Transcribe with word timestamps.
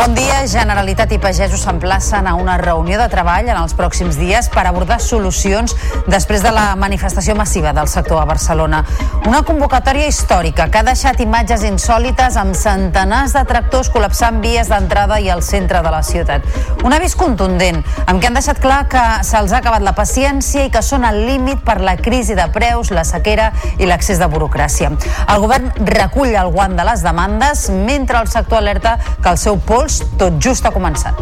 Bon 0.00 0.14
dia. 0.16 0.30
Generalitat 0.48 1.10
i 1.12 1.18
pagesos 1.20 1.60
s'emplacen 1.66 2.24
a 2.26 2.32
una 2.34 2.54
reunió 2.56 2.96
de 2.96 3.06
treball 3.12 3.50
en 3.52 3.58
els 3.60 3.74
pròxims 3.76 4.16
dies 4.16 4.46
per 4.48 4.62
abordar 4.64 4.96
solucions 5.04 5.74
després 6.08 6.40
de 6.40 6.48
la 6.56 6.72
manifestació 6.80 7.34
massiva 7.36 7.74
del 7.76 7.90
sector 7.92 8.22
a 8.22 8.24
Barcelona. 8.24 8.80
Una 9.28 9.42
convocatòria 9.44 10.08
històrica 10.08 10.70
que 10.72 10.80
ha 10.80 10.86
deixat 10.86 11.20
imatges 11.20 11.66
insòlites 11.68 12.38
amb 12.40 12.56
centenars 12.56 13.34
de 13.36 13.42
tractors 13.44 13.90
col·lapsant 13.92 14.40
vies 14.40 14.70
d'entrada 14.72 15.20
i 15.20 15.28
al 15.28 15.42
centre 15.44 15.82
de 15.84 15.92
la 15.92 16.00
ciutat. 16.02 16.48
Un 16.80 16.96
avís 16.96 17.14
contundent, 17.20 17.82
amb 18.06 18.22
què 18.22 18.30
han 18.30 18.40
deixat 18.40 18.62
clar 18.64 18.86
que 18.88 19.04
se'ls 19.28 19.52
ha 19.52 19.60
acabat 19.60 19.84
la 19.84 19.92
paciència 19.92 20.64
i 20.64 20.72
que 20.72 20.80
són 20.80 21.04
al 21.04 21.20
límit 21.28 21.60
per 21.66 21.76
la 21.84 21.98
crisi 22.00 22.38
de 22.38 22.48
preus, 22.54 22.90
la 22.96 23.04
sequera 23.04 23.52
i 23.76 23.84
l'accés 23.84 24.18
de 24.18 24.30
burocràcia. 24.32 24.94
El 25.28 25.44
govern 25.44 25.68
recull 25.92 26.32
el 26.32 26.50
guant 26.56 26.80
de 26.80 26.88
les 26.88 27.04
demandes 27.04 27.68
mentre 27.68 28.24
el 28.24 28.32
sector 28.32 28.64
alerta 28.64 28.96
que 29.20 29.28
el 29.28 29.36
seu 29.36 29.60
pols 29.60 29.89
tot 30.20 30.38
just 30.42 30.66
ha 30.66 30.74
començat. 30.74 31.18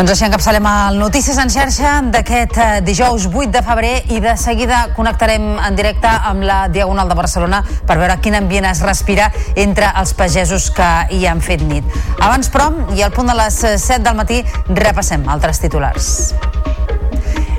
Doncs 0.00 0.14
així 0.14 0.24
encapçalem 0.24 0.64
el 0.64 0.94
Notícies 0.96 1.36
en 1.42 1.50
xarxa 1.52 1.90
d'aquest 2.08 2.56
eh, 2.56 2.68
dijous 2.86 3.26
8 3.28 3.50
de 3.52 3.60
febrer 3.66 3.90
i 4.14 4.22
de 4.24 4.32
seguida 4.40 4.78
connectarem 4.96 5.44
en 5.60 5.76
directe 5.76 6.08
amb 6.08 6.46
la 6.48 6.62
Diagonal 6.72 7.10
de 7.10 7.18
Barcelona 7.18 7.60
per 7.84 7.98
veure 8.00 8.16
quin 8.24 8.38
ambient 8.38 8.70
es 8.70 8.80
respira 8.86 9.28
entre 9.60 9.92
els 10.00 10.14
pagesos 10.16 10.70
que 10.72 10.88
hi 11.12 11.26
han 11.28 11.44
fet 11.44 11.66
nit. 11.68 12.00
Abans, 12.16 12.48
però, 12.48 12.70
i 12.96 13.04
al 13.04 13.12
punt 13.12 13.28
de 13.28 13.36
les 13.42 13.60
7 13.60 14.00
del 14.08 14.16
matí, 14.16 14.40
repassem 14.72 15.28
altres 15.28 15.60
titulars. 15.60 16.14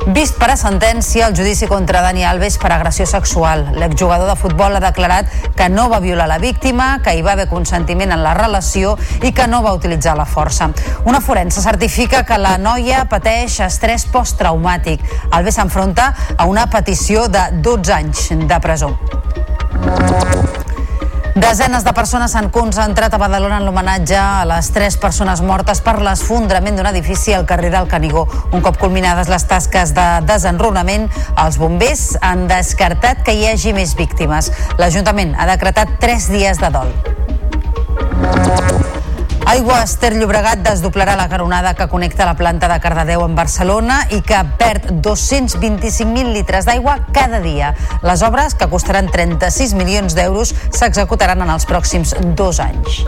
Vist 0.10 0.40
per 0.42 0.48
a 0.50 0.56
sentència 0.58 1.28
el 1.30 1.36
judici 1.38 1.68
contra 1.70 2.00
Dani 2.02 2.24
Alves 2.26 2.56
per 2.58 2.72
agressió 2.74 3.06
sexual. 3.06 3.68
L'exjugador 3.78 4.32
de 4.32 4.36
futbol 4.40 4.74
ha 4.74 4.82
declarat 4.82 5.30
que 5.56 5.68
no 5.70 5.90
va 5.92 6.00
violar 6.02 6.26
la 6.28 6.40
víctima, 6.42 6.88
que 7.06 7.14
hi 7.14 7.22
va 7.22 7.36
haver 7.36 7.46
consentiment 7.52 8.10
en 8.16 8.24
la 8.24 8.34
relació 8.34 8.96
i 9.22 9.30
que 9.32 9.46
no 9.48 9.62
va 9.62 9.76
utilitzar 9.78 10.16
la 10.18 10.26
força. 10.26 10.72
Una 11.06 11.22
forense 11.22 11.62
certifica 11.62 12.24
que 12.26 12.42
la 12.42 12.58
noia 12.58 13.06
pateix 13.12 13.60
estrès 13.68 14.08
posttraumàtic. 14.10 15.06
Alves 15.30 15.62
s'enfronta 15.62 16.10
a 16.36 16.50
una 16.50 16.66
petició 16.74 17.28
de 17.30 17.48
12 17.62 17.98
anys 18.02 18.28
de 18.50 18.60
presó. 18.60 18.96
Desenes 21.32 21.86
de 21.88 21.94
persones 21.96 22.34
s'han 22.36 22.50
concentrat 22.52 23.14
a 23.16 23.18
Badalona 23.22 23.62
en 23.62 23.64
l'homenatge 23.64 24.18
a 24.20 24.44
les 24.50 24.68
tres 24.76 24.98
persones 25.00 25.40
mortes 25.40 25.80
per 25.80 25.94
l'esfondrament 26.04 26.76
d'un 26.76 26.90
edifici 26.90 27.32
al 27.32 27.46
carrer 27.48 27.70
del 27.72 27.88
Canigó. 27.88 28.26
Un 28.52 28.60
cop 28.66 28.76
culminades 28.82 29.32
les 29.32 29.48
tasques 29.48 29.96
de 29.96 30.08
desenrunament, 30.28 31.08
els 31.40 31.60
bombers 31.62 32.18
han 32.20 32.50
descartat 32.52 33.24
que 33.24 33.38
hi 33.38 33.48
hagi 33.48 33.72
més 33.72 33.96
víctimes. 33.96 34.52
L'Ajuntament 34.82 35.32
ha 35.40 35.48
decretat 35.54 35.96
tres 36.04 36.28
dies 36.34 36.60
de 36.60 36.74
dol. 36.76 36.92
Aigües 39.52 39.98
Ter 40.00 40.14
Llobregat 40.16 40.62
desdoblarà 40.64 41.18
la 41.20 41.26
caronada 41.28 41.74
que 41.76 41.90
connecta 41.92 42.24
la 42.24 42.38
planta 42.40 42.70
de 42.72 42.78
Cardedeu 42.80 43.26
amb 43.26 43.36
Barcelona 43.36 43.98
i 44.16 44.22
que 44.24 44.40
perd 44.62 44.88
225.000 45.04 46.32
litres 46.38 46.70
d'aigua 46.70 46.96
cada 47.12 47.42
dia. 47.44 47.74
Les 48.08 48.24
obres, 48.24 48.56
que 48.56 48.70
costaran 48.72 49.12
36 49.12 49.76
milions 49.76 50.16
d'euros, 50.16 50.56
s'executaran 50.72 51.44
en 51.44 51.52
els 51.52 51.68
pròxims 51.68 52.16
dos 52.40 52.64
anys. 52.64 53.04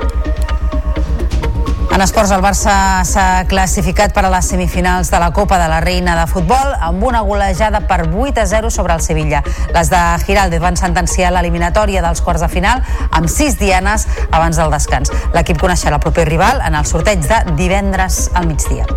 En 1.94 2.02
esports, 2.02 2.32
el 2.34 2.42
Barça 2.42 2.74
s'ha 3.06 3.44
classificat 3.46 4.16
per 4.16 4.24
a 4.26 4.30
les 4.34 4.48
semifinals 4.50 5.12
de 5.14 5.20
la 5.22 5.28
Copa 5.30 5.60
de 5.62 5.68
la 5.70 5.78
Reina 5.84 6.16
de 6.18 6.24
Futbol 6.26 6.72
amb 6.82 7.04
una 7.06 7.22
golejada 7.22 7.84
per 7.86 8.08
8 8.10 8.42
a 8.42 8.48
0 8.50 8.72
sobre 8.74 8.96
el 8.98 9.02
Sevilla. 9.06 9.44
Les 9.76 9.92
de 9.94 10.02
Giraldez 10.26 10.64
van 10.64 10.80
sentenciar 10.80 11.30
l'eliminatòria 11.36 12.02
dels 12.02 12.24
quarts 12.26 12.42
de 12.42 12.50
final 12.50 12.82
amb 13.12 13.30
6 13.30 13.60
dianes 13.62 14.08
abans 14.32 14.58
del 14.58 14.74
descans. 14.74 15.14
L'equip 15.38 15.62
coneixerà 15.62 16.02
el 16.02 16.06
proper 16.08 16.26
rival 16.32 16.66
en 16.66 16.82
el 16.82 16.90
sorteig 16.90 17.30
de 17.30 17.44
divendres 17.62 18.24
al 18.34 18.50
migdia. 18.50 18.90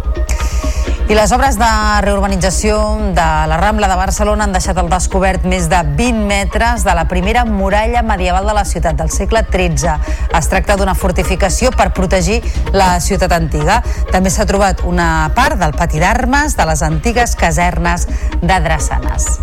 I 1.07 1.15
les 1.15 1.31
obres 1.31 1.55
de 1.55 1.67
reurbanització 2.03 2.81
de 3.15 3.27
la 3.47 3.57
Rambla 3.61 3.87
de 3.87 3.95
Barcelona 3.95 4.43
han 4.49 4.55
deixat 4.57 4.81
al 4.83 4.89
descobert 4.91 5.45
més 5.47 5.69
de 5.71 5.79
20 6.01 6.25
metres 6.27 6.83
de 6.83 6.97
la 6.99 7.05
primera 7.07 7.45
muralla 7.47 8.03
medieval 8.03 8.51
de 8.51 8.57
la 8.59 8.65
ciutat 8.67 8.99
del 8.99 9.13
segle 9.15 9.45
XIII. 9.47 9.95
Es 10.35 10.51
tracta 10.51 10.75
d'una 10.75 10.97
fortificació 10.99 11.71
per 11.71 11.93
protegir 11.95 12.41
la 12.75 12.97
ciutat 12.99 13.39
antiga. 13.39 13.85
També 14.11 14.35
s'ha 14.35 14.51
trobat 14.51 14.83
una 14.83 15.31
part 15.39 15.63
del 15.63 15.79
pati 15.79 16.03
d'armes 16.03 16.59
de 16.59 16.67
les 16.73 16.83
antigues 16.83 17.39
casernes 17.39 18.09
de 18.43 18.63
Drassanes. 18.67 19.37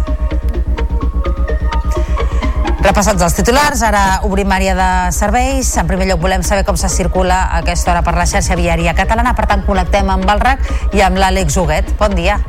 Repassats 2.84 3.24
els 3.24 3.36
titulars, 3.38 3.80
ara 3.88 4.02
obrim 4.28 4.52
àrea 4.52 4.74
de 4.76 4.88
serveis. 5.16 5.70
En 5.80 5.88
primer 5.88 6.10
lloc 6.10 6.20
volem 6.26 6.44
saber 6.44 6.66
com 6.68 6.76
se 6.76 6.92
circula 6.92 7.38
a 7.46 7.62
aquesta 7.64 7.94
hora 7.94 8.04
per 8.04 8.18
la 8.18 8.28
xarxa 8.28 8.60
viària 8.60 8.92
catalana. 8.98 9.32
Per 9.38 9.48
tant, 9.48 9.64
connectem 9.64 10.12
amb 10.12 10.28
el 10.36 10.44
RAC 10.44 10.68
i 10.92 11.06
amb 11.08 11.24
l'Àlex 11.24 11.56
Huguet. 11.64 11.96
Bon 12.02 12.12
dia. 12.20 12.42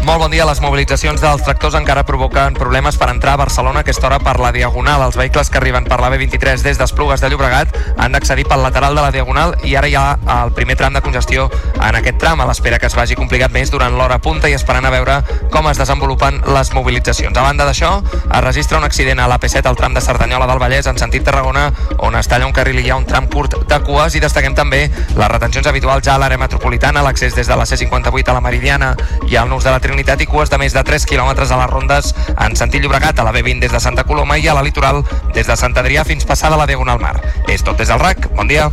Molt 0.00 0.18
bon 0.18 0.30
dia. 0.32 0.46
Les 0.48 0.60
mobilitzacions 0.64 1.20
dels 1.20 1.42
tractors 1.44 1.74
encara 1.76 2.06
provoquen 2.08 2.54
problemes 2.56 2.96
per 2.96 3.10
entrar 3.12 3.34
a 3.34 3.40
Barcelona 3.42 3.82
a 3.82 3.84
aquesta 3.84 4.06
hora 4.08 4.18
per 4.18 4.38
la 4.40 4.50
Diagonal. 4.50 5.02
Els 5.04 5.16
vehicles 5.16 5.50
que 5.52 5.58
arriben 5.60 5.84
per 5.84 5.98
la 6.00 6.08
B23 6.08 6.64
des 6.64 6.78
d'Esplugues 6.80 7.20
de 7.20 7.28
Llobregat 7.28 7.76
han 8.00 8.16
d'accedir 8.16 8.46
pel 8.48 8.64
lateral 8.64 8.96
de 8.96 9.04
la 9.04 9.10
Diagonal 9.12 9.54
i 9.62 9.76
ara 9.76 9.88
hi 9.88 9.94
ha 9.94 10.16
el 10.40 10.54
primer 10.56 10.78
tram 10.80 10.96
de 10.96 11.02
congestió 11.04 11.50
en 11.76 11.98
aquest 11.98 12.16
tram, 12.18 12.40
a 12.40 12.46
l'espera 12.48 12.78
que 12.78 12.88
es 12.88 12.96
vagi 12.96 13.14
complicat 13.14 13.52
més 13.52 13.70
durant 13.70 13.92
l'hora 13.96 14.18
punta 14.24 14.48
i 14.48 14.56
esperant 14.56 14.88
a 14.88 14.94
veure 14.94 15.18
com 15.52 15.68
es 15.68 15.78
desenvolupen 15.78 16.40
les 16.56 16.72
mobilitzacions. 16.72 17.36
A 17.36 17.44
banda 17.44 17.68
d'això, 17.68 17.92
es 18.24 18.44
registra 18.44 18.78
un 18.78 18.88
accident 18.88 19.20
a 19.20 19.28
l'AP7 19.28 19.68
al 19.68 19.76
tram 19.76 19.94
de 19.94 20.00
Cerdanyola 20.00 20.48
del 20.48 20.62
Vallès 20.64 20.88
en 20.88 20.98
sentit 20.98 21.28
Tarragona, 21.28 21.68
on 21.98 22.16
es 22.16 22.28
talla 22.28 22.48
un 22.48 22.56
carril 22.56 22.80
i 22.80 22.86
hi 22.88 22.90
ha 22.90 22.96
un 22.96 23.06
tram 23.06 23.28
curt 23.28 23.58
de 23.68 23.80
cues 23.84 24.16
i 24.16 24.24
destaquem 24.24 24.56
també 24.56 24.86
les 24.88 25.32
retencions 25.36 25.68
habituals 25.68 26.08
ja 26.08 26.16
a 26.16 26.24
l'àrea 26.24 26.40
metropolitana, 26.40 27.04
l'accés 27.04 27.36
des 27.36 27.46
de 27.46 27.56
la 27.56 27.68
C58 27.68 28.32
a 28.32 28.38
la 28.38 28.44
Meridiana 28.48 28.94
i 29.28 29.36
al 29.36 29.52
nus 29.52 29.64
de 29.64 29.70
la 29.70 29.80
Trinitat 29.90 30.20
i 30.22 30.26
cues 30.30 30.46
de 30.46 30.58
més 30.62 30.70
de 30.70 30.82
3 30.86 31.02
quilòmetres 31.10 31.50
a 31.50 31.56
les 31.58 31.70
rondes 31.72 32.12
en 32.30 32.54
sentit 32.54 32.84
Llobregat, 32.84 33.18
a 33.18 33.24
la 33.26 33.32
B20 33.34 33.64
des 33.64 33.74
de 33.74 33.80
Santa 33.82 34.04
Coloma 34.06 34.38
i 34.38 34.46
a 34.46 34.54
la 34.54 34.62
litoral 34.62 35.02
des 35.34 35.50
de 35.50 35.58
Sant 35.58 35.74
Adrià 35.82 36.06
fins 36.06 36.28
passada 36.30 36.60
la 36.60 36.70
Diagonal 36.70 37.02
Mar. 37.02 37.16
És 37.50 37.66
tot 37.66 37.82
des 37.82 37.90
del 37.90 37.98
RAC. 37.98 38.30
Bon 38.38 38.46
dia. 38.46 38.70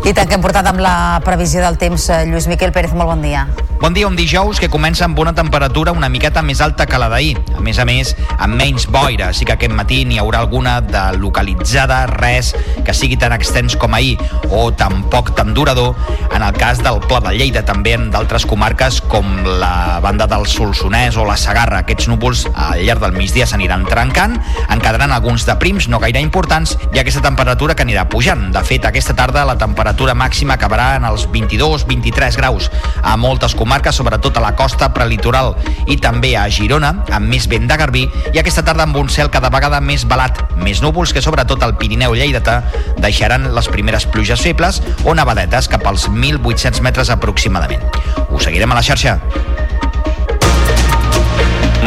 I 0.00 0.14
tanquem 0.16 0.40
portat 0.40 0.64
amb 0.64 0.80
la 0.80 1.20
previsió 1.24 1.60
del 1.60 1.76
temps. 1.76 2.08
Eh, 2.08 2.22
Lluís 2.30 2.48
Miquel 2.48 2.72
Pérez, 2.72 2.94
molt 2.96 3.12
bon 3.12 3.20
dia. 3.20 3.44
Bon 3.80 3.94
dia, 3.96 4.06
un 4.06 4.16
dijous 4.16 4.58
que 4.60 4.68
comença 4.68 5.06
amb 5.06 5.18
una 5.20 5.32
temperatura 5.32 5.92
una 5.96 6.10
miqueta 6.12 6.42
més 6.44 6.60
alta 6.60 6.84
que 6.86 6.98
la 7.00 7.08
d'ahir. 7.08 7.38
A 7.56 7.60
més 7.64 7.78
a 7.80 7.86
més, 7.88 8.14
amb 8.36 8.56
menys 8.56 8.86
boira, 8.92 9.30
així 9.30 9.46
que 9.48 9.54
aquest 9.54 9.72
matí 9.72 10.02
n'hi 10.04 10.18
haurà 10.20 10.42
alguna 10.44 10.78
de 10.84 11.00
localitzada, 11.16 12.02
res 12.10 12.52
que 12.84 12.92
sigui 12.96 13.16
tan 13.20 13.32
extens 13.32 13.76
com 13.80 13.96
ahir, 13.96 14.18
o 14.50 14.66
tampoc 14.72 15.32
tan 15.36 15.54
durador, 15.56 15.96
en 16.28 16.44
el 16.44 16.56
cas 16.60 16.82
del 16.84 17.00
Pla 17.06 17.22
de 17.24 17.32
Lleida, 17.36 17.64
també 17.64 17.94
en 17.96 18.10
d'altres 18.12 18.44
comarques 18.44 19.00
com 19.08 19.24
la 19.62 20.00
banda 20.04 20.28
del 20.28 20.44
Solsonès 20.44 21.16
o 21.16 21.24
la 21.28 21.38
Sagarra. 21.40 21.80
Aquests 21.80 22.08
núvols 22.12 22.46
al 22.52 22.84
llarg 22.84 23.00
del 23.04 23.16
migdia 23.16 23.48
s'aniran 23.48 23.88
trencant, 23.88 24.36
en 24.68 24.84
quedaran 24.84 25.12
alguns 25.12 25.48
de 25.48 25.56
prims 25.60 25.88
no 25.88 26.00
gaire 26.04 26.20
importants 26.20 26.76
i 26.92 27.00
aquesta 27.00 27.24
temperatura 27.24 27.76
que 27.76 27.88
anirà 27.88 28.08
pujant. 28.12 28.50
De 28.52 28.64
fet, 28.64 28.84
aquesta 28.84 29.16
tarda 29.16 29.48
la 29.48 29.56
temperatura 29.56 29.89
màxima 30.14 30.54
acabarà 30.54 30.96
en 30.96 31.04
els 31.04 31.26
22-23 31.28 32.36
graus 32.36 32.70
a 33.02 33.16
moltes 33.16 33.54
comarques, 33.54 33.96
sobretot 33.96 34.36
a 34.36 34.40
la 34.40 34.54
costa 34.56 34.92
prelitoral 34.94 35.54
i 35.86 35.96
també 35.96 36.36
a 36.36 36.48
Girona, 36.50 37.04
amb 37.10 37.28
més 37.28 37.48
vent 37.48 37.66
de 37.68 37.76
garbí, 37.76 38.06
i 38.32 38.38
aquesta 38.38 38.64
tarda 38.64 38.84
amb 38.84 38.96
un 38.96 39.08
cel 39.08 39.30
cada 39.30 39.50
vegada 39.50 39.80
més 39.80 40.06
balat, 40.06 40.42
més 40.56 40.82
núvols 40.82 41.12
que 41.12 41.22
sobretot 41.22 41.62
al 41.62 41.76
Pirineu 41.76 42.14
lleidatà 42.14 42.62
deixaran 42.98 43.50
les 43.54 43.68
primeres 43.68 44.06
pluges 44.06 44.40
febles 44.40 44.82
o 45.04 45.14
nevadetes 45.14 45.68
cap 45.68 45.86
als 45.86 46.08
1.800 46.08 46.80
metres 46.80 47.10
aproximadament. 47.10 47.82
Us 48.30 48.44
seguirem 48.44 48.70
a 48.70 48.80
la 48.80 48.82
xarxa. 48.82 49.18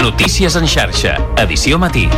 Notícies 0.01 0.55
en 0.59 0.67
xarxa, 0.67 1.17
edició 1.37 1.79
matí. 1.79 2.09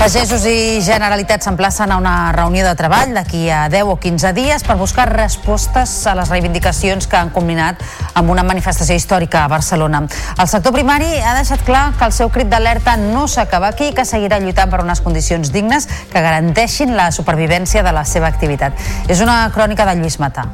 Pagesos 0.00 0.46
i 0.48 0.80
Generalitat 0.80 1.44
s'emplacen 1.44 1.90
a 1.92 1.98
una 2.00 2.32
reunió 2.32 2.62
de 2.64 2.72
treball 2.72 3.10
d'aquí 3.12 3.42
a 3.52 3.66
10 3.68 3.90
o 3.92 3.98
15 4.00 4.30
dies 4.32 4.62
per 4.64 4.78
buscar 4.80 5.04
respostes 5.10 5.92
a 6.08 6.14
les 6.16 6.30
reivindicacions 6.32 7.04
que 7.04 7.18
han 7.18 7.28
combinat 7.34 7.84
amb 8.16 8.32
una 8.32 8.40
manifestació 8.40 8.96
històrica 8.96 9.42
a 9.44 9.50
Barcelona. 9.52 10.00
El 10.40 10.48
sector 10.48 10.72
primari 10.72 11.10
ha 11.20 11.36
deixat 11.36 11.66
clar 11.68 11.90
que 11.98 12.08
el 12.08 12.16
seu 12.16 12.32
crit 12.32 12.48
d'alerta 12.48 12.96
no 12.96 13.26
s'acaba 13.28 13.68
aquí 13.74 13.90
i 13.90 13.94
que 13.94 14.08
seguirà 14.08 14.40
lluitant 14.40 14.72
per 14.72 14.80
unes 14.86 15.04
condicions 15.04 15.52
dignes 15.52 15.84
que 15.84 16.24
garanteixin 16.24 16.96
la 16.96 17.12
supervivència 17.12 17.84
de 17.84 17.92
la 17.92 18.08
seva 18.08 18.32
activitat. 18.32 18.72
És 19.04 19.20
una 19.20 19.42
crònica 19.52 19.84
de 19.84 20.00
Lluís 20.00 20.16
Matà. 20.16 20.48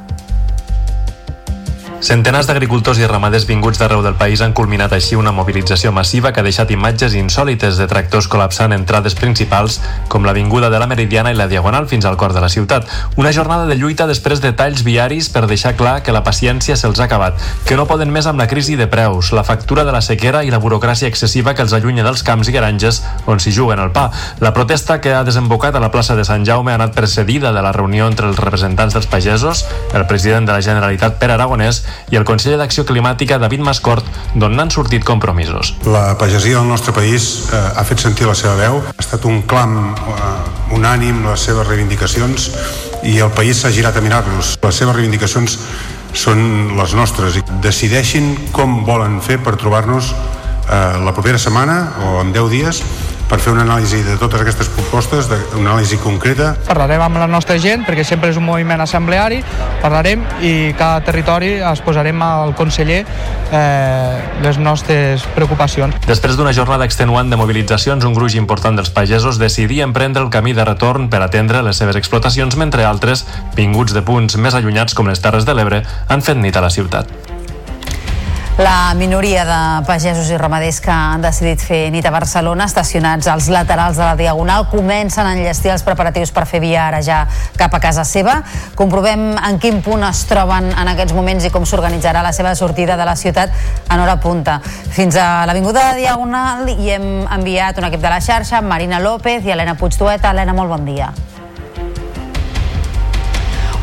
Centenars 2.01 2.45
d'agricultors 2.45 2.99
i 3.01 3.07
ramaders 3.09 3.47
vinguts 3.49 3.79
d'arreu 3.81 4.03
del 4.05 4.19
país 4.21 4.43
han 4.45 4.53
culminat 4.53 4.93
així 4.93 5.17
una 5.17 5.33
mobilització 5.33 5.95
massiva 5.97 6.29
que 6.31 6.43
ha 6.43 6.45
deixat 6.45 6.71
imatges 6.71 7.15
insòlites 7.17 7.79
de 7.81 7.87
tractors 7.89 8.29
col·lapsant 8.29 8.75
entrades 8.77 9.17
principals 9.17 9.79
com 10.13 10.27
l'Avinguda 10.29 10.69
de 10.69 10.79
la 10.79 10.87
Meridiana 10.91 11.33
i 11.33 11.39
la 11.39 11.49
Diagonal 11.49 11.89
fins 11.89 12.05
al 12.05 12.19
cor 12.21 12.35
de 12.37 12.43
la 12.45 12.51
ciutat. 12.53 12.85
Una 13.17 13.33
jornada 13.33 13.65
de 13.67 13.79
lluita 13.81 14.07
després 14.07 14.43
de 14.45 14.53
talls 14.53 14.85
viaris 14.85 15.31
per 15.33 15.47
deixar 15.49 15.73
clar 15.81 16.03
que 16.05 16.13
la 16.13 16.23
paciència 16.23 16.77
se'ls 16.77 17.01
ha 17.01 17.07
acabat, 17.09 17.41
que 17.65 17.81
no 17.81 17.89
poden 17.89 18.13
més 18.13 18.29
amb 18.29 18.39
la 18.39 18.47
crisi 18.47 18.77
de 18.77 18.91
preus, 18.93 19.33
la 19.33 19.45
factura 19.45 19.87
de 19.89 19.97
la 19.97 20.05
sequera 20.05 20.45
i 20.45 20.53
la 20.53 20.61
burocràcia 20.61 21.09
excessiva 21.09 21.57
que 21.57 21.65
els 21.65 21.73
allunya 21.73 22.05
dels 22.05 22.23
camps 22.23 22.53
i 22.53 22.57
granges 22.59 23.01
on 23.25 23.41
s'hi 23.41 23.55
juguen 23.57 23.81
el 23.81 23.95
pa. 23.97 24.11
La 24.45 24.53
protesta 24.53 25.01
que 25.01 25.17
ha 25.17 25.25
desembocat 25.25 25.75
a 25.75 25.81
la 25.81 25.91
plaça 25.91 26.15
de 26.15 26.29
Sant 26.29 26.45
Jaume 26.45 26.77
ha 26.77 26.79
anat 26.83 26.95
precedida 26.95 27.57
de 27.57 27.65
la 27.65 27.73
reunió 27.73 28.07
entre 28.07 28.29
els 28.29 28.39
representants 28.39 28.95
dels 28.95 29.09
pagesos, 29.09 29.65
el 29.97 30.07
president 30.07 30.45
de 30.47 30.53
la 30.53 30.63
Generalitat 30.63 31.17
Pere 31.19 31.41
Aragonès 31.41 31.87
i 32.13 32.19
el 32.19 32.27
conseller 32.29 32.59
d'Acció 32.61 32.85
Climàtica 32.87 33.39
David 33.43 33.65
Mascort, 33.67 34.07
d'on 34.35 34.55
n'han 34.57 34.71
sortit 34.71 35.05
compromisos. 35.05 35.75
La 35.87 36.17
pagesia 36.19 36.61
del 36.61 36.69
nostre 36.69 36.95
país 36.97 37.49
eh, 37.51 37.63
ha 37.77 37.85
fet 37.89 38.05
sentir 38.05 38.29
la 38.29 38.37
seva 38.39 38.55
veu, 38.61 38.81
ha 38.87 39.03
estat 39.03 39.27
un 39.27 39.43
clam 39.49 39.77
eh, 39.97 40.77
unànim 40.77 41.25
les 41.27 41.49
seves 41.49 41.67
reivindicacions 41.67 42.51
i 43.07 43.19
el 43.23 43.33
país 43.35 43.61
s'ha 43.63 43.75
girat 43.75 43.97
a 43.97 44.05
mirar-los. 44.05 44.57
Les 44.63 44.81
seves 44.83 44.97
reivindicacions 44.97 45.59
són 46.17 46.77
les 46.79 46.95
nostres 46.97 47.37
i 47.37 47.45
decideixin 47.63 48.33
com 48.57 48.81
volen 48.87 49.21
fer 49.21 49.37
per 49.43 49.57
trobar-nos 49.61 50.13
eh, 50.13 50.97
la 51.05 51.13
propera 51.13 51.39
setmana 51.39 51.79
o 52.07 52.21
en 52.23 52.33
10 52.33 52.51
dies 52.55 52.83
per 53.29 53.39
fer 53.43 53.53
una 53.53 53.65
anàlisi 53.67 54.03
de 54.07 54.17
totes 54.21 54.41
aquestes 54.41 54.69
propostes, 54.73 55.29
una 55.57 55.73
anàlisi 55.73 55.99
concreta. 56.03 56.53
Parlarem 56.67 57.03
amb 57.03 57.21
la 57.21 57.27
nostra 57.31 57.59
gent, 57.63 57.85
perquè 57.87 58.05
sempre 58.07 58.31
és 58.31 58.39
un 58.39 58.47
moviment 58.47 58.81
assembleari, 58.83 59.41
parlarem 59.83 60.23
i 60.47 60.73
cada 60.79 61.03
territori 61.07 61.57
es 61.59 61.83
posarem 61.85 62.23
al 62.23 62.55
conseller 62.59 63.03
eh, 63.03 64.17
les 64.45 64.61
nostres 64.63 65.27
preocupacions. 65.35 65.99
Després 66.07 66.39
d'una 66.39 66.55
jornada 66.57 66.87
extenuant 66.87 67.31
de 67.31 67.39
mobilitzacions, 67.41 68.07
un 68.07 68.15
gruix 68.17 68.39
important 68.39 68.79
dels 68.79 68.93
pagesos 68.95 69.41
decidien 69.43 69.93
prendre 69.97 70.23
el 70.23 70.31
camí 70.31 70.55
de 70.57 70.65
retorn 70.65 71.11
per 71.11 71.23
atendre 71.27 71.65
les 71.67 71.79
seves 71.79 71.99
explotacions, 71.99 72.57
mentre 72.57 72.87
altres, 72.87 73.27
vinguts 73.57 73.97
de 73.97 74.05
punts 74.07 74.39
més 74.39 74.55
allunyats 74.55 74.95
com 74.95 75.11
les 75.11 75.23
Terres 75.23 75.49
de 75.49 75.57
l'Ebre, 75.57 75.83
han 76.09 76.23
fet 76.23 76.39
nit 76.39 76.57
a 76.57 76.65
la 76.65 76.71
ciutat. 76.71 77.36
La 78.59 78.95
minoria 78.95 79.45
de 79.45 79.85
pagesos 79.85 80.31
i 80.33 80.37
ramaders 80.41 80.79
que 80.81 80.89
han 80.89 81.21
decidit 81.21 81.61
fer 81.61 81.91
nit 81.93 82.07
a 82.09 82.13
Barcelona, 82.15 82.65
estacionats 82.65 83.29
als 83.29 83.51
laterals 83.53 83.99
de 84.01 84.03
la 84.07 84.15
Diagonal, 84.17 84.65
comencen 84.73 85.29
a 85.29 85.35
enllestir 85.37 85.75
els 85.75 85.85
preparatius 85.85 86.33
per 86.33 86.47
fer 86.49 86.63
via 86.65 86.87
ara 86.87 87.03
ja 87.05 87.19
cap 87.61 87.77
a 87.77 87.83
casa 87.85 88.07
seva. 88.09 88.39
Comprovem 88.75 89.29
en 89.37 89.61
quin 89.61 89.83
punt 89.85 90.09
es 90.09 90.25
troben 90.31 90.73
en 90.73 90.93
aquests 90.95 91.13
moments 91.13 91.45
i 91.45 91.53
com 91.53 91.69
s'organitzarà 91.69 92.25
la 92.25 92.33
seva 92.33 92.57
sortida 92.57 92.97
de 92.97 93.05
la 93.05 93.19
ciutat 93.21 93.53
en 93.93 94.01
hora 94.01 94.17
punta. 94.25 94.57
Fins 94.65 95.21
a 95.21 95.45
l'Avinguda 95.45 95.91
de 95.91 96.07
Diagonal 96.07 96.65
hi 96.73 96.95
hem 96.97 97.09
enviat 97.29 97.77
un 97.77 97.93
equip 97.93 98.01
de 98.01 98.17
la 98.17 98.25
xarxa, 98.25 98.65
Marina 98.65 99.05
López 99.05 99.45
i 99.45 99.53
Helena 99.53 99.77
Puigdueta. 99.77 100.33
Helena, 100.33 100.57
molt 100.57 100.73
bon 100.73 100.89
dia. 100.89 101.13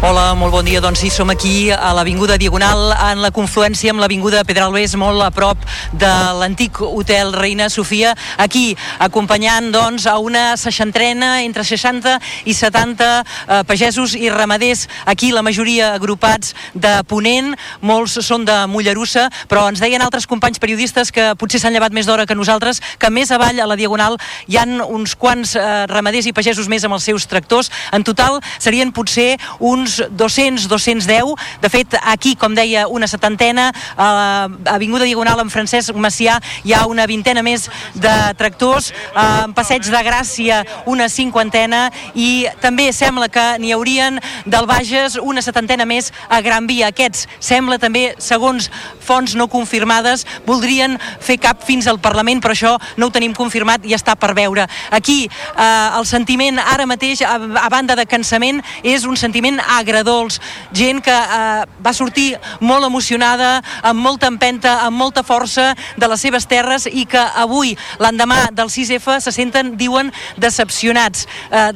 Hola, 0.03 0.33
molt 0.35 0.51
bon 0.51 0.65
dia. 0.67 0.81
Doncs 0.83 0.99
sí, 0.99 1.07
som 1.07 1.29
aquí 1.31 1.69
a 1.71 1.93
l'Avinguda 1.95 2.35
Diagonal, 2.35 2.89
en 2.91 3.21
la 3.23 3.29
confluència 3.31 3.93
amb 3.93 4.01
l'Avinguda 4.03 4.41
Pedralbes, 4.43 4.97
molt 4.99 5.23
a 5.23 5.29
prop 5.31 5.61
de 5.95 6.09
l'antic 6.41 6.81
hotel 6.83 7.31
Reina 7.31 7.69
Sofia, 7.71 8.11
aquí 8.35 8.73
acompanyant 8.99 9.69
doncs, 9.71 10.03
a 10.11 10.17
una 10.19 10.57
seixantrena, 10.59 11.37
entre 11.47 11.63
60 11.63 12.17
i 12.43 12.51
70 12.51 13.07
eh, 13.07 13.61
pagesos 13.63 14.17
i 14.19 14.27
ramaders, 14.27 14.89
aquí 15.07 15.31
la 15.31 15.39
majoria 15.39 15.93
agrupats 15.95 16.51
de 16.75 16.97
Ponent, 17.07 17.53
molts 17.79 18.17
són 18.27 18.43
de 18.43 18.59
Mollerussa, 18.67 19.29
però 19.47 19.69
ens 19.71 19.79
deien 19.79 20.03
altres 20.03 20.27
companys 20.27 20.59
periodistes 20.59 21.15
que 21.15 21.29
potser 21.39 21.63
s'han 21.63 21.77
llevat 21.77 21.95
més 21.95 22.11
d'hora 22.11 22.27
que 22.27 22.35
nosaltres, 22.35 22.83
que 22.99 23.07
més 23.07 23.31
avall 23.31 23.63
a 23.63 23.69
la 23.71 23.79
Diagonal 23.79 24.19
hi 24.51 24.59
han 24.59 24.83
uns 24.83 25.15
quants 25.15 25.55
eh, 25.55 25.65
ramaders 25.87 26.27
i 26.27 26.35
pagesos 26.35 26.67
més 26.67 26.83
amb 26.83 26.99
els 26.99 27.07
seus 27.07 27.23
tractors. 27.31 27.71
En 27.95 28.03
total 28.03 28.43
serien 28.59 28.91
potser 28.91 29.39
uns 29.63 29.92
200, 30.09 30.67
210. 30.67 31.35
De 31.61 31.69
fet, 31.69 31.97
aquí, 32.01 32.35
com 32.35 32.55
deia, 32.55 32.87
una 32.87 33.07
setantena, 33.07 33.71
a 33.97 34.47
Avinguda 34.73 35.05
Diagonal 35.05 35.43
en 35.43 35.51
Francesc 35.53 35.93
Macià 35.95 36.39
hi 36.63 36.73
ha 36.73 36.85
una 36.89 37.05
vintena 37.09 37.43
més 37.45 37.69
de 37.93 38.13
tractors, 38.37 38.91
en 39.15 39.53
Passeig 39.55 39.85
de 39.89 40.01
Gràcia 40.05 40.61
una 40.89 41.07
cinquantena 41.09 41.85
i 42.15 42.47
també 42.61 42.89
sembla 42.95 43.29
que 43.31 43.43
n'hi 43.59 43.73
haurien 43.75 44.19
del 44.45 44.67
Bages 44.69 45.17
una 45.21 45.41
setantena 45.45 45.85
més 45.85 46.11
a 46.29 46.41
Gran 46.41 46.67
Via. 46.67 46.89
Aquests 46.91 47.27
sembla 47.39 47.79
també, 47.81 48.13
segons 48.17 48.69
fonts 49.03 49.35
no 49.35 49.49
confirmades, 49.51 50.25
voldrien 50.47 50.97
fer 51.21 51.37
cap 51.41 51.63
fins 51.65 51.87
al 51.87 51.99
Parlament, 52.03 52.41
però 52.43 52.55
això 52.55 52.73
no 52.97 53.07
ho 53.07 53.13
tenim 53.13 53.35
confirmat 53.35 53.85
i 53.85 53.95
està 53.95 54.15
per 54.19 54.33
veure. 54.37 54.67
Aquí 54.91 55.23
eh, 55.27 55.89
el 55.97 56.07
sentiment 56.09 56.59
ara 56.59 56.87
mateix, 56.89 57.23
a, 57.23 57.35
a 57.37 57.69
banda 57.73 57.97
de 57.99 58.07
cansament, 58.09 58.61
és 58.83 59.07
un 59.09 59.19
sentiment 59.19 59.59
agradolç, 59.83 60.39
gent 60.75 61.03
que 61.05 61.13
eh, 61.13 61.63
va 61.83 61.93
sortir 61.95 62.33
molt 62.63 62.87
emocionada, 62.87 63.57
amb 63.83 64.03
molta 64.03 64.31
empenta, 64.31 64.79
amb 64.87 64.97
molta 64.97 65.23
força 65.23 65.73
de 65.97 66.09
les 66.09 66.23
seves 66.23 66.47
terres 66.49 66.87
i 66.89 67.05
que 67.09 67.21
avui, 67.43 67.75
l'endemà 68.01 68.47
del 68.55 68.71
6F, 68.73 69.19
se 69.23 69.35
senten, 69.35 69.75
diuen, 69.79 70.11
decepcionats. 70.41 71.27
Eh, 71.51 71.71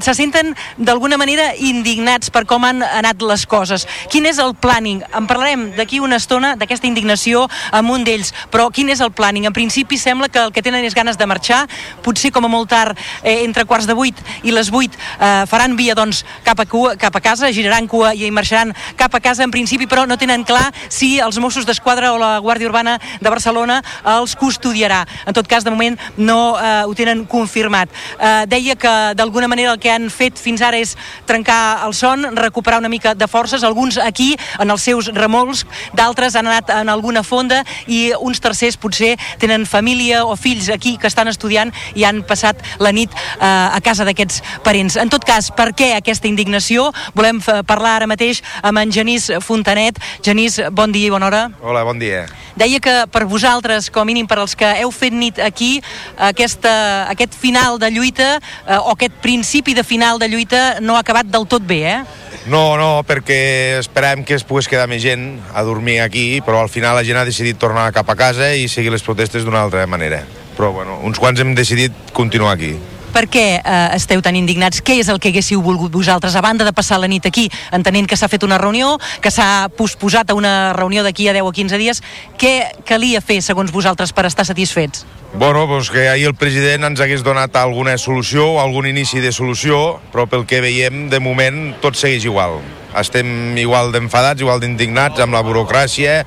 se 0.00 0.14
senten 0.14 0.54
d'alguna 0.76 1.18
manera 1.20 1.50
indignats 1.56 2.30
per 2.34 2.44
com 2.48 2.64
han 2.64 2.82
anat 2.82 3.22
les 3.22 3.44
coses. 3.46 3.86
Quin 4.10 4.26
és 4.26 4.38
el 4.42 4.54
planning? 4.58 5.02
En 5.14 5.26
parlarem 5.30 5.68
d'aquí 5.76 6.00
una 6.00 6.18
estona 6.18 6.54
d'aquesta 6.58 6.88
indignació 6.88 7.46
amb 7.72 7.92
un 7.94 8.04
d'ells, 8.06 8.32
però 8.52 8.68
quin 8.74 8.90
és 8.92 9.00
el 9.04 9.12
planning? 9.12 9.46
En 9.48 9.56
principi 9.56 9.98
sembla 9.98 10.28
que 10.28 10.42
el 10.42 10.52
que 10.52 10.62
tenen 10.62 10.84
és 10.84 10.96
ganes 10.96 11.18
de 11.18 11.26
marxar, 11.26 11.64
potser 12.04 12.32
com 12.34 12.44
a 12.44 12.52
molt 12.52 12.70
tard, 12.70 12.98
eh, 13.22 13.44
entre 13.44 13.64
quarts 13.64 13.86
de 13.86 13.94
vuit 13.94 14.16
i 14.42 14.54
les 14.54 14.70
vuit, 14.70 14.92
eh, 15.20 15.44
faran 15.46 15.76
via 15.76 15.94
doncs, 15.94 16.24
cap, 16.44 16.58
a 16.60 16.66
cua, 16.66 16.96
cap 16.96 17.14
a 17.16 17.20
casa, 17.20 17.52
giraran 17.52 17.88
cua 17.88 18.14
i 18.14 18.30
marxaran 18.30 18.74
cap 18.96 19.14
a 19.14 19.20
casa 19.20 19.44
en 19.44 19.50
principi, 19.50 19.86
però 19.86 20.06
no 20.06 20.18
tenen 20.18 20.44
clar 20.44 20.72
si 20.88 21.18
els 21.20 21.38
Mossos 21.38 21.66
d'Esquadra 21.66 22.12
o 22.12 22.18
la 22.18 22.38
Guàrdia 22.40 22.68
Urbana 22.68 22.98
de 23.20 23.30
Barcelona 23.30 23.82
els 24.04 24.36
custodiarà. 24.36 25.04
En 25.26 25.34
tot 25.34 25.46
cas, 25.46 25.64
de 25.64 25.70
moment 25.70 25.98
no 26.16 26.56
eh, 26.58 26.84
ho 26.84 26.94
tenen 26.94 27.24
confirmat. 27.26 27.88
Eh, 28.18 28.44
deia 28.48 28.76
que 28.76 28.94
d'alguna 29.14 29.48
manera 29.48 29.67
el 29.68 29.78
que 29.80 29.92
han 29.92 30.08
fet 30.10 30.38
fins 30.40 30.62
ara 30.64 30.78
és 30.80 30.94
trencar 31.28 31.84
el 31.86 31.94
son, 31.94 32.24
recuperar 32.36 32.80
una 32.80 32.90
mica 32.90 33.14
de 33.14 33.28
forces, 33.28 33.64
alguns 33.64 33.98
aquí 33.98 34.34
en 34.58 34.70
els 34.70 34.82
seus 34.82 35.10
remolcs, 35.14 35.64
d'altres 35.96 36.36
han 36.36 36.48
anat 36.48 36.72
en 36.74 36.88
alguna 36.88 37.22
fonda 37.22 37.62
i 37.86 38.12
uns 38.18 38.40
tercers 38.40 38.78
potser 38.80 39.16
tenen 39.38 39.66
família 39.66 40.24
o 40.24 40.36
fills 40.36 40.68
aquí 40.72 40.96
que 40.98 41.08
estan 41.10 41.28
estudiant 41.28 41.72
i 41.94 42.04
han 42.08 42.22
passat 42.26 42.60
la 42.78 42.92
nit 42.92 43.12
eh, 43.12 43.44
a 43.44 43.80
casa 43.84 44.06
d'aquests 44.08 44.42
parents. 44.64 44.96
En 44.96 45.12
tot 45.12 45.24
cas, 45.24 45.50
per 45.54 45.70
què 45.76 45.92
aquesta 45.96 46.28
indignació? 46.30 46.90
Volem 47.14 47.40
parlar 47.66 47.98
ara 47.98 48.10
mateix 48.10 48.42
amb 48.62 48.80
en 48.82 48.92
Genís 48.92 49.30
Fontanet. 49.44 49.98
Genís, 50.24 50.60
bon 50.72 50.92
dia 50.94 51.08
i 51.08 51.14
bona 51.14 51.28
hora. 51.30 51.42
Hola, 51.62 51.84
bon 51.84 52.00
dia. 52.00 52.26
Deia 52.58 52.80
que 52.82 52.94
per 53.12 53.24
vosaltres, 53.30 53.86
com 53.94 54.02
a 54.02 54.08
mínim 54.08 54.26
per 54.26 54.40
als 54.42 54.56
que 54.58 54.66
heu 54.80 54.90
fet 54.94 55.14
nit 55.14 55.38
aquí, 55.38 55.78
aquesta, 56.16 57.06
aquest 57.12 57.36
final 57.38 57.78
de 57.78 57.90
lluita 57.94 58.28
eh, 58.38 58.78
o 58.78 58.96
aquest 58.96 59.14
principi 59.22 59.57
de 59.62 59.84
final 59.84 60.18
de 60.18 60.28
lluita 60.28 60.80
no 60.80 60.96
ha 60.96 61.00
acabat 61.00 61.26
del 61.26 61.46
tot 61.46 61.62
bé, 61.62 61.82
eh? 61.90 62.02
No, 62.48 62.76
no, 62.80 63.02
perquè 63.04 63.78
esperàvem 63.78 64.24
que 64.24 64.34
es 64.38 64.44
pogués 64.46 64.68
quedar 64.68 64.86
més 64.88 65.02
gent 65.02 65.40
a 65.52 65.62
dormir 65.62 66.00
aquí, 66.00 66.40
però 66.40 66.62
al 66.62 66.70
final 66.72 66.96
la 66.96 67.04
gent 67.04 67.18
ha 67.18 67.24
decidit 67.28 67.58
tornar 67.58 67.92
cap 67.92 68.08
a 68.08 68.16
casa 68.16 68.54
i 68.54 68.68
seguir 68.68 68.92
les 68.94 69.02
protestes 69.02 69.44
d'una 69.44 69.62
altra 69.62 69.86
manera. 69.86 70.22
Però 70.56 70.72
bueno, 70.72 71.00
uns 71.04 71.18
quants 71.18 71.40
hem 71.40 71.54
decidit 71.54 71.92
continuar 72.12 72.54
aquí. 72.56 72.76
Per 73.12 73.24
què 73.26 73.44
eh, 73.58 73.76
esteu 73.96 74.20
tan 74.22 74.36
indignats? 74.36 74.82
Què 74.84 74.98
és 75.00 75.08
el 75.08 75.18
que 75.18 75.32
haguéssiu 75.32 75.62
volgut 75.64 75.92
vosaltres, 75.94 76.36
a 76.36 76.42
banda 76.44 76.66
de 76.66 76.74
passar 76.76 77.00
la 77.00 77.08
nit 77.10 77.26
aquí, 77.26 77.48
entenent 77.74 78.06
que 78.08 78.16
s'ha 78.16 78.28
fet 78.28 78.44
una 78.44 78.58
reunió, 78.60 78.96
que 79.24 79.32
s'ha 79.32 79.68
posposat 79.76 80.30
a 80.30 80.36
una 80.38 80.72
reunió 80.76 81.02
d'aquí 81.06 81.28
a 81.28 81.36
10 81.36 81.48
o 81.48 81.52
15 81.52 81.80
dies, 81.80 82.02
què 82.38 82.54
calia 82.88 83.22
fer, 83.24 83.40
segons 83.42 83.72
vosaltres, 83.72 84.12
per 84.12 84.28
estar 84.28 84.46
satisfets? 84.46 85.06
Bueno, 85.34 85.66
doncs 85.68 85.90
que 85.92 86.08
ahir 86.08 86.28
el 86.30 86.36
president 86.38 86.86
ens 86.88 87.02
hagués 87.04 87.24
donat 87.24 87.56
alguna 87.60 87.98
solució, 88.00 88.56
algun 88.62 88.88
inici 88.88 89.20
de 89.20 89.32
solució, 89.32 89.98
però 90.12 90.24
pel 90.28 90.46
que 90.48 90.62
veiem, 90.64 91.08
de 91.12 91.20
moment, 91.20 91.74
tot 91.82 91.98
segueix 92.00 92.24
igual. 92.24 92.60
Estem 92.96 93.56
igual 93.60 93.92
d'enfadats, 93.92 94.40
igual 94.40 94.62
d'indignats 94.62 95.20
amb 95.20 95.36
la 95.36 95.44
burocràcia, 95.44 96.22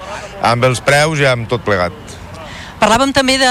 amb 0.45 0.69
els 0.69 0.83
preus 0.85 1.21
i 1.21 1.29
amb 1.29 1.49
tot 1.49 1.65
plegat. 1.65 2.10
Parlàvem 2.81 3.11
també 3.13 3.35
de, 3.37 3.49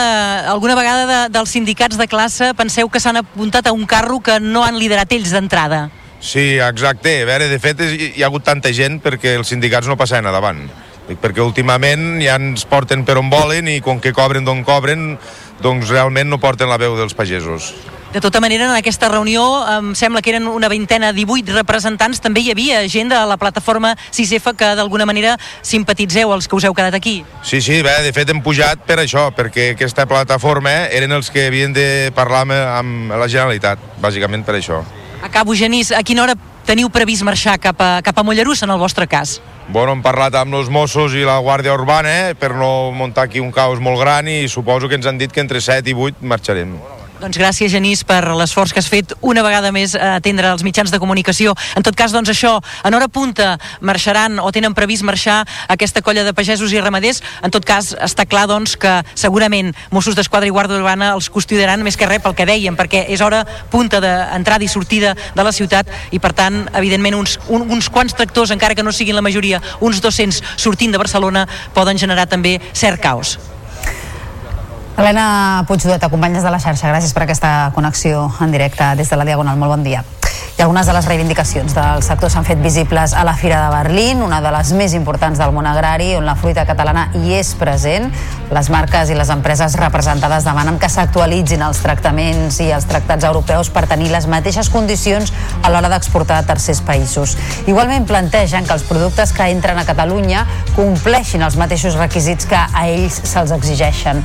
alguna 0.51 0.75
vegada 0.75 1.07
de, 1.07 1.19
dels 1.31 1.53
sindicats 1.55 1.95
de 1.95 2.09
classe. 2.11 2.51
Penseu 2.59 2.89
que 2.91 2.99
s'han 2.99 3.21
apuntat 3.21 3.69
a 3.71 3.73
un 3.77 3.85
carro 3.87 4.19
que 4.19 4.41
no 4.43 4.65
han 4.67 4.79
liderat 4.81 5.13
ells 5.15 5.31
d'entrada. 5.31 5.85
Sí, 6.19 6.59
exacte. 6.59 7.21
A 7.23 7.29
veure, 7.29 7.47
de 7.47 7.61
fet, 7.63 7.79
hi 7.79 8.25
ha 8.25 8.27
hagut 8.27 8.43
tanta 8.45 8.75
gent 8.75 8.99
perquè 9.05 9.37
els 9.39 9.53
sindicats 9.55 9.87
no 9.87 9.97
passaven 10.01 10.27
a 10.27 10.35
davant. 10.35 10.65
Perquè 11.11 11.43
últimament 11.47 12.19
ja 12.23 12.35
ens 12.43 12.67
porten 12.67 13.07
per 13.07 13.21
on 13.23 13.31
volen 13.31 13.71
i 13.71 13.79
com 13.83 14.03
que 14.03 14.13
cobren 14.15 14.45
d'on 14.47 14.65
cobren, 14.67 15.15
doncs 15.63 15.95
realment 15.95 16.27
no 16.31 16.43
porten 16.43 16.71
la 16.71 16.79
veu 16.83 16.99
dels 16.99 17.15
pagesos. 17.15 17.71
De 18.13 18.21
tota 18.21 18.41
manera, 18.41 18.65
en 18.65 18.75
aquesta 18.75 19.09
reunió 19.09 19.45
em 19.71 19.93
sembla 19.95 20.19
que 20.19 20.33
eren 20.33 20.49
una 20.51 20.67
vintena, 20.67 21.13
18 21.15 21.55
representants, 21.55 22.19
també 22.19 22.43
hi 22.43 22.51
havia 22.51 22.81
gent 22.91 23.13
de 23.13 23.15
la 23.15 23.37
plataforma 23.39 23.93
6F 24.11 24.57
que 24.59 24.71
d'alguna 24.75 25.07
manera 25.07 25.37
simpatitzeu 25.63 26.33
els 26.35 26.51
que 26.51 26.59
us 26.59 26.67
heu 26.67 26.75
quedat 26.75 26.97
aquí. 26.99 27.21
Sí, 27.47 27.61
sí, 27.63 27.79
bé, 27.87 27.95
de 28.03 28.11
fet 28.13 28.33
hem 28.35 28.43
pujat 28.43 28.83
per 28.83 28.99
això, 28.99 29.29
perquè 29.31 29.77
aquesta 29.77 30.09
plataforma 30.11 30.91
eren 30.91 31.15
els 31.15 31.31
que 31.31 31.47
havien 31.47 31.71
de 31.71 32.11
parlar 32.17 32.43
amb, 32.49 32.59
amb 32.59 33.15
la 33.15 33.31
Generalitat, 33.31 33.79
bàsicament 34.03 34.43
per 34.43 34.59
això. 34.59 34.83
Acabo, 35.23 35.55
Genís, 35.55 35.93
a 35.95 36.03
quina 36.03 36.25
hora 36.25 36.35
teniu 36.67 36.91
previst 36.91 37.23
marxar 37.23 37.61
cap 37.63 37.79
a, 37.79 37.93
cap 38.03 38.19
a 38.19 38.27
Mollerussa, 38.27 38.67
en 38.67 38.75
el 38.75 38.83
vostre 38.83 39.07
cas? 39.07 39.39
Bueno, 39.71 39.95
hem 39.95 40.03
parlat 40.03 40.35
amb 40.35 40.59
els 40.59 40.67
Mossos 40.67 41.15
i 41.15 41.23
la 41.23 41.39
Guàrdia 41.39 41.79
Urbana 41.79 42.11
eh, 42.25 42.35
per 42.35 42.57
no 42.59 42.91
muntar 42.91 43.29
aquí 43.29 43.39
un 43.39 43.55
caos 43.55 43.79
molt 43.79 44.03
gran 44.03 44.27
i 44.27 44.49
suposo 44.51 44.91
que 44.91 44.99
ens 44.99 45.07
han 45.07 45.21
dit 45.21 45.31
que 45.31 45.45
entre 45.47 45.63
7 45.63 45.95
i 45.95 45.95
8 45.95 46.27
marxarem. 46.27 46.75
Doncs 47.21 47.37
gràcies, 47.37 47.69
Genís, 47.69 48.01
per 48.09 48.23
l'esforç 48.33 48.73
que 48.73 48.81
has 48.81 48.89
fet 48.89 49.11
una 49.21 49.43
vegada 49.45 49.69
més 49.77 49.93
a 49.93 50.15
atendre 50.17 50.49
els 50.55 50.63
mitjans 50.65 50.89
de 50.89 50.99
comunicació. 51.03 51.53
En 51.77 51.85
tot 51.85 51.93
cas, 51.97 52.15
doncs 52.17 52.31
això, 52.33 52.55
en 52.89 52.97
hora 52.97 53.11
punta 53.13 53.59
marxaran 53.85 54.39
o 54.41 54.49
tenen 54.57 54.73
previst 54.73 55.05
marxar 55.05 55.43
aquesta 55.69 56.01
colla 56.01 56.25
de 56.25 56.33
pagesos 56.33 56.73
i 56.73 56.81
ramaders. 56.81 57.21
En 57.45 57.53
tot 57.53 57.69
cas, 57.69 57.93
està 58.09 58.25
clar, 58.25 58.47
doncs, 58.49 58.79
que 58.81 58.95
segurament 59.13 59.75
Mossos 59.93 60.17
d'Esquadra 60.17 60.49
i 60.49 60.55
Guàrdia 60.55 60.81
Urbana 60.81 61.13
els 61.19 61.29
custodiaran 61.29 61.85
més 61.85 62.01
que 62.01 62.09
res 62.09 62.25
pel 62.25 62.39
que 62.39 62.49
deien, 62.49 62.81
perquè 62.81 63.05
és 63.13 63.21
hora 63.21 63.45
punta 63.69 64.01
d'entrada 64.01 64.65
i 64.65 64.73
sortida 64.73 65.13
de 65.13 65.45
la 65.45 65.53
ciutat 65.53 65.93
i, 66.17 66.25
per 66.25 66.33
tant, 66.33 66.63
evidentment, 66.73 67.21
uns, 67.21 67.37
un, 67.53 67.69
uns 67.69 67.93
quants 67.93 68.17
tractors, 68.17 68.57
encara 68.57 68.75
que 68.75 68.87
no 68.87 68.97
siguin 68.97 69.21
la 69.21 69.27
majoria, 69.29 69.61
uns 69.85 70.01
200 70.01 70.57
sortint 70.57 70.97
de 70.97 71.05
Barcelona, 71.05 71.45
poden 71.77 72.01
generar 72.01 72.31
també 72.33 72.57
cert 72.73 73.05
caos. 73.05 73.37
Helena 74.97 75.65
Puigdot, 75.67 76.03
acompanyes 76.03 76.43
de 76.43 76.51
la 76.51 76.61
xarxa. 76.61 76.91
Gràcies 76.93 77.15
per 77.17 77.25
aquesta 77.25 77.71
connexió 77.75 78.29
en 78.41 78.53
directe 78.53 78.95
des 78.97 79.11
de 79.11 79.17
la 79.17 79.25
Diagonal. 79.25 79.57
Molt 79.57 79.79
bon 79.79 79.85
dia. 79.85 80.05
I 80.61 80.63
algunes 80.63 80.85
de 80.85 80.93
les 80.93 81.07
reivindicacions 81.09 81.73
del 81.73 82.03
sector 82.05 82.29
s'han 82.29 82.45
fet 82.45 82.59
visibles 82.61 83.15
a 83.17 83.23
la 83.25 83.33
Fira 83.33 83.63
de 83.63 83.71
Berlín, 83.73 84.21
una 84.21 84.43
de 84.45 84.51
les 84.53 84.75
més 84.77 84.93
importants 84.93 85.39
del 85.41 85.55
món 85.57 85.65
agrari, 85.65 86.11
on 86.19 86.27
la 86.29 86.35
fruita 86.37 86.67
catalana 86.69 87.07
hi 87.17 87.33
és 87.39 87.55
present. 87.57 88.11
Les 88.53 88.69
marques 88.69 89.09
i 89.09 89.17
les 89.17 89.33
empreses 89.33 89.79
representades 89.81 90.45
demanen 90.45 90.77
que 90.77 90.91
s'actualitzin 90.93 91.65
els 91.65 91.81
tractaments 91.81 92.61
i 92.61 92.69
els 92.77 92.85
tractats 92.91 93.25
europeus 93.25 93.71
per 93.73 93.87
tenir 93.89 94.11
les 94.13 94.29
mateixes 94.29 94.69
condicions 94.69 95.33
a 95.63 95.73
l'hora 95.73 95.89
d'exportar 95.89 96.43
a 96.43 96.49
tercers 96.53 96.85
països. 96.85 97.39
Igualment 97.65 98.05
plantegen 98.05 98.69
que 98.69 98.77
els 98.77 98.85
productes 98.85 99.33
que 99.33 99.49
entren 99.49 99.81
a 99.81 99.87
Catalunya 99.89 100.45
compleixin 100.77 101.41
els 101.47 101.57
mateixos 101.57 101.97
requisits 101.97 102.45
que 102.45 102.61
a 102.61 102.85
ells 102.85 103.23
se'ls 103.25 103.57
exigeixen. 103.57 104.21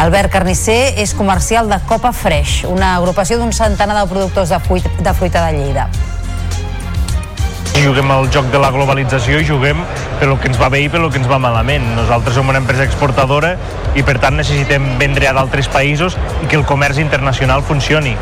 Albert 0.00 0.30
Carnisser 0.32 0.94
és 0.96 1.10
comercial 1.12 1.66
de 1.68 1.76
Copa 1.84 2.08
Fresh, 2.16 2.62
una 2.64 2.94
agrupació 2.96 3.36
d'un 3.36 3.50
centenar 3.52 3.98
de 3.98 4.06
productors 4.08 4.48
de, 4.48 4.56
fruita 4.64 4.88
de 4.96 5.12
fruita 5.12 5.42
de 5.44 5.58
Lleida. 5.58 5.82
Juguem 7.74 8.08
al 8.14 8.30
joc 8.32 8.46
de 8.48 8.62
la 8.62 8.70
globalització 8.72 9.42
i 9.42 9.44
juguem 9.44 9.82
per 10.16 10.30
el 10.30 10.38
que 10.40 10.48
ens 10.48 10.56
va 10.60 10.70
bé 10.72 10.80
i 10.86 10.88
per 10.88 11.02
el 11.02 11.10
que 11.12 11.20
ens 11.20 11.28
va 11.28 11.36
malament. 11.36 11.84
Nosaltres 11.98 12.38
som 12.38 12.48
una 12.48 12.62
empresa 12.62 12.86
exportadora 12.88 13.50
i 13.92 14.00
per 14.06 14.14
tant 14.22 14.40
necessitem 14.40 14.86
vendre 15.00 15.28
a 15.28 15.34
d'altres 15.36 15.68
països 15.68 16.16
i 16.16 16.48
que 16.48 16.56
el 16.56 16.64
comerç 16.64 17.02
internacional 17.04 17.60
funcioni. 17.60 18.14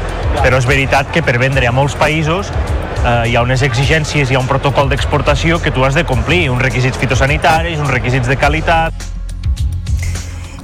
Però 0.43 0.59
és 0.59 0.67
veritat 0.67 1.13
que 1.15 1.23
per 1.23 1.37
vendre 1.39 1.71
a 1.71 1.75
molts 1.77 1.95
països 2.01 2.51
eh, 2.51 3.31
hi 3.31 3.37
ha 3.39 3.45
unes 3.47 3.63
exigències, 3.63 4.33
hi 4.33 4.35
ha 4.35 4.43
un 4.43 4.51
protocol 4.51 4.91
d'exportació 4.91 5.63
que 5.63 5.71
tu 5.71 5.87
has 5.87 5.95
de 5.95 6.03
complir, 6.03 6.49
uns 6.51 6.67
requisits 6.67 6.99
fitosanitaris, 6.99 7.79
uns 7.79 7.95
requisits 7.95 8.27
de 8.27 8.35
qualitat. 8.35 9.09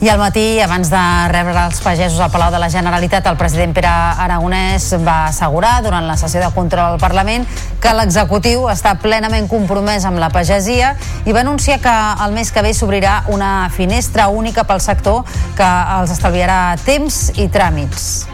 I 0.04 0.08
al 0.11 0.18
matí, 0.18 0.61
abans 0.61 0.90
de 0.92 1.02
rebre 1.32 1.56
els 1.64 1.78
pagesos 1.80 2.18
al 2.20 2.28
Palau 2.28 2.50
de 2.52 2.58
la 2.61 2.68
Generalitat, 2.68 3.25
el 3.25 3.38
president 3.40 3.73
Pere 3.73 3.88
Aragonès 3.88 4.90
va 5.00 5.30
assegurar 5.30 5.78
durant 5.80 6.04
la 6.04 6.18
sessió 6.20 6.42
de 6.42 6.50
control 6.52 6.99
al 6.99 7.00
Parlament 7.00 7.49
que 7.80 7.94
l'executiu 7.96 8.68
està 8.68 8.99
plenament 9.00 9.49
compromès 9.49 10.04
amb 10.04 10.20
la 10.20 10.28
pagesia 10.28 10.92
i 11.25 11.32
va 11.32 11.40
anunciar 11.40 11.80
que 11.80 11.96
el 12.26 12.37
mes 12.37 12.52
que 12.52 12.66
ve 12.68 12.76
s'obrirà 12.76 13.23
una 13.32 13.70
finestra 13.73 14.28
única 14.28 14.68
pel 14.68 14.84
sector 14.84 15.25
que 15.56 15.73
els 15.96 16.12
estalviarà 16.12 16.76
temps 16.84 17.30
i 17.40 17.49
tràmits 17.49 18.33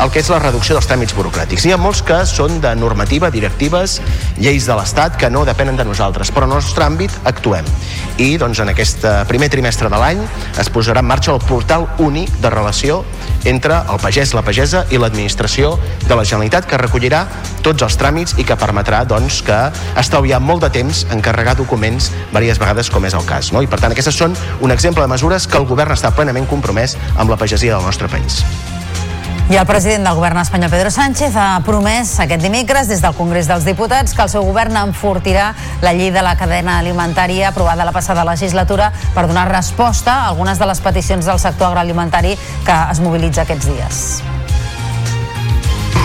el 0.00 0.10
que 0.10 0.22
és 0.22 0.30
la 0.32 0.38
reducció 0.40 0.74
dels 0.76 0.86
tràmits 0.88 1.12
burocràtics. 1.12 1.66
N'hi 1.66 1.74
ha 1.74 1.78
molts 1.80 2.00
que 2.06 2.22
són 2.28 2.56
de 2.62 2.70
normativa, 2.78 3.28
directives, 3.32 3.98
lleis 4.40 4.64
de 4.64 4.76
l'Estat 4.78 5.18
que 5.20 5.28
no 5.28 5.44
depenen 5.44 5.76
de 5.76 5.84
nosaltres, 5.84 6.30
però 6.32 6.48
en 6.48 6.54
el 6.54 6.62
nostre 6.62 6.86
àmbit 6.86 7.12
actuem. 7.28 7.68
I 8.16 8.38
doncs, 8.40 8.62
en 8.64 8.72
aquest 8.72 9.04
primer 9.28 9.50
trimestre 9.52 9.90
de 9.92 10.00
l'any 10.00 10.22
es 10.60 10.72
posarà 10.72 11.04
en 11.04 11.10
marxa 11.10 11.34
el 11.34 11.44
portal 11.44 11.86
únic 12.00 12.32
de 12.40 12.52
relació 12.52 13.02
entre 13.44 13.76
el 13.76 14.00
pagès, 14.00 14.32
la 14.36 14.44
pagesa 14.46 14.86
i 14.90 15.00
l'administració 15.00 15.74
de 16.06 16.16
la 16.16 16.24
Generalitat 16.24 16.68
que 16.68 16.80
recollirà 16.80 17.26
tots 17.64 17.84
els 17.84 18.00
tràmits 18.00 18.38
i 18.40 18.48
que 18.48 18.56
permetrà 18.56 19.04
doncs, 19.04 19.42
que 19.44 19.60
estalviar 20.00 20.40
molt 20.40 20.64
de 20.64 20.72
temps 20.80 21.04
en 21.12 21.20
carregar 21.20 21.58
documents 21.60 22.10
diverses 22.30 22.60
vegades 22.60 22.90
com 22.90 23.04
és 23.04 23.16
el 23.16 23.28
cas. 23.28 23.52
No? 23.52 23.60
I 23.60 23.68
per 23.68 23.80
tant 23.84 23.92
aquestes 23.92 24.16
són 24.16 24.36
un 24.64 24.72
exemple 24.72 25.04
de 25.04 25.12
mesures 25.12 25.46
que 25.46 25.60
el 25.60 25.68
govern 25.68 25.92
està 25.92 26.14
plenament 26.16 26.48
compromès 26.48 26.96
amb 27.16 27.28
la 27.28 27.40
pagesia 27.40 27.76
del 27.76 27.84
nostre 27.84 28.08
país. 28.08 28.44
I 29.50 29.56
el 29.58 29.66
president 29.66 30.04
del 30.06 30.14
govern 30.14 30.38
espanyol, 30.38 30.70
Pedro 30.70 30.92
Sánchez, 30.94 31.34
ha 31.34 31.58
promès 31.66 32.12
aquest 32.22 32.44
dimecres 32.44 32.86
des 32.86 33.02
del 33.02 33.16
Congrés 33.18 33.48
dels 33.50 33.66
Diputats 33.66 34.14
que 34.14 34.22
el 34.22 34.30
seu 34.30 34.46
govern 34.46 34.78
enfortirà 34.78 35.48
la 35.82 35.90
llei 35.90 36.12
de 36.14 36.22
la 36.22 36.36
cadena 36.38 36.78
alimentària 36.78 37.50
aprovada 37.50 37.82
la 37.82 37.90
passada 37.90 38.22
legislatura 38.28 38.92
per 39.10 39.26
donar 39.26 39.48
resposta 39.50 40.20
a 40.20 40.28
algunes 40.30 40.62
de 40.62 40.70
les 40.70 40.86
peticions 40.86 41.26
del 41.26 41.42
sector 41.42 41.72
agroalimentari 41.72 42.36
que 42.62 42.82
es 42.92 43.02
mobilitza 43.02 43.42
aquests 43.42 43.66
dies. 43.74 44.04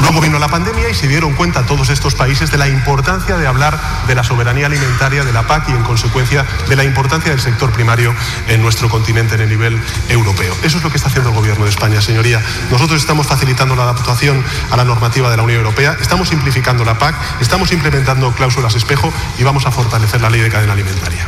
Luego 0.02 0.22
vino 0.22 0.40
la 0.40 0.48
pandemia 0.48 0.90
y 0.90 0.94
se 0.94 1.08
dieron 1.08 1.34
cuenta 1.34 1.66
todos 1.66 1.90
estos 1.90 2.16
países 2.16 2.52
de 2.52 2.58
la 2.58 2.68
importancia 2.68 3.38
de 3.38 3.48
hablar 3.48 3.80
de 4.08 4.16
la 4.16 4.24
soberanía 4.24 4.68
alimentaria 4.68 5.24
de 5.24 5.34
la 5.34 5.48
PAC 5.48 5.70
y 5.70 5.72
en 5.72 5.84
consecuencia 5.84 6.46
de 6.70 6.76
la 6.76 6.84
importancia 6.84 7.32
del 7.32 7.42
sector 7.42 7.72
primario 7.72 8.14
en 8.48 8.62
nuestro 8.62 8.90
continente 8.90 9.36
en 9.36 9.42
el 9.42 9.50
nivel 9.50 9.82
europeo. 10.10 10.56
Eso 10.64 10.78
es 10.78 10.84
lo 10.84 10.90
que 10.90 10.98
está 10.98 11.10
haciendo 11.10 11.30
el 11.30 11.36
gobierno 11.36 11.66
de 11.66 11.72
España, 11.72 12.02
señoría. 12.02 12.42
Nosotros 12.72 13.00
estamos 13.00 13.28
facilitando 13.28 13.76
la 13.76 13.84
adaptación 13.84 14.44
a 14.72 14.78
la 14.78 14.84
normativa 14.84 15.30
de 15.30 15.38
la 15.38 15.44
Unión 15.44 15.60
Europea, 15.60 15.98
estamos 16.00 16.30
simplificando 16.30 16.86
la 16.86 16.98
PAC, 16.98 17.16
estamos 17.42 17.72
implementando 17.72 18.32
cláusulas 18.34 18.76
espejo 18.76 19.12
y 19.38 19.44
vamos 19.44 19.66
a 19.66 19.72
fortalecer 19.72 20.22
la 20.22 20.30
ley 20.30 20.42
de 20.42 20.50
cadena 20.50 20.74
alimentaria. 20.74 21.28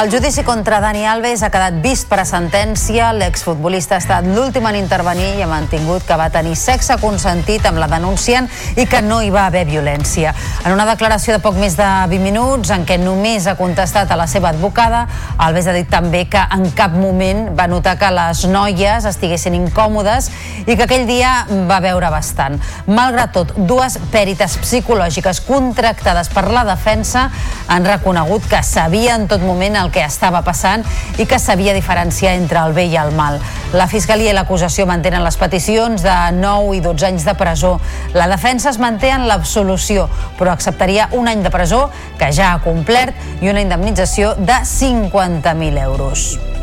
El 0.00 0.10
judici 0.10 0.42
contra 0.42 0.80
Dani 0.80 1.04
Alves 1.04 1.42
ha 1.44 1.50
quedat 1.52 1.74
vist 1.84 2.06
per 2.08 2.22
a 2.22 2.24
sentència. 2.24 3.10
L'exfutbolista 3.12 3.98
ha 3.98 4.00
estat 4.00 4.24
l'últim 4.24 4.64
en 4.64 4.78
intervenir 4.78 5.34
i 5.36 5.42
ha 5.44 5.48
mantingut 5.50 6.06
que 6.08 6.16
va 6.16 6.30
tenir 6.32 6.54
sexe 6.56 6.96
consentit 6.96 7.66
amb 7.68 7.76
la 7.76 7.90
denunciant 7.92 8.48
i 8.80 8.86
que 8.88 9.02
no 9.04 9.18
hi 9.20 9.28
va 9.30 9.42
haver 9.50 9.66
violència. 9.68 10.32
En 10.64 10.72
una 10.72 10.86
declaració 10.88 11.36
de 11.36 11.42
poc 11.44 11.58
més 11.60 11.76
de 11.76 11.88
20 12.08 12.24
minuts, 12.24 12.72
en 12.72 12.86
què 12.88 12.96
només 13.02 13.44
ha 13.44 13.54
contestat 13.58 14.08
a 14.08 14.16
la 14.16 14.24
seva 14.32 14.54
advocada, 14.56 15.02
Alves 15.36 15.68
ha 15.68 15.76
dit 15.76 15.92
també 15.92 16.24
que 16.24 16.40
en 16.40 16.70
cap 16.72 16.96
moment 16.96 17.50
va 17.58 17.68
notar 17.68 17.98
que 18.00 18.08
les 18.16 18.46
noies 18.48 19.10
estiguessin 19.12 19.58
incòmodes 19.60 20.30
i 20.64 20.72
que 20.72 20.86
aquell 20.86 21.04
dia 21.04 21.34
va 21.68 21.82
veure 21.84 22.08
bastant. 22.16 22.56
Malgrat 22.88 23.36
tot, 23.36 23.52
dues 23.68 24.00
pèrites 24.08 24.56
psicològiques 24.64 25.44
contractades 25.44 26.32
per 26.32 26.48
la 26.48 26.64
defensa 26.72 27.28
han 27.68 27.84
reconegut 27.84 28.48
que 28.48 28.64
sabia 28.64 29.20
en 29.20 29.28
tot 29.28 29.44
moment 29.44 29.82
el 29.82 29.91
que 29.92 30.04
estava 30.04 30.42
passant 30.42 30.84
i 31.18 31.26
que 31.28 31.38
sabia 31.38 31.74
diferenciar 31.76 32.34
entre 32.38 32.62
el 32.64 32.72
bé 32.76 32.86
i 32.90 32.96
el 32.96 33.12
mal. 33.16 33.38
La 33.76 33.86
Fiscalia 33.88 34.32
i 34.32 34.36
l'acusació 34.36 34.86
mantenen 34.88 35.24
les 35.24 35.38
peticions 35.40 36.02
de 36.04 36.16
9 36.38 36.78
i 36.78 36.80
12 36.84 37.10
anys 37.12 37.28
de 37.28 37.36
presó. 37.38 37.76
La 38.16 38.28
defensa 38.30 38.72
es 38.72 38.80
manté 38.82 39.12
en 39.12 39.28
l'absolució, 39.28 40.08
però 40.38 40.52
acceptaria 40.52 41.10
un 41.12 41.28
any 41.28 41.44
de 41.44 41.52
presó 41.54 41.86
que 42.18 42.32
ja 42.32 42.54
ha 42.54 42.64
complert 42.64 43.14
i 43.40 43.52
una 43.52 43.62
indemnització 43.64 44.34
de 44.40 44.62
50.000 44.64 45.86
euros. 45.86 46.61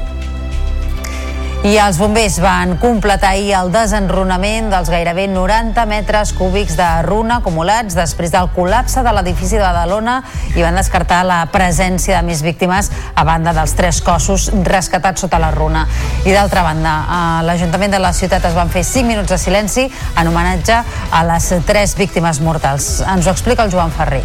I 1.59 1.73
els 1.75 1.97
bombers 1.99 2.37
van 2.39 2.77
completar 2.79 3.33
ahir 3.33 3.49
el 3.57 3.67
desenrunament 3.73 4.69
dels 4.71 4.87
gairebé 4.87 5.25
90 5.27 5.83
metres 5.91 6.31
cúbics 6.37 6.77
de 6.79 6.87
runa 7.03 7.41
acumulats 7.41 7.97
després 7.99 8.31
del 8.31 8.47
col·lapse 8.55 9.03
de 9.03 9.11
l'edifici 9.11 9.59
de 9.59 9.65
Badalona 9.65 10.21
i 10.55 10.63
van 10.63 10.79
descartar 10.79 11.19
la 11.27 11.41
presència 11.51 12.15
de 12.15 12.23
més 12.31 12.45
víctimes 12.47 12.87
a 13.11 13.27
banda 13.27 13.51
dels 13.51 13.75
tres 13.75 13.99
cossos 13.99 14.47
rescatats 14.63 15.27
sota 15.27 15.41
la 15.43 15.51
runa. 15.51 15.83
I 16.23 16.31
d'altra 16.31 16.63
banda, 16.63 16.97
a 17.11 17.21
l'Ajuntament 17.43 17.91
de 17.91 17.99
la 18.07 18.15
ciutat 18.15 18.47
es 18.47 18.55
van 18.55 18.71
fer 18.71 18.87
5 18.87 19.11
minuts 19.11 19.35
de 19.35 19.37
silenci 19.37 19.89
en 20.15 20.31
homenatge 20.31 20.79
a 21.11 21.25
les 21.27 21.55
tres 21.67 21.99
víctimes 21.99 22.39
mortals. 22.39 23.01
Ens 23.03 23.27
ho 23.27 23.35
explica 23.35 23.67
el 23.67 23.75
Joan 23.75 23.91
Ferrer. 23.91 24.23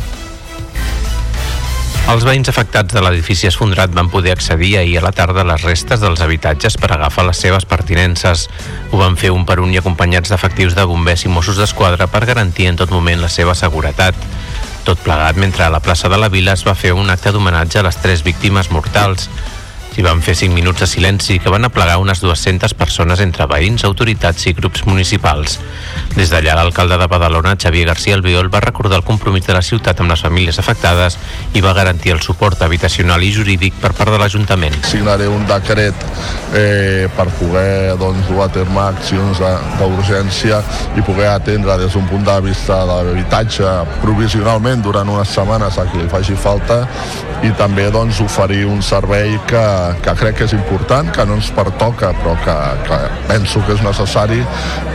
Els 2.04 2.20
veïns 2.28 2.50
afectats 2.52 2.92
de 2.92 3.00
l'edifici 3.00 3.48
esfondrat 3.48 3.94
van 3.96 4.10
poder 4.12 4.34
accedir 4.34 4.74
ahir 4.76 4.98
a 5.00 5.04
la 5.06 5.12
tarda 5.16 5.40
a 5.40 5.46
les 5.48 5.62
restes 5.64 6.02
dels 6.02 6.20
habitatges 6.20 6.76
per 6.76 6.90
agafar 6.92 7.24
les 7.24 7.40
seves 7.40 7.64
pertinences. 7.64 8.44
Ho 8.92 9.00
van 9.00 9.16
fer 9.16 9.30
un 9.32 9.46
per 9.48 9.56
un 9.64 9.72
i 9.72 9.80
acompanyats 9.80 10.28
d'efectius 10.28 10.76
de 10.76 10.84
bombers 10.84 11.24
i 11.24 11.32
Mossos 11.32 11.56
d'Esquadra 11.56 12.06
per 12.12 12.26
garantir 12.28 12.68
en 12.68 12.76
tot 12.76 12.92
moment 12.92 13.24
la 13.24 13.32
seva 13.32 13.56
seguretat. 13.56 14.20
Tot 14.84 15.00
plegat 15.00 15.40
mentre 15.40 15.64
a 15.64 15.72
la 15.72 15.80
plaça 15.80 16.12
de 16.12 16.20
la 16.20 16.28
Vila 16.28 16.52
es 16.52 16.66
va 16.68 16.76
fer 16.76 16.92
un 16.92 17.08
acte 17.08 17.32
d'homenatge 17.32 17.80
a 17.80 17.86
les 17.88 17.96
tres 17.96 18.20
víctimes 18.22 18.68
mortals. 18.70 19.30
S'hi 19.94 20.02
van 20.02 20.18
fer 20.26 20.32
5 20.34 20.50
minuts 20.50 20.80
de 20.82 20.88
silenci 20.90 21.36
que 21.38 21.50
van 21.54 21.62
aplegar 21.68 22.00
unes 22.02 22.18
200 22.18 22.72
persones 22.74 23.20
entre 23.22 23.44
veïns, 23.46 23.84
autoritats 23.86 24.48
i 24.50 24.52
grups 24.52 24.82
municipals. 24.88 25.60
Des 26.16 26.32
d'allà, 26.32 26.56
l'alcalde 26.58 26.96
de 26.98 27.06
Badalona, 27.06 27.52
Xavier 27.54 27.84
García 27.86 28.16
Albiol, 28.18 28.48
va 28.50 28.58
recordar 28.64 28.98
el 28.98 29.04
compromís 29.06 29.46
de 29.46 29.54
la 29.54 29.62
ciutat 29.62 30.02
amb 30.02 30.10
les 30.10 30.24
famílies 30.26 30.58
afectades 30.58 31.14
i 31.54 31.62
va 31.62 31.76
garantir 31.78 32.10
el 32.10 32.22
suport 32.26 32.64
habitacional 32.66 33.22
i 33.22 33.30
jurídic 33.36 33.78
per 33.78 33.92
part 33.94 34.10
de 34.10 34.18
l'Ajuntament. 34.18 34.74
Signaré 34.82 35.28
un 35.30 35.46
decret 35.46 36.02
eh, 36.58 37.06
per 37.14 37.28
poder 37.38 37.94
doncs, 38.00 38.26
dur 38.26 38.42
a 38.42 38.48
terme 38.50 38.82
accions 38.88 39.44
d'urgència 39.78 40.58
i 40.98 41.06
poder 41.06 41.30
atendre 41.36 41.78
des 41.78 41.94
d'un 41.94 42.10
punt 42.10 42.26
de 42.26 42.40
vista 42.48 42.80
de 42.82 42.90
l'habitatge 42.90 43.76
provisionalment 44.02 44.82
durant 44.82 45.14
unes 45.14 45.30
setmanes 45.38 45.78
a 45.78 45.86
qui 45.86 46.02
li 46.02 46.10
faci 46.10 46.34
falta 46.34 46.82
i 47.44 47.50
també 47.58 47.90
doncs, 47.92 48.22
oferir 48.24 48.64
un 48.70 48.80
servei 48.82 49.34
que, 49.48 49.64
que 50.04 50.14
crec 50.18 50.38
que 50.38 50.48
és 50.48 50.54
important, 50.56 51.10
que 51.14 51.26
no 51.28 51.38
ens 51.38 51.50
pertoca 51.54 52.12
però 52.20 52.34
que, 52.44 52.56
que 52.88 52.98
penso 53.28 53.62
que 53.66 53.76
és 53.76 53.84
necessari, 53.84 54.40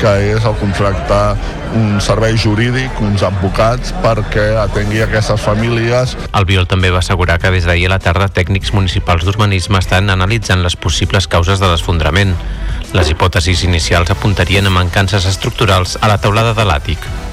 que 0.01 0.13
és 0.33 0.45
el 0.45 0.57
contractar 0.61 1.37
un 1.77 1.99
servei 2.01 2.37
jurídic, 2.39 2.99
uns 3.05 3.23
advocats 3.25 3.93
perquè 4.03 4.49
atengui 4.63 5.03
aquestes 5.05 5.41
famílies. 5.45 6.15
El 6.33 6.49
Biol 6.49 6.67
també 6.69 6.91
va 6.93 7.03
assegurar 7.03 7.39
que 7.41 7.53
des 7.53 7.67
d'ahir 7.69 7.87
a 7.89 7.95
la 7.95 8.01
tarda 8.03 8.29
tècnics 8.33 8.73
municipals 8.73 9.25
d'urbanisme 9.27 9.81
estan 9.81 10.09
analitzant 10.09 10.65
les 10.65 10.75
possibles 10.75 11.29
causes 11.29 11.61
de 11.61 11.69
l'esfondrament. 11.69 12.35
Les 12.97 13.09
hipòtesis 13.13 13.63
inicials 13.67 14.09
apuntarien 14.09 14.65
a 14.65 14.73
mancances 14.73 15.29
estructurals 15.29 15.99
a 16.01 16.09
la 16.09 16.17
teulada 16.17 16.55
de 16.57 16.65
l'àtic. 16.65 17.28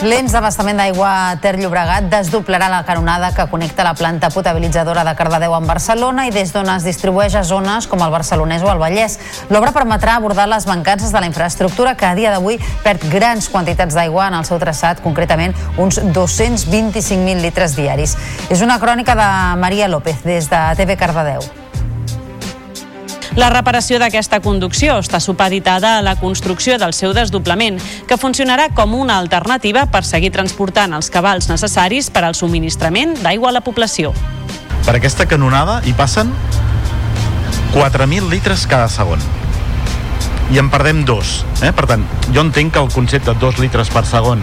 L'ens 0.00 0.32
d'abastament 0.32 0.78
d'aigua 0.80 1.10
Ter 1.44 1.58
Llobregat 1.60 2.06
desdoblarà 2.08 2.70
la 2.72 2.78
canonada 2.88 3.34
que 3.36 3.44
connecta 3.52 3.84
la 3.84 3.92
planta 3.92 4.30
potabilitzadora 4.32 5.02
de 5.04 5.12
Cardedeu 5.18 5.52
amb 5.52 5.68
Barcelona 5.68 6.24
i 6.24 6.32
des 6.32 6.54
d'on 6.54 6.70
es 6.72 6.86
distribueix 6.88 7.36
a 7.36 7.42
zones 7.44 7.84
com 7.84 8.00
el 8.00 8.14
Barcelonès 8.14 8.64
o 8.64 8.72
el 8.72 8.80
Vallès. 8.80 9.18
L'obra 9.52 9.74
permetrà 9.76 10.16
abordar 10.16 10.48
les 10.48 10.64
mancances 10.64 11.12
de 11.12 11.20
la 11.20 11.28
infraestructura 11.28 11.98
que 12.00 12.08
a 12.08 12.14
dia 12.16 12.32
d'avui 12.32 12.56
perd 12.80 13.04
grans 13.12 13.52
quantitats 13.52 13.94
d'aigua 13.94 14.30
en 14.32 14.40
el 14.40 14.48
seu 14.48 14.56
traçat, 14.56 15.04
concretament 15.04 15.52
uns 15.76 16.00
225.000 16.00 17.44
litres 17.44 17.76
diaris. 17.76 18.16
És 18.48 18.64
una 18.64 18.80
crònica 18.80 19.12
de 19.12 19.32
Maria 19.60 19.88
López 19.92 20.24
des 20.24 20.48
de 20.48 20.68
TV 20.80 20.96
Cardedeu. 20.96 21.44
La 23.38 23.46
reparació 23.52 24.00
d'aquesta 24.02 24.40
conducció 24.42 24.96
està 24.98 25.20
supeditada 25.22 25.98
a 25.98 26.02
la 26.02 26.16
construcció 26.18 26.78
del 26.82 26.92
seu 26.96 27.12
desdoblament, 27.14 27.78
que 28.08 28.18
funcionarà 28.18 28.70
com 28.74 28.96
una 28.98 29.20
alternativa 29.22 29.84
per 29.86 30.02
seguir 30.04 30.32
transportant 30.34 30.96
els 30.98 31.10
cabals 31.14 31.46
necessaris 31.50 32.10
per 32.10 32.24
al 32.26 32.34
subministrament 32.34 33.14
d'aigua 33.22 33.52
a 33.52 33.54
la 33.54 33.62
població. 33.62 34.10
Per 34.82 34.96
aquesta 34.96 35.28
canonada 35.30 35.78
hi 35.86 35.94
passen 35.94 36.32
4.000 37.76 38.26
litres 38.32 38.66
cada 38.66 38.88
segon 38.90 39.22
i 40.50 40.58
en 40.58 40.66
perdem 40.72 41.04
dos. 41.06 41.44
Eh? 41.62 41.70
Per 41.70 41.86
tant, 41.86 42.02
jo 42.34 42.42
entenc 42.42 42.74
que 42.74 42.82
el 42.82 42.90
concepte 42.90 43.30
de 43.30 43.38
dos 43.38 43.62
litres 43.62 43.94
per 43.94 44.02
segon 44.10 44.42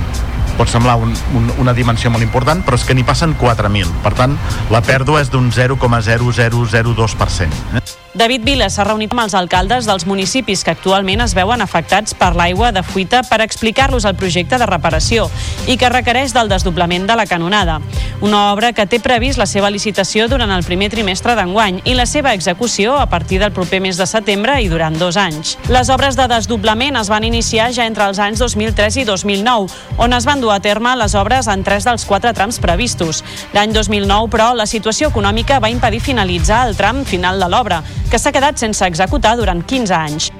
pot 0.57 0.71
semblar 0.71 0.95
un, 1.03 1.11
un, 1.35 1.51
una 1.59 1.75
dimensió 1.75 2.09
molt 2.09 2.23
important, 2.23 2.63
però 2.65 2.79
és 2.79 2.87
que 2.87 2.95
n'hi 2.95 3.03
passen 3.05 3.35
4.000. 3.37 3.99
Per 4.07 4.15
tant, 4.15 4.39
la 4.71 4.81
pèrdua 4.81 5.21
és 5.21 5.29
d'un 5.33 5.51
0,0002%. 5.51 7.63
Eh? 7.75 8.06
David 8.17 8.41
Vila 8.47 8.65
s'ha 8.73 8.81
reunit 8.81 9.11
amb 9.13 9.21
els 9.21 9.35
alcaldes 9.37 9.85
dels 9.85 10.07
municipis 10.09 10.63
que 10.65 10.71
actualment 10.73 11.21
es 11.21 11.35
veuen 11.37 11.61
afectats 11.61 12.15
per 12.17 12.31
l'aigua 12.33 12.71
de 12.73 12.81
fuita 12.81 13.19
per 13.21 13.43
explicar-los 13.43 14.07
el 14.09 14.15
projecte 14.17 14.57
de 14.57 14.65
reparació 14.65 15.27
i 15.69 15.75
que 15.77 15.91
requereix 15.93 16.33
del 16.33 16.49
desdoblament 16.49 17.05
de 17.05 17.13
la 17.13 17.27
canonada. 17.29 17.75
Una 18.25 18.47
obra 18.53 18.71
que 18.73 18.87
té 18.89 18.97
previst 18.97 19.37
la 19.37 19.45
seva 19.45 19.69
licitació 19.69 20.25
durant 20.31 20.49
el 20.49 20.65
primer 20.65 20.87
trimestre 20.89 21.35
d'enguany 21.37 21.83
i 21.85 21.93
la 21.93 22.07
seva 22.09 22.33
execució 22.33 22.95
a 22.97 23.05
partir 23.05 23.37
del 23.37 23.53
proper 23.53 23.83
mes 23.85 24.01
de 24.01 24.09
setembre 24.09 24.57
i 24.65 24.71
durant 24.71 24.97
dos 24.97 25.13
anys. 25.21 25.53
Les 25.69 25.93
obres 25.93 26.17
de 26.17 26.25
desdoblament 26.31 26.97
es 26.97 27.13
van 27.13 27.27
iniciar 27.27 27.69
ja 27.69 27.85
entre 27.85 28.09
els 28.09 28.17
anys 28.17 28.41
2003 28.41 28.97
i 29.03 29.05
2009, 29.05 29.69
on 30.01 30.17
es 30.17 30.25
van 30.25 30.41
dur 30.41 30.55
a 30.55 30.59
terme 30.59 30.95
les 30.97 31.13
obres 31.13 31.45
en 31.53 31.61
tres 31.61 31.85
dels 31.85 32.07
quatre 32.09 32.33
trams 32.33 32.57
previstos. 32.57 33.21
L'any 33.53 33.77
2009, 33.77 34.33
però, 34.33 34.49
la 34.57 34.65
situació 34.65 35.13
econòmica 35.13 35.61
va 35.61 35.69
impedir 35.69 36.01
finalitzar 36.01 36.65
el 36.65 36.75
tram 36.81 37.05
final 37.05 37.37
de 37.37 37.53
l'obra, 37.53 37.83
que 38.11 38.19
s'ha 38.19 38.31
quedat 38.31 38.57
sense 38.59 38.85
executar 38.85 39.35
durant 39.37 39.63
15 39.65 39.95
anys. 39.95 40.31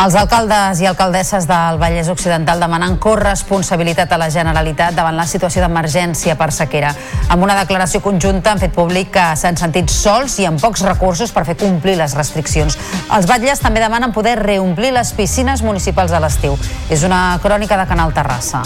Els 0.00 0.14
alcaldes 0.16 0.80
i 0.80 0.86
alcaldesses 0.88 1.44
del 1.44 1.76
Vallès 1.76 2.08
Occidental 2.08 2.62
demanen 2.62 2.94
corresponsabilitat 2.96 4.14
a 4.14 4.18
la 4.22 4.30
Generalitat 4.32 4.96
davant 4.96 5.18
la 5.18 5.26
situació 5.28 5.60
d'emergència 5.60 6.38
per 6.40 6.48
sequera. 6.56 6.94
Amb 7.28 7.44
una 7.44 7.58
declaració 7.58 8.00
conjunta 8.00 8.54
han 8.54 8.62
fet 8.62 8.72
públic 8.72 9.12
que 9.12 9.26
s'han 9.36 9.60
sentit 9.60 9.92
sols 9.92 10.38
i 10.40 10.48
amb 10.48 10.62
pocs 10.62 10.86
recursos 10.88 11.36
per 11.36 11.44
fer 11.44 11.58
complir 11.60 11.98
les 12.00 12.16
restriccions. 12.16 12.78
Els 13.12 13.28
batlles 13.28 13.60
també 13.60 13.84
demanen 13.84 14.16
poder 14.16 14.38
reomplir 14.40 14.94
les 14.96 15.12
piscines 15.12 15.60
municipals 15.60 16.16
a 16.16 16.24
l'estiu. 16.24 16.56
És 16.88 17.04
una 17.04 17.36
crònica 17.42 17.76
de 17.76 17.90
Canal 17.92 18.16
Terrassa. 18.16 18.64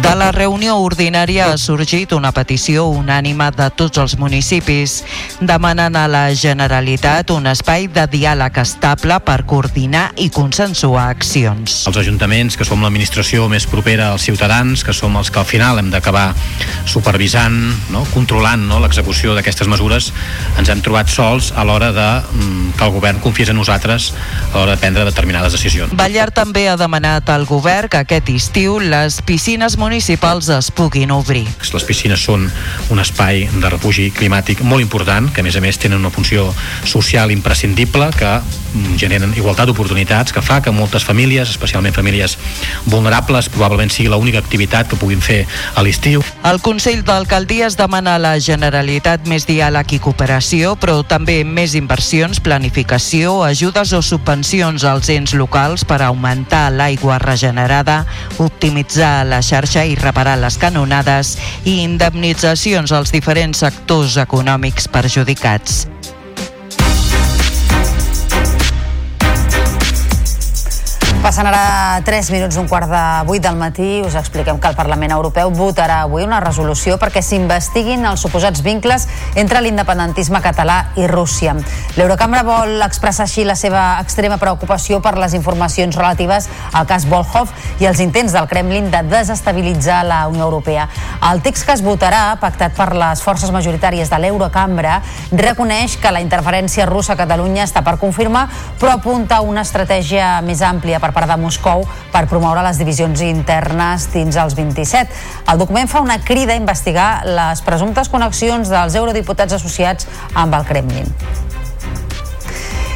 De 0.00 0.14
la 0.16 0.30
reunió 0.32 0.78
ordinària 0.80 1.50
ha 1.52 1.56
sorgit 1.60 2.14
una 2.16 2.30
petició 2.32 2.86
unànima 2.88 3.50
de 3.52 3.66
tots 3.76 4.00
els 4.00 4.14
municipis. 4.16 4.94
Demanen 5.44 5.96
a 5.98 6.06
la 6.08 6.22
Generalitat 6.32 7.28
un 7.34 7.50
espai 7.50 7.84
de 7.92 8.06
diàleg 8.08 8.56
estable 8.62 9.18
per 9.26 9.42
coordinar 9.50 10.06
i 10.16 10.30
consensuar 10.32 11.10
accions. 11.12 11.82
Els 11.90 11.98
ajuntaments, 12.00 12.56
que 12.56 12.64
som 12.64 12.80
l'administració 12.80 13.44
més 13.52 13.66
propera 13.68 14.08
als 14.14 14.24
ciutadans, 14.24 14.86
que 14.86 14.94
som 14.96 15.18
els 15.20 15.28
que 15.28 15.42
al 15.42 15.48
final 15.48 15.82
hem 15.82 15.92
d'acabar 15.92 16.30
supervisant, 16.88 17.60
no? 17.92 18.06
controlant 18.14 18.64
no? 18.70 18.80
l'execució 18.80 19.36
d'aquestes 19.36 19.68
mesures, 19.68 20.14
ens 20.56 20.72
hem 20.72 20.80
trobat 20.80 21.12
sols 21.12 21.52
a 21.52 21.66
l'hora 21.68 21.92
de 21.92 22.08
mm, 22.22 22.72
que 22.80 22.88
el 22.88 22.96
govern 22.96 23.20
confiés 23.20 23.52
en 23.52 23.60
nosaltres 23.60 24.14
a 24.54 24.56
l'hora 24.56 24.78
de 24.78 24.80
prendre 24.80 25.04
determinades 25.04 25.52
decisions. 25.60 25.92
Ballar 25.92 26.30
també 26.32 26.70
ha 26.72 26.80
demanat 26.80 27.28
al 27.28 27.44
govern 27.44 27.92
que 27.92 28.00
aquest 28.00 28.32
estiu 28.32 28.80
les 28.80 29.20
piscines 29.28 29.76
municipals 29.76 29.89
es 29.90 30.70
puguin 30.70 31.10
obrir. 31.10 31.46
Les 31.72 31.84
piscines 31.84 32.20
són 32.22 32.44
un 32.90 33.00
espai 33.02 33.48
de 33.50 33.68
refugi 33.70 34.10
climàtic 34.14 34.60
molt 34.62 34.82
important, 34.82 35.30
que 35.32 35.40
a 35.40 35.44
més 35.44 35.56
a 35.56 35.60
més 35.60 35.78
tenen 35.78 35.98
una 35.98 36.10
funció 36.10 36.52
social 36.84 37.30
imprescindible, 37.30 38.10
que 38.14 38.28
mm, 38.40 38.96
generen 39.00 39.34
igualtat 39.34 39.66
d'oportunitats, 39.66 40.32
que 40.32 40.42
fa 40.42 40.60
que 40.62 40.70
moltes 40.70 41.04
famílies, 41.04 41.50
especialment 41.50 41.94
famílies 41.94 42.36
vulnerables, 42.86 43.48
probablement 43.48 43.90
sigui 43.90 44.10
l'única 44.10 44.38
activitat 44.38 44.88
que 44.90 44.98
puguin 45.00 45.22
fer 45.22 45.46
a 45.74 45.82
l'estiu. 45.82 46.22
El 46.44 46.60
Consell 46.60 47.02
d'Alcaldies 47.04 47.76
demana 47.78 48.14
a 48.14 48.22
la 48.22 48.36
Generalitat 48.38 49.26
més 49.26 49.46
diàleg 49.48 49.96
i 49.96 50.00
cooperació, 50.02 50.76
però 50.76 51.00
també 51.02 51.40
més 51.44 51.74
inversions, 51.74 52.40
planificació, 52.40 53.40
ajudes 53.46 53.94
o 53.96 54.02
subvencions 54.02 54.84
als 54.84 55.10
ens 55.10 55.34
locals 55.34 55.84
per 55.84 56.02
augmentar 56.02 56.68
l'aigua 56.74 57.18
regenerada, 57.18 58.04
optimitzar 58.38 59.26
la 59.26 59.42
xarxa 59.42 59.69
i 59.78 59.94
reparar 59.94 60.36
les 60.42 60.58
canonades 60.58 61.36
i 61.64 61.78
indemnitzacions 61.84 62.90
als 62.90 63.14
diferents 63.14 63.62
sectors 63.62 64.18
econòmics 64.18 64.90
perjudicats. 64.90 65.84
Passen 71.30 71.46
ara 71.46 72.02
3 72.02 72.28
minuts 72.34 72.56
d'un 72.58 72.66
quart 72.66 72.88
de 72.90 73.00
8 73.30 73.38
del 73.44 73.54
matí. 73.54 74.00
Us 74.02 74.16
expliquem 74.18 74.56
que 74.58 74.66
el 74.66 74.74
Parlament 74.74 75.12
Europeu 75.14 75.52
votarà 75.54 76.00
avui 76.02 76.24
una 76.26 76.40
resolució 76.42 76.96
perquè 76.98 77.20
s'investiguin 77.22 78.02
els 78.10 78.24
suposats 78.26 78.64
vincles 78.66 79.04
entre 79.38 79.60
l'independentisme 79.62 80.40
català 80.42 80.80
i 80.98 81.06
Rússia. 81.06 81.52
L'Eurocambra 81.94 82.42
vol 82.42 82.82
expressar 82.82 83.28
així 83.28 83.44
la 83.46 83.54
seva 83.54 84.00
extrema 84.02 84.40
preocupació 84.42 84.98
per 85.04 85.12
les 85.22 85.36
informacions 85.38 85.94
relatives 85.94 86.48
al 86.72 86.88
cas 86.90 87.06
Volhov 87.06 87.54
i 87.78 87.86
els 87.86 88.02
intents 88.02 88.34
del 88.34 88.50
Kremlin 88.50 88.90
de 88.90 89.04
desestabilitzar 89.12 90.00
la 90.10 90.24
Unió 90.26 90.48
Europea. 90.48 90.88
El 91.30 91.44
text 91.46 91.68
que 91.68 91.78
es 91.78 91.86
votarà, 91.86 92.40
pactat 92.42 92.74
per 92.74 92.88
les 92.90 93.22
forces 93.22 93.54
majoritàries 93.54 94.10
de 94.10 94.18
l'Eurocambra, 94.18 94.98
reconeix 95.30 95.94
que 95.94 96.10
la 96.10 96.26
interferència 96.26 96.90
russa 96.90 97.14
a 97.14 97.20
Catalunya 97.22 97.70
està 97.70 97.86
per 97.86 98.00
confirmar, 98.02 98.48
però 98.82 98.98
apunta 98.98 99.38
a 99.38 99.46
una 99.46 99.62
estratègia 99.62 100.34
més 100.42 100.66
àmplia 100.66 100.98
per 100.98 101.14
part 101.20 101.30
de 101.30 101.36
Moscou 101.40 101.84
per 102.14 102.24
promoure 102.30 102.64
les 102.64 102.80
divisions 102.80 103.24
internes 103.26 104.08
dins 104.14 104.40
els 104.40 104.56
27. 104.56 105.20
El 105.52 105.60
document 105.60 105.90
fa 105.90 106.04
una 106.04 106.20
crida 106.24 106.56
a 106.56 106.60
investigar 106.60 107.10
les 107.28 107.64
presumptes 107.66 108.08
connexions 108.12 108.72
dels 108.72 108.96
eurodiputats 108.96 109.60
associats 109.60 110.08
amb 110.34 110.56
el 110.56 110.68
Kremlin. 110.68 111.59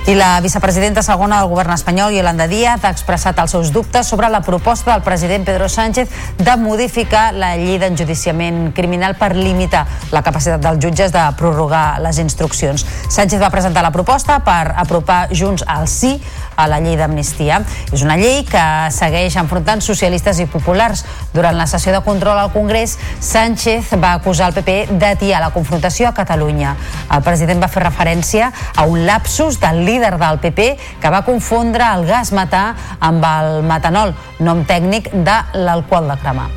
I 0.07 0.13
la 0.15 0.39
vicepresidenta 0.45 1.01
segona 1.01 1.39
del 1.41 1.49
govern 1.49 1.73
espanyol, 1.73 2.13
Yolanda 2.13 2.45
Díaz, 2.45 2.83
ha 2.85 2.91
expressat 2.93 3.39
els 3.41 3.55
seus 3.55 3.71
dubtes 3.73 4.05
sobre 4.05 4.29
la 4.29 4.43
proposta 4.45 4.93
del 4.93 5.01
president 5.01 5.47
Pedro 5.49 5.65
Sánchez 5.73 6.11
de 6.37 6.57
modificar 6.61 7.31
la 7.33 7.55
llei 7.57 7.79
d'enjudiciament 7.81 8.75
criminal 8.77 9.17
per 9.17 9.31
limitar 9.33 9.87
la 10.13 10.21
capacitat 10.21 10.61
dels 10.61 10.83
jutges 10.85 11.15
de 11.15 11.23
prorrogar 11.41 12.03
les 12.05 12.21
instruccions. 12.21 12.85
Sánchez 13.09 13.41
va 13.41 13.49
presentar 13.49 13.81
la 13.81 13.95
proposta 13.97 14.43
per 14.45 14.75
apropar 14.77 15.31
Junts 15.33 15.65
al 15.67 15.89
sí 15.89 16.19
a 16.55 16.69
la 16.69 16.83
llei 16.85 16.99
d'amnistia. 17.01 17.63
És 17.89 18.05
una 18.05 18.19
llei 18.21 18.45
que 18.45 18.65
segueix 18.93 19.39
enfrontant 19.41 19.81
socialistes 19.81 20.39
i 20.39 20.47
populars. 20.53 21.07
Durant 21.33 21.57
la 21.57 21.67
sessió 21.67 21.97
de 21.97 22.05
control 22.05 22.39
al 22.39 22.53
Congrés, 22.53 22.99
Sánchez 23.25 23.97
va 23.97 24.13
acusar 24.21 24.53
el 24.53 24.61
PP 24.61 25.01
d'atiar 25.01 25.41
la 25.41 25.51
confrontació 25.57 26.13
a 26.13 26.15
Catalunya. 26.15 26.77
El 27.09 27.25
president 27.25 27.65
va 27.65 27.73
fer 27.73 27.87
referència 27.89 28.53
a 28.77 28.85
un 28.85 29.07
lapsus 29.09 29.59
del 29.65 29.81
líder 29.85 29.94
líder 29.95 30.19
del 30.19 30.39
PP 30.43 30.67
que 31.01 31.11
va 31.11 31.23
confondre 31.25 31.87
el 31.95 32.05
gas 32.09 32.33
metà 32.35 32.67
amb 32.99 33.25
el 33.31 33.63
metanol, 33.67 34.15
nom 34.43 34.65
tècnic 34.67 35.11
de 35.15 35.39
l'alcohol 35.63 36.11
de 36.11 36.19
cremar. 36.23 36.51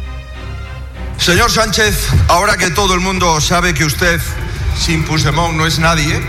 Señor 1.17 1.49
Sánchez, 1.51 2.09
ahora 2.27 2.57
que 2.57 2.69
todo 2.69 2.93
el 2.93 2.99
mundo 2.99 3.41
sabe 3.41 3.73
que 3.73 3.85
usted 3.85 4.21
sin 4.77 5.03
Puigdemont 5.03 5.55
no 5.57 5.65
es 5.65 5.79
nadie, 5.79 6.21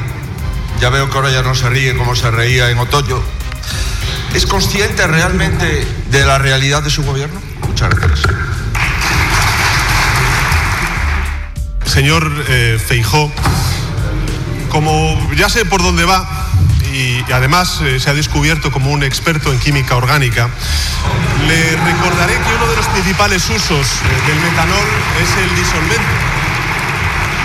ya 0.81 0.89
veo 0.89 1.11
que 1.11 1.17
ahora 1.17 1.31
ya 1.31 1.43
no 1.43 1.55
se 1.55 1.69
ríe 1.69 1.97
como 1.97 2.17
se 2.17 2.31
reía 2.31 2.71
en 2.71 2.79
otoño, 2.79 3.21
¿es 4.35 4.47
consciente 4.47 5.07
realmente 5.07 5.87
de 6.11 6.25
la 6.25 6.39
realidad 6.39 6.83
de 6.83 6.91
su 6.91 7.05
gobierno? 7.05 7.41
Muchas 7.67 7.91
gracias. 7.91 8.35
Señor 11.85 12.31
eh, 12.49 12.79
Feijó, 12.85 13.31
como 14.71 15.19
ya 15.37 15.49
sé 15.49 15.65
por 15.65 15.83
dónde 15.83 16.05
va, 16.05 16.48
y 16.93 17.33
además 17.33 17.81
eh, 17.83 18.01
se 18.01 18.11
ha 18.11 18.15
descubierto 18.15 18.71
como 18.71 18.91
un 18.91 19.03
experto 19.03 19.53
en 19.53 19.59
química 19.59 19.97
orgánica, 19.97 20.49
le 21.47 21.77
recordaré 21.77 22.35
que 22.35 22.55
uno 22.57 22.67
de 22.69 22.77
los 22.77 22.87
principales 22.87 23.49
usos 23.49 23.87
eh, 23.87 24.29
del 24.29 24.41
metanol 24.41 24.87
es 25.23 25.43
el 25.43 25.57
disolvente. 25.57 26.39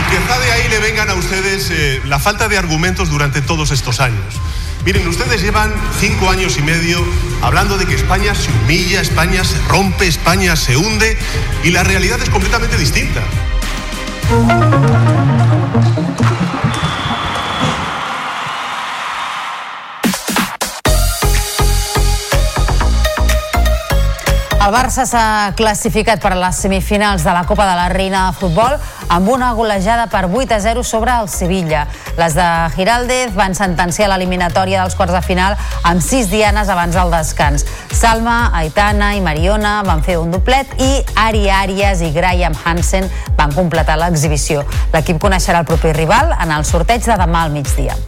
Quizá 0.09 0.39
de 0.39 0.51
ahí 0.51 0.69
le 0.69 0.79
vengan 0.79 1.09
a 1.09 1.15
ustedes 1.15 1.69
eh, 1.71 2.01
la 2.05 2.19
falta 2.19 2.47
de 2.47 2.57
argumentos 2.57 3.09
durante 3.09 3.41
todos 3.41 3.71
estos 3.71 3.99
años. 3.99 4.39
Miren, 4.85 5.07
ustedes 5.07 5.41
llevan 5.41 5.73
cinco 5.99 6.29
años 6.29 6.57
y 6.57 6.61
medio 6.61 7.03
hablando 7.41 7.77
de 7.77 7.85
que 7.85 7.95
España 7.95 8.35
se 8.35 8.51
humilla, 8.51 9.01
España 9.01 9.43
se 9.43 9.57
rompe, 9.69 10.07
España 10.07 10.55
se 10.55 10.75
hunde 10.75 11.17
y 11.63 11.71
la 11.71 11.83
realidad 11.83 12.19
es 12.21 12.29
completamente 12.29 12.77
distinta. 12.77 13.21
El 24.63 24.71
Barça 24.71 25.03
s'ha 25.03 25.51
classificat 25.59 26.21
per 26.23 26.29
a 26.31 26.37
les 26.39 26.55
semifinals 26.63 27.25
de 27.27 27.31
la 27.35 27.41
Copa 27.43 27.65
de 27.67 27.73
la 27.75 27.89
Reina 27.91 28.21
de 28.29 28.37
Futbol 28.37 28.77
amb 29.11 29.27
una 29.27 29.49
golejada 29.57 30.05
per 30.07 30.21
8 30.29 30.55
a 30.55 30.59
0 30.63 30.85
sobre 30.87 31.11
el 31.11 31.27
Sevilla. 31.27 31.81
Les 32.15 32.37
de 32.37 32.45
Giraldez 32.77 33.35
van 33.35 33.57
sentenciar 33.59 34.07
l'eliminatòria 34.07 34.79
dels 34.79 34.95
quarts 34.95 35.17
de 35.17 35.21
final 35.25 35.57
amb 35.83 35.99
6 35.99 36.31
dianes 36.31 36.71
abans 36.71 36.95
del 36.95 37.11
descans. 37.11 37.67
Salma, 37.91 38.53
Aitana 38.55 39.17
i 39.17 39.21
Mariona 39.21 39.81
van 39.83 39.99
fer 39.99 40.15
un 40.21 40.31
doblet 40.31 40.71
i 40.79 40.91
Ari 41.27 41.49
Arias 41.51 41.99
i 41.99 42.13
Graham 42.15 42.55
Hansen 42.63 43.11
van 43.35 43.51
completar 43.51 43.99
l'exhibició. 43.99 44.63
L'equip 44.95 45.19
coneixerà 45.19 45.59
el 45.59 45.67
proper 45.67 45.91
rival 45.99 46.37
en 46.39 46.55
el 46.55 46.63
sorteig 46.63 47.03
de 47.03 47.19
demà 47.19 47.43
al 47.43 47.51
migdia. 47.51 47.99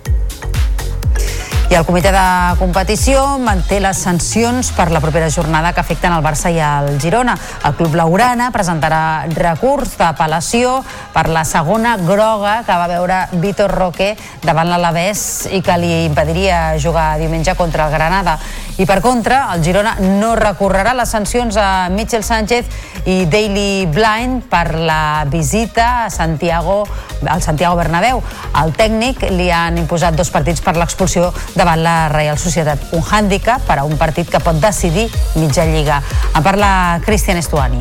I 1.65 1.73
el 1.73 1.81
comitè 1.81 2.11
de 2.13 2.23
competició 2.59 3.39
manté 3.41 3.79
les 3.81 3.97
sancions 3.97 4.67
per 4.77 4.91
la 4.93 4.99
propera 5.01 5.31
jornada 5.33 5.71
que 5.73 5.81
afecten 5.81 6.13
el 6.13 6.21
Barça 6.21 6.51
i 6.53 6.59
el 6.61 6.99
Girona. 7.01 7.33
El 7.65 7.73
club 7.73 7.95
laurana 7.97 8.51
presentarà 8.53 9.25
recurs 9.33 9.95
d'apel·lació 9.97 10.75
per 11.15 11.25
la 11.33 11.41
segona 11.43 11.95
groga 11.97 12.59
que 12.67 12.77
va 12.77 12.85
veure 12.91 13.17
Vitor 13.41 13.73
Roque 13.73 14.11
davant 14.45 14.69
l'Alavés 14.69 15.47
i 15.57 15.63
que 15.65 15.79
li 15.81 16.05
impediria 16.05 16.77
jugar 16.77 17.15
diumenge 17.17 17.57
contra 17.57 17.89
el 17.89 17.97
Granada. 17.97 18.37
I 18.77 18.85
per 18.85 18.99
contra, 19.01 19.47
el 19.55 19.63
Girona 19.65 19.95
no 20.03 20.35
recorrerà 20.37 20.93
les 20.93 21.09
sancions 21.09 21.57
a 21.57 21.89
Michel 21.89 22.23
Sánchez 22.27 22.69
i 23.09 23.23
Daily 23.25 23.87
Blind 23.89 24.45
per 24.51 24.75
la 24.75 25.25
visita 25.31 26.05
a 26.05 26.09
Santiago, 26.13 26.83
al 27.25 27.41
Santiago 27.41 27.75
Bernabéu. 27.79 28.21
Al 28.53 28.75
tècnic 28.75 29.25
li 29.31 29.49
han 29.49 29.79
imposat 29.81 30.13
dos 30.13 30.29
partits 30.29 30.61
per 30.61 30.75
l'expulsió 30.77 31.31
davant 31.55 31.81
la 31.81 32.09
Real 32.09 32.37
Societat. 32.37 32.91
Un 32.93 33.03
hàndicap 33.03 33.63
per 33.65 33.79
a 33.79 33.85
un 33.87 33.97
partit 33.97 34.29
que 34.29 34.41
pot 34.43 34.59
decidir 34.61 35.07
mitja 35.39 35.65
lliga. 35.65 36.01
En 36.35 36.43
parla 36.43 36.99
Cristian 37.05 37.37
Estuani. 37.37 37.79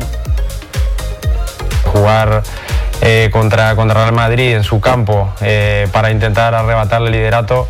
Jugar 1.91 2.41
eh, 3.01 3.29
contra, 3.31 3.75
contra 3.75 4.01
Real 4.01 4.15
Madrid 4.15 4.55
en 4.55 4.63
su 4.63 4.79
campo 4.81 5.33
eh, 5.41 5.87
para 5.91 6.11
intentar 6.11 6.55
arrebatarle 6.55 7.07
el 7.07 7.13
liderato, 7.13 7.67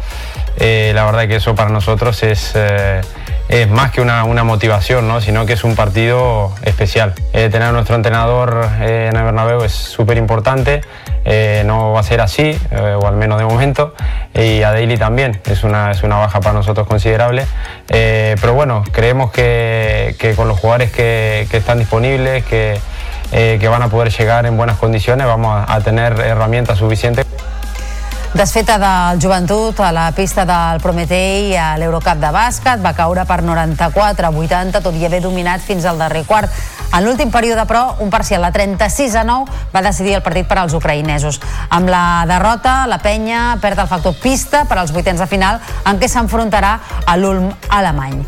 eh, 0.57 0.91
la 0.95 1.03
verdad 1.05 1.27
que 1.27 1.35
eso 1.37 1.55
para 1.55 1.69
nosotros 1.69 2.23
es... 2.23 2.51
Eh, 2.55 3.01
es 3.47 3.69
más 3.69 3.91
que 3.91 4.01
una, 4.01 4.23
una, 4.23 4.43
motivación, 4.43 5.07
¿no? 5.07 5.21
sino 5.21 5.45
que 5.45 5.53
es 5.53 5.63
un 5.63 5.75
partido 5.75 6.51
especial. 6.63 7.13
Eh, 7.33 7.49
tener 7.49 7.69
a 7.69 7.71
nuestro 7.71 7.95
entrenador 7.95 8.67
eh, 8.81 9.09
en 9.11 9.17
el 9.17 9.23
Bernabéu 9.23 9.63
es 9.63 9.71
súper 9.71 10.17
importante, 10.17 10.81
eh, 11.25 11.63
no 11.65 11.93
va 11.93 11.99
a 11.99 12.03
ser 12.03 12.21
así, 12.21 12.57
o 12.99 13.07
al 13.07 13.15
menos 13.15 13.37
de 13.39 13.45
momento, 13.45 13.93
y 14.33 14.63
a 14.63 14.71
Daily 14.71 14.97
también, 14.97 15.39
es 15.45 15.63
una, 15.63 15.91
es 15.91 16.03
una 16.03 16.17
baja 16.17 16.39
para 16.39 16.53
nosotros 16.53 16.87
considerable, 16.87 17.45
pero 17.87 18.53
bueno, 18.53 18.83
creemos 18.91 19.31
que, 19.31 20.15
con 20.35 20.47
los 20.47 20.59
jugadores 20.59 20.91
que, 20.91 21.47
que 21.49 21.57
están 21.57 21.79
disponibles, 21.79 22.43
que, 22.45 22.79
que 23.31 23.67
van 23.67 23.81
a 23.81 23.89
poder 23.89 24.11
llegar 24.11 24.45
en 24.45 24.57
buenas 24.57 24.77
condiciones, 24.77 25.25
vamos 25.25 25.65
a 25.67 25.79
tener 25.81 26.19
herramientas 26.19 26.77
suficientes. 26.77 27.25
Desfeta 28.35 28.75
del 28.75 29.21
joventut 29.23 29.79
a 29.79 29.93
la 29.95 30.11
pista 30.11 30.43
del 30.43 30.81
Prometei 30.83 31.53
a 31.55 31.77
l'Eurocup 31.79 32.19
de 32.19 32.33
bàsquet 32.35 32.81
va 32.83 32.91
caure 32.91 33.23
per 33.23 33.37
94 33.47 34.27
a 34.27 34.31
80 34.43 34.81
tot 34.83 34.97
i 34.99 35.05
haver 35.07 35.21
dominat 35.23 35.63
fins 35.63 35.87
al 35.87 36.03
darrer 36.03 36.25
quart. 36.27 36.51
En 36.91 37.07
l'últim 37.07 37.31
període, 37.31 37.63
però, 37.63 37.95
un 38.03 38.11
parcial 38.11 38.43
a 38.43 38.51
36 38.51 39.15
a 39.15 39.23
9 39.23 39.71
va 39.71 39.85
decidir 39.87 40.17
el 40.19 40.27
partit 40.27 40.51
per 40.51 40.59
als 40.59 40.75
ucraïnesos. 40.75 41.39
Amb 41.69 41.87
la 41.87 42.25
derrota, 42.27 42.81
la 42.91 42.99
penya 42.99 43.55
perd 43.63 43.79
el 43.79 43.91
factor 43.95 44.19
pista 44.19 44.65
per 44.67 44.81
als 44.83 44.91
vuitens 44.91 45.23
de 45.23 45.31
final 45.31 45.63
en 45.87 45.95
què 45.95 46.11
s'enfrontarà 46.11 46.79
a 47.07 47.15
l'Ulm 47.15 47.53
alemany. 47.71 48.25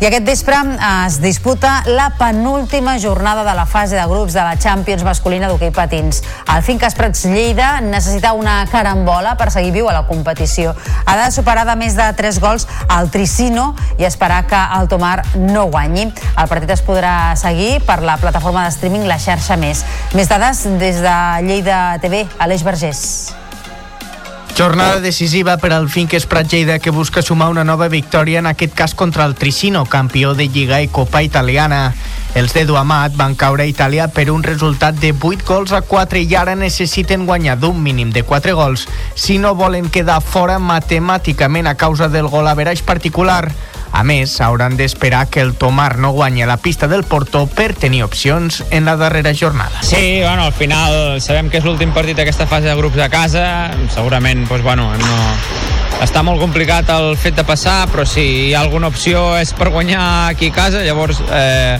I 0.00 0.06
aquest 0.08 0.24
vespre 0.24 0.56
es 1.04 1.18
disputa 1.20 1.82
la 1.84 2.06
penúltima 2.16 2.98
jornada 2.98 3.44
de 3.44 3.52
la 3.54 3.66
fase 3.66 3.96
de 3.96 4.06
grups 4.08 4.32
de 4.32 4.40
la 4.40 4.56
Champions 4.56 5.02
masculina 5.04 5.50
d'hoquei 5.50 5.74
patins. 5.76 6.22
El 6.48 6.62
Finques 6.64 6.96
Prats 6.96 7.26
Lleida 7.28 7.82
necessita 7.84 8.32
una 8.32 8.62
carambola 8.72 9.34
per 9.36 9.50
seguir 9.52 9.74
viu 9.74 9.90
a 9.90 9.98
la 9.98 10.06
competició. 10.08 10.72
Ha 11.04 11.18
de 11.18 11.26
superar 11.34 11.66
de 11.68 11.74
més 11.76 11.98
de 12.00 12.06
3 12.16 12.40
gols 12.40 12.64
al 12.88 13.10
Tricino 13.12 13.74
i 13.98 14.08
esperar 14.08 14.46
que 14.48 14.62
el 14.78 14.88
Tomar 14.88 15.18
no 15.36 15.66
guanyi. 15.68 16.08
El 16.08 16.48
partit 16.48 16.72
es 16.72 16.80
podrà 16.80 17.36
seguir 17.36 17.82
per 17.84 18.00
la 18.00 18.16
plataforma 18.16 18.64
de 18.64 18.72
streaming 18.72 19.04
La 19.04 19.20
Xarxa 19.20 19.60
Més. 19.60 19.84
Més 20.16 20.32
dades 20.32 20.64
des 20.80 21.04
de 21.04 21.20
Lleida 21.44 22.00
TV, 22.00 22.24
Aleix 22.40 22.64
Vergés. 22.64 23.04
Jornada 24.56 25.00
decisiva 25.00 25.56
per 25.56 25.72
al 25.72 25.88
Finques 25.88 26.26
Prat 26.26 26.52
Lleida 26.52 26.78
que 26.78 26.90
busca 26.90 27.22
sumar 27.22 27.48
una 27.48 27.64
nova 27.64 27.88
victòria 27.88 28.38
en 28.38 28.46
aquest 28.46 28.74
cas 28.74 28.94
contra 28.94 29.24
el 29.24 29.34
Tricino, 29.34 29.86
campió 29.86 30.34
de 30.34 30.48
Lliga 30.48 30.82
i 30.82 30.88
Copa 30.88 31.22
Italiana. 31.22 31.94
Els 32.34 32.52
de 32.54 32.66
Duamat 32.66 33.16
van 33.18 33.34
caure 33.34 33.64
a 33.64 33.70
Itàlia 33.70 34.06
per 34.14 34.28
un 34.30 34.44
resultat 34.46 35.00
de 35.00 35.10
8 35.12 35.46
gols 35.48 35.72
a 35.72 35.80
4 35.82 36.20
i 36.22 36.36
ara 36.38 36.54
necessiten 36.54 37.26
guanyar 37.26 37.56
d'un 37.58 37.82
mínim 37.82 38.12
de 38.12 38.22
4 38.22 38.54
gols 38.54 38.86
si 39.14 39.38
no 39.38 39.54
volen 39.54 39.90
quedar 39.90 40.20
fora 40.22 40.58
matemàticament 40.58 41.66
a 41.66 41.74
causa 41.74 42.08
del 42.08 42.28
gol 42.28 42.46
averaix 42.46 42.82
particular. 42.86 43.50
A 43.92 44.04
més, 44.06 44.36
hauran 44.40 44.76
d'esperar 44.78 45.26
que 45.30 45.42
el 45.42 45.54
Tomar 45.58 45.98
no 45.98 46.12
guanyi 46.14 46.46
la 46.46 46.56
pista 46.62 46.88
del 46.88 47.04
Porto 47.04 47.46
per 47.46 47.72
tenir 47.74 48.04
opcions 48.06 48.62
en 48.70 48.86
la 48.86 48.96
darrera 48.96 49.34
jornada. 49.34 49.82
Sí, 49.82 50.20
bueno, 50.22 50.44
al 50.46 50.54
final 50.54 51.20
sabem 51.20 51.50
que 51.50 51.58
és 51.58 51.66
l'últim 51.66 51.94
partit 51.96 52.16
d'aquesta 52.16 52.46
fase 52.46 52.70
de 52.70 52.78
grups 52.78 52.96
de 52.96 53.10
casa, 53.12 53.44
segurament 53.94 54.46
doncs, 54.46 54.62
bueno, 54.64 54.92
no, 54.96 55.20
està 56.00 56.22
molt 56.24 56.40
complicat 56.40 56.88
el 56.94 57.12
fet 57.20 57.36
de 57.36 57.44
passar, 57.46 57.84
però 57.90 58.06
si 58.08 58.22
hi 58.22 58.54
ha 58.54 58.62
alguna 58.62 58.88
opció 58.92 59.34
és 59.40 59.52
per 59.56 59.70
guanyar 59.74 60.04
aquí 60.30 60.50
a 60.50 60.56
casa, 60.56 60.84
llavors 60.86 61.20
eh, 61.26 61.78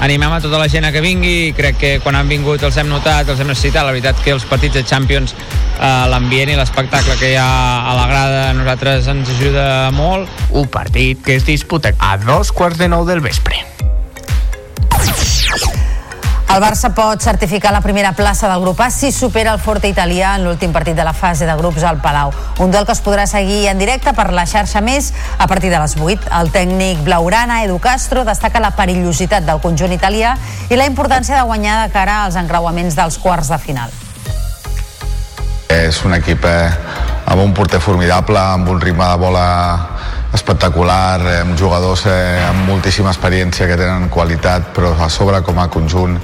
animem 0.00 0.36
a 0.36 0.40
tota 0.44 0.60
la 0.60 0.68
gent 0.68 0.84
a 0.86 0.92
que 0.92 1.00
vingui 1.04 1.52
crec 1.56 1.78
que 1.80 1.92
quan 2.04 2.18
han 2.18 2.28
vingut 2.28 2.62
els 2.66 2.76
hem 2.76 2.90
notat, 2.92 3.28
els 3.32 3.40
hem 3.40 3.48
necessitat, 3.50 3.86
la 3.86 3.94
veritat 3.94 4.20
que 4.22 4.34
els 4.36 4.44
partits 4.48 4.76
de 4.76 4.84
Champions 4.84 5.34
eh, 5.34 6.04
l'ambient 6.12 6.52
i 6.52 6.58
l'espectacle 6.58 7.16
que 7.20 7.32
hi 7.32 7.38
ha 7.40 7.48
a 7.92 7.96
la 7.96 8.06
grada 8.10 8.42
a 8.50 8.52
nosaltres 8.56 9.08
ens 9.12 9.32
ajuda 9.38 9.66
molt. 9.96 10.30
Un 10.50 10.68
partit 10.68 11.24
que 11.24 11.38
es 11.40 11.48
disputa 11.48 11.94
a 11.98 12.16
dos 12.22 12.52
quarts 12.52 12.78
de 12.78 12.90
nou 12.92 13.08
del 13.08 13.24
vespre. 13.24 13.64
El 16.46 16.60
Barça 16.62 16.92
pot 16.94 17.20
certificar 17.20 17.72
la 17.74 17.80
primera 17.82 18.12
plaça 18.14 18.46
del 18.48 18.60
grup 18.62 18.78
A 18.80 18.86
si 18.94 19.10
supera 19.12 19.50
el 19.52 19.58
Forte 19.60 19.90
italià 19.90 20.36
en 20.38 20.44
l'últim 20.46 20.72
partit 20.72 20.94
de 20.96 21.04
la 21.04 21.12
fase 21.12 21.44
de 21.44 21.56
grups 21.58 21.82
al 21.84 21.98
Palau. 22.00 22.30
Un 22.62 22.70
duel 22.70 22.86
que 22.86 22.94
es 22.94 23.02
podrà 23.02 23.26
seguir 23.26 23.66
en 23.66 23.82
directe 23.82 24.14
per 24.14 24.30
la 24.32 24.46
xarxa 24.46 24.80
més 24.80 25.10
a 25.38 25.48
partir 25.50 25.72
de 25.74 25.80
les 25.82 25.96
8. 25.98 26.30
El 26.38 26.52
tècnic 26.54 27.02
blaurana, 27.04 27.64
Edu 27.66 27.80
Castro, 27.82 28.24
destaca 28.24 28.62
la 28.62 28.70
perillositat 28.78 29.44
del 29.44 29.60
conjunt 29.60 29.92
italià 29.92 30.36
i 30.70 30.78
la 30.78 30.86
importància 30.86 31.34
de 31.36 31.42
guanyar 31.50 31.82
de 31.82 31.92
cara 31.92 32.22
als 32.24 32.38
encreuaments 32.38 32.94
dels 32.94 33.18
quarts 33.18 33.50
de 33.50 33.58
final. 33.58 33.90
És 35.68 35.98
un 36.06 36.14
equip 36.14 36.46
eh, 36.46 36.70
amb 37.26 37.42
un 37.42 37.52
porter 37.58 37.82
formidable, 37.82 38.38
amb 38.38 38.70
un 38.70 38.80
ritme 38.80 39.04
de 39.04 39.18
bola 39.18 39.46
espectacular, 40.36 41.20
eh, 41.24 41.40
amb 41.42 41.56
jugadors 41.58 42.04
eh, 42.06 42.44
amb 42.44 42.68
moltíssima 42.68 43.10
experiència 43.12 43.66
que 43.68 43.78
tenen 43.80 44.08
qualitat, 44.12 44.70
però 44.76 44.92
a 45.00 45.10
sobre 45.12 45.42
com 45.46 45.58
a 45.58 45.66
conjunt 45.72 46.16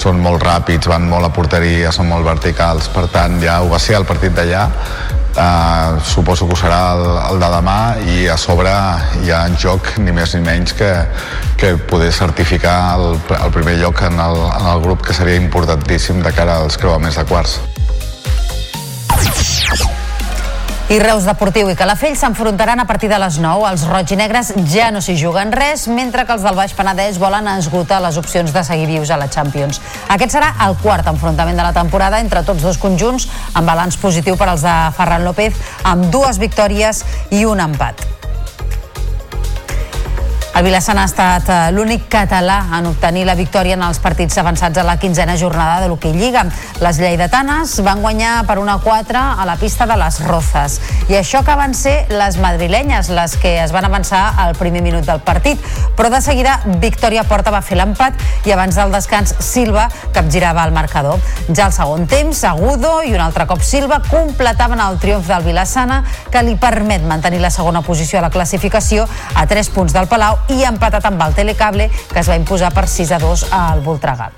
són 0.00 0.20
molt 0.22 0.44
ràpids, 0.44 0.88
van 0.90 1.08
molt 1.08 1.26
a 1.26 1.32
porteria, 1.34 1.92
són 1.92 2.08
molt 2.12 2.26
verticals, 2.26 2.88
per 2.94 3.08
tant 3.12 3.40
ja 3.42 3.60
ho 3.62 3.68
va 3.72 3.80
ser 3.82 3.98
el 3.98 4.06
partit 4.08 4.36
d'allà, 4.36 4.64
eh, 5.36 6.00
suposo 6.04 6.46
que 6.46 6.54
ho 6.54 6.58
serà 6.58 6.80
el, 6.94 7.04
el 7.32 7.42
de 7.42 7.50
demà 7.56 7.78
i 8.14 8.28
a 8.28 8.36
sobre 8.40 8.72
hi 9.22 9.32
ha 9.32 9.44
en 9.48 9.58
joc 9.60 9.94
ni 9.98 10.14
més 10.14 10.34
ni 10.36 10.42
menys 10.44 10.76
que, 10.78 10.92
que 11.60 11.74
poder 11.90 12.12
certificar 12.12 12.78
el, 12.98 13.18
el 13.40 13.54
primer 13.54 13.78
lloc 13.82 14.02
en 14.06 14.20
el, 14.20 14.40
en 14.50 14.72
el 14.74 14.82
grup 14.84 15.06
que 15.06 15.16
seria 15.16 15.40
importantíssim 15.40 16.22
de 16.22 16.34
cara 16.36 16.60
als 16.62 16.78
creuaments 16.78 17.18
de 17.20 17.28
quarts. 17.30 17.60
I 20.84 20.98
Reus 21.00 21.24
Deportiu 21.24 21.70
i 21.72 21.74
Calafell 21.78 22.12
s'enfrontaran 22.12 22.76
a 22.82 22.84
partir 22.84 23.08
de 23.08 23.16
les 23.16 23.38
9. 23.40 23.62
Els 23.70 23.86
roig 23.88 24.10
i 24.12 24.18
negres 24.20 24.50
ja 24.68 24.90
no 24.92 25.00
s'hi 25.00 25.14
juguen 25.16 25.48
res, 25.54 25.86
mentre 25.88 26.26
que 26.28 26.34
els 26.36 26.44
del 26.44 26.58
Baix 26.58 26.74
Penedès 26.76 27.16
volen 27.22 27.48
esgotar 27.54 28.02
les 28.04 28.18
opcions 28.20 28.52
de 28.52 28.64
seguir 28.68 28.84
vius 28.90 29.08
a 29.08 29.16
la 29.16 29.30
Champions. 29.32 29.80
Aquest 30.12 30.36
serà 30.36 30.50
el 30.66 30.76
quart 30.82 31.08
enfrontament 31.08 31.56
de 31.56 31.64
la 31.64 31.72
temporada 31.72 32.20
entre 32.20 32.44
tots 32.44 32.60
dos 32.62 32.76
conjunts, 32.76 33.30
amb 33.54 33.64
balanç 33.64 33.96
positiu 33.96 34.36
per 34.36 34.50
als 34.52 34.66
de 34.66 34.76
Ferran 34.98 35.24
López, 35.24 35.56
amb 35.88 36.12
dues 36.12 36.36
victòries 36.42 37.00
i 37.32 37.46
un 37.48 37.64
empat. 37.64 38.04
El 40.54 40.62
Vilassana 40.62 41.02
ha 41.02 41.08
estat 41.08 41.48
eh, 41.50 41.54
l'únic 41.74 42.04
català 42.06 42.60
en 42.76 42.86
obtenir 42.86 43.24
la 43.26 43.34
victòria 43.34 43.74
en 43.74 43.80
els 43.82 43.98
partits 43.98 44.36
avançats 44.38 44.78
a 44.78 44.84
la 44.86 44.94
quinzena 45.02 45.34
jornada 45.34 45.80
de 45.82 45.88
l'Hockey 45.90 46.12
Lliga. 46.14 46.44
Les 46.78 47.00
lleidatanes 47.02 47.72
van 47.82 48.04
guanyar 48.04 48.44
per 48.46 48.60
una 48.62 48.76
4 48.78 49.18
a 49.18 49.46
la 49.48 49.56
pista 49.58 49.82
de 49.90 49.96
les 49.98 50.20
Rozas. 50.22 50.76
I 51.10 51.16
això 51.18 51.40
que 51.42 51.56
van 51.58 51.74
ser 51.74 51.96
les 52.14 52.38
madrilenyes, 52.38 53.10
les 53.10 53.34
que 53.42 53.56
es 53.64 53.74
van 53.74 53.88
avançar 53.88 54.20
al 54.38 54.54
primer 54.54 54.84
minut 54.86 55.02
del 55.02 55.18
partit. 55.26 55.58
Però 55.98 56.06
de 56.06 56.20
seguida, 56.22 56.60
Victòria 56.78 57.26
Porta 57.26 57.50
va 57.50 57.58
fer 57.58 57.80
l'empat 57.80 58.46
i 58.46 58.54
abans 58.54 58.78
del 58.78 58.94
descans, 58.94 59.34
Silva 59.42 59.88
capgirava 60.14 60.62
el 60.68 60.76
marcador. 60.76 61.18
Ja 61.50 61.66
al 61.66 61.74
segon 61.74 62.06
temps, 62.06 62.44
Agudo 62.46 63.00
i 63.02 63.10
un 63.16 63.26
altre 63.26 63.48
cop 63.50 63.66
Silva 63.66 63.98
completaven 64.06 64.78
el 64.86 65.02
triomf 65.02 65.26
del 65.34 65.50
Vilassana 65.50 66.04
que 66.30 66.46
li 66.46 66.54
permet 66.54 67.02
mantenir 67.02 67.42
la 67.42 67.50
segona 67.50 67.82
posició 67.82 68.22
a 68.22 68.26
la 68.28 68.30
classificació 68.30 69.10
a 69.34 69.48
3 69.50 69.74
punts 69.74 69.98
del 69.98 70.06
Palau 70.06 70.43
i 70.48 70.64
empatat 70.68 71.06
amb 71.08 71.22
el 71.24 71.34
Telecable, 71.34 71.88
que 72.12 72.20
es 72.20 72.28
va 72.28 72.38
imposar 72.40 72.72
per 72.74 72.88
6 72.88 73.12
a 73.16 73.20
2 73.22 73.46
al 73.52 73.84
Voltregà. 73.84 74.30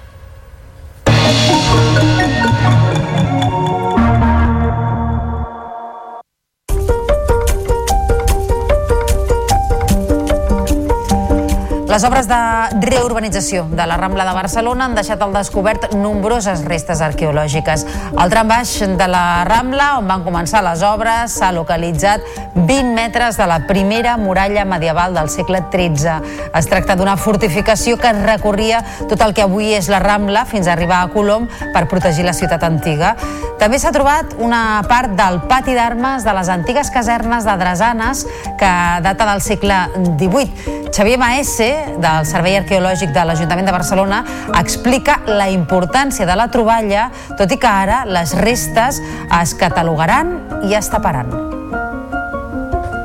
Les 11.86 12.02
obres 12.02 12.26
de 12.26 12.36
reurbanització 12.82 13.62
de 13.70 13.84
la 13.86 13.96
Rambla 13.96 14.24
de 14.26 14.32
Barcelona 14.34 14.88
han 14.88 14.96
deixat 14.98 15.20
al 15.22 15.30
descobert 15.36 15.92
nombroses 15.94 16.64
restes 16.66 16.98
arqueològiques. 17.00 17.84
Al 18.18 18.32
tram 18.32 18.50
baix 18.50 18.72
de 18.98 19.06
la 19.06 19.44
Rambla, 19.46 19.92
on 20.00 20.10
van 20.10 20.24
començar 20.26 20.64
les 20.66 20.82
obres, 20.82 21.36
s'ha 21.38 21.52
localitzat 21.54 22.26
20 22.56 22.90
metres 22.96 23.38
de 23.38 23.46
la 23.46 23.60
primera 23.68 24.16
muralla 24.18 24.64
medieval 24.66 25.14
del 25.14 25.30
segle 25.30 25.62
XIII. 25.70 26.16
Es 26.58 26.66
tracta 26.66 26.96
d'una 26.98 27.14
fortificació 27.16 28.00
que 28.02 28.12
recorria 28.18 28.82
tot 29.06 29.22
el 29.22 29.36
que 29.36 29.46
avui 29.46 29.70
és 29.78 29.86
la 29.92 30.02
Rambla 30.02 30.42
fins 30.50 30.66
a 30.66 30.74
arribar 30.74 31.04
a 31.04 31.12
Colom 31.14 31.46
per 31.72 31.86
protegir 31.86 32.26
la 32.26 32.34
ciutat 32.34 32.66
antiga. 32.66 33.14
També 33.60 33.78
s'ha 33.78 33.94
trobat 33.94 34.34
una 34.42 34.82
part 34.90 35.14
del 35.16 35.38
pati 35.48 35.78
d'armes 35.78 36.26
de 36.26 36.34
les 36.34 36.50
antigues 36.52 36.90
casernes 36.90 37.46
de 37.46 37.56
Drasanes 37.62 38.26
que 38.58 38.74
data 39.06 39.30
del 39.30 39.40
segle 39.40 39.78
XVIII. 40.18 40.85
Xavier 40.96 41.18
Maese, 41.18 41.98
del 42.00 42.24
Servei 42.24 42.54
Arqueològic 42.56 43.10
de 43.12 43.20
l'Ajuntament 43.28 43.66
de 43.68 43.72
Barcelona, 43.74 44.22
explica 44.56 45.18
la 45.28 45.50
importància 45.52 46.24
de 46.24 46.32
la 46.40 46.46
troballa, 46.48 47.10
tot 47.36 47.50
i 47.52 47.58
que 47.60 47.68
ara 47.68 47.98
les 48.08 48.30
restes 48.38 49.02
es 49.36 49.50
catalogaran 49.60 50.30
i 50.64 50.72
es 50.72 50.88
taparan. 50.88 51.28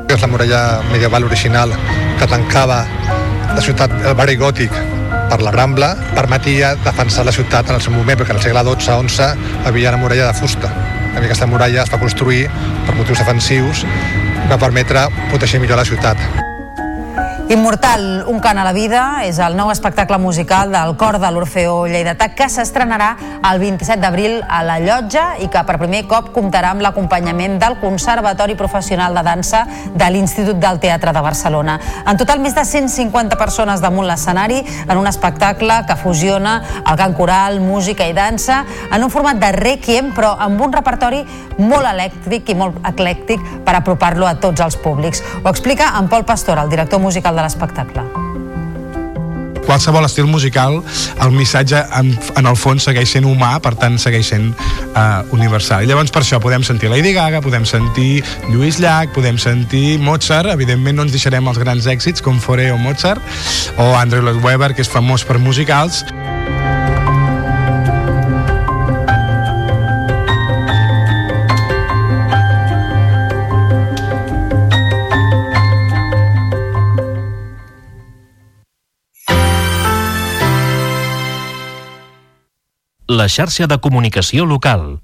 És 0.08 0.24
la 0.24 0.30
muralla 0.32 0.62
medieval 0.88 1.28
original 1.28 1.74
que 2.16 2.28
tancava 2.30 2.78
la 3.52 3.60
ciutat, 3.60 3.92
el 4.00 4.16
barri 4.16 4.38
gòtic 4.40 4.72
per 5.28 5.42
la 5.44 5.52
Rambla, 5.52 5.90
permetia 6.16 6.72
defensar 6.86 7.26
la 7.28 7.34
ciutat 7.36 7.68
en 7.68 7.76
el 7.76 7.84
seu 7.84 7.92
moment, 7.92 8.16
perquè 8.16 8.32
en 8.32 8.40
el 8.40 8.46
segle 8.46 8.62
XII-XI 8.70 9.68
havia 9.68 9.92
una 9.92 10.00
muralla 10.00 10.30
de 10.30 10.38
fusta. 10.40 10.72
I 11.12 11.26
aquesta 11.26 11.44
muralla 11.44 11.84
es 11.84 11.92
va 11.92 12.00
construir 12.00 12.46
per 12.86 12.96
motius 12.96 13.20
defensius 13.20 13.84
va 14.48 14.56
permetre 14.56 15.04
protegir 15.28 15.60
millor 15.60 15.76
la 15.76 15.84
ciutat. 15.84 16.24
Immortal, 17.52 18.24
un 18.28 18.38
cant 18.40 18.56
a 18.56 18.62
la 18.64 18.72
vida, 18.72 19.00
és 19.28 19.36
el 19.44 19.58
nou 19.58 19.68
espectacle 19.68 20.16
musical 20.16 20.70
del 20.72 20.94
cor 20.96 21.18
de 21.20 21.28
l'Orfeó 21.28 21.82
Lleidatà 21.84 22.30
que 22.32 22.46
s'estrenarà 22.48 23.10
el 23.44 23.58
27 23.60 24.00
d'abril 24.00 24.38
a 24.48 24.62
la 24.64 24.78
Llotja 24.80 25.24
i 25.44 25.50
que 25.52 25.60
per 25.68 25.76
primer 25.76 26.06
cop 26.08 26.30
comptarà 26.32 26.70
amb 26.72 26.80
l'acompanyament 26.80 27.58
del 27.60 27.76
Conservatori 27.82 28.56
Professional 28.56 29.12
de 29.12 29.24
Dansa 29.26 29.66
de 29.92 30.08
l'Institut 30.14 30.62
del 30.62 30.80
Teatre 30.80 31.12
de 31.12 31.24
Barcelona. 31.26 31.74
En 32.08 32.16
total, 32.16 32.40
més 32.40 32.56
de 32.56 32.64
150 32.64 33.36
persones 33.36 33.84
damunt 33.84 34.08
l'escenari 34.08 34.62
en 34.86 34.96
un 34.96 35.10
espectacle 35.12 35.82
que 35.84 35.98
fusiona 36.00 36.54
el 36.86 36.96
cant 36.96 37.12
coral, 37.20 37.60
música 37.60 38.08
i 38.08 38.16
dansa 38.16 38.62
en 38.88 39.04
un 39.04 39.12
format 39.12 39.36
de 39.36 39.52
requiem, 39.58 40.14
però 40.16 40.38
amb 40.40 40.64
un 40.64 40.72
repertori 40.72 41.20
molt 41.60 41.84
elèctric 41.84 42.48
i 42.48 42.56
molt 42.56 42.80
eclèctic 42.94 43.44
per 43.66 43.76
apropar-lo 43.76 44.24
a 44.24 44.38
tots 44.40 44.64
els 44.64 44.80
públics. 44.80 45.20
Ho 45.42 45.52
explica 45.52 45.92
en 46.00 46.08
Pol 46.08 46.24
Pastor, 46.24 46.56
el 46.56 46.72
director 46.72 47.02
musical 47.02 47.36
de 47.36 47.41
l'espectacle 47.42 48.06
qualsevol 49.72 50.04
estil 50.04 50.26
musical, 50.26 50.82
el 51.22 51.30
missatge 51.32 51.78
en, 51.96 52.10
en 52.36 52.48
el 52.50 52.58
fons 52.60 52.84
segueix 52.84 53.14
sent 53.14 53.24
humà, 53.28 53.54
per 53.64 53.72
tant 53.80 53.96
segueix 54.00 54.28
sent 54.34 54.50
uh, 54.52 55.22
universal. 55.32 55.84
I 55.84 55.88
llavors 55.88 56.12
per 56.12 56.20
això 56.24 56.40
podem 56.42 56.64
sentir 56.66 56.90
Lady 56.92 57.14
Gaga, 57.16 57.40
podem 57.44 57.64
sentir 57.68 58.20
Lluís 58.50 58.82
Llach, 58.82 59.14
podem 59.16 59.40
sentir 59.40 59.96
Mozart, 60.02 60.52
evidentment 60.52 61.00
no 61.00 61.06
ens 61.06 61.16
deixarem 61.16 61.48
els 61.48 61.62
grans 61.62 61.88
èxits 61.88 62.24
com 62.24 62.40
Fore 62.42 62.68
o 62.74 62.78
Mozart, 62.80 63.22
o 63.78 63.92
Andrew 63.96 64.26
Lloyd 64.26 64.44
Webber, 64.44 64.74
que 64.76 64.84
és 64.84 64.92
famós 64.92 65.24
per 65.24 65.40
musicals. 65.40 66.02
La 83.16 83.28
xarxa 83.28 83.66
de 83.66 83.78
comunicació 83.78 84.46
local. 84.46 85.00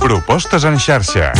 Propostes 0.00 0.64
en 0.64 0.78
xarxa. 0.80 1.32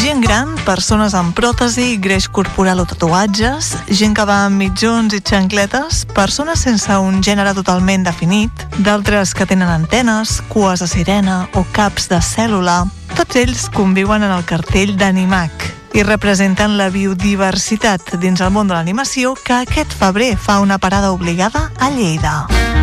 Gent 0.00 0.22
gran, 0.24 0.54
persones 0.66 1.14
amb 1.14 1.36
pròtesi, 1.38 1.98
greix 2.02 2.28
corporal 2.28 2.82
o 2.82 2.86
tatuatges, 2.88 3.74
gent 3.88 4.16
que 4.16 4.26
va 4.26 4.42
amb 4.48 4.58
mitjons 4.58 5.14
i 5.14 5.22
xancletes, 5.22 6.04
persones 6.16 6.66
sense 6.66 6.98
un 6.98 7.22
gènere 7.22 7.54
totalment 7.54 8.06
definit, 8.08 8.50
d'altres 8.78 9.34
que 9.34 9.46
tenen 9.46 9.70
antenes, 9.70 10.40
cues 10.50 10.82
de 10.82 10.90
sirena 10.90 11.44
o 11.54 11.66
caps 11.72 12.10
de 12.10 12.18
cèl·lula, 12.18 12.82
tots 13.14 13.38
ells 13.38 13.68
conviuen 13.74 14.26
en 14.26 14.34
el 14.34 14.46
cartell 14.48 14.96
d'Animac, 14.98 15.77
i 15.98 16.02
representen 16.06 16.76
la 16.78 16.90
biodiversitat 16.94 18.12
dins 18.22 18.38
el 18.44 18.52
món 18.54 18.70
de 18.70 18.76
l'animació 18.76 19.34
que 19.34 19.56
aquest 19.56 19.96
febrer 19.98 20.30
fa 20.38 20.60
una 20.62 20.78
parada 20.78 21.10
obligada 21.10 21.72
a 21.74 21.90
Lleida. 21.90 22.77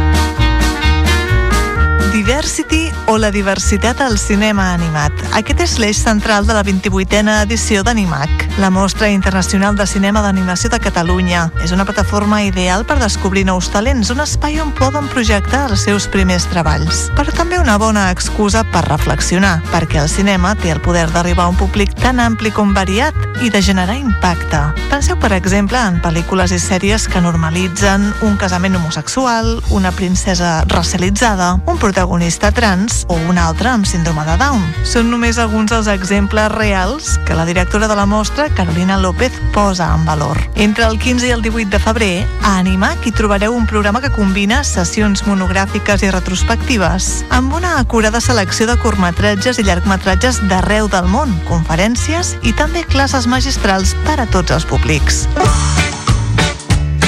Diversity 2.16 2.90
o 3.08 3.18
la 3.18 3.30
diversitat 3.30 4.00
al 4.00 4.18
cinema 4.18 4.70
animat. 4.72 5.12
Aquest 5.36 5.60
és 5.60 5.74
l'eix 5.84 5.98
central 6.00 6.46
de 6.48 6.54
la 6.56 6.62
28a 6.64 7.42
edició 7.44 7.82
d'Animac, 7.84 8.46
la 8.56 8.70
mostra 8.72 9.10
internacional 9.12 9.76
de 9.76 9.84
cinema 9.84 10.22
d'animació 10.24 10.70
de 10.72 10.80
Catalunya. 10.80 11.50
És 11.60 11.74
una 11.76 11.84
plataforma 11.84 12.40
ideal 12.48 12.86
per 12.88 13.02
descobrir 13.02 13.44
nous 13.50 13.68
talents, 13.68 14.14
un 14.16 14.24
espai 14.24 14.62
on 14.64 14.72
poden 14.80 15.10
projectar 15.12 15.66
els 15.68 15.84
seus 15.84 16.08
primers 16.08 16.48
treballs. 16.48 17.10
Però 17.20 17.36
també 17.36 17.60
una 17.60 17.76
bona 17.76 18.06
excusa 18.16 18.64
per 18.72 18.86
reflexionar, 18.88 19.58
perquè 19.74 20.00
el 20.00 20.08
cinema 20.08 20.56
té 20.56 20.72
el 20.72 20.80
poder 20.80 21.10
d'arribar 21.12 21.50
a 21.50 21.52
un 21.52 21.60
públic 21.60 22.00
tan 22.00 22.24
ampli 22.24 22.54
com 22.56 22.72
variat 22.74 23.44
i 23.44 23.52
de 23.52 23.60
generar 23.60 24.00
impacte. 24.00 24.64
Penseu, 24.88 25.20
per 25.20 25.34
exemple, 25.36 25.84
en 25.84 26.00
pel·lícules 26.00 26.56
i 26.56 26.64
sèries 26.64 27.10
que 27.12 27.20
normalitzen 27.20 28.08
un 28.24 28.40
casament 28.40 28.80
homosexual, 28.80 29.60
una 29.76 29.92
princesa 29.92 30.62
racialitzada, 30.72 31.60
un 31.68 31.76
protagonista 31.76 32.05
trans 32.54 33.06
o 33.08 33.16
un 33.30 33.38
altre 33.38 33.70
amb 33.70 33.86
síndrome 33.86 34.24
de 34.26 34.38
Down. 34.38 34.62
Són 34.86 35.10
només 35.10 35.38
alguns 35.38 35.72
dels 35.72 35.88
exemples 35.88 36.52
reals 36.52 37.18
que 37.26 37.36
la 37.36 37.46
directora 37.46 37.88
de 37.88 37.96
la 37.96 38.06
mostra, 38.06 38.50
Carolina 38.50 38.98
López, 38.98 39.32
posa 39.54 39.94
en 39.94 40.06
valor. 40.06 40.38
Entre 40.56 40.86
el 40.86 41.00
15 41.00 41.28
i 41.28 41.32
el 41.32 41.42
18 41.42 41.70
de 41.70 41.80
febrer, 41.80 42.28
a 42.44 42.60
Animac 42.60 43.06
hi 43.06 43.12
trobareu 43.12 43.56
un 43.56 43.66
programa 43.66 44.02
que 44.02 44.14
combina 44.14 44.64
sessions 44.64 45.26
monogràfiques 45.26 46.04
i 46.04 46.12
retrospectives 46.12 47.26
amb 47.30 47.54
una 47.54 47.80
acurada 47.80 48.22
selecció 48.22 48.68
de 48.68 48.78
curtmetratges 48.78 49.60
i 49.60 49.66
llargmetratges 49.66 50.42
d'arreu 50.50 50.88
del 50.88 51.10
món, 51.10 51.34
conferències 51.50 52.36
i 52.44 52.54
també 52.54 52.86
classes 52.86 53.28
magistrals 53.28 53.96
per 54.06 54.20
a 54.22 54.30
tots 54.30 54.52
els 54.52 54.66
públics. 54.66 55.26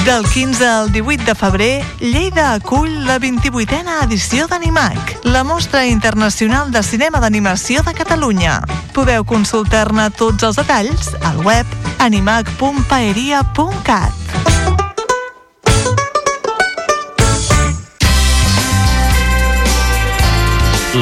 Del 0.07 0.23
15 0.23 0.65
al 0.65 0.91
18 0.93 1.25
de 1.25 1.35
febrer, 1.35 1.83
Lleida 1.99 2.53
acull 2.53 3.03
la 3.03 3.19
28a 3.19 4.05
edició 4.05 4.47
d'Animac, 4.47 5.19
la 5.25 5.43
mostra 5.43 5.85
internacional 5.85 6.71
de 6.71 6.81
cinema 6.81 7.19
d'animació 7.19 7.83
de 7.83 7.93
Catalunya. 7.93 8.61
Podeu 8.95 9.25
consultar-ne 9.27 10.07
tots 10.15 10.43
els 10.47 10.55
detalls 10.55 11.11
al 11.27 11.43
web 11.43 11.67
animac.paeria.cat. 11.99 14.15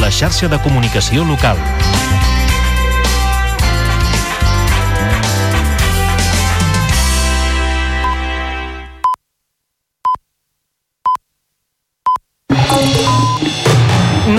La 0.02 0.10
xarxa 0.10 0.50
de 0.50 0.58
comunicació 0.65 1.22
local. 1.30 1.62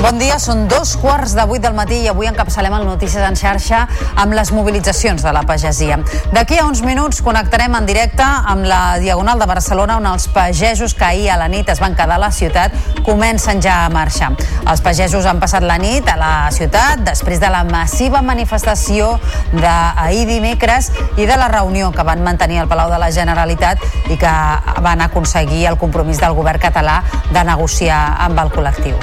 Bon 0.00 0.16
dia, 0.16 0.38
són 0.40 0.62
dos 0.64 0.94
quarts 0.96 1.34
de 1.36 1.42
vuit 1.44 1.60
del 1.60 1.74
matí 1.76 1.98
i 2.00 2.06
avui 2.08 2.24
encapçalem 2.24 2.72
el 2.72 2.86
Notícies 2.88 3.20
en 3.20 3.34
xarxa 3.36 3.82
amb 4.22 4.32
les 4.32 4.48
mobilitzacions 4.56 5.20
de 5.20 5.32
la 5.36 5.42
pagesia. 5.44 5.98
D'aquí 6.32 6.56
a 6.56 6.64
uns 6.64 6.80
minuts 6.80 7.18
connectarem 7.20 7.76
en 7.76 7.84
directe 7.84 8.24
amb 8.24 8.64
la 8.64 8.96
Diagonal 9.02 9.42
de 9.42 9.48
Barcelona 9.50 9.98
on 10.00 10.08
els 10.08 10.24
pagesos 10.32 10.94
que 10.96 11.04
ahir 11.04 11.28
a 11.28 11.36
la 11.36 11.50
nit 11.52 11.68
es 11.68 11.82
van 11.84 11.92
quedar 11.98 12.16
a 12.16 12.22
la 12.24 12.30
ciutat 12.32 12.72
comencen 13.04 13.60
ja 13.60 13.82
a 13.84 13.92
marxar. 13.92 14.30
Els 14.64 14.80
pagesos 14.80 15.28
han 15.28 15.42
passat 15.42 15.68
la 15.68 15.76
nit 15.76 16.08
a 16.08 16.16
la 16.16 16.32
ciutat 16.56 17.04
després 17.04 17.44
de 17.44 17.52
la 17.52 17.60
massiva 17.68 18.24
manifestació 18.24 19.12
d'ahir 19.52 20.24
dimecres 20.32 20.94
i 21.20 21.28
de 21.28 21.36
la 21.36 21.52
reunió 21.52 21.92
que 21.92 22.08
van 22.08 22.24
mantenir 22.24 22.62
al 22.64 22.72
Palau 22.72 22.88
de 22.88 23.04
la 23.04 23.12
Generalitat 23.12 23.84
i 24.08 24.16
que 24.16 24.34
van 24.80 25.04
aconseguir 25.04 25.66
el 25.68 25.76
compromís 25.76 26.24
del 26.24 26.32
govern 26.32 26.64
català 26.70 27.02
de 27.28 27.44
negociar 27.52 28.00
amb 28.30 28.40
el 28.40 28.56
col·lectiu. 28.56 28.96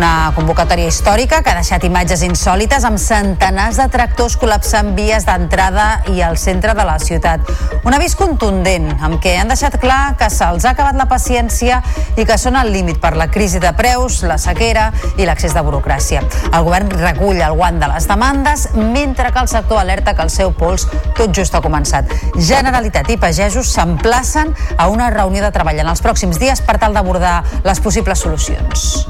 Una 0.00 0.32
convocatòria 0.32 0.88
històrica 0.88 1.42
que 1.44 1.50
ha 1.52 1.58
deixat 1.58 1.82
imatges 1.84 2.22
insòlites 2.24 2.86
amb 2.88 2.96
centenars 2.96 3.76
de 3.76 3.84
tractors 3.92 4.38
col·lapsant 4.40 4.94
vies 4.96 5.26
d'entrada 5.28 6.06
i 6.08 6.22
al 6.24 6.38
centre 6.40 6.72
de 6.78 6.86
la 6.88 6.94
ciutat. 7.02 7.50
Un 7.84 7.92
avís 7.92 8.14
contundent 8.16 8.86
amb 8.96 9.18
què 9.20 9.34
han 9.36 9.52
deixat 9.52 9.76
clar 9.82 10.14
que 10.16 10.30
se'ls 10.32 10.64
ha 10.64 10.72
acabat 10.72 10.96
la 10.96 11.04
paciència 11.10 11.82
i 12.16 12.24
que 12.24 12.38
són 12.40 12.56
al 12.56 12.72
límit 12.72 12.96
per 13.02 13.10
la 13.20 13.26
crisi 13.28 13.60
de 13.60 13.74
preus, 13.76 14.22
la 14.24 14.38
sequera 14.40 14.86
i 15.20 15.26
l'accés 15.28 15.52
de 15.52 15.64
burocràcia. 15.68 16.24
El 16.48 16.64
govern 16.64 16.88
recull 16.96 17.44
el 17.44 17.58
guant 17.60 17.82
de 17.84 17.92
les 17.92 18.08
demandes 18.08 18.70
mentre 18.78 19.34
que 19.34 19.44
el 19.44 19.52
sector 19.52 19.82
alerta 19.82 20.16
que 20.16 20.24
el 20.24 20.32
seu 20.32 20.56
pols 20.56 20.88
tot 21.18 21.36
just 21.36 21.52
ha 21.52 21.60
començat. 21.60 22.08
Generalitat 22.38 23.12
i 23.12 23.18
pagesos 23.20 23.76
s'emplacen 23.76 24.56
a 24.78 24.88
una 24.88 25.12
reunió 25.12 25.44
de 25.44 25.52
treball 25.52 25.84
en 25.84 25.92
els 25.92 26.00
pròxims 26.00 26.40
dies 26.40 26.64
per 26.64 26.78
tal 26.80 26.96
d'abordar 26.96 27.42
les 27.68 27.84
possibles 27.84 28.24
solucions. 28.24 29.04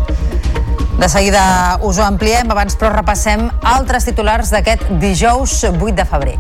De 1.01 1.09
seguida 1.09 1.79
us 1.81 1.97
ho 1.97 2.05
ampliem, 2.05 2.51
abans 2.53 2.75
però 2.77 2.91
repassem 2.93 3.47
altres 3.65 4.05
titulars 4.05 4.51
d'aquest 4.53 4.83
dijous 5.01 5.55
8 5.65 5.95
de 5.97 6.05
febrer. 6.05 6.35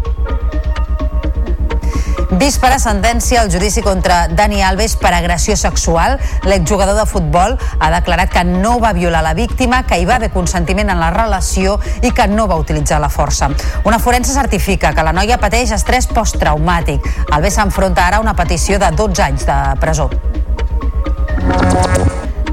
Víspera 2.37 2.77
sentència 2.79 3.41
al 3.41 3.49
judici 3.51 3.81
contra 3.81 4.27
Dani 4.29 4.61
Alves 4.63 4.99
per 5.01 5.15
agressió 5.17 5.57
sexual. 5.57 6.19
L'exjugador 6.45 6.95
de 7.01 7.07
futbol 7.09 7.57
ha 7.57 7.91
declarat 7.97 8.31
que 8.37 8.45
no 8.45 8.77
va 8.85 8.93
violar 8.93 9.25
la 9.25 9.33
víctima, 9.33 9.81
que 9.89 9.97
hi 9.97 10.05
va 10.05 10.21
haver 10.21 10.31
consentiment 10.37 10.93
en 10.93 11.01
la 11.01 11.09
relació 11.17 11.79
i 12.05 12.13
que 12.13 12.29
no 12.29 12.47
va 12.47 12.61
utilitzar 12.61 13.01
la 13.01 13.09
força. 13.09 13.49
Una 13.89 13.99
forense 13.99 14.37
certifica 14.37 14.93
que 14.93 15.09
la 15.09 15.17
noia 15.17 15.41
pateix 15.41 15.73
estrès 15.73 16.13
posttraumàtic. 16.13 17.09
Alves 17.33 17.57
s'enfronta 17.57 18.07
ara 18.07 18.21
a 18.21 18.29
una 18.29 18.37
petició 18.37 18.77
de 18.79 18.93
12 18.93 19.29
anys 19.33 19.49
de 19.49 19.61
presó. 19.81 20.11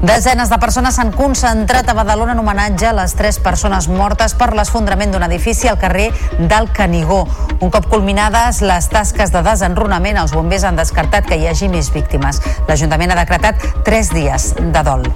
Desenes 0.02 0.46
de 0.46 0.58
persones 0.62 0.94
s'han 0.94 1.10
concentrat 1.10 1.88
a 1.90 1.94
Badalona 1.98 2.36
en 2.36 2.38
homenatge 2.38 2.86
a 2.86 2.92
les 2.94 3.16
tres 3.18 3.40
persones 3.42 3.88
mortes 3.90 4.34
per 4.38 4.52
l'esfondrament 4.54 5.10
d'un 5.10 5.26
edifici 5.26 5.66
al 5.66 5.78
carrer 5.82 6.12
del 6.38 6.70
Canigó. 6.70 7.24
Un 7.58 7.72
cop 7.74 7.88
culminades 7.90 8.62
les 8.62 8.86
tasques 8.92 9.34
de 9.34 9.42
desenrunament, 9.42 10.20
els 10.22 10.36
bombers 10.36 10.68
han 10.68 10.78
descartat 10.78 11.26
que 11.26 11.40
hi 11.40 11.48
hagi 11.50 11.70
més 11.72 11.90
víctimes. 11.90 12.38
L'Ajuntament 12.68 13.10
ha 13.10 13.18
decretat 13.24 13.66
tres 13.82 14.14
dies 14.14 14.52
de 14.58 14.86
dol. 14.86 15.10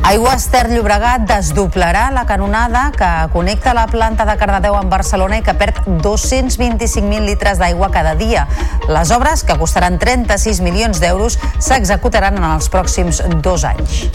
Aigües 0.00 0.46
Ter 0.48 0.64
Llobregat 0.72 1.26
desdoblarà 1.28 2.06
la 2.10 2.24
canonada 2.26 2.86
que 2.96 3.08
connecta 3.34 3.74
la 3.76 3.84
planta 3.86 4.24
de 4.24 4.36
Cardedeu 4.40 4.74
amb 4.78 4.90
Barcelona 4.90 5.38
i 5.38 5.44
que 5.44 5.54
perd 5.60 5.82
225.000 6.02 7.28
litres 7.28 7.60
d'aigua 7.60 7.92
cada 7.92 8.16
dia. 8.18 8.46
Les 8.88 9.12
obres, 9.14 9.44
que 9.44 9.58
costaran 9.60 10.00
36 10.00 10.64
milions 10.64 11.04
d'euros, 11.04 11.38
s'executaran 11.60 12.40
en 12.40 12.48
els 12.54 12.72
pròxims 12.72 13.22
dos 13.44 13.68
anys. 13.68 14.06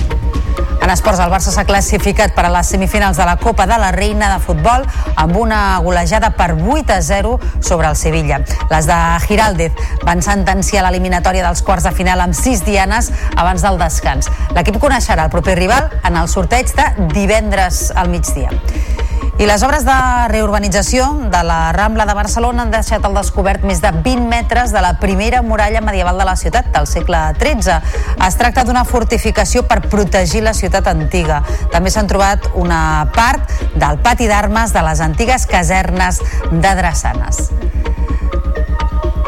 En 0.85 0.91
esports, 0.93 1.17
el 1.17 1.31
Barça 1.33 1.49
s'ha 1.49 1.63
classificat 1.65 2.35
per 2.38 2.43
a 2.45 2.51
les 2.53 2.67
semifinals 2.69 3.17
de 3.17 3.25
la 3.25 3.39
Copa 3.41 3.65
de 3.65 3.77
la 3.81 3.88
Reina 3.95 4.27
de 4.29 4.38
Futbol 4.43 4.83
amb 5.17 5.38
una 5.41 5.79
golejada 5.81 6.29
per 6.38 6.51
8 6.53 6.93
a 6.93 6.99
0 7.01 7.39
sobre 7.59 7.89
el 7.89 7.95
Sevilla. 7.97 8.38
Les 8.69 8.85
de 8.85 8.99
Giraldez 9.25 9.81
van 10.05 10.21
sentenciar 10.21 10.85
l'eliminatòria 10.85 11.47
dels 11.47 11.65
quarts 11.65 11.89
de 11.89 11.95
final 11.97 12.21
amb 12.21 12.38
6 12.38 12.61
dianes 12.69 13.09
abans 13.35 13.65
del 13.65 13.81
descans. 13.81 14.29
L'equip 14.53 14.77
coneixerà 14.77 15.25
el 15.25 15.33
proper 15.33 15.57
rival 15.57 15.89
en 16.03 16.21
el 16.21 16.29
sorteig 16.29 16.69
de 16.77 16.91
divendres 17.17 17.89
al 17.95 18.13
migdia. 18.13 18.53
I 19.35 19.43
les 19.43 19.63
obres 19.67 19.83
de 19.83 19.95
reurbanització 20.31 21.09
de 21.27 21.41
la 21.43 21.73
Rambla 21.75 22.05
de 22.07 22.13
Barcelona 22.15 22.63
han 22.63 22.69
deixat 22.71 23.03
al 23.03 23.17
descobert 23.17 23.65
més 23.67 23.81
de 23.83 23.91
20 23.91 24.29
metres 24.31 24.71
de 24.71 24.79
la 24.79 24.93
primera 25.01 25.41
muralla 25.43 25.81
medieval 25.83 26.21
de 26.21 26.27
la 26.29 26.37
ciutat 26.39 26.69
del 26.71 26.87
segle 26.87 27.19
XIII. 27.41 27.75
Es 28.27 28.39
tracta 28.39 28.63
d'una 28.63 28.85
fortificació 28.87 29.65
per 29.67 29.81
protegir 29.89 30.45
la 30.45 30.55
ciutat 30.55 30.87
antiga. 30.87 31.41
També 31.73 31.91
s'han 31.91 32.07
trobat 32.07 32.47
una 32.55 33.09
part 33.11 33.51
del 33.75 33.99
pati 33.99 34.31
d'armes 34.31 34.71
de 34.71 34.87
les 34.87 35.03
antigues 35.03 35.49
casernes 35.51 36.23
de 36.51 36.75
Drassanes. 36.79 37.49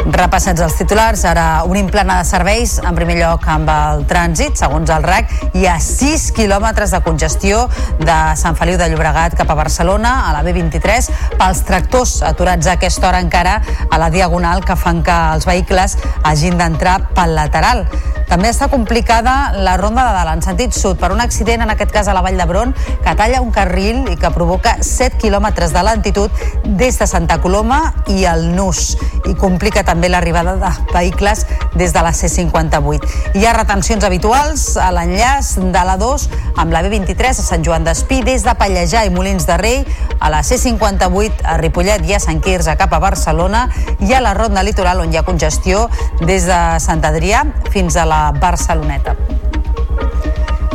Repassats 0.07 0.61
els 0.63 0.75
titulars, 0.79 1.25
ara 1.27 1.65
un 1.67 1.75
implana 1.75 2.21
de 2.21 2.27
serveis, 2.29 2.77
en 2.79 2.95
primer 2.95 3.17
lloc 3.19 3.43
amb 3.51 3.67
el 3.67 4.05
trànsit, 4.07 4.55
segons 4.55 4.87
el 4.93 5.03
RAC, 5.03 5.33
hi 5.59 5.65
ha 5.67 5.75
6 5.83 6.29
quilòmetres 6.37 6.93
de 6.95 7.01
congestió 7.03 7.65
de 7.99 8.17
Sant 8.39 8.55
Feliu 8.55 8.79
de 8.79 8.87
Llobregat 8.87 9.35
cap 9.35 9.51
a 9.51 9.57
Barcelona, 9.59 10.13
a 10.29 10.31
la 10.31 10.45
B23, 10.47 11.11
pels 11.35 11.63
tractors 11.67 12.21
aturats 12.23 12.71
a 12.71 12.77
aquesta 12.77 13.09
hora 13.09 13.19
encara 13.19 13.59
a 13.91 13.99
la 13.99 14.07
Diagonal 14.13 14.63
que 14.63 14.79
fan 14.79 15.03
que 15.03 15.17
els 15.35 15.49
vehicles 15.49 15.97
hagin 16.23 16.55
d'entrar 16.55 17.01
pel 17.11 17.35
lateral. 17.35 17.83
També 18.27 18.49
està 18.51 18.67
complicada 18.67 19.53
la 19.55 19.77
ronda 19.79 20.03
de 20.03 20.15
dalt 20.15 20.33
en 20.33 20.41
sentit 20.43 20.75
sud 20.75 20.99
per 20.99 21.13
un 21.15 21.21
accident, 21.23 21.63
en 21.63 21.71
aquest 21.71 21.93
cas 21.95 22.07
a 22.07 22.15
la 22.15 22.23
Vall 22.23 22.39
d'Hebron, 22.39 22.73
que 23.03 23.15
talla 23.15 23.39
un 23.43 23.53
carril 23.55 24.03
i 24.11 24.17
que 24.19 24.31
provoca 24.35 24.77
7 24.83 25.19
quilòmetres 25.21 25.71
de 25.75 25.83
lentitud 25.87 26.43
des 26.65 26.99
de 26.99 27.07
Santa 27.07 27.39
Coloma 27.43 27.79
i 28.11 28.25
el 28.27 28.49
Nus 28.55 28.97
i 29.27 29.35
complica 29.39 29.83
també 29.87 29.96
l'arribada 30.05 30.53
de 30.61 30.69
vehicles 30.93 31.45
des 31.73 31.93
de 31.93 32.03
la 32.05 32.13
C58. 32.13 33.07
Hi 33.33 33.45
ha 33.45 33.55
retencions 33.57 34.05
habituals 34.05 34.67
a 34.77 34.91
l'enllaç 34.93 35.55
de 35.57 35.83
la 35.89 35.97
2 35.97 36.27
amb 36.61 36.75
la 36.75 36.83
B23 36.85 37.41
a 37.41 37.45
Sant 37.49 37.65
Joan 37.65 37.87
d'Espí 37.87 38.21
des 38.21 38.45
de 38.45 38.53
Pallejà 38.53 39.01
i 39.09 39.13
Molins 39.13 39.49
de 39.49 39.57
Rei 39.57 39.81
a 40.19 40.29
la 40.29 40.43
C58 40.45 41.41
a 41.43 41.57
Ripollet 41.57 42.05
i 42.05 42.13
a 42.13 42.21
Sant 42.21 42.41
Quirze 42.45 42.77
cap 42.77 42.93
a 42.93 43.01
Barcelona 43.01 43.65
i 43.99 44.13
a 44.13 44.21
la 44.21 44.37
ronda 44.37 44.61
litoral 44.63 45.01
on 45.01 45.13
hi 45.13 45.17
ha 45.17 45.25
congestió 45.25 45.87
des 46.21 46.45
de 46.45 46.61
Sant 46.83 47.01
Adrià 47.01 47.47
fins 47.73 47.97
a 47.97 48.05
la 48.05 48.21
Barceloneta. 48.37 49.17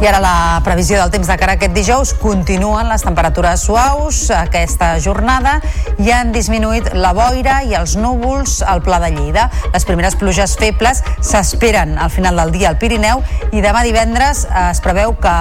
I 0.02 0.06
ara 0.10 0.18
la 0.18 0.60
previsió 0.66 0.96
del 0.98 1.12
temps 1.14 1.28
de 1.30 1.34
cara 1.38 1.52
a 1.54 1.58
aquest 1.60 1.76
dijous 1.76 2.10
continuen 2.18 2.88
les 2.90 3.04
temperatures 3.06 3.62
suaus 3.68 4.16
aquesta 4.34 4.96
jornada 4.98 5.60
i 6.02 6.10
han 6.10 6.32
disminuït 6.34 6.88
la 6.98 7.12
boira 7.14 7.60
i 7.62 7.76
els 7.78 7.94
núvols 7.94 8.56
al 8.66 8.82
Pla 8.82 8.98
de 8.98 9.12
Lleida. 9.14 9.44
Les 9.70 9.87
primeres 9.87 10.16
pluges 10.18 10.56
febles 10.58 11.04
s'esperen 11.22 11.94
al 12.02 12.10
final 12.10 12.40
del 12.42 12.50
dia 12.50 12.72
al 12.72 12.81
Pirineu 12.83 13.22
i 13.54 13.62
demà 13.62 13.85
divendres 13.87 14.42
es 14.50 14.83
preveu 14.83 15.14
que 15.22 15.37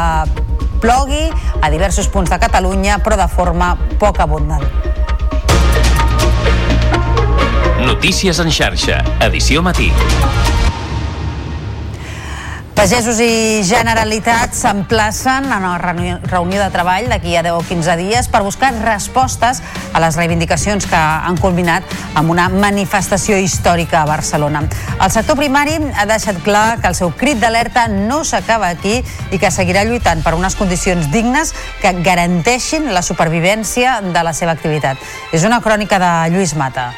plogui 0.84 1.24
a 1.58 1.72
diversos 1.74 2.12
punts 2.14 2.30
de 2.30 2.38
Catalunya 2.38 3.00
però 3.02 3.18
de 3.18 3.28
forma 3.34 3.74
poc 3.98 4.22
abundant. 4.22 4.68
Notícies 7.82 8.38
en 8.38 8.54
xarxa, 8.54 9.02
edició 9.26 9.66
matí. 9.66 9.90
Pagesos 12.82 13.20
i 13.22 13.62
Generalitat 13.62 14.56
s'emplacen 14.58 15.46
en 15.54 15.66
reunió, 15.78 16.16
reunió 16.26 16.64
de 16.64 16.72
treball 16.74 17.12
d'aquí 17.12 17.36
a 17.38 17.44
10 17.46 17.54
o 17.54 17.60
15 17.62 17.94
dies 18.00 18.26
per 18.26 18.42
buscar 18.42 18.72
respostes 18.74 19.60
a 19.94 20.02
les 20.02 20.18
reivindicacions 20.18 20.88
que 20.90 20.98
han 20.98 21.38
culminat 21.38 21.86
amb 22.18 22.34
una 22.34 22.48
manifestació 22.50 23.38
històrica 23.38 24.00
a 24.02 24.08
Barcelona. 24.10 24.64
El 24.98 25.14
sector 25.14 25.38
primari 25.38 25.78
ha 25.94 26.08
deixat 26.10 26.42
clar 26.42 26.80
que 26.82 26.90
el 26.90 26.98
seu 26.98 27.14
crit 27.14 27.38
d'alerta 27.38 27.86
no 27.86 28.24
s'acaba 28.26 28.74
aquí 28.74 28.98
i 29.30 29.38
que 29.38 29.54
seguirà 29.54 29.86
lluitant 29.86 30.26
per 30.26 30.34
unes 30.34 30.58
condicions 30.58 31.14
dignes 31.14 31.54
que 31.86 31.94
garanteixin 32.02 32.90
la 32.98 33.06
supervivència 33.06 34.00
de 34.10 34.26
la 34.26 34.34
seva 34.34 34.58
activitat. 34.58 34.98
És 35.30 35.46
una 35.46 35.62
crònica 35.62 36.02
de 36.02 36.14
Lluís 36.34 36.58
Mata. 36.58 36.90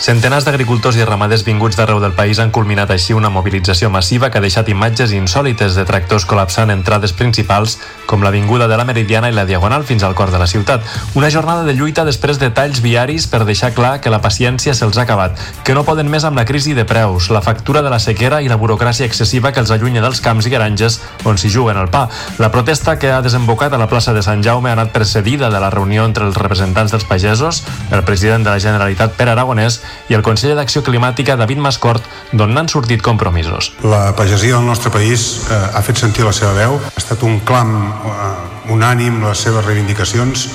Centenars 0.00 0.42
d'agricultors 0.44 0.96
i 0.98 1.04
ramaders 1.06 1.44
vinguts 1.46 1.76
d'arreu 1.78 2.00
del 2.02 2.12
país 2.12 2.40
han 2.42 2.50
culminat 2.50 2.90
així 2.90 3.14
una 3.14 3.30
mobilització 3.30 3.88
massiva 3.94 4.28
que 4.28 4.40
ha 4.40 4.42
deixat 4.42 4.68
imatges 4.68 5.12
insòlites 5.14 5.76
de 5.78 5.84
tractors 5.86 6.26
col·lapsant 6.26 6.72
entrades 6.74 7.14
principals 7.14 7.78
com 8.10 8.24
l'Avinguda 8.26 8.66
de 8.68 8.76
la 8.76 8.84
Meridiana 8.84 9.30
i 9.30 9.36
la 9.36 9.46
Diagonal 9.46 9.86
fins 9.86 10.02
al 10.02 10.16
cor 10.18 10.32
de 10.34 10.40
la 10.42 10.48
ciutat. 10.50 10.82
Una 11.14 11.30
jornada 11.30 11.62
de 11.62 11.76
lluita 11.78 12.04
després 12.04 12.40
de 12.42 12.50
talls 12.50 12.82
viaris 12.82 13.28
per 13.30 13.44
deixar 13.46 13.70
clar 13.72 14.00
que 14.02 14.10
la 14.10 14.20
paciència 14.20 14.74
se'ls 14.74 14.98
ha 14.98 15.06
acabat, 15.06 15.38
que 15.64 15.78
no 15.78 15.86
poden 15.86 16.10
més 16.10 16.26
amb 16.26 16.36
la 16.36 16.44
crisi 16.44 16.74
de 16.74 16.84
preus, 16.84 17.30
la 17.30 17.40
factura 17.40 17.80
de 17.80 17.94
la 17.94 18.02
sequera 18.02 18.42
i 18.42 18.50
la 18.50 18.58
burocràcia 18.58 19.06
excessiva 19.06 19.54
que 19.54 19.62
els 19.62 19.70
allunya 19.70 20.02
dels 20.02 20.20
camps 20.20 20.50
i 20.50 20.52
granges 20.52 21.00
on 21.24 21.38
s'hi 21.38 21.52
juguen 21.54 21.78
el 21.78 21.88
pa. 21.94 22.08
La 22.42 22.50
protesta 22.50 22.98
que 22.98 23.14
ha 23.14 23.22
desembocat 23.22 23.72
a 23.72 23.80
la 23.80 23.88
plaça 23.88 24.12
de 24.12 24.26
Sant 24.26 24.42
Jaume 24.42 24.74
ha 24.74 24.76
anat 24.76 24.92
precedida 24.92 25.54
de 25.54 25.62
la 25.62 25.70
reunió 25.70 26.04
entre 26.04 26.26
els 26.26 26.36
representants 26.36 26.92
dels 26.92 27.08
pagesos, 27.08 27.62
el 27.94 28.04
president 28.04 28.44
de 28.44 28.50
la 28.50 28.60
Generalitat 28.60 29.14
Pere 29.14 29.38
Aragonès 29.38 29.83
i 30.08 30.16
el 30.16 30.22
conseller 30.26 30.56
d'Acció 30.58 30.82
Climàtica 30.84 31.36
David 31.40 31.62
Mascort, 31.64 32.04
d'on 32.32 32.52
n'han 32.54 32.68
sortit 32.68 33.02
compromisos. 33.02 33.72
La 33.84 34.14
pagesia 34.16 34.58
del 34.58 34.66
nostre 34.66 34.92
país 34.94 35.44
eh, 35.48 35.60
ha 35.74 35.82
fet 35.82 36.00
sentir 36.00 36.26
la 36.26 36.34
seva 36.36 36.52
veu, 36.56 36.78
ha 36.78 37.00
estat 37.00 37.22
un 37.26 37.40
clam 37.46 37.74
eh, 37.80 38.72
unànim 38.74 39.22
les 39.24 39.44
seves 39.46 39.64
reivindicacions 39.64 40.48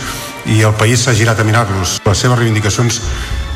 i 0.49 0.61
el 0.65 0.73
país 0.79 1.03
s'ha 1.03 1.13
girat 1.17 1.39
a 1.39 1.45
mirar-los. 1.47 1.99
Les 2.05 2.23
seves 2.23 2.39
reivindicacions 2.39 3.01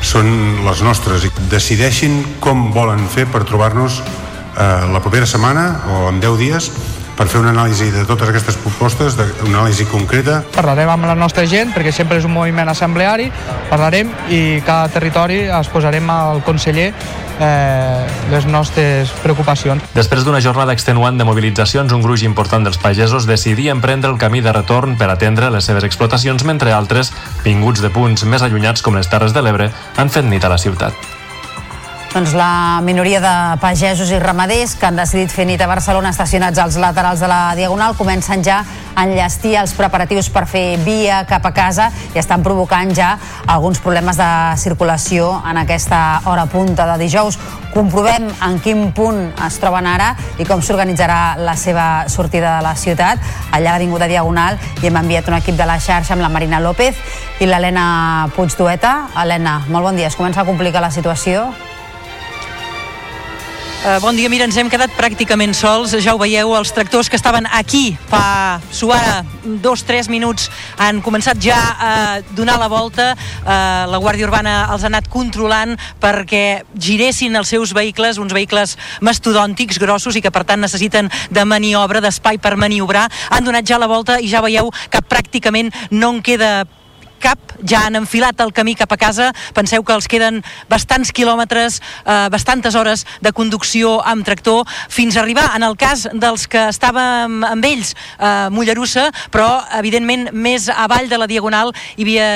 són 0.04 0.28
les 0.66 0.82
nostres 0.84 1.24
i 1.24 1.32
decideixin 1.50 2.20
com 2.44 2.68
volen 2.74 3.06
fer 3.08 3.24
per 3.30 3.44
trobar-nos 3.48 4.02
eh, 4.02 4.84
la 4.92 5.00
propera 5.00 5.26
setmana 5.26 5.68
o 5.90 6.08
en 6.10 6.20
10 6.20 6.38
dies 6.42 6.70
per 7.16 7.28
fer 7.30 7.40
una 7.40 7.52
anàlisi 7.54 7.90
de 7.94 8.04
totes 8.08 8.28
aquestes 8.28 8.58
propostes, 8.62 9.18
de, 9.18 9.26
una 9.46 9.62
anàlisi 9.62 9.86
concreta. 9.90 10.40
Parlarem 10.54 10.90
amb 10.94 11.08
la 11.08 11.16
nostra 11.18 11.46
gent, 11.50 11.72
perquè 11.74 11.92
sempre 11.94 12.18
és 12.20 12.26
un 12.28 12.34
moviment 12.34 12.68
assembleari, 12.70 13.30
parlarem 13.70 14.10
i 14.34 14.60
cada 14.66 14.90
territori 14.92 15.44
es 15.46 15.70
posarem 15.72 16.10
al 16.10 16.42
conseller 16.46 16.90
eh, 17.40 18.06
les 18.30 18.46
nostres 18.46 19.10
preocupacions. 19.22 19.82
Després 19.94 20.24
d'una 20.26 20.42
jornada 20.44 20.74
extenuant 20.74 21.18
de 21.18 21.26
mobilitzacions, 21.26 21.92
un 21.94 22.04
gruix 22.04 22.24
important 22.26 22.66
dels 22.66 22.78
pagesos 22.82 23.28
decidien 23.30 23.82
prendre 23.84 24.10
el 24.10 24.18
camí 24.18 24.42
de 24.44 24.52
retorn 24.52 24.98
per 24.98 25.10
atendre 25.10 25.50
les 25.54 25.66
seves 25.66 25.86
explotacions, 25.86 26.44
mentre 26.44 26.74
altres, 26.74 27.12
vinguts 27.44 27.82
de 27.84 27.90
punts 27.94 28.26
més 28.26 28.42
allunyats 28.42 28.82
com 28.82 28.98
les 28.98 29.10
Terres 29.10 29.34
de 29.34 29.42
l'Ebre, 29.42 29.70
han 29.96 30.10
fet 30.10 30.26
nit 30.26 30.44
a 30.44 30.52
la 30.52 30.58
ciutat. 30.58 31.23
Doncs 32.14 32.30
la 32.38 32.78
minoria 32.78 33.18
de 33.18 33.58
pagesos 33.58 34.12
i 34.14 34.20
ramaders 34.22 34.76
que 34.78 34.86
han 34.86 34.94
decidit 34.94 35.32
fer 35.34 35.48
nit 35.48 35.58
a 35.58 35.66
Barcelona 35.66 36.12
estacionats 36.14 36.60
als 36.62 36.76
laterals 36.78 37.18
de 37.18 37.26
la 37.26 37.56
Diagonal 37.58 37.96
comencen 37.98 38.44
ja 38.46 38.60
a 38.94 39.02
enllestir 39.02 39.56
els 39.58 39.72
preparatius 39.74 40.28
per 40.30 40.44
fer 40.46 40.78
via 40.86 41.24
cap 41.26 41.42
a 41.42 41.50
casa 41.50 41.88
i 42.14 42.22
estan 42.22 42.46
provocant 42.46 42.94
ja 42.94 43.16
alguns 43.50 43.82
problemes 43.82 44.22
de 44.22 44.30
circulació 44.62 45.32
en 45.42 45.58
aquesta 45.64 46.20
hora 46.30 46.46
punta 46.46 46.86
de 46.92 47.00
dijous. 47.02 47.40
Comprovem 47.74 48.30
en 48.30 48.62
quin 48.62 48.86
punt 48.94 49.34
es 49.48 49.58
troben 49.58 49.90
ara 49.90 50.14
i 50.38 50.46
com 50.46 50.62
s'organitzarà 50.62 51.34
la 51.42 51.58
seva 51.58 52.06
sortida 52.06 52.60
de 52.60 52.62
la 52.62 52.76
ciutat. 52.78 53.18
Allà 53.50 53.74
a 53.74 54.06
Diagonal 54.06 54.62
i 54.84 54.86
hem 54.86 55.02
enviat 55.02 55.26
un 55.26 55.40
equip 55.42 55.58
de 55.58 55.66
la 55.66 55.80
xarxa 55.80 56.14
amb 56.14 56.22
la 56.22 56.30
Marina 56.30 56.62
López 56.62 56.94
i 57.40 57.50
l'Helena 57.50 58.30
Puigdueta. 58.36 59.08
Helena, 59.18 59.64
molt 59.66 59.90
bon 59.90 59.96
dia. 59.96 60.06
Es 60.06 60.14
comença 60.14 60.42
a 60.42 60.44
complicar 60.46 60.80
la 60.80 60.94
situació? 60.94 61.50
Uh, 63.84 64.00
bon 64.00 64.16
dia, 64.16 64.30
mira, 64.32 64.46
ens 64.48 64.56
hem 64.56 64.70
quedat 64.72 64.94
pràcticament 64.96 65.52
sols, 65.52 65.92
ja 66.00 66.14
ho 66.14 66.16
veieu, 66.16 66.54
els 66.56 66.70
tractors 66.72 67.10
que 67.12 67.18
estaven 67.20 67.44
aquí 67.52 67.90
fa 68.08 68.56
suara 68.72 69.18
dos, 69.60 69.82
tres 69.84 70.06
minuts 70.08 70.46
han 70.80 71.02
començat 71.04 71.36
ja 71.44 71.58
a 71.60 71.90
donar 72.32 72.54
la 72.56 72.70
volta, 72.72 73.10
uh, 73.12 73.84
la 73.92 74.00
Guàrdia 74.00 74.24
Urbana 74.24 74.54
els 74.72 74.86
ha 74.86 74.88
anat 74.88 75.10
controlant 75.12 75.74
perquè 76.00 76.62
giressin 76.80 77.36
els 77.36 77.52
seus 77.52 77.74
vehicles, 77.76 78.16
uns 78.16 78.32
vehicles 78.32 78.72
mastodòntics, 79.04 79.76
grossos 79.82 80.16
i 80.16 80.22
que 80.24 80.32
per 80.32 80.46
tant 80.48 80.64
necessiten 80.64 81.12
de 81.28 81.44
maniobra, 81.44 82.00
d'espai 82.00 82.40
per 82.40 82.54
maniobrar, 82.56 83.10
han 83.36 83.44
donat 83.44 83.68
ja 83.68 83.76
la 83.76 83.90
volta 83.92 84.16
i 84.16 84.32
ja 84.32 84.40
veieu 84.40 84.72
que 84.88 85.04
pràcticament 85.04 85.68
no 85.92 86.14
en 86.14 86.24
queda 86.24 86.54
cap, 87.24 87.54
ja 87.64 87.86
han 87.88 87.96
enfilat 87.96 88.40
el 88.44 88.52
camí 88.52 88.74
cap 88.76 88.92
a 88.92 88.98
casa, 89.00 89.30
penseu 89.56 89.84
que 89.84 89.94
els 89.96 90.08
queden 90.10 90.42
bastants 90.68 91.12
quilòmetres, 91.16 91.80
eh, 92.04 92.28
bastantes 92.32 92.76
hores 92.76 93.06
de 93.24 93.32
conducció 93.32 93.96
amb 94.04 94.24
tractor, 94.26 94.64
fins 94.88 95.16
a 95.16 95.22
arribar, 95.22 95.50
en 95.56 95.64
el 95.64 95.76
cas 95.80 96.06
dels 96.12 96.46
que 96.50 96.68
estàvem 96.68 97.40
amb 97.48 97.64
ells, 97.64 97.94
a 98.18 98.50
Mollerussa, 98.52 99.08
però 99.32 99.64
evidentment 99.78 100.28
més 100.32 100.68
avall 100.68 101.08
de 101.08 101.18
la 101.18 101.28
Diagonal 101.30 101.72
hi 101.96 102.04
havia 102.04 102.28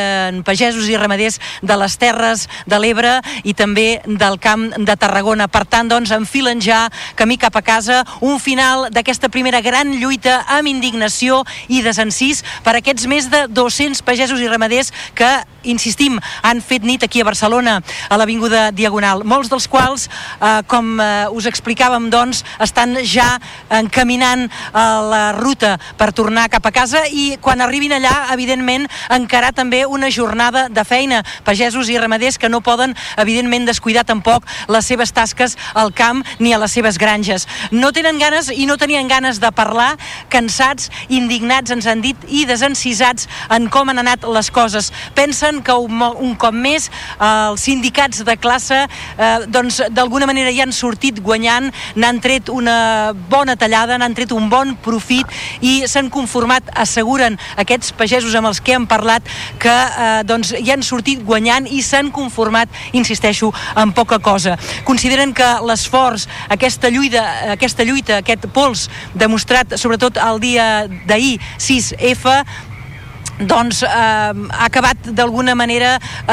pagesos 0.47 0.89
i 0.89 0.97
ramaders 0.97 1.39
de 1.63 1.77
les 1.77 1.99
Terres 2.01 2.47
de 2.67 2.79
l'Ebre 2.81 3.19
i 3.45 3.55
també 3.55 4.01
del 4.07 4.39
Camp 4.41 4.71
de 4.79 4.97
Tarragona. 4.97 5.49
Per 5.49 5.65
tant, 5.67 5.89
doncs, 5.91 6.13
enfilen 6.15 6.63
ja 6.65 6.87
camí 7.19 7.39
cap 7.39 7.57
a 7.57 7.63
casa, 7.63 8.05
un 8.21 8.39
final 8.41 8.89
d'aquesta 8.95 9.29
primera 9.29 9.61
gran 9.61 9.93
lluita 10.01 10.41
amb 10.59 10.71
indignació 10.71 11.43
i 11.69 11.83
desencís 11.85 12.45
per 12.65 12.77
aquests 12.79 13.09
més 13.11 13.29
de 13.33 13.47
200 13.51 14.03
pagesos 14.07 14.41
i 14.41 14.49
ramaders 14.49 14.78
carrers 14.79 14.93
que, 15.15 15.29
insistim, 15.69 16.19
han 16.43 16.63
fet 16.63 16.85
nit 16.87 17.03
aquí 17.03 17.21
a 17.21 17.27
Barcelona, 17.27 17.83
a 18.09 18.17
l'Avinguda 18.17 18.71
Diagonal. 18.73 19.25
Molts 19.27 19.51
dels 19.51 19.67
quals, 19.69 20.09
eh, 20.41 20.63
com 20.67 21.01
eh, 21.01 21.27
us 21.35 21.47
explicàvem, 21.47 22.09
doncs, 22.11 22.45
estan 22.63 22.97
ja 23.05 23.39
encaminant 23.71 24.47
eh, 24.47 24.53
la 24.73 25.33
ruta 25.37 25.77
per 25.99 26.13
tornar 26.13 26.49
cap 26.49 26.65
a 26.65 26.73
casa 26.73 27.03
i 27.11 27.37
quan 27.43 27.61
arribin 27.61 27.93
allà, 27.93 28.31
evidentment, 28.33 28.87
encarar 29.11 29.53
també 29.53 29.85
una 29.85 30.11
jornada 30.11 30.69
de 30.69 30.85
feina. 30.85 31.25
Pagesos 31.45 31.91
i 31.91 31.99
ramaders 31.99 32.39
que 32.39 32.49
no 32.49 32.63
poden, 32.63 32.95
evidentment, 33.19 33.67
descuidar 33.67 34.07
tampoc 34.07 34.47
les 34.69 34.87
seves 34.87 35.13
tasques 35.13 35.59
al 35.75 35.93
camp 35.93 36.23
ni 36.39 36.55
a 36.55 36.63
les 36.63 36.73
seves 36.73 36.99
granges. 36.99 37.49
No 37.73 37.93
tenen 37.93 38.19
ganes 38.19 38.53
i 38.55 38.67
no 38.67 38.79
tenien 38.79 39.09
ganes 39.09 39.41
de 39.41 39.51
parlar, 39.53 39.97
cansats, 40.31 40.89
indignats, 41.09 41.75
ens 41.75 41.87
han 41.87 42.01
dit, 42.01 42.17
i 42.29 42.47
desencisats 42.47 43.29
en 43.51 43.69
com 43.69 43.91
han 43.91 43.99
anat 44.07 44.25
les 44.25 44.49
coses 44.55 44.58
coses. 44.59 44.91
Pensen 45.15 45.63
que 45.63 45.75
un, 45.79 46.03
un 46.03 46.35
cop 46.41 46.57
més 46.57 46.89
eh, 46.91 47.29
els 47.29 47.63
sindicats 47.69 48.25
de 48.27 48.37
classe 48.41 48.81
eh, 48.85 49.47
doncs 49.47 49.81
d'alguna 49.95 50.27
manera 50.29 50.53
ja 50.55 50.67
han 50.67 50.75
sortit 50.75 51.21
guanyant, 51.25 51.71
n'han 51.99 52.21
tret 52.25 52.51
una 52.53 53.15
bona 53.31 53.57
tallada, 53.61 53.99
n'han 54.01 54.17
tret 54.19 54.35
un 54.35 54.49
bon 54.51 54.75
profit 54.85 55.31
i 55.63 55.81
s'han 55.87 56.11
conformat, 56.13 56.73
asseguren 56.75 57.39
aquests 57.61 57.95
pagesos 57.99 58.35
amb 58.39 58.51
els 58.51 58.63
que 58.65 58.75
hem 58.77 58.89
parlat, 58.91 59.27
que 59.63 59.75
eh, 59.75 60.23
doncs 60.29 60.55
ja 60.57 60.75
han 60.77 60.87
sortit 60.87 61.23
guanyant 61.27 61.69
i 61.71 61.83
s'han 61.85 62.11
conformat, 62.15 62.73
insisteixo, 62.99 63.53
en 63.79 63.93
poca 63.97 64.19
cosa. 64.25 64.57
Consideren 64.89 65.35
que 65.37 65.49
l'esforç, 65.69 66.27
aquesta 66.55 66.91
lluita, 66.95 67.25
aquesta 67.55 67.87
lluita, 67.87 68.21
aquest 68.23 68.49
pols 68.55 68.89
demostrat 69.19 69.77
sobretot 69.79 70.19
el 70.23 70.41
dia 70.43 70.69
d'ahir, 71.09 71.37
6F, 71.59 72.35
doncs 73.41 73.83
eh, 73.83 73.89
ha 73.91 74.65
acabat 74.67 75.11
d'alguna 75.15 75.55
manera 75.59 75.95
eh, 75.99 76.33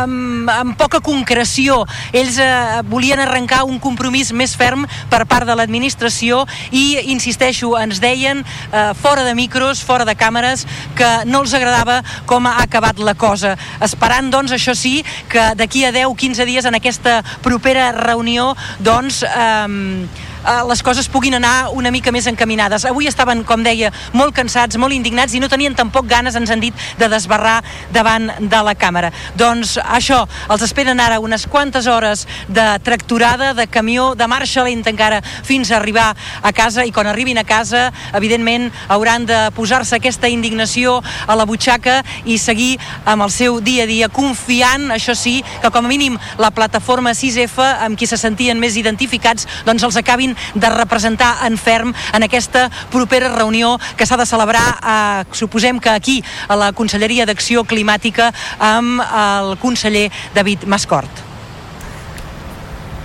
amb, 0.00 0.50
amb 0.50 0.76
poca 0.78 1.00
concreció. 1.04 1.82
Ells 2.12 2.38
eh, 2.42 2.82
volien 2.90 3.22
arrencar 3.22 3.64
un 3.68 3.78
compromís 3.82 4.32
més 4.32 4.56
ferm 4.58 4.86
per 5.10 5.24
part 5.30 5.46
de 5.46 5.56
l'administració 5.56 6.42
i, 6.70 6.98
insisteixo, 7.14 7.74
ens 7.78 8.00
deien 8.02 8.42
eh, 8.42 8.90
fora 8.98 9.24
de 9.26 9.34
micros, 9.38 9.82
fora 9.84 10.06
de 10.08 10.16
càmeres, 10.18 10.66
que 10.98 11.10
no 11.30 11.44
els 11.44 11.54
agradava 11.54 12.00
com 12.26 12.48
ha 12.50 12.58
acabat 12.64 12.98
la 12.98 13.14
cosa. 13.14 13.54
Esperant, 13.84 14.30
doncs, 14.32 14.54
això 14.54 14.74
sí, 14.78 15.00
que 15.30 15.52
d'aquí 15.58 15.84
a 15.86 15.94
10-15 15.94 16.48
dies 16.48 16.66
en 16.68 16.78
aquesta 16.80 17.20
propera 17.42 17.92
reunió, 17.94 18.52
doncs, 18.82 19.22
eh, 19.22 20.32
les 20.68 20.82
coses 20.82 21.08
puguin 21.08 21.34
anar 21.38 21.70
una 21.72 21.90
mica 21.90 22.12
més 22.12 22.26
encaminades. 22.30 22.84
Avui 22.84 23.08
estaven, 23.08 23.44
com 23.48 23.62
deia, 23.64 23.90
molt 24.12 24.34
cansats, 24.36 24.76
molt 24.80 24.94
indignats 24.96 25.34
i 25.34 25.40
no 25.40 25.48
tenien 25.48 25.74
tampoc 25.76 26.06
ganes, 26.10 26.36
ens 26.36 26.50
han 26.52 26.62
dit, 26.62 26.74
de 26.98 27.08
desbarrar 27.08 27.62
davant 27.92 28.30
de 28.40 28.60
la 28.66 28.74
càmera. 28.76 29.12
Doncs 29.38 29.76
això, 29.82 30.24
els 30.52 30.64
esperen 30.66 31.00
ara 31.00 31.20
unes 31.22 31.46
quantes 31.50 31.86
hores 31.90 32.26
de 32.48 32.66
tracturada, 32.84 33.52
de 33.54 33.66
camió, 33.66 34.12
de 34.14 34.28
marxa 34.28 34.64
lenta 34.64 34.92
encara 34.92 35.22
fins 35.24 35.70
a 35.70 35.78
arribar 35.78 36.12
a 36.42 36.52
casa 36.52 36.84
i 36.84 36.92
quan 36.92 37.08
arribin 37.08 37.38
a 37.38 37.46
casa, 37.48 37.90
evidentment, 38.14 38.70
hauran 38.88 39.26
de 39.26 39.40
posar-se 39.56 39.96
aquesta 39.96 40.28
indignació 40.28 41.00
a 41.26 41.36
la 41.36 41.46
butxaca 41.48 42.02
i 42.24 42.38
seguir 42.38 42.76
amb 43.04 43.24
el 43.24 43.32
seu 43.32 43.60
dia 43.64 43.84
a 43.84 43.90
dia, 43.90 44.10
confiant, 44.12 44.90
això 44.94 45.16
sí, 45.16 45.40
que 45.62 45.72
com 45.72 45.84
a 45.86 45.90
mínim 45.90 46.18
la 46.38 46.52
plataforma 46.54 47.14
6F, 47.16 47.64
amb 47.86 47.98
qui 47.98 48.08
se 48.10 48.20
sentien 48.20 48.60
més 48.60 48.76
identificats, 48.80 49.48
doncs 49.64 49.84
els 49.86 49.98
acabin 50.00 50.33
de 50.54 50.70
representar 50.70 51.46
en 51.46 51.58
ferm 51.58 51.94
en 52.12 52.22
aquesta 52.22 52.70
propera 52.90 53.28
reunió 53.34 53.78
que 53.96 54.06
s'ha 54.06 54.16
de 54.16 54.26
celebrar, 54.26 54.64
eh, 54.80 55.24
suposem 55.32 55.80
que 55.80 55.90
aquí, 55.90 56.22
a 56.48 56.56
la 56.56 56.72
Conselleria 56.72 57.26
d'Acció 57.26 57.64
Climàtica, 57.64 58.32
amb 58.58 59.00
el 59.00 59.56
conseller 59.58 60.10
David 60.34 60.64
Mascort. 60.66 61.24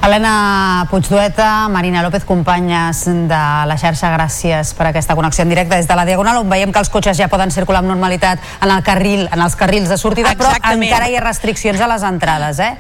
Helena 0.02 0.88
Puigdueta, 0.90 1.68
Marina 1.68 2.02
López, 2.02 2.24
companyes 2.24 3.04
de 3.06 3.40
la 3.68 3.76
xarxa, 3.78 4.14
gràcies 4.14 4.72
per 4.78 4.88
aquesta 4.88 5.16
connexió 5.16 5.44
en 5.44 5.50
directe 5.52 5.76
des 5.76 5.90
de 5.90 5.96
la 5.96 6.06
Diagonal, 6.08 6.40
on 6.40 6.50
veiem 6.50 6.72
que 6.72 6.80
els 6.80 6.90
cotxes 6.90 7.20
ja 7.20 7.28
poden 7.28 7.52
circular 7.52 7.82
amb 7.84 7.92
normalitat 7.92 8.40
en 8.62 8.72
el 8.72 8.84
carril, 8.84 9.28
en 9.28 9.44
els 9.44 9.58
carrils 9.60 9.90
de 9.92 9.98
sortida, 9.98 10.32
Exactament. 10.32 10.64
però 10.64 10.88
encara 10.88 11.10
hi 11.10 11.18
ha 11.18 11.26
restriccions 11.26 11.82
a 11.82 11.92
les 11.92 12.08
entrades, 12.08 12.60
eh? 12.64 12.78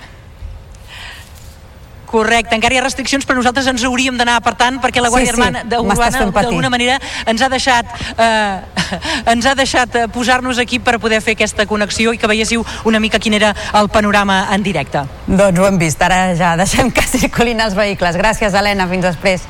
Correcte, 2.09 2.55
encara 2.57 2.75
hi 2.75 2.79
ha 2.81 2.83
restriccions, 2.85 3.25
però 3.27 3.37
nosaltres 3.39 3.67
ens 3.69 3.83
hauríem 3.85 4.17
d'anar 4.17 4.39
apartant 4.39 4.79
perquè 4.81 5.03
la 5.03 5.11
Guàrdia 5.13 5.31
sí, 5.31 5.37
sí, 5.37 5.41
Urbana 5.41 6.31
d'alguna 6.33 6.71
manera 6.73 6.97
ens 7.29 7.41
ha 7.41 7.49
deixat 7.51 7.91
eh, 8.17 8.79
ens 9.33 9.45
ha 9.45 9.55
deixat 9.57 9.95
eh, 9.95 10.07
posar-nos 10.13 10.61
aquí 10.61 10.79
per 10.83 10.97
poder 11.01 11.21
fer 11.25 11.37
aquesta 11.37 11.67
connexió 11.69 12.13
i 12.13 12.21
que 12.21 12.29
veiéssiu 12.29 12.65
una 12.89 12.99
mica 12.99 13.19
quin 13.21 13.37
era 13.37 13.53
el 13.79 13.89
panorama 13.93 14.41
en 14.55 14.65
directe. 14.65 15.05
Doncs 15.27 15.59
ho 15.59 15.67
hem 15.69 15.77
vist, 15.81 16.01
ara 16.01 16.33
ja 16.39 16.55
deixem 16.59 16.91
que 16.91 17.05
circulin 17.05 17.61
els 17.61 17.77
vehicles. 17.77 18.17
Gràcies, 18.19 18.57
Helena, 18.57 18.89
fins 18.89 19.05
després. 19.11 19.45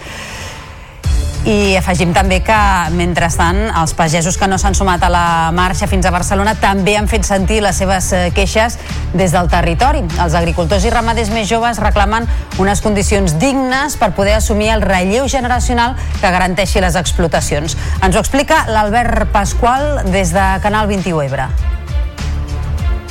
I 1.47 1.77
afegim 1.79 2.11
també 2.11 2.41
que, 2.43 2.57
mentrestant, 2.99 3.69
els 3.79 3.93
pagesos 3.95 4.35
que 4.37 4.47
no 4.51 4.57
s'han 4.59 4.75
sumat 4.75 5.05
a 5.07 5.09
la 5.13 5.23
marxa 5.55 5.87
fins 5.87 6.05
a 6.05 6.11
Barcelona 6.11 6.57
també 6.59 6.97
han 6.99 7.07
fet 7.07 7.23
sentir 7.23 7.61
les 7.63 7.79
seves 7.79 8.11
eh, 8.11 8.25
queixes 8.35 8.75
des 9.13 9.31
del 9.31 9.47
territori. 9.49 10.03
Els 10.19 10.35
agricultors 10.35 10.83
i 10.83 10.91
ramaders 10.91 11.31
més 11.31 11.47
joves 11.47 11.79
reclamen 11.79 12.27
unes 12.59 12.83
condicions 12.83 13.37
dignes 13.39 13.95
per 13.95 14.11
poder 14.19 14.35
assumir 14.35 14.73
el 14.75 14.83
relleu 14.83 15.29
generacional 15.31 15.95
que 16.19 16.27
garanteixi 16.27 16.83
les 16.83 16.99
explotacions. 16.99 17.77
Ens 18.03 18.15
ho 18.15 18.19
explica 18.19 18.65
l'Albert 18.67 19.31
Pasqual 19.31 20.11
des 20.11 20.35
de 20.35 20.45
Canal 20.61 20.91
21 20.91 21.23
Ebre. 21.23 21.49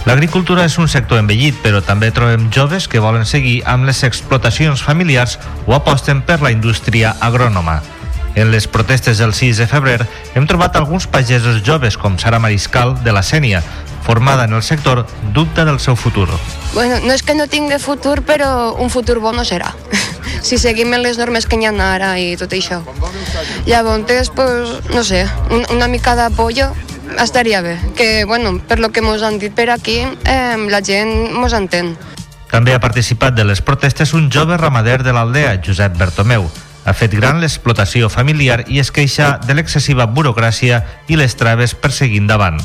L'agricultura 0.05 0.65
és 0.69 0.79
un 0.79 0.89
sector 0.89 1.19
envellit, 1.21 1.57
però 1.65 1.81
també 1.85 2.13
trobem 2.13 2.51
joves 2.55 2.87
que 2.89 3.01
volen 3.01 3.27
seguir 3.29 3.63
amb 3.69 3.89
les 3.89 4.05
explotacions 4.05 4.85
familiars 4.85 5.41
o 5.67 5.75
aposten 5.77 6.23
per 6.23 6.43
la 6.45 6.53
indústria 6.53 7.17
agrònoma. 7.21 7.81
En 8.39 8.53
les 8.53 8.69
protestes 8.69 9.19
del 9.19 9.35
6 9.35 9.59
de 9.59 9.67
febrer 9.67 10.05
hem 10.39 10.45
trobat 10.47 10.77
alguns 10.79 11.09
pagesos 11.11 11.57
joves 11.67 11.97
com 11.99 12.21
Sara 12.23 12.39
Mariscal 12.39 12.93
de 13.03 13.11
la 13.11 13.25
Sènia, 13.27 13.65
formada 14.07 14.45
en 14.47 14.53
el 14.55 14.63
sector, 14.63 15.09
dubta 15.35 15.65
del 15.67 15.81
seu 15.83 15.97
futur. 15.97 16.29
Bueno, 16.73 17.01
no 17.03 17.11
és 17.11 17.25
que 17.27 17.35
no 17.35 17.49
tingui 17.51 17.81
futur, 17.83 18.23
però 18.23 18.77
un 18.79 18.95
futur 18.95 19.19
bo 19.19 19.33
no 19.35 19.43
serà. 19.43 19.73
si 20.47 20.55
seguim 20.55 20.95
les 21.03 21.19
normes 21.19 21.51
que 21.51 21.59
hi 21.59 21.67
ha 21.67 21.75
ara 21.75 22.13
i 22.23 22.37
tot 22.39 22.55
això. 22.55 22.79
Llavors, 23.67 24.31
pues, 24.31 24.87
no 24.95 25.03
sé, 25.03 25.27
una 25.75 25.89
mica 25.89 26.15
d'apollo 26.15 26.71
estaria 27.19 27.61
bé. 27.61 27.75
Que, 27.97 28.25
bueno, 28.25 28.61
per 28.63 28.79
lo 28.79 28.93
que 28.95 29.03
mos 29.03 29.27
han 29.27 29.41
dit 29.43 29.53
per 29.53 29.71
aquí, 29.71 29.99
eh, 30.07 30.57
la 30.71 30.81
gent 30.81 31.35
mos 31.35 31.59
entén. 31.59 31.97
També 32.53 32.73
ha 32.73 32.79
participat 32.79 33.35
de 33.35 33.45
les 33.45 33.61
protestes 33.67 34.15
un 34.15 34.31
jove 34.31 34.57
ramader 34.57 35.03
de 35.03 35.13
l'aldea, 35.13 35.59
Josep 35.59 35.99
Bertomeu, 35.99 36.47
ha 36.89 36.97
fet 36.97 37.13
gran 37.15 37.43
l'explotació 37.43 38.09
familiar 38.09 38.63
i 38.67 38.81
es 38.81 38.91
queixa 38.95 39.37
de 39.45 39.55
l'excessiva 39.55 40.09
burocràcia 40.09 40.83
i 41.09 41.19
les 41.21 41.37
traves 41.37 41.75
per 41.77 41.93
seguir 41.93 42.23
endavant. 42.25 42.61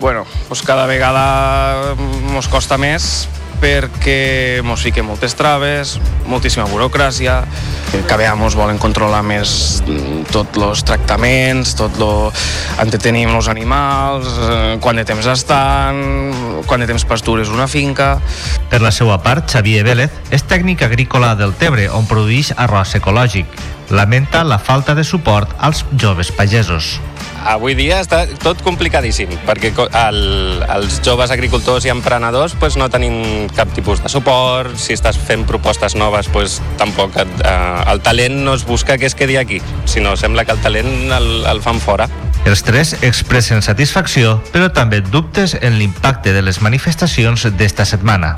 Bueno, 0.00 0.24
pues 0.48 0.62
cada 0.66 0.86
vegada 0.88 1.94
ens 2.34 2.48
costa 2.48 2.78
més 2.80 3.28
perquè 3.60 4.60
ens 4.60 4.82
fiquen 4.84 5.06
moltes 5.06 5.34
traves, 5.36 5.98
moltíssima 6.28 6.66
burocràcia, 6.70 7.40
cada 8.08 8.18
vegada 8.20 8.46
ens 8.46 8.56
volen 8.56 8.80
controlar 8.80 9.20
més 9.26 9.52
tots 10.32 10.60
els 10.60 10.84
tractaments, 10.86 11.74
tot 11.78 11.98
lo... 12.00 12.30
entretenim 12.80 13.32
els 13.34 13.50
animals, 13.52 14.30
eh, 14.46 14.78
quant 14.80 15.00
de 15.00 15.04
temps 15.08 15.28
estan, 15.32 16.00
quant 16.66 16.80
de 16.80 16.88
temps 16.90 17.04
pastures 17.04 17.52
una 17.52 17.68
finca... 17.68 18.16
Per 18.70 18.80
la 18.80 18.94
seva 18.94 19.18
part, 19.22 19.50
Xavier 19.50 19.84
Vélez 19.84 20.32
és 20.32 20.46
tècnic 20.46 20.86
agrícola 20.86 21.34
del 21.36 21.54
Tebre, 21.58 21.90
on 21.92 22.08
produeix 22.08 22.54
arròs 22.56 22.96
ecològic. 23.00 23.60
Lamenta 23.90 24.44
la 24.46 24.60
falta 24.62 24.94
de 24.94 25.04
suport 25.04 25.50
als 25.58 25.84
joves 25.98 26.30
pagesos 26.30 27.00
avui 27.46 27.74
dia 27.78 28.00
està 28.02 28.24
tot 28.42 28.60
complicadíssim, 28.64 29.32
perquè 29.46 29.72
el, 29.76 30.20
els 30.76 31.00
joves 31.04 31.32
agricultors 31.32 31.86
i 31.86 31.92
emprenedors 31.92 32.56
pues, 32.60 32.76
no 32.80 32.90
tenim 32.92 33.48
cap 33.56 33.72
tipus 33.76 34.02
de 34.02 34.12
suport, 34.12 34.76
si 34.80 34.94
estàs 34.96 35.18
fent 35.18 35.46
propostes 35.48 35.96
noves 35.96 36.28
pues, 36.32 36.60
tampoc 36.80 37.16
et, 37.20 37.36
eh, 37.44 37.92
el 37.92 38.02
talent 38.04 38.40
no 38.44 38.54
es 38.54 38.66
busca 38.68 38.98
que 38.98 39.06
es 39.06 39.14
quedi 39.14 39.36
aquí, 39.40 39.60
sinó 39.84 40.16
sembla 40.16 40.44
que 40.44 40.52
el 40.52 40.60
talent 40.60 41.12
el, 41.12 41.30
el 41.46 41.62
fan 41.64 41.80
fora. 41.80 42.08
Els 42.48 42.62
tres 42.64 42.94
expressen 43.04 43.60
satisfacció, 43.60 44.38
però 44.54 44.70
també 44.72 45.02
dubtes 45.04 45.56
en 45.60 45.76
l'impacte 45.78 46.32
de 46.32 46.42
les 46.42 46.62
manifestacions 46.64 47.50
d'esta 47.56 47.84
setmana. 47.84 48.36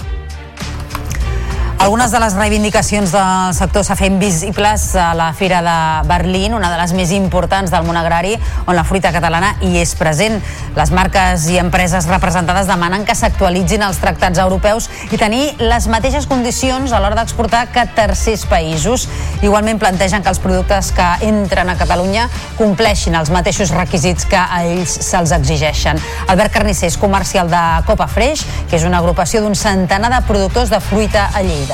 Algunes 1.82 2.12
de 2.12 2.20
les 2.22 2.34
reivindicacions 2.38 3.10
del 3.10 3.54
sector 3.58 3.82
s'ha 3.82 3.96
fet 3.98 4.14
visibles 4.20 4.84
a 4.94 5.08
la 5.18 5.32
Fira 5.34 5.58
de 5.66 6.06
Berlín, 6.06 6.52
una 6.54 6.68
de 6.70 6.76
les 6.78 6.92
més 6.94 7.10
importants 7.10 7.72
del 7.74 7.82
món 7.82 7.96
agrari, 7.98 8.36
on 8.70 8.76
la 8.78 8.84
fruita 8.86 9.10
catalana 9.10 9.56
hi 9.66 9.80
és 9.80 9.96
present. 9.98 10.36
Les 10.76 10.92
marques 10.94 11.48
i 11.50 11.58
empreses 11.58 12.06
representades 12.06 12.68
demanen 12.70 13.02
que 13.02 13.16
s'actualitzin 13.18 13.82
els 13.82 13.98
tractats 13.98 14.38
europeus 14.38 14.86
i 15.10 15.18
tenir 15.18 15.56
les 15.58 15.88
mateixes 15.90 16.28
condicions 16.30 16.94
a 16.94 17.00
l'hora 17.02 17.18
d'exportar 17.18 17.64
que 17.74 17.82
tercers 17.98 18.46
països. 18.46 19.08
Igualment 19.42 19.82
plantegen 19.82 20.22
que 20.22 20.30
els 20.30 20.38
productes 20.38 20.92
que 20.94 21.08
entren 21.26 21.66
a 21.66 21.76
Catalunya 21.82 22.28
compleixin 22.60 23.18
els 23.18 23.34
mateixos 23.34 23.74
requisits 23.74 24.30
que 24.30 24.38
a 24.38 24.62
ells 24.68 25.00
se'ls 25.08 25.34
exigeixen. 25.34 25.98
Albert 26.28 26.54
Carnicer 26.60 26.94
és 26.94 27.00
comercial 27.08 27.50
de 27.50 27.66
Copa 27.90 28.06
Freix, 28.06 28.46
que 28.70 28.78
és 28.78 28.86
una 28.86 29.02
agrupació 29.02 29.42
d'un 29.42 29.58
centenar 29.58 30.14
de 30.14 30.24
productors 30.30 30.70
de 30.70 30.78
fruita 30.78 31.26
a 31.34 31.42
Lleida 31.42 31.71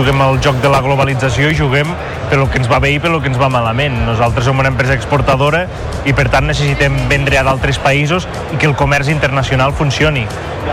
juguem 0.00 0.20
al 0.22 0.38
joc 0.40 0.60
de 0.62 0.70
la 0.70 0.80
globalització 0.80 1.50
i 1.50 1.56
juguem 1.58 1.88
pel 2.30 2.46
que 2.48 2.60
ens 2.60 2.68
va 2.70 2.78
bé 2.82 2.92
i 2.94 3.00
pel 3.02 3.18
que 3.20 3.28
ens 3.30 3.40
va 3.40 3.50
malament. 3.52 3.96
Nosaltres 4.06 4.46
som 4.48 4.60
una 4.62 4.70
empresa 4.70 4.94
exportadora 4.96 5.64
i 6.08 6.14
per 6.16 6.28
tant 6.32 6.46
necessitem 6.48 6.96
vendre 7.10 7.40
a 7.40 7.44
d'altres 7.46 7.80
països 7.82 8.28
i 8.54 8.56
que 8.56 8.68
el 8.70 8.76
comerç 8.78 9.10
internacional 9.12 9.74
funcioni. 9.76 10.26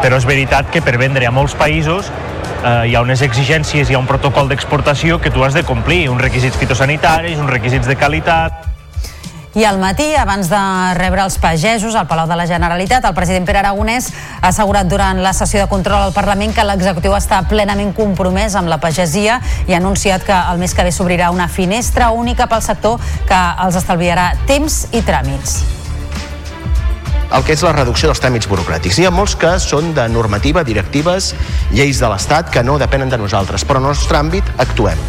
Però 0.04 0.20
és 0.20 0.30
veritat 0.30 0.72
que 0.72 0.84
per 0.86 0.98
vendre 1.02 1.28
a 1.28 1.34
molts 1.34 1.58
països 1.58 2.12
eh, 2.64 2.88
hi 2.92 2.96
ha 2.96 3.04
unes 3.04 3.26
exigències, 3.26 3.90
hi 3.90 3.98
ha 3.98 4.04
un 4.04 4.10
protocol 4.10 4.48
d'exportació 4.48 5.20
que 5.20 5.34
tu 5.34 5.44
has 5.44 5.58
de 5.58 5.66
complir, 5.68 6.06
uns 6.14 6.24
requisits 6.24 6.58
fitosanitaris, 6.62 7.42
uns 7.42 7.52
requisits 7.52 7.90
de 7.90 7.98
qualitat 8.00 8.77
i 9.58 9.64
al 9.66 9.80
matí, 9.82 10.06
abans 10.14 10.52
de 10.52 10.60
rebre 10.94 11.24
els 11.26 11.40
pagesos 11.42 11.96
al 11.98 12.06
Palau 12.06 12.28
de 12.30 12.36
la 12.38 12.46
Generalitat, 12.46 13.08
el 13.10 13.16
president 13.18 13.48
Pere 13.48 13.64
Aragonès 13.64 14.12
ha 14.38 14.52
assegurat 14.52 14.86
durant 14.86 15.18
la 15.24 15.32
sessió 15.34 15.64
de 15.64 15.72
control 15.72 15.98
al 15.98 16.14
Parlament 16.14 16.54
que 16.54 16.66
l'executiu 16.68 17.16
està 17.18 17.40
plenament 17.50 17.90
compromès 17.98 18.54
amb 18.54 18.70
la 18.70 18.78
pagesia 18.78 19.40
i 19.66 19.74
ha 19.74 19.82
anunciat 19.82 20.28
que 20.30 20.38
el 20.54 20.62
mes 20.62 20.78
que 20.78 20.86
ve 20.86 20.94
s'obrirà 20.94 21.32
una 21.34 21.50
finestra 21.50 22.12
única 22.14 22.46
pel 22.46 22.62
sector 22.62 23.02
que 23.26 23.42
els 23.66 23.82
estalviarà 23.82 24.30
temps 24.46 24.84
i 24.94 25.02
tràmits 25.02 25.87
el 27.34 27.44
que 27.44 27.56
és 27.58 27.64
la 27.66 27.74
reducció 27.76 28.10
dels 28.10 28.22
tràmits 28.24 28.48
burocràtics. 28.50 29.00
Hi 29.00 29.08
ha 29.08 29.14
molts 29.14 29.36
que 29.40 29.54
són 29.64 29.94
de 29.98 30.08
normativa, 30.12 30.64
directives, 30.68 31.34
lleis 31.72 32.02
de 32.02 32.12
l'Estat 32.12 32.52
que 32.54 32.64
no 32.64 32.78
depenen 32.80 33.12
de 33.12 33.20
nosaltres, 33.20 33.66
però 33.68 33.82
en 33.82 33.88
el 33.90 33.96
nostre 33.96 34.20
àmbit 34.20 34.48
actuem. 34.58 35.00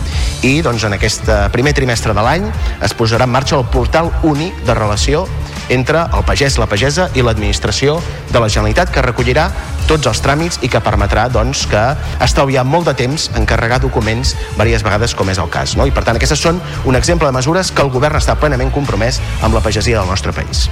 I 0.42 0.60
doncs, 0.62 0.84
en 0.86 0.94
aquest 0.98 1.28
primer 1.54 1.74
trimestre 1.74 2.14
de 2.14 2.24
l'any 2.24 2.46
es 2.84 2.94
posarà 2.94 3.26
en 3.26 3.34
marxa 3.34 3.58
el 3.58 3.66
portal 3.70 4.10
únic 4.22 4.58
de 4.66 4.74
relació 4.74 5.26
entre 5.68 6.00
el 6.16 6.24
pagès, 6.24 6.56
la 6.58 6.68
pagesa 6.68 7.08
i 7.14 7.22
l'administració 7.22 7.98
de 8.32 8.40
la 8.40 8.48
Generalitat 8.48 8.92
que 8.92 9.04
recollirà 9.04 9.48
tots 9.88 10.08
els 10.08 10.22
tràmits 10.24 10.60
i 10.64 10.70
que 10.72 10.80
permetrà 10.84 11.28
doncs, 11.32 11.66
que 11.68 11.82
estalviar 12.24 12.64
molt 12.64 12.88
de 12.88 12.96
temps 12.96 13.28
en 13.36 13.48
carregar 13.48 13.80
documents 13.84 14.34
diverses 14.56 14.86
vegades 14.86 15.16
com 15.16 15.28
és 15.32 15.40
el 15.40 15.52
cas. 15.52 15.76
No? 15.76 15.86
I 15.86 15.92
per 15.92 16.06
tant, 16.08 16.16
aquestes 16.16 16.40
són 16.40 16.62
un 16.88 16.96
exemple 16.96 17.28
de 17.28 17.36
mesures 17.36 17.72
que 17.72 17.84
el 17.84 17.92
govern 17.92 18.20
està 18.20 18.38
plenament 18.40 18.72
compromès 18.72 19.20
amb 19.42 19.56
la 19.56 19.64
pagesia 19.64 20.00
del 20.00 20.08
nostre 20.08 20.32
país. 20.32 20.68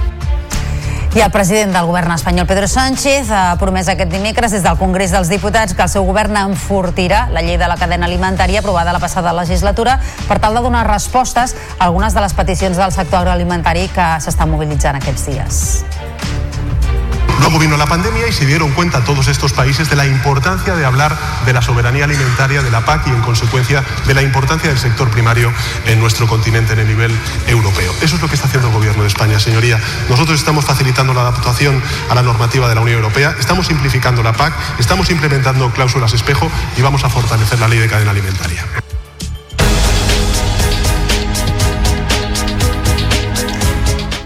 I 1.15 1.21
el 1.23 1.31
president 1.31 1.73
del 1.73 1.85
govern 1.87 2.11
espanyol, 2.13 2.45
Pedro 2.45 2.67
Sánchez, 2.67 3.31
ha 3.31 3.55
promès 3.57 3.87
aquest 3.89 4.11
dimecres 4.11 4.53
des 4.53 4.63
del 4.65 4.77
Congrés 4.77 5.13
dels 5.15 5.31
Diputats 5.31 5.73
que 5.73 5.81
el 5.85 5.89
seu 5.89 6.05
govern 6.05 6.35
enfortirà 6.37 7.27
la 7.33 7.41
llei 7.41 7.57
de 7.57 7.69
la 7.69 7.77
cadena 7.79 8.05
alimentària 8.05 8.61
aprovada 8.61 8.93
la 8.93 9.01
passada 9.01 9.33
legislatura 9.33 9.97
per 10.27 10.37
tal 10.43 10.57
de 10.57 10.65
donar 10.67 10.85
respostes 10.89 11.55
a 11.77 11.87
algunes 11.87 12.13
de 12.13 12.21
les 12.21 12.37
peticions 12.37 12.77
del 12.77 12.93
sector 12.93 13.23
agroalimentari 13.23 13.87
que 13.95 14.11
s'està 14.21 14.45
mobilitzant 14.45 14.99
aquests 15.01 15.31
dies. 15.31 15.63
Luego 17.39 17.59
vino 17.59 17.77
la 17.77 17.85
pandemia 17.85 18.27
y 18.27 18.33
se 18.33 18.45
dieron 18.45 18.71
cuenta 18.71 19.03
todos 19.03 19.27
estos 19.27 19.53
países 19.53 19.89
de 19.89 19.95
la 19.95 20.05
importancia 20.05 20.75
de 20.75 20.85
hablar 20.85 21.17
de 21.45 21.53
la 21.53 21.61
soberanía 21.61 22.05
alimentaria 22.05 22.61
de 22.61 22.71
la 22.71 22.85
PAC 22.85 23.07
y 23.07 23.09
en 23.11 23.21
consecuencia 23.21 23.83
de 24.05 24.13
la 24.13 24.21
importancia 24.21 24.69
del 24.69 24.77
sector 24.77 25.09
primario 25.09 25.51
en 25.85 25.99
nuestro 25.99 26.27
continente 26.27 26.73
en 26.73 26.79
el 26.79 26.87
nivel 26.87 27.11
europeo. 27.47 27.93
Eso 28.01 28.15
es 28.15 28.21
lo 28.21 28.27
que 28.27 28.35
está 28.35 28.47
haciendo 28.47 28.67
el 28.69 28.73
gobierno 28.73 29.03
de 29.03 29.07
España, 29.07 29.39
señoría. 29.39 29.79
Nosotros 30.09 30.39
estamos 30.39 30.65
facilitando 30.65 31.13
la 31.13 31.21
adaptación 31.21 31.81
a 32.09 32.15
la 32.15 32.21
normativa 32.21 32.67
de 32.67 32.75
la 32.75 32.81
Unión 32.81 32.97
Europea, 32.97 33.35
estamos 33.39 33.67
simplificando 33.67 34.23
la 34.23 34.33
PAC, 34.33 34.53
estamos 34.79 35.09
implementando 35.09 35.71
cláusulas 35.71 36.13
espejo 36.13 36.51
y 36.75 36.81
vamos 36.81 37.03
a 37.03 37.09
fortalecer 37.09 37.59
la 37.59 37.67
ley 37.67 37.79
de 37.79 37.87
cadena 37.87 38.11
alimentaria. 38.11 38.65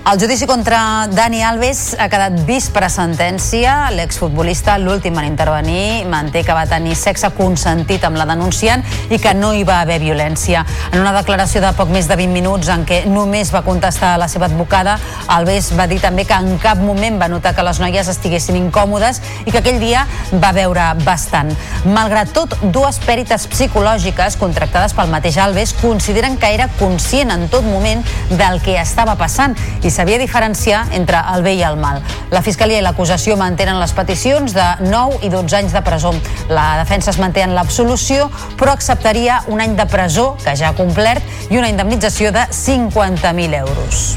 El 0.04 0.20
judici 0.20 0.48
contra 0.48 1.08
Dani 1.12 1.44
Alves 1.46 1.92
ha 1.94 2.08
quedat 2.10 2.34
vist 2.48 2.72
per 2.74 2.82
a 2.82 2.90
sentència. 2.90 3.92
L'exfutbolista, 3.94 4.80
l'últim 4.82 5.14
en 5.22 5.28
intervenir, 5.28 6.08
manté 6.10 6.42
que 6.42 6.56
va 6.58 6.64
tenir 6.66 6.96
sexe 6.98 7.30
consentit 7.38 8.02
amb 8.08 8.18
la 8.18 8.26
denunciant 8.26 8.82
i 9.14 9.20
que 9.22 9.36
no 9.38 9.52
hi 9.54 9.62
va 9.62 9.78
haver 9.84 10.00
violència. 10.02 10.64
En 10.90 11.04
una 11.04 11.12
declaració 11.14 11.62
de 11.62 11.70
poc 11.78 11.94
més 11.94 12.10
de 12.10 12.18
20 12.18 12.34
minuts 12.34 12.72
en 12.74 12.82
què 12.90 13.04
només 13.06 13.52
va 13.54 13.62
contestar 13.62 14.16
a 14.16 14.18
la 14.18 14.28
seva 14.28 14.48
advocada, 14.50 14.96
Alves 15.30 15.70
va 15.78 15.86
dir 15.86 16.02
també 16.02 16.26
que 16.26 16.34
en 16.34 16.58
cap 16.58 16.82
moment 16.82 17.22
va 17.22 17.30
notar 17.30 17.54
que 17.54 17.68
les 17.70 17.80
noies 17.80 18.10
estiguessin 18.10 18.58
incòmodes 18.58 19.22
i 19.46 19.52
que 19.52 19.62
aquell 19.62 19.80
dia 19.80 20.08
va 20.34 20.50
veure 20.58 20.90
bastant. 21.06 21.54
Malgrat 21.86 22.34
tot, 22.34 22.58
dues 22.74 22.98
pèrites 23.06 23.46
psicològiques 23.54 24.42
contractades 24.42 24.98
pel 24.98 25.14
mateix 25.14 25.38
Alves 25.46 25.78
consideren 25.78 26.42
que 26.42 26.50
era 26.58 26.72
conscient 26.82 27.38
en 27.38 27.48
tot 27.54 27.70
moment 27.70 28.02
del 28.34 28.60
que 28.66 28.80
estava 28.82 29.14
passant 29.22 29.54
i 29.86 29.91
sabia 29.92 30.18
diferenciar 30.18 30.86
entre 30.98 31.20
el 31.36 31.44
bé 31.44 31.56
i 31.60 31.64
el 31.68 31.78
mal. 31.78 32.02
La 32.32 32.42
Fiscalia 32.42 32.80
i 32.80 32.86
l'acusació 32.86 33.38
mantenen 33.38 33.80
les 33.82 33.94
peticions 33.94 34.56
de 34.56 34.68
9 34.88 35.22
i 35.28 35.30
12 35.30 35.58
anys 35.62 35.76
de 35.76 35.84
presó. 35.86 36.14
La 36.50 36.78
defensa 36.80 37.12
es 37.12 37.20
manté 37.22 37.46
en 37.46 37.56
l'absolució, 37.56 38.30
però 38.58 38.74
acceptaria 38.74 39.42
un 39.48 39.62
any 39.62 39.76
de 39.78 39.86
presó, 39.92 40.36
que 40.44 40.56
ja 40.56 40.72
ha 40.72 40.78
complert, 40.78 41.24
i 41.50 41.60
una 41.60 41.70
indemnització 41.70 42.32
de 42.32 42.48
50.000 42.50 43.60
euros. 43.62 44.16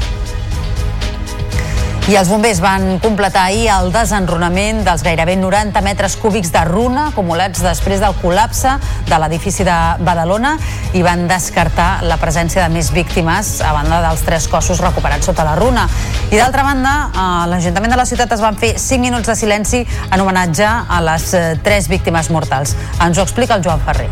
I 2.05 2.13
els 2.19 2.29
bombers 2.29 2.59
van 2.61 2.99
completar 3.01 3.47
ahir 3.49 3.63
el 3.73 3.87
desenrunament 3.89 4.83
dels 4.85 5.01
gairebé 5.01 5.33
90 5.41 5.81
metres 5.81 6.13
cúbics 6.21 6.51
de 6.53 6.61
runa 6.67 7.07
acumulats 7.09 7.63
després 7.65 7.97
del 8.03 8.13
col·lapse 8.21 8.75
de 9.09 9.19
l'edifici 9.23 9.65
de 9.65 9.79
Badalona 10.05 10.53
i 10.93 11.01
van 11.01 11.25
descartar 11.25 12.05
la 12.05 12.19
presència 12.21 12.61
de 12.61 12.69
més 12.77 12.93
víctimes 12.93 13.55
a 13.65 13.73
banda 13.73 14.03
dels 14.05 14.21
tres 14.21 14.45
cossos 14.53 14.85
recuperats 14.85 15.25
sota 15.25 15.49
la 15.49 15.57
runa. 15.57 15.89
I 16.29 16.37
d'altra 16.37 16.69
banda, 16.69 16.95
a 17.09 17.27
l'Ajuntament 17.49 17.97
de 17.97 18.01
la 18.03 18.05
ciutat 18.05 18.37
es 18.37 18.45
van 18.45 18.61
fer 18.61 18.75
5 18.77 19.01
minuts 19.01 19.33
de 19.33 19.41
silenci 19.41 19.81
en 20.05 20.21
homenatge 20.21 20.69
a 20.69 21.05
les 21.09 21.31
eh, 21.33 21.47
tres 21.65 21.89
víctimes 21.89 22.29
mortals. 22.29 22.77
Ens 23.01 23.17
ho 23.17 23.25
explica 23.25 23.57
el 23.57 23.65
Joan 23.65 23.81
Ferrer. 23.81 24.11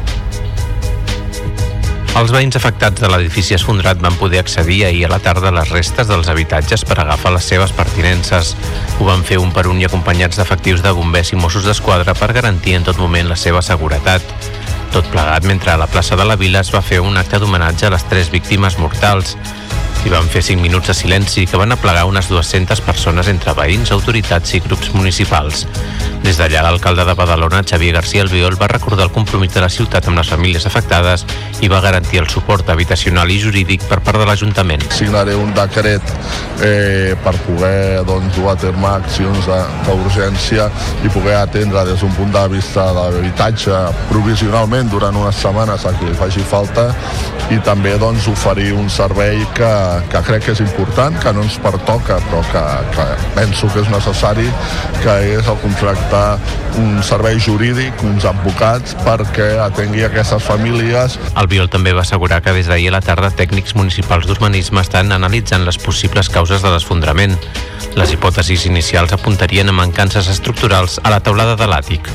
Els 2.13 2.29
veïns 2.29 2.53
afectats 2.53 3.01
de 3.01 3.07
l'edifici 3.09 3.55
esfondrat 3.55 3.97
van 4.01 4.13
poder 4.19 4.43
accedir 4.43 4.83
ahir 4.85 5.07
a 5.07 5.09
la 5.15 5.17
tarda 5.19 5.49
a 5.49 5.55
les 5.55 5.71
restes 5.73 6.05
dels 6.05 6.27
habitatges 6.29 6.83
per 6.85 6.99
agafar 7.01 7.31
les 7.33 7.47
seves 7.49 7.73
pertinences. 7.73 8.51
Ho 8.99 9.07
van 9.07 9.25
fer 9.25 9.39
un 9.41 9.49
per 9.55 9.65
un 9.71 9.81
i 9.81 9.87
acompanyats 9.87 10.37
d'efectius 10.37 10.83
de 10.85 10.91
bombers 10.93 11.33
i 11.33 11.39
Mossos 11.41 11.65
d'Esquadra 11.65 12.13
per 12.13 12.29
garantir 12.37 12.77
en 12.77 12.85
tot 12.85 13.01
moment 13.01 13.31
la 13.31 13.39
seva 13.39 13.63
seguretat. 13.65 14.21
Tot 14.93 15.09
plegat 15.09 15.49
mentre 15.49 15.73
a 15.73 15.79
la 15.81 15.89
plaça 15.89 16.13
de 16.15 16.29
la 16.29 16.37
Vila 16.37 16.61
es 16.61 16.69
va 16.69 16.83
fer 16.85 17.01
un 17.01 17.17
acte 17.17 17.41
d'homenatge 17.41 17.89
a 17.89 17.95
les 17.95 18.05
tres 18.05 18.29
víctimes 18.29 18.77
mortals. 18.77 19.33
S'hi 20.03 20.11
van 20.11 20.25
fer 20.27 20.41
5 20.43 20.59
minuts 20.59 20.89
de 20.89 20.93
silenci 20.93 21.45
que 21.47 21.55
van 21.55 21.71
aplegar 21.71 22.03
unes 22.09 22.27
200 22.27 22.81
persones 22.83 23.29
entre 23.31 23.53
veïns, 23.55 23.93
autoritats 23.95 24.51
i 24.57 24.59
grups 24.59 24.89
municipals. 24.91 25.63
Des 26.23 26.35
d'allà, 26.39 26.61
l'alcalde 26.63 27.05
de 27.07 27.13
Badalona, 27.15 27.61
Xavier 27.63 27.93
García 27.95 28.23
Albiol, 28.23 28.57
va 28.59 28.67
recordar 28.67 29.05
el 29.07 29.13
compromís 29.15 29.53
de 29.55 29.63
la 29.63 29.69
ciutat 29.71 30.07
amb 30.07 30.19
les 30.19 30.27
famílies 30.27 30.67
afectades 30.67 31.23
i 31.63 31.69
va 31.71 31.79
garantir 31.83 32.19
el 32.19 32.27
suport 32.31 32.67
habitacional 32.71 33.31
i 33.31 33.39
jurídic 33.39 33.83
per 33.87 34.01
part 34.03 34.19
de 34.19 34.27
l'Ajuntament. 34.27 34.83
Signaré 34.91 35.35
un 35.39 35.51
decret 35.55 36.13
eh, 36.63 37.15
per 37.23 37.35
poder 37.47 38.03
doncs, 38.07 38.35
dur 38.35 38.49
a 38.51 38.55
terme 38.59 38.87
accions 38.91 39.47
d'urgència 39.87 40.69
i 41.03 41.11
poder 41.15 41.37
atendre 41.41 41.83
des 41.91 42.03
d'un 42.03 42.15
punt 42.19 42.31
de 42.35 42.43
vista 42.55 42.89
de 42.91 42.99
l'habitatge 42.99 43.83
provisionalment 44.11 44.91
durant 44.91 45.15
unes 45.15 45.39
setmanes 45.43 45.87
a 45.87 45.95
qui 45.95 46.11
li 46.11 46.19
faci 46.19 46.43
falta 46.43 46.89
i 47.51 47.59
també 47.67 47.97
doncs, 47.99 48.27
oferir 48.31 48.71
un 48.73 48.87
servei 48.89 49.43
que, 49.57 49.71
que 50.11 50.21
crec 50.27 50.45
que 50.47 50.55
és 50.55 50.63
important, 50.63 51.15
que 51.21 51.33
no 51.35 51.43
ens 51.45 51.57
pertoca 51.63 52.19
però 52.29 52.41
que, 52.51 52.63
que 52.95 53.07
penso 53.37 53.69
que 53.73 53.83
és 53.83 53.91
necessari 53.93 54.47
que 55.01 55.17
és 55.37 55.49
el 55.49 55.59
contractar 55.63 56.37
un 56.81 57.01
servei 57.05 57.39
jurídic, 57.43 58.03
uns 58.07 58.25
advocats 58.29 58.97
perquè 59.05 59.53
atengui 59.63 60.05
aquestes 60.07 60.43
famílies 60.43 61.19
Albiol 61.39 61.69
també 61.73 61.93
va 61.93 62.03
assegurar 62.05 62.41
que 62.43 62.53
des 62.55 62.69
d'ahir 62.69 62.89
a 62.91 62.97
la 62.97 63.03
tarda 63.05 63.31
tècnics 63.33 63.75
municipals 63.77 64.27
d'urbanisme 64.29 64.81
estan 64.81 65.11
analitzant 65.15 65.65
les 65.67 65.79
possibles 65.81 66.29
causes 66.33 66.61
de 66.63 66.71
l'esfondrament. 66.73 67.37
Les 67.99 68.13
hipòtesis 68.13 68.67
inicials 68.69 69.13
apuntarien 69.13 69.69
a 69.69 69.75
mancances 69.83 70.29
estructurals 70.29 70.99
a 71.03 71.13
la 71.13 71.21
teulada 71.25 71.57
de 71.59 71.69
l'àtic. 71.69 72.09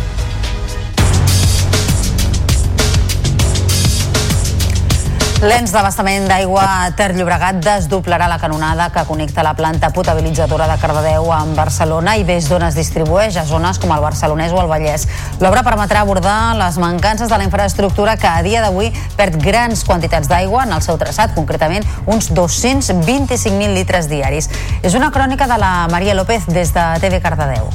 L'ens 5.39 5.70
d'abastament 5.70 6.24
d'aigua 6.26 6.64
Ter 6.99 7.12
Llobregat 7.14 7.61
desdoblarà 7.62 8.26
la 8.26 8.41
canonada 8.43 8.89
que 8.91 9.05
connecta 9.07 9.45
la 9.47 9.53
planta 9.55 9.93
potabilitzadora 9.95 10.66
de 10.66 10.74
Cardedeu 10.82 11.28
amb 11.30 11.55
Barcelona 11.55 12.16
i 12.18 12.24
des 12.26 12.49
d'on 12.51 12.64
es 12.66 12.74
distribueix 12.74 13.36
a 13.39 13.45
zones 13.47 13.78
com 13.78 13.93
el 13.95 14.03
Barcelonès 14.03 14.51
o 14.51 14.59
el 14.59 14.66
Vallès. 14.66 15.07
L'obra 15.39 15.62
permetrà 15.62 16.03
abordar 16.03 16.57
les 16.59 16.80
mancances 16.82 17.30
de 17.30 17.39
la 17.39 17.47
infraestructura 17.47 18.16
que 18.18 18.26
a 18.26 18.43
dia 18.43 18.64
d'avui 18.66 18.91
perd 19.14 19.39
grans 19.39 19.84
quantitats 19.86 20.26
d'aigua 20.26 20.64
en 20.66 20.74
el 20.74 20.82
seu 20.82 20.99
traçat, 20.99 21.36
concretament 21.39 21.86
uns 22.07 22.32
225.000 22.34 23.78
litres 23.78 24.11
diaris. 24.11 24.51
És 24.82 24.99
una 24.99 25.12
crònica 25.14 25.47
de 25.47 25.62
la 25.62 25.86
Maria 25.86 26.18
López 26.18 26.51
des 26.51 26.74
de 26.74 26.89
TV 26.99 27.22
Cardedeu. 27.22 27.70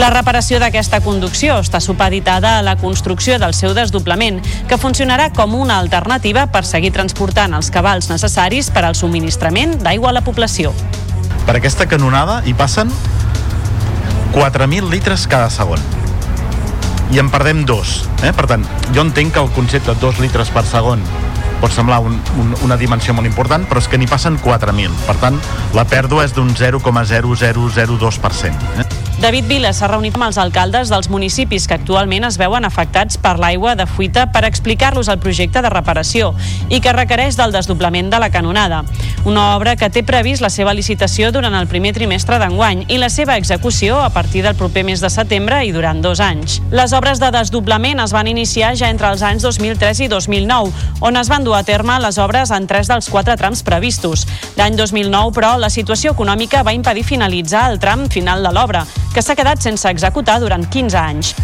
La 0.00 0.08
reparació 0.08 0.56
d'aquesta 0.56 1.02
conducció 1.04 1.58
està 1.60 1.76
supeditada 1.84 2.54
a 2.56 2.62
la 2.64 2.78
construcció 2.80 3.34
del 3.36 3.52
seu 3.52 3.74
desdoblament, 3.76 4.38
que 4.64 4.78
funcionarà 4.80 5.26
com 5.36 5.52
una 5.52 5.76
alternativa 5.84 6.46
per 6.48 6.62
seguir 6.64 6.94
transportant 6.94 7.52
els 7.52 7.68
cabals 7.74 8.08
necessaris 8.08 8.70
per 8.72 8.86
al 8.88 8.96
subministrament 8.96 9.76
d'aigua 9.82 10.08
a 10.08 10.16
la 10.16 10.22
població. 10.24 10.72
Per 11.44 11.58
aquesta 11.58 11.84
canonada 11.90 12.38
hi 12.48 12.54
passen 12.56 12.88
4.000 14.32 14.88
litres 14.88 15.26
cada 15.28 15.50
segon. 15.52 15.84
I 17.12 17.20
en 17.20 17.28
perdem 17.28 17.66
dos. 17.68 18.06
Eh? 18.24 18.32
Per 18.32 18.48
tant, 18.48 18.64
jo 18.96 19.04
entenc 19.04 19.36
que 19.36 19.44
el 19.44 19.52
concepte 19.52 19.92
de 19.92 20.00
2 20.00 20.24
litres 20.24 20.48
per 20.56 20.64
segon 20.64 21.04
pot 21.62 21.70
semblar 21.70 22.00
un, 22.02 22.18
un, 22.42 22.50
una 22.66 22.76
dimensió 22.76 23.14
molt 23.14 23.30
important, 23.30 23.62
però 23.70 23.78
és 23.78 23.86
que 23.88 24.00
n'hi 24.00 24.10
passen 24.10 24.34
4.000. 24.42 24.90
Per 25.06 25.16
tant, 25.22 25.38
la 25.78 25.86
pèrdua 25.86 26.26
és 26.26 26.34
d'un 26.34 26.50
0,0002%. 26.58 28.82
Eh? 28.82 28.88
David 29.22 29.46
Vila 29.46 29.70
s'ha 29.70 29.86
reunit 29.86 30.16
amb 30.18 30.24
els 30.26 30.38
alcaldes 30.42 30.90
dels 30.90 31.06
municipis 31.06 31.68
que 31.70 31.76
actualment 31.76 32.24
es 32.26 32.34
veuen 32.40 32.64
afectats 32.66 33.20
per 33.22 33.36
l'aigua 33.38 33.76
de 33.78 33.84
fuita 33.86 34.24
per 34.34 34.42
explicar-los 34.48 35.06
el 35.12 35.20
projecte 35.22 35.62
de 35.62 35.70
reparació 35.70 36.32
i 36.66 36.80
que 36.82 36.94
requereix 36.96 37.38
del 37.38 37.54
desdoblament 37.54 38.10
de 38.10 38.18
la 38.18 38.32
canonada. 38.34 38.80
Una 39.22 39.52
obra 39.54 39.76
que 39.78 39.86
té 39.94 40.02
previst 40.02 40.42
la 40.42 40.50
seva 40.50 40.74
licitació 40.74 41.30
durant 41.30 41.54
el 41.54 41.70
primer 41.70 41.92
trimestre 41.94 42.40
d'enguany 42.42 42.88
i 42.88 42.98
la 42.98 43.12
seva 43.14 43.38
execució 43.38 44.00
a 44.02 44.10
partir 44.10 44.42
del 44.42 44.58
proper 44.58 44.82
mes 44.90 45.04
de 45.04 45.12
setembre 45.14 45.62
i 45.62 45.70
durant 45.70 46.02
dos 46.02 46.18
anys. 46.18 46.58
Les 46.74 46.90
obres 46.90 47.22
de 47.22 47.30
desdoblament 47.30 48.02
es 48.02 48.16
van 48.16 48.26
iniciar 48.26 48.74
ja 48.74 48.90
entre 48.90 49.14
els 49.14 49.22
anys 49.22 49.46
2003 49.46 50.02
i 50.02 50.10
2009, 50.10 50.74
on 50.98 51.22
es 51.22 51.30
van 51.30 51.46
dur 51.46 51.51
a 51.54 51.62
terme 51.62 51.98
les 52.02 52.18
obres 52.18 52.50
en 52.50 52.66
tres 52.66 52.88
dels 52.90 53.08
quatre 53.12 53.36
trams 53.36 53.62
previstos. 53.66 54.26
L'any 54.56 54.76
2009, 54.78 55.32
però, 55.36 55.54
la 55.58 55.70
situació 55.70 56.16
econòmica 56.16 56.64
va 56.66 56.76
impedir 56.76 57.04
finalitzar 57.04 57.68
el 57.72 57.80
tram 57.82 58.08
final 58.08 58.42
de 58.42 58.52
l'obra, 58.54 58.86
que 59.14 59.22
s'ha 59.22 59.36
quedat 59.38 59.62
sense 59.62 59.88
executar 59.88 60.40
durant 60.40 60.68
15 60.68 60.98
anys. 60.98 61.34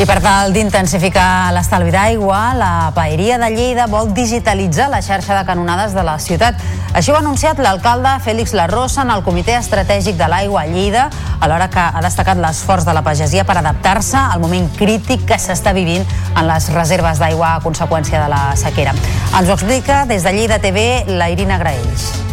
I 0.00 0.06
per 0.08 0.22
tal 0.24 0.54
d'intensificar 0.54 1.52
l'estalvi 1.52 1.92
d'aigua, 1.92 2.38
la 2.56 2.70
Paeria 2.96 3.36
de 3.38 3.50
Lleida 3.52 3.84
vol 3.92 4.08
digitalitzar 4.16 4.88
la 4.90 5.02
xarxa 5.04 5.36
de 5.36 5.44
canonades 5.46 5.92
de 5.92 6.02
la 6.02 6.16
ciutat. 6.18 6.56
Així 6.96 7.12
ho 7.12 7.18
ha 7.18 7.20
anunciat 7.20 7.60
l'alcalde 7.60 8.14
Fèlix 8.24 8.56
Larrosa 8.56 9.04
en 9.04 9.12
el 9.12 9.22
Comitè 9.22 9.58
Estratègic 9.58 10.16
de 10.16 10.30
l'Aigua 10.32 10.64
a 10.64 10.66
Lleida, 10.72 11.06
alhora 11.44 11.68
que 11.70 11.84
ha 11.84 12.02
destacat 12.02 12.40
l'esforç 12.40 12.88
de 12.88 12.96
la 12.96 13.04
pagesia 13.04 13.44
per 13.44 13.60
adaptar-se 13.60 14.16
al 14.16 14.40
moment 14.40 14.72
crític 14.80 15.28
que 15.28 15.38
s'està 15.38 15.76
vivint 15.76 16.08
en 16.32 16.44
les 16.48 16.72
reserves 16.72 17.20
d'aigua 17.20 17.54
a 17.54 17.62
conseqüència 17.62 18.24
de 18.24 18.32
la 18.32 18.44
sequera. 18.56 18.96
Ens 19.36 19.48
ho 19.48 19.58
explica 19.60 20.06
des 20.08 20.24
de 20.24 20.32
Lleida 20.32 20.58
TV 20.58 21.04
la 21.06 21.30
Irina 21.30 21.60
Graells. 21.60 22.31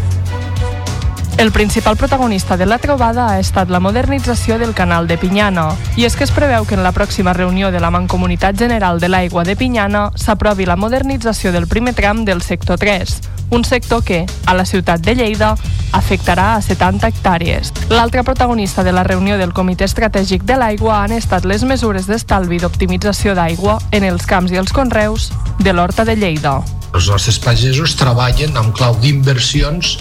El 1.39 1.53
principal 1.53 1.95
protagonista 1.95 2.57
de 2.57 2.65
la 2.65 2.79
trobada 2.79 3.29
ha 3.29 3.39
estat 3.39 3.69
la 3.69 3.79
modernització 3.79 4.57
del 4.59 4.73
canal 4.75 5.07
de 5.07 5.15
Pinyana, 5.17 5.69
i 5.95 6.03
és 6.03 6.17
que 6.19 6.25
es 6.25 6.33
preveu 6.35 6.65
que 6.67 6.75
en 6.75 6.83
la 6.83 6.91
pròxima 6.91 7.31
reunió 7.31 7.69
de 7.71 7.79
la 7.79 7.93
Mancomunitat 7.95 8.57
General 8.59 8.99
de 8.99 9.07
l'Aigua 9.07 9.45
de 9.47 9.55
Pinyana 9.55 10.09
s'aprovi 10.19 10.65
la 10.67 10.75
modernització 10.75 11.53
del 11.55 11.69
primer 11.71 11.93
tram 11.95 12.25
del 12.27 12.41
sector 12.41 12.75
3, 12.77 13.13
un 13.55 13.63
sector 13.63 14.03
que, 14.03 14.25
a 14.45 14.53
la 14.53 14.65
ciutat 14.65 14.99
de 14.99 15.15
Lleida, 15.15 15.53
afectarà 15.93 16.57
a 16.57 16.61
70 16.61 17.07
hectàrees. 17.07 17.71
L'altre 17.87 18.25
protagonista 18.27 18.83
de 18.83 18.91
la 18.91 19.05
reunió 19.07 19.37
del 19.37 19.53
Comitè 19.53 19.87
Estratègic 19.87 20.43
de 20.43 20.57
l'Aigua 20.59 21.05
han 21.05 21.15
estat 21.15 21.47
les 21.47 21.63
mesures 21.63 22.11
d'estalvi 22.11 22.59
d'optimització 22.59 23.31
d'aigua 23.39 23.79
en 23.95 24.03
els 24.03 24.27
camps 24.27 24.51
i 24.51 24.59
els 24.59 24.75
conreus 24.75 25.31
de 25.63 25.71
l'Horta 25.71 26.03
de 26.03 26.17
Lleida. 26.19 26.59
Els 26.93 27.09
nostres 27.11 27.37
pagesos 27.43 27.93
treballen 27.99 28.57
amb 28.59 28.73
clau 28.77 28.95
d'inversions 29.01 29.95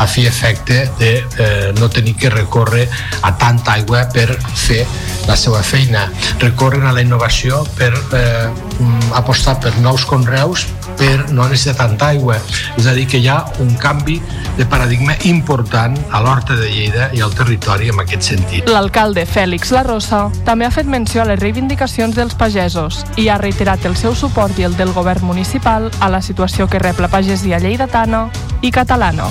a 0.00 0.06
fi 0.08 0.26
efecte 0.28 0.82
de 1.00 1.12
eh, 1.20 1.70
no 1.78 1.90
tenir 1.92 2.16
que 2.20 2.32
recórrer 2.32 2.86
a 3.22 3.34
tanta 3.38 3.76
aigua 3.76 4.06
per 4.14 4.28
fer 4.56 4.84
la 5.28 5.36
seva 5.36 5.62
feina. 5.62 6.06
Recorren 6.40 6.86
a 6.88 6.94
la 6.96 7.04
innovació 7.04 7.62
per 7.76 7.92
eh, 8.16 8.48
apostar 9.18 9.58
per 9.60 9.74
nous 9.84 10.06
conreus 10.08 10.66
per 11.00 11.32
no 11.32 11.48
necessitar 11.48 11.88
tanta 11.88 12.10
aigua. 12.12 12.36
És 12.76 12.86
a 12.86 12.94
dir, 12.96 13.06
que 13.08 13.18
hi 13.18 13.28
ha 13.28 13.40
un 13.64 13.72
canvi 13.80 14.20
de 14.58 14.66
paradigma 14.68 15.16
important 15.24 15.96
a 16.12 16.20
l'Horta 16.20 16.56
de 16.58 16.68
Lleida 16.68 17.08
i 17.16 17.24
al 17.24 17.34
territori 17.34 17.88
en 17.90 18.02
aquest 18.04 18.28
sentit. 18.34 18.68
L'alcalde 18.68 19.24
Fèlix 19.26 19.72
La 19.74 19.84
Rosa 19.86 20.26
també 20.44 20.68
ha 20.68 20.74
fet 20.74 20.90
menció 20.90 21.24
a 21.24 21.28
les 21.30 21.40
reivindicacions 21.40 22.18
dels 22.18 22.36
pagesos 22.36 23.04
i 23.16 23.28
ha 23.28 23.40
reiterat 23.40 23.88
el 23.88 23.96
seu 23.96 24.14
suport 24.14 24.58
i 24.60 24.68
el 24.68 24.76
del 24.76 24.92
govern 24.96 25.24
municipal 25.24 25.90
a 26.00 26.12
la 26.12 26.22
situació 26.22 26.68
que 26.68 26.82
rep 26.82 27.00
la 27.00 27.08
pagesia 27.08 27.62
lleidatana 27.62 28.28
i 28.60 28.70
catalana. 28.70 29.30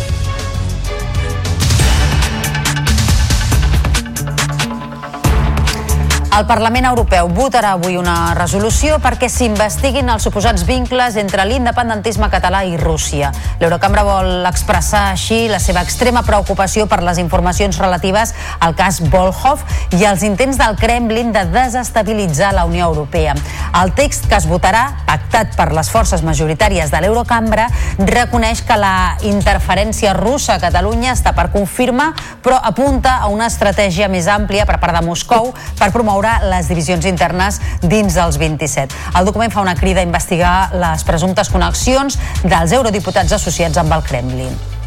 El 6.40 6.46
Parlament 6.48 6.86
Europeu 6.88 7.28
votarà 7.36 7.74
avui 7.76 7.98
una 8.00 8.32
resolució 8.38 8.96
perquè 9.04 9.28
s'investiguin 9.28 10.08
els 10.14 10.24
suposats 10.24 10.64
vincles 10.64 11.18
entre 11.20 11.44
l'independentisme 11.44 12.30
català 12.32 12.62
i 12.64 12.78
Rússia. 12.80 13.34
L'Eurocambra 13.60 14.06
vol 14.08 14.48
expressar 14.48 15.10
així 15.10 15.50
la 15.52 15.60
seva 15.60 15.84
extrema 15.84 16.22
preocupació 16.24 16.86
per 16.88 17.02
les 17.04 17.20
informacions 17.20 17.76
relatives 17.84 18.32
al 18.64 18.78
cas 18.80 19.02
Volhov 19.12 19.66
i 19.98 20.06
els 20.08 20.24
intents 20.24 20.56
del 20.62 20.78
Kremlin 20.80 21.34
de 21.36 21.44
desestabilitzar 21.52 22.54
la 22.56 22.64
Unió 22.70 22.88
Europea. 22.88 23.36
El 23.82 23.92
text 24.00 24.30
que 24.32 24.40
es 24.40 24.48
votarà, 24.48 24.86
pactat 25.10 25.60
per 25.60 25.74
les 25.76 25.92
forces 25.92 26.24
majoritàries 26.24 26.88
de 26.88 27.04
l'Eurocambra, 27.04 27.68
reconeix 28.00 28.64
que 28.64 28.80
la 28.80 29.18
interferència 29.28 30.16
russa 30.16 30.56
a 30.56 30.64
Catalunya 30.64 31.12
està 31.18 31.36
per 31.36 31.50
confirmar, 31.52 32.14
però 32.40 32.64
apunta 32.64 33.20
a 33.20 33.28
una 33.28 33.52
estratègia 33.52 34.08
més 34.08 34.32
àmplia 34.32 34.64
per 34.64 34.80
part 34.80 34.96
de 34.96 35.04
Moscou 35.04 35.52
per 35.76 35.92
promoure 35.92 36.29
les 36.50 36.72
divisions 36.72 37.06
internes 37.10 37.60
dins 37.82 38.16
dels 38.16 38.40
27. 38.42 38.96
El 39.20 39.30
document 39.30 39.54
fa 39.54 39.64
una 39.66 39.78
crida 39.80 40.04
a 40.04 40.08
investigar 40.08 40.58
les 40.74 41.06
presumptes 41.08 41.52
connexions 41.54 42.20
dels 42.44 42.76
eurodiputats 42.76 43.40
associats 43.40 43.82
amb 43.82 43.98
el 43.98 44.06
Kremlin. 44.08 44.79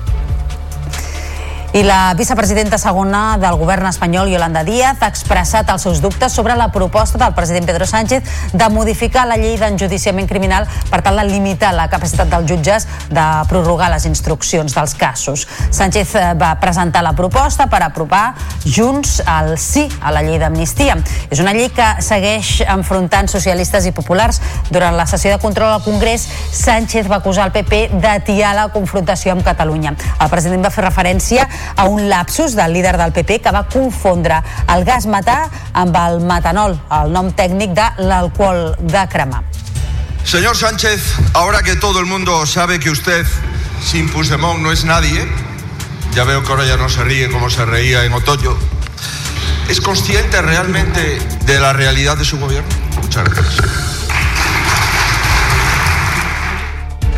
I 1.72 1.80
la 1.82 2.12
vicepresidenta 2.12 2.76
segona 2.76 3.38
del 3.40 3.54
govern 3.56 3.86
espanyol, 3.88 4.28
Yolanda 4.28 4.60
Díaz, 4.60 4.98
ha 5.00 5.08
expressat 5.08 5.70
els 5.72 5.86
seus 5.86 6.02
dubtes 6.04 6.34
sobre 6.36 6.52
la 6.52 6.66
proposta 6.68 7.16
del 7.16 7.32
president 7.32 7.64
Pedro 7.64 7.86
Sánchez 7.88 8.26
de 8.52 8.66
modificar 8.68 9.22
la 9.24 9.38
llei 9.40 9.54
d'enjudiciament 9.56 10.28
criminal 10.28 10.66
per 10.90 11.00
tal 11.00 11.16
de 11.16 11.24
limitar 11.30 11.70
la 11.72 11.86
capacitat 11.88 12.28
dels 12.28 12.44
jutges 12.50 12.84
de 13.08 13.24
prorrogar 13.48 13.88
les 13.88 14.04
instruccions 14.04 14.76
dels 14.76 14.92
casos. 15.00 15.46
Sánchez 15.70 16.12
eh, 16.20 16.26
va 16.36 16.50
presentar 16.60 17.00
la 17.06 17.14
proposta 17.16 17.70
per 17.72 17.80
aprovar 17.86 18.34
Junts 18.66 19.22
el 19.24 19.56
sí 19.56 19.86
a 20.02 20.12
la 20.12 20.20
llei 20.20 20.36
d'amnistia. 20.44 20.98
És 21.32 21.40
una 21.40 21.56
llei 21.56 21.70
que 21.72 21.88
segueix 22.04 22.66
enfrontant 22.68 23.32
socialistes 23.32 23.88
i 23.88 23.94
populars. 23.96 24.42
Durant 24.68 25.00
la 25.00 25.08
sessió 25.08 25.32
de 25.32 25.40
control 25.40 25.72
al 25.72 25.88
Congrés, 25.88 26.28
Sánchez 26.52 27.08
va 27.08 27.22
acusar 27.24 27.48
el 27.48 27.56
PP 27.56 27.96
d'atiar 27.96 28.52
la 28.60 28.68
confrontació 28.76 29.32
amb 29.32 29.48
Catalunya. 29.48 29.96
El 30.20 30.32
president 30.36 30.68
va 30.68 30.74
fer 30.76 30.84
referència 30.84 31.48
a 31.76 31.84
un 31.84 32.08
lapsus 32.08 32.54
del 32.54 32.72
líder 32.72 32.96
del 32.96 33.12
PP 33.12 33.40
que 33.40 33.50
va 33.50 33.64
confondre 33.68 34.42
el 34.74 34.84
gas 34.84 35.06
metà 35.06 35.46
amb 35.72 35.96
el 35.96 36.20
metanol, 36.20 36.76
el 37.02 37.12
nom 37.12 37.32
tècnic 37.36 37.74
de 37.76 37.88
l'alcohol 38.08 38.76
de 38.80 39.06
cremar. 39.08 39.42
Señor 40.24 40.56
Sánchez, 40.56 41.02
ahora 41.34 41.62
que 41.62 41.76
todo 41.76 42.00
el 42.00 42.06
mundo 42.06 42.46
sabe 42.46 42.78
que 42.78 42.90
usted 42.90 43.26
sin 43.84 44.08
Puigdemont 44.08 44.60
no 44.60 44.72
es 44.72 44.84
nadie, 44.84 45.26
ya 46.14 46.24
veo 46.24 46.42
que 46.42 46.48
ahora 46.48 46.64
ya 46.64 46.76
no 46.76 46.88
se 46.88 47.02
ríe 47.02 47.30
como 47.30 47.50
se 47.50 47.64
reía 47.64 48.04
en 48.04 48.12
otoño, 48.12 48.56
¿es 49.68 49.80
consciente 49.80 50.40
realmente 50.40 51.18
de 51.44 51.58
la 51.58 51.72
realidad 51.72 52.16
de 52.16 52.24
su 52.24 52.38
gobierno? 52.38 52.70
Muchas 53.02 53.24
gracias. 53.24 53.92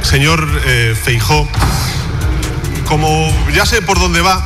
Señor 0.02 0.46
eh, 0.64 0.96
Feijó, 1.00 1.48
como 2.84 3.32
ya 3.52 3.66
sé 3.66 3.82
por 3.82 3.98
dónde 3.98 4.20
va 4.20 4.42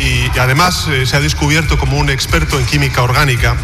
y, 0.00 0.38
además 0.38 0.86
eh, 0.90 1.06
se 1.06 1.16
ha 1.16 1.20
descubierto 1.20 1.78
como 1.78 1.98
un 1.98 2.10
experto 2.10 2.58
en 2.58 2.66
química 2.66 3.02
orgánica, 3.02 3.54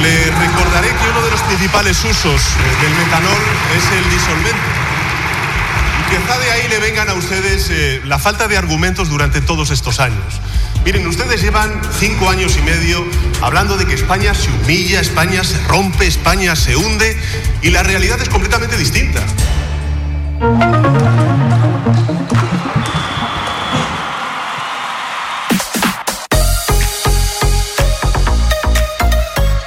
le 0.00 0.24
recordaré 0.30 0.88
que 0.88 1.10
uno 1.10 1.22
de 1.22 1.30
los 1.30 1.40
principales 1.42 1.98
usos 2.04 2.40
eh, 2.40 2.82
del 2.82 2.94
metanol 2.94 3.38
es 3.76 3.84
el 3.98 4.10
disolvente. 4.10 4.82
Y 6.00 6.16
quizá 6.16 6.38
de 6.38 6.50
ahí 6.50 6.68
le 6.68 6.78
vengan 6.78 7.08
a 7.10 7.14
ustedes 7.14 7.68
eh, 7.70 8.00
la 8.04 8.18
falta 8.18 8.48
de 8.48 8.56
argumentos 8.56 9.08
durante 9.08 9.40
todos 9.40 9.70
estos 9.70 10.00
años. 10.00 10.40
Miren, 10.84 11.06
ustedes 11.06 11.40
llevan 11.40 11.80
cinco 11.98 12.28
años 12.28 12.56
y 12.56 12.62
medio 12.62 13.04
hablando 13.40 13.76
de 13.76 13.86
que 13.86 13.94
España 13.94 14.34
se 14.34 14.50
humilla, 14.50 15.00
España 15.00 15.44
se 15.44 15.58
rompe, 15.68 16.06
España 16.06 16.56
se 16.56 16.76
hunde 16.76 17.16
y 17.62 17.70
la 17.70 17.82
realidad 17.82 18.20
es 18.20 18.28
completamente 18.28 18.76
distinta. 18.76 19.20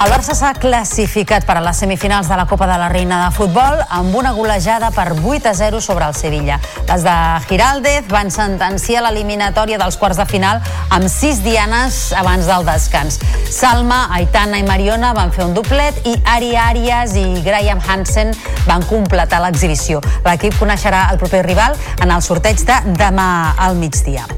El 0.06 0.12
Barça 0.14 0.36
s'ha 0.38 0.52
classificat 0.62 1.48
per 1.50 1.56
a 1.58 1.62
les 1.66 1.80
semifinals 1.82 2.28
de 2.30 2.36
la 2.38 2.44
Copa 2.46 2.68
de 2.70 2.76
la 2.78 2.92
Reina 2.92 3.24
de 3.24 3.32
Futbol 3.34 3.80
amb 3.90 4.14
una 4.14 4.36
golejada 4.38 4.92
per 4.94 5.16
8 5.16 5.50
a 5.50 5.54
0 5.58 5.80
sobre 5.82 6.06
el 6.06 6.14
Sevilla. 6.14 6.60
Les 6.86 7.02
de 7.02 7.16
Giraldez 7.48 8.06
van 8.12 8.30
sentenciar 8.30 9.02
l'eliminatòria 9.02 9.80
dels 9.82 9.98
quarts 9.98 10.22
de 10.22 10.28
final 10.30 10.62
amb 10.94 11.10
6 11.10 11.42
dianes 11.42 12.14
abans 12.14 12.46
del 12.46 12.70
descans. 12.70 13.18
Salma, 13.50 14.04
Aitana 14.14 14.62
i 14.62 14.68
Mariona 14.70 15.16
van 15.18 15.34
fer 15.34 15.48
un 15.50 15.58
doblet 15.58 15.98
i 16.06 16.14
Ari 16.36 16.54
Arias 16.54 17.18
i 17.18 17.42
Graham 17.42 17.82
Hansen 17.82 18.36
van 18.70 18.86
completar 18.86 19.42
l'exhibició. 19.42 20.06
L'equip 20.22 20.62
coneixerà 20.62 21.08
el 21.16 21.18
proper 21.18 21.48
rival 21.50 21.74
en 21.98 22.14
el 22.14 22.22
sorteig 22.22 22.62
de 22.62 22.84
demà 23.02 23.56
al 23.58 23.82
migdia. 23.82 24.30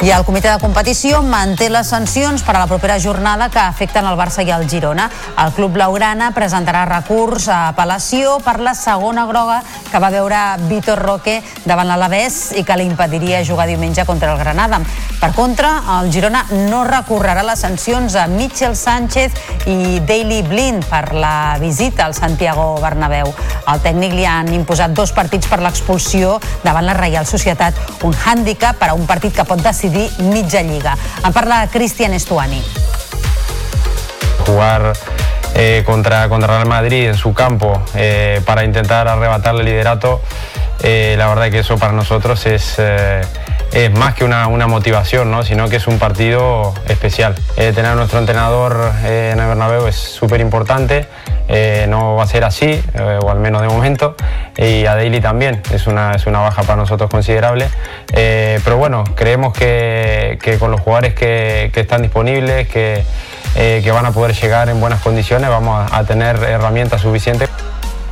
I 0.00 0.08
el 0.16 0.22
comitè 0.24 0.48
de 0.48 0.60
competició 0.62 1.18
manté 1.20 1.66
les 1.68 1.90
sancions 1.92 2.40
per 2.40 2.54
a 2.54 2.62
la 2.62 2.68
propera 2.70 2.94
jornada 2.96 3.50
que 3.52 3.60
afecten 3.60 4.06
el 4.08 4.16
Barça 4.16 4.40
i 4.40 4.48
el 4.48 4.64
Girona. 4.64 5.10
El 5.44 5.52
club 5.52 5.74
blaugrana 5.74 6.30
presentarà 6.32 6.86
recurs 6.88 7.50
a 7.52 7.66
apel·lació 7.74 8.38
per 8.40 8.62
la 8.64 8.72
segona 8.72 9.26
groga 9.28 9.58
que 9.90 10.00
va 10.00 10.08
veure 10.08 10.38
Vitor 10.70 11.02
Roque 11.04 11.42
davant 11.66 11.90
l'Alavés 11.90 12.54
i 12.56 12.64
que 12.64 12.78
li 12.80 12.86
impediria 12.88 13.42
jugar 13.44 13.66
diumenge 13.68 14.06
contra 14.08 14.32
el 14.32 14.40
Granada. 14.40 14.80
Per 15.20 15.34
contra, 15.36 15.74
el 15.98 16.08
Girona 16.08 16.46
no 16.70 16.80
recorrerà 16.88 17.44
les 17.44 17.60
sancions 17.60 18.16
a 18.16 18.24
Mitchell 18.24 18.78
Sánchez 18.80 19.36
i 19.68 20.00
Daily 20.08 20.40
Blind 20.48 20.88
per 20.88 21.12
la 21.12 21.58
visita 21.60 22.06
al 22.06 22.16
Santiago 22.16 22.78
Bernabéu. 22.80 23.28
Al 23.68 23.84
tècnic 23.84 24.16
li 24.16 24.24
han 24.24 24.48
imposat 24.48 24.96
dos 24.96 25.12
partits 25.12 25.50
per 25.50 25.60
l'expulsió 25.60 26.38
davant 26.64 26.88
la 26.88 26.96
Reial 26.96 27.28
Societat, 27.28 27.76
un 28.08 28.16
hàndicap 28.16 28.80
per 28.80 28.94
a 28.94 28.96
un 28.96 29.04
partit 29.06 29.36
que 29.36 29.44
pot 29.44 29.60
decidir 29.60 29.89
mitja 30.18 30.62
lliga. 30.62 30.96
En 31.24 31.32
parla 31.32 31.68
Cristian 31.70 32.14
Estuani. 32.14 32.62
jugar 34.46 34.92
eh, 35.54 35.82
contra, 35.86 36.28
contra 36.28 36.56
Real 36.56 36.68
Madrid 36.68 37.08
en 37.08 37.14
su 37.14 37.34
campo 37.34 37.82
eh, 37.94 38.40
para 38.44 38.64
intentar 38.64 39.06
arrebatarle 39.06 39.60
el 39.60 39.66
liderato, 39.66 40.20
eh, 40.82 41.14
la 41.18 41.28
verdad 41.28 41.50
que 41.50 41.60
eso 41.60 41.78
para 41.78 41.92
nosotros 41.92 42.46
es, 42.46 42.80
es 43.72 43.92
más 43.92 44.14
que 44.14 44.24
una, 44.24 44.48
una 44.48 44.66
motivación, 44.66 45.30
¿no? 45.30 45.42
sino 45.42 45.68
que 45.68 45.76
es 45.76 45.86
un 45.86 45.98
partido 45.98 46.74
especial. 46.88 47.34
Eh, 47.56 47.72
tener 47.72 47.92
a 47.92 47.94
nuestro 47.94 48.18
entrenador 48.18 48.92
eh, 49.04 49.30
en 49.32 49.40
el 49.40 49.46
Bernabéu 49.46 49.86
es 49.86 49.96
súper 49.96 50.40
importante, 50.40 51.06
eh, 51.48 51.86
no 51.88 52.16
va 52.16 52.24
a 52.24 52.26
ser 52.26 52.44
así, 52.44 52.82
o 53.22 53.30
al 53.30 53.38
menos 53.38 53.62
de 53.62 53.68
momento, 53.68 54.14
y 54.56 54.86
a 54.86 54.94
Daily 54.94 55.20
también, 55.20 55.62
es 55.72 55.86
una, 55.86 56.12
es 56.12 56.26
una 56.26 56.40
baja 56.40 56.62
para 56.62 56.76
nosotros 56.76 57.10
considerable, 57.10 57.68
pero 58.12 58.76
bueno, 58.76 59.04
creemos 59.16 59.52
que, 59.52 60.38
que 60.42 60.58
con 60.58 60.70
los 60.70 60.80
jugadores 60.80 61.14
que, 61.14 61.70
que 61.72 61.80
están 61.80 62.02
disponibles, 62.02 62.68
que, 62.68 63.04
que 63.54 63.90
van 63.90 64.06
a 64.06 64.12
poder 64.12 64.34
llegar 64.34 64.68
en 64.68 64.80
buenas 64.80 65.00
condiciones, 65.00 65.50
vamos 65.50 65.90
a 65.90 66.04
tener 66.04 66.36
herramientas 66.36 67.00
suficientes. 67.00 67.48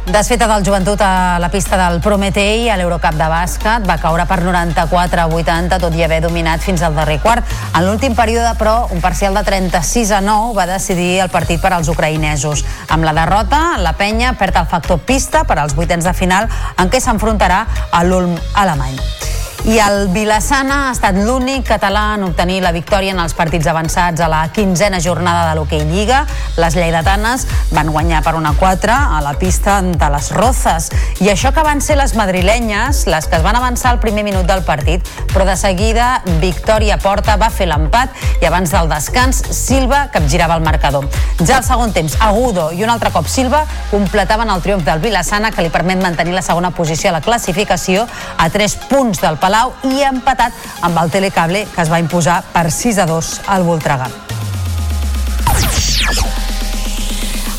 Desfeta 0.09 0.47
del 0.49 0.65
joventut 0.65 1.03
a 1.05 1.39
la 1.39 1.51
pista 1.53 1.77
del 1.77 2.01
Prometei 2.01 2.71
a 2.73 2.79
l'Eurocup 2.81 3.19
de 3.19 3.27
bàsquet 3.29 3.85
va 3.85 3.99
caure 4.01 4.25
per 4.25 4.39
94 4.41 5.21
a 5.21 5.27
80 5.29 5.79
tot 5.83 5.99
i 5.99 6.05
haver 6.07 6.23
dominat 6.25 6.65
fins 6.65 6.81
al 6.83 6.97
darrer 6.97 7.19
quart. 7.21 7.45
En 7.77 7.85
l'últim 7.85 8.17
període, 8.17 8.55
però, 8.57 8.89
un 8.89 9.05
parcial 9.05 9.37
de 9.37 9.45
36 9.45 10.15
a 10.17 10.23
9 10.25 10.57
va 10.57 10.65
decidir 10.73 11.19
el 11.21 11.29
partit 11.29 11.61
per 11.61 11.75
als 11.77 11.93
ucraïnesos. 11.93 12.65
Amb 12.89 13.05
la 13.05 13.13
derrota, 13.13 13.77
la 13.85 13.93
penya 14.01 14.33
perd 14.41 14.57
el 14.57 14.71
factor 14.73 15.05
pista 15.05 15.45
per 15.45 15.59
als 15.61 15.77
vuitens 15.77 16.09
de 16.09 16.17
final 16.17 16.49
en 16.79 16.89
què 16.89 17.05
s'enfrontarà 17.05 17.67
a 17.93 18.05
l'Ulm 18.09 18.33
alemany. 18.57 18.97
I 19.67 19.79
el 19.83 20.09
Vilassana 20.15 20.77
ha 20.87 20.93
estat 20.95 21.17
l'únic 21.19 21.65
català 21.67 22.15
en 22.15 22.23
obtenir 22.25 22.61
la 22.63 22.71
victòria 22.73 23.11
en 23.13 23.19
els 23.21 23.35
partits 23.35 23.67
avançats 23.69 24.23
a 24.23 24.29
la 24.31 24.45
quinzena 24.55 25.01
jornada 25.03 25.49
de 25.49 25.57
l'Hockey 25.59 25.83
Lliga. 25.91 26.23
Les 26.57 26.77
lleidatanes 26.79 27.45
van 27.75 27.91
guanyar 27.93 28.23
per 28.25 28.37
una 28.39 28.55
4 28.57 28.95
a 28.95 29.21
la 29.21 29.35
pista 29.39 29.81
de 29.83 30.11
les 30.15 30.31
Rozes. 30.33 30.89
I 31.21 31.33
això 31.33 31.53
que 31.53 31.65
van 31.67 31.83
ser 31.83 31.99
les 31.99 32.15
madrilenyes 32.17 33.05
les 33.11 33.27
que 33.27 33.37
es 33.37 33.43
van 33.43 33.59
avançar 33.59 33.91
al 33.91 34.01
primer 34.01 34.25
minut 34.25 34.47
del 34.47 34.63
partit, 34.65 35.05
però 35.35 35.45
de 35.45 35.57
seguida 35.59 36.23
Victòria 36.41 36.97
Porta 37.03 37.37
va 37.37 37.51
fer 37.51 37.69
l'empat 37.69 38.15
i 38.41 38.47
abans 38.47 38.73
del 38.73 38.89
descans 38.89 39.43
Silva 39.51 40.07
capgirava 40.15 40.57
el 40.57 40.65
marcador. 40.65 41.11
Ja 41.43 41.59
al 41.59 41.67
segon 41.67 41.93
temps, 41.93 42.17
Agudo 42.23 42.71
i 42.73 42.85
un 42.87 42.95
altre 42.95 43.11
cop 43.13 43.29
Silva 43.29 43.65
completaven 43.91 44.49
el 44.55 44.63
triomf 44.63 44.87
del 44.87 45.03
Vilassana 45.03 45.51
que 45.53 45.67
li 45.67 45.75
permet 45.75 46.01
mantenir 46.01 46.39
la 46.39 46.47
segona 46.47 46.71
posició 46.71 47.11
a 47.11 47.19
la 47.19 47.25
classificació 47.25 48.07
a 48.39 48.49
3 48.49 48.79
punts 48.89 49.21
del 49.21 49.37
Palau 49.49 49.71
i 49.89 50.03
empatat 50.05 50.53
amb 50.85 50.99
el 51.01 51.09
Telecable 51.09 51.63
que 51.73 51.81
es 51.81 51.89
va 51.89 52.03
imposar 52.03 52.43
per 52.53 52.67
6 52.69 52.99
a 53.01 53.07
2 53.09 53.29
al 53.49 53.63
Voltregà. 53.65 54.09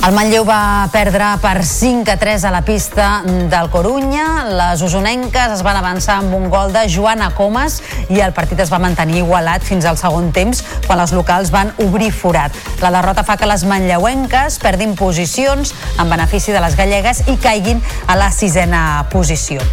El 0.06 0.14
Manlleu 0.14 0.46
va 0.46 0.86
perdre 0.94 1.32
per 1.42 1.66
5 1.66 2.14
a 2.14 2.18
3 2.22 2.46
a 2.46 2.54
la 2.54 2.62
pista 2.62 3.08
del 3.26 3.72
Corunya. 3.74 4.46
Les 4.54 4.86
usonenques 4.86 5.58
es 5.58 5.66
van 5.66 5.82
avançar 5.82 6.20
amb 6.22 6.38
un 6.38 6.46
gol 6.54 6.70
de 6.78 6.86
Joana 6.94 7.34
Comas 7.34 7.82
i 8.08 8.22
el 8.22 8.38
partit 8.38 8.62
es 8.62 8.70
va 8.70 8.78
mantenir 8.80 9.24
igualat 9.24 9.66
fins 9.66 9.90
al 9.90 9.98
segon 9.98 10.30
temps 10.32 10.62
quan 10.86 11.02
els 11.02 11.18
locals 11.18 11.50
van 11.50 11.74
obrir 11.90 12.14
forat. 12.14 12.54
La 12.86 12.94
derrota 12.94 13.26
fa 13.26 13.36
que 13.42 13.50
les 13.50 13.66
manlleuenques 13.66 14.62
perdin 14.62 14.94
posicions 14.94 15.74
en 15.98 16.14
benefici 16.14 16.54
de 16.54 16.62
les 16.62 16.78
gallegues 16.78 17.26
i 17.26 17.40
caiguin 17.42 17.82
a 18.06 18.20
la 18.22 18.30
sisena 18.30 19.08
posició. 19.10 19.66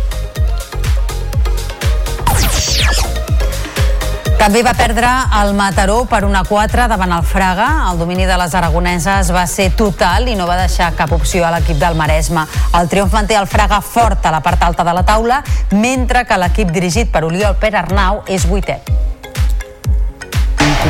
També 4.47 4.61
va 4.63 4.77
perdre 4.79 5.09
el 5.41 5.49
Mataró 5.59 6.05
per 6.07 6.21
una 6.23 6.45
4 6.47 6.85
davant 6.87 7.11
el 7.17 7.25
Fraga. 7.27 7.65
El 7.91 7.99
domini 7.99 8.29
de 8.29 8.37
les 8.39 8.53
aragoneses 8.55 9.33
va 9.35 9.43
ser 9.51 9.73
total 9.75 10.29
i 10.31 10.37
no 10.39 10.47
va 10.47 10.55
deixar 10.61 10.93
cap 10.95 11.11
opció 11.17 11.43
a 11.43 11.51
l'equip 11.51 11.81
del 11.81 11.99
Maresme. 11.99 12.45
El 12.79 12.87
triomf 12.87 13.17
manté 13.19 13.35
el 13.35 13.51
Fraga 13.51 13.81
fort 13.83 14.23
a 14.23 14.31
la 14.37 14.45
part 14.47 14.63
alta 14.63 14.87
de 14.87 14.95
la 14.95 15.03
taula, 15.03 15.41
mentre 15.75 16.23
que 16.31 16.39
l'equip 16.39 16.71
dirigit 16.71 17.11
per 17.11 17.25
Oriol 17.27 17.59
Pere 17.59 17.83
Arnau 17.83 18.23
és 18.31 18.47
vuitè. 18.47 18.79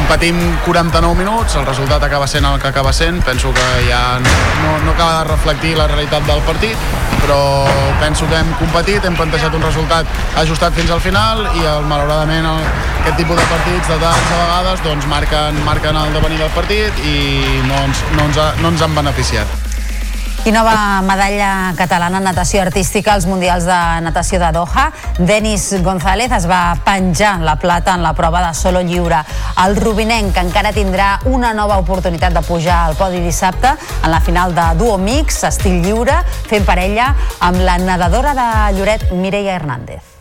Competim 0.06 0.36
49 0.64 1.18
minuts, 1.18 1.56
el 1.56 1.64
resultat 1.66 2.04
acaba 2.06 2.28
sent 2.30 2.44
el 2.46 2.60
que 2.62 2.68
acaba 2.68 2.92
sent, 2.92 3.24
penso 3.26 3.50
que 3.52 3.64
ja 3.88 4.20
no, 4.20 4.76
no 4.84 4.92
acaba 4.92 5.18
de 5.18 5.24
reflectir 5.32 5.72
la 5.76 5.88
realitat 5.90 6.22
del 6.28 6.38
partit, 6.46 6.78
però 7.24 7.66
penso 7.98 8.28
que 8.30 8.38
hem 8.38 8.54
competit, 8.60 9.02
hem 9.02 9.18
plantejat 9.18 9.58
un 9.58 9.66
resultat 9.66 10.06
ajustat 10.38 10.78
fins 10.78 10.94
al 10.94 11.02
final 11.02 11.42
i 11.58 11.66
el, 11.66 11.90
malauradament 11.90 12.46
el, 12.46 12.64
aquest 13.02 13.18
tipus 13.18 13.42
de 13.42 13.50
partits 13.50 13.90
de 13.90 14.00
tants 14.06 14.30
a 14.30 14.42
vegades 14.44 14.86
doncs 14.86 15.10
marquen, 15.10 15.62
marquen 15.66 15.98
el 15.98 16.14
devenir 16.14 16.38
del 16.38 16.54
partit 16.54 17.02
i 17.02 17.16
no 17.66 17.88
ens, 17.88 18.06
no 18.14 18.30
ens, 18.30 18.38
ha, 18.38 18.52
no 18.62 18.76
ens 18.76 18.86
han 18.86 18.94
beneficiat. 19.02 19.65
I 20.46 20.52
nova 20.52 21.02
medalla 21.02 21.72
catalana 21.74 22.20
en 22.20 22.28
natació 22.28 22.60
artística 22.62 23.10
als 23.16 23.24
Mundials 23.26 23.64
de 23.66 23.78
Natació 24.04 24.38
de 24.38 24.52
Doha. 24.54 24.84
Denis 25.18 25.64
González 25.82 26.30
es 26.30 26.46
va 26.46 26.76
penjar 26.86 27.40
la 27.42 27.56
plata 27.58 27.96
en 27.98 28.04
la 28.06 28.12
prova 28.14 28.44
de 28.46 28.54
solo 28.54 28.78
lliure. 28.78 29.24
El 29.64 29.74
rubinenc 29.74 30.38
encara 30.38 30.70
tindrà 30.70 31.18
una 31.26 31.50
nova 31.50 31.80
oportunitat 31.82 32.30
de 32.30 32.46
pujar 32.46 32.84
al 32.84 32.94
podi 32.94 33.18
dissabte 33.26 33.74
en 34.04 34.10
la 34.12 34.20
final 34.20 34.54
de 34.54 34.68
duo 34.78 34.94
mix, 35.02 35.42
estil 35.50 35.82
lliure, 35.82 36.20
fent 36.46 36.62
parella 36.62 37.10
amb 37.40 37.66
la 37.66 37.80
nedadora 37.82 38.38
de 38.38 38.78
Lloret, 38.78 39.10
Mireia 39.10 39.58
Hernández. 39.58 40.14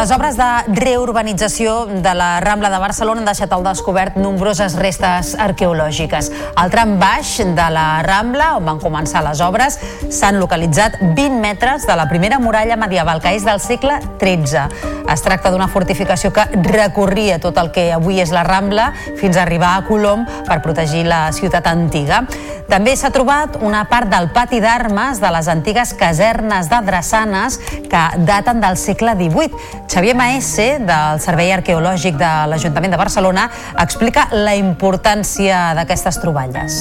Les 0.00 0.08
obres 0.16 0.32
de 0.32 0.44
reurbanització 0.80 1.82
de 1.84 2.12
la 2.16 2.40
Rambla 2.40 2.70
de 2.72 2.78
Barcelona 2.80 3.20
han 3.20 3.26
deixat 3.28 3.50
al 3.52 3.66
descobert 3.66 4.14
nombroses 4.16 4.72
restes 4.80 5.34
arqueològiques. 5.36 6.30
Al 6.56 6.72
tram 6.72 6.94
baix 6.96 7.34
de 7.44 7.66
la 7.74 8.00
Rambla, 8.06 8.54
on 8.56 8.64
van 8.64 8.80
començar 8.80 9.20
les 9.26 9.42
obres, 9.44 9.76
s'han 10.08 10.40
localitzat 10.40 10.96
20 11.02 11.36
metres 11.42 11.84
de 11.84 11.98
la 12.00 12.08
primera 12.08 12.38
muralla 12.40 12.80
medieval, 12.80 13.20
que 13.20 13.34
és 13.36 13.44
del 13.44 13.60
segle 13.60 13.98
XIII. 14.22 14.88
Es 15.10 15.20
tracta 15.26 15.52
d'una 15.52 15.68
fortificació 15.68 16.32
que 16.32 16.46
recorria 16.64 17.36
tot 17.42 17.60
el 17.60 17.68
que 17.74 17.90
avui 17.92 18.22
és 18.24 18.32
la 18.32 18.46
Rambla 18.46 18.94
fins 19.20 19.36
a 19.36 19.44
arribar 19.44 19.74
a 19.74 19.84
Colom 19.84 20.24
per 20.48 20.62
protegir 20.64 21.04
la 21.04 21.26
ciutat 21.36 21.68
antiga. 21.68 22.22
També 22.70 22.94
s'ha 22.94 23.10
trobat 23.10 23.56
una 23.66 23.82
part 23.90 24.06
del 24.08 24.28
pati 24.30 24.60
d'armes 24.62 25.18
de 25.20 25.30
les 25.34 25.48
antigues 25.50 25.92
casernes 25.98 26.70
de 26.70 26.78
Drassanes 26.86 27.58
que 27.90 28.02
daten 28.24 28.62
del 28.62 28.78
segle 28.78 29.16
XVIII. 29.18 29.88
Xavier 29.90 30.14
Maese, 30.14 30.78
del 30.78 31.18
Servei 31.18 31.50
Arqueològic 31.50 32.14
de 32.14 32.28
l'Ajuntament 32.46 32.92
de 32.94 32.98
Barcelona, 33.00 33.48
explica 33.82 34.28
la 34.30 34.52
importància 34.54 35.72
d'aquestes 35.74 36.20
troballes. 36.22 36.76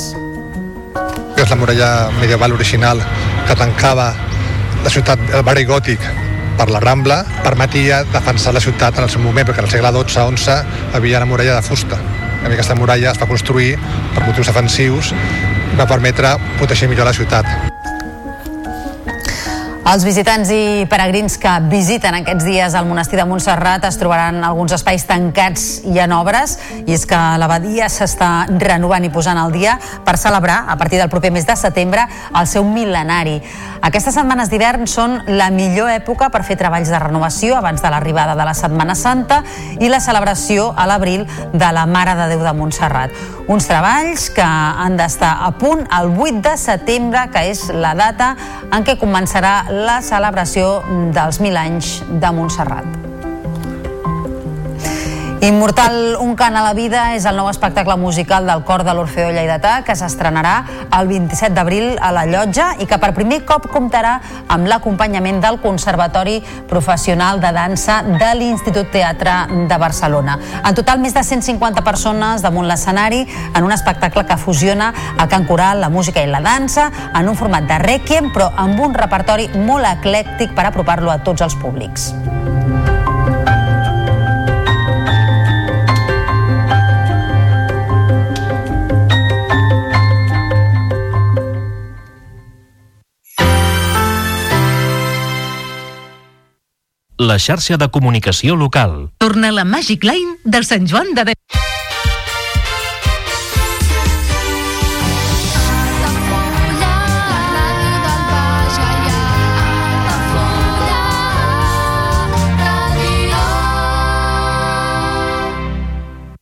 És 1.33 1.49
la 1.49 1.57
muralla 1.57 1.87
medieval 2.19 2.53
original 2.53 3.01
que 3.47 3.55
tancava 3.57 4.11
la 4.83 4.91
ciutat, 4.93 5.23
el 5.33 5.41
barri 5.47 5.65
gòtic 5.65 6.05
per 6.59 6.69
la 6.69 6.83
Rambla, 6.83 7.23
permetia 7.41 8.03
defensar 8.13 8.53
la 8.53 8.61
ciutat 8.61 9.01
en 9.01 9.07
el 9.07 9.09
seu 9.09 9.25
moment, 9.25 9.47
perquè 9.47 9.65
al 9.65 9.71
segle 9.73 9.89
XII-XI 9.95 10.93
havia 10.93 11.23
la 11.23 11.29
muralla 11.31 11.57
de 11.57 11.65
fusta. 11.65 11.97
I 12.43 12.53
aquesta 12.53 12.77
muralla 12.77 13.09
es 13.15 13.17
va 13.17 13.31
construir 13.31 13.73
per 14.13 14.27
motius 14.27 14.53
defensius 14.53 15.15
i 15.17 15.81
va 15.81 15.89
permetre 15.89 16.37
protegir 16.61 16.93
millor 16.93 17.09
la 17.09 17.17
ciutat. 17.17 17.68
Els 19.89 20.03
visitants 20.05 20.51
i 20.53 20.85
peregrins 20.85 21.39
que 21.41 21.49
visiten 21.65 22.13
aquests 22.13 22.45
dies 22.45 22.75
al 22.77 22.85
monestir 22.85 23.17
de 23.17 23.23
Montserrat 23.25 23.87
es 23.87 23.95
trobaran 23.97 24.43
alguns 24.45 24.75
espais 24.75 25.07
tancats 25.09 25.63
i 25.89 25.97
en 26.03 26.13
obres 26.13 26.59
i 26.83 26.93
és 26.93 27.07
que 27.09 27.17
l'abadia 27.41 27.87
s'està 27.89 28.45
renovant 28.61 29.07
i 29.07 29.09
posant 29.09 29.39
al 29.41 29.49
dia 29.49 29.79
per 30.05 30.13
celebrar 30.21 30.59
a 30.69 30.75
partir 30.77 30.99
del 31.01 31.09
proper 31.09 31.31
mes 31.33 31.49
de 31.49 31.55
setembre 31.57 32.05
el 32.29 32.45
seu 32.45 32.67
mil·lenari. 32.69 33.39
Aquestes 33.81 34.13
setmanes 34.13 34.51
d'hivern 34.51 34.85
són 34.91 35.23
la 35.39 35.49
millor 35.55 35.89
època 35.89 36.29
per 36.29 36.43
fer 36.45 36.59
treballs 36.59 36.93
de 36.93 36.99
renovació 37.01 37.57
abans 37.57 37.81
de 37.81 37.89
l'arribada 37.89 38.37
de 38.37 38.45
la 38.45 38.53
Setmana 38.53 38.93
Santa 38.93 39.41
i 39.79 39.89
la 39.89 40.01
celebració 40.03 40.69
a 40.77 40.85
l'abril 40.85 41.25
de 41.53 41.71
la 41.73 41.87
Mare 41.89 42.13
de 42.19 42.29
Déu 42.35 42.45
de 42.45 42.53
Montserrat. 42.53 43.15
Uns 43.49 43.65
treballs 43.65 44.27
que 44.35 44.45
han 44.45 44.99
d'estar 44.99 45.31
a 45.47 45.49
punt 45.57 45.87
el 45.97 46.11
8 46.13 46.43
de 46.45 46.57
setembre, 46.61 47.25
que 47.33 47.47
és 47.49 47.63
la 47.73 47.95
data 47.97 48.35
en 48.69 48.85
què 48.85 48.99
començarà 49.01 49.63
la 49.79 49.99
celebració 50.03 50.79
dels 51.15 51.39
mil 51.43 51.57
anys 51.59 51.99
de 52.09 52.33
Montserrat. 52.35 53.08
Immortal, 55.41 56.17
un 56.19 56.33
cant 56.35 56.57
a 56.59 56.61
la 56.65 56.73
vida 56.75 57.13
és 57.15 57.23
el 57.23 57.37
nou 57.39 57.47
espectacle 57.47 57.95
musical 57.95 58.43
del 58.49 58.65
cor 58.67 58.81
de 58.83 58.91
l'Orfeó 58.91 59.29
Lleidatà 59.31 59.85
que 59.87 59.93
s'estrenarà 59.95 60.55
el 60.97 61.07
27 61.07 61.55
d'abril 61.55 61.93
a 62.03 62.09
la 62.11 62.25
Llotja 62.27 62.73
i 62.83 62.87
que 62.89 62.97
per 62.99 63.13
primer 63.15 63.37
cop 63.47 63.69
comptarà 63.71 64.17
amb 64.51 64.67
l'acompanyament 64.67 65.39
del 65.39 65.61
Conservatori 65.63 66.41
Professional 66.67 67.39
de 67.39 67.53
Dansa 67.55 68.01
de 68.09 68.33
l'Institut 68.35 68.91
Teatre 68.91 69.37
de 69.71 69.77
Barcelona. 69.79 70.35
En 70.59 70.75
total, 70.75 70.99
més 70.99 71.15
de 71.15 71.23
150 71.23 71.85
persones 71.87 72.43
damunt 72.43 72.67
l'escenari 72.67 73.23
en 73.53 73.63
un 73.63 73.71
espectacle 73.71 74.25
que 74.27 74.37
fusiona 74.43 74.91
el 75.15 75.31
cant 75.31 75.47
coral, 75.47 75.79
la 75.79 75.93
música 75.93 76.19
i 76.19 76.27
la 76.27 76.43
dansa 76.43 76.89
en 77.13 77.31
un 77.31 77.39
format 77.39 77.63
de 77.63 77.79
requiem, 77.79 78.27
però 78.35 78.51
amb 78.59 78.83
un 78.83 78.91
repertori 78.91 79.47
molt 79.55 79.87
eclèctic 79.87 80.51
per 80.51 80.67
apropar-lo 80.67 81.15
a 81.15 81.21
tots 81.23 81.47
els 81.47 81.55
públics. 81.63 82.11
La 97.19 97.37
xarxa 97.37 97.77
de 97.77 97.89
comunicació 97.91 98.55
local. 98.55 99.11
Torna 99.19 99.51
la 99.51 99.65
Magic 99.67 100.07
Line 100.07 100.39
del 100.45 100.65
Sant 100.65 100.87
Joan 100.87 101.13
de 101.13 101.33
Déu. 101.33 101.68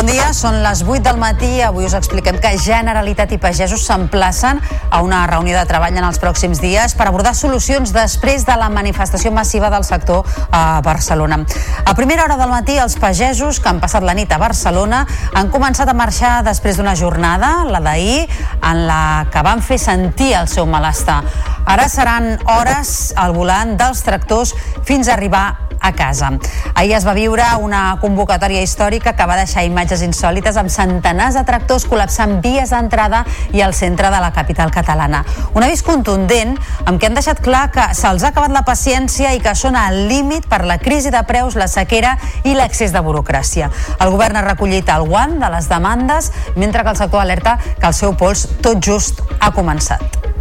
Bon 0.00 0.08
dia, 0.08 0.30
són 0.32 0.62
les 0.64 0.80
8 0.80 1.02
del 1.04 1.18
matí. 1.20 1.48
Avui 1.60 1.84
us 1.84 1.92
expliquem 1.92 2.38
que 2.40 2.54
Generalitat 2.56 3.34
i 3.34 3.38
pagesos 3.38 3.82
s'emplacen 3.84 4.56
a 4.88 5.02
una 5.04 5.18
reunió 5.28 5.58
de 5.58 5.66
treball 5.68 5.98
en 6.00 6.06
els 6.08 6.16
pròxims 6.22 6.62
dies 6.64 6.94
per 6.96 7.10
abordar 7.10 7.34
solucions 7.36 7.92
després 7.92 8.46
de 8.48 8.56
la 8.56 8.70
manifestació 8.72 9.28
massiva 9.28 9.68
del 9.68 9.84
sector 9.84 10.24
a 10.56 10.80
Barcelona. 10.80 11.42
A 11.84 11.92
primera 11.98 12.24
hora 12.24 12.40
del 12.40 12.48
matí, 12.48 12.78
els 12.80 12.96
pagesos 12.96 13.60
que 13.60 13.68
han 13.68 13.84
passat 13.84 14.00
la 14.00 14.16
nit 14.16 14.32
a 14.32 14.40
Barcelona 14.40 15.04
han 15.36 15.52
començat 15.52 15.92
a 15.92 15.98
marxar 16.00 16.38
després 16.48 16.80
d'una 16.80 16.96
jornada, 16.96 17.66
la 17.68 17.84
d'ahir, 17.84 18.24
en 18.56 18.86
la 18.88 19.26
que 19.28 19.44
van 19.44 19.60
fer 19.60 19.76
sentir 19.76 20.32
el 20.40 20.48
seu 20.48 20.64
malestar. 20.64 21.20
Ara 21.68 21.90
seran 21.92 22.38
hores 22.48 23.12
al 23.20 23.36
volant 23.36 23.76
dels 23.76 24.00
tractors 24.08 24.56
fins 24.80 25.12
a 25.12 25.18
arribar 25.20 25.50
a 25.80 25.92
casa. 25.92 26.32
Ahir 26.74 26.94
es 26.94 27.06
va 27.06 27.14
viure 27.16 27.44
una 27.60 27.98
convocatòria 28.00 28.62
històrica 28.62 29.14
que 29.16 29.26
va 29.26 29.38
deixar 29.40 29.64
imatges 29.64 30.04
insòlites 30.06 30.58
amb 30.60 30.70
centenars 30.72 31.38
de 31.38 31.44
tractors 31.48 31.86
col·lapsant 31.90 32.38
vies 32.44 32.70
d'entrada 32.70 33.24
i 33.56 33.64
al 33.64 33.74
centre 33.74 34.10
de 34.12 34.20
la 34.22 34.32
capital 34.36 34.70
catalana. 34.70 35.24
Un 35.54 35.64
avís 35.64 35.82
contundent 35.82 36.56
amb 36.84 37.00
què 37.00 37.08
han 37.08 37.18
deixat 37.18 37.42
clar 37.44 37.68
que 37.74 37.90
se'ls 37.96 38.24
ha 38.24 38.32
acabat 38.34 38.54
la 38.54 38.64
paciència 38.68 39.34
i 39.34 39.42
que 39.42 39.54
són 39.54 39.76
al 39.76 40.06
límit 40.10 40.48
per 40.50 40.62
la 40.68 40.78
crisi 40.78 41.10
de 41.10 41.22
preus, 41.28 41.56
la 41.56 41.68
sequera 41.68 42.16
i 42.44 42.54
l'accés 42.54 42.92
de 42.92 43.02
burocràcia. 43.04 43.70
El 43.98 44.12
govern 44.14 44.36
ha 44.36 44.46
recollit 44.46 44.88
el 44.92 45.08
guant 45.08 45.38
de 45.40 45.50
les 45.52 45.68
demandes 45.70 46.32
mentre 46.56 46.84
que 46.84 46.94
el 46.94 47.00
sector 47.00 47.24
alerta 47.24 47.58
que 47.78 47.86
el 47.86 47.96
seu 47.96 48.16
pols 48.16 48.46
tot 48.62 48.82
just 48.84 49.24
ha 49.40 49.52
començat. 49.56 50.39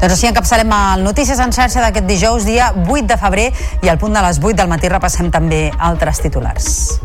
Doncs 0.00 0.14
així 0.14 0.30
encapçalem 0.30 0.70
el 0.72 1.04
Notícies 1.04 1.40
en 1.44 1.52
xarxa 1.52 1.82
d'aquest 1.84 2.06
dijous, 2.08 2.46
dia 2.48 2.70
8 2.72 3.06
de 3.10 3.20
febrer, 3.20 3.50
i 3.84 3.92
al 3.92 4.00
punt 4.00 4.16
de 4.16 4.24
les 4.24 4.40
8 4.40 4.56
del 4.62 4.70
matí 4.72 4.88
repassem 4.88 5.28
també 5.34 5.68
altres 5.78 6.22
titulars. 6.24 7.00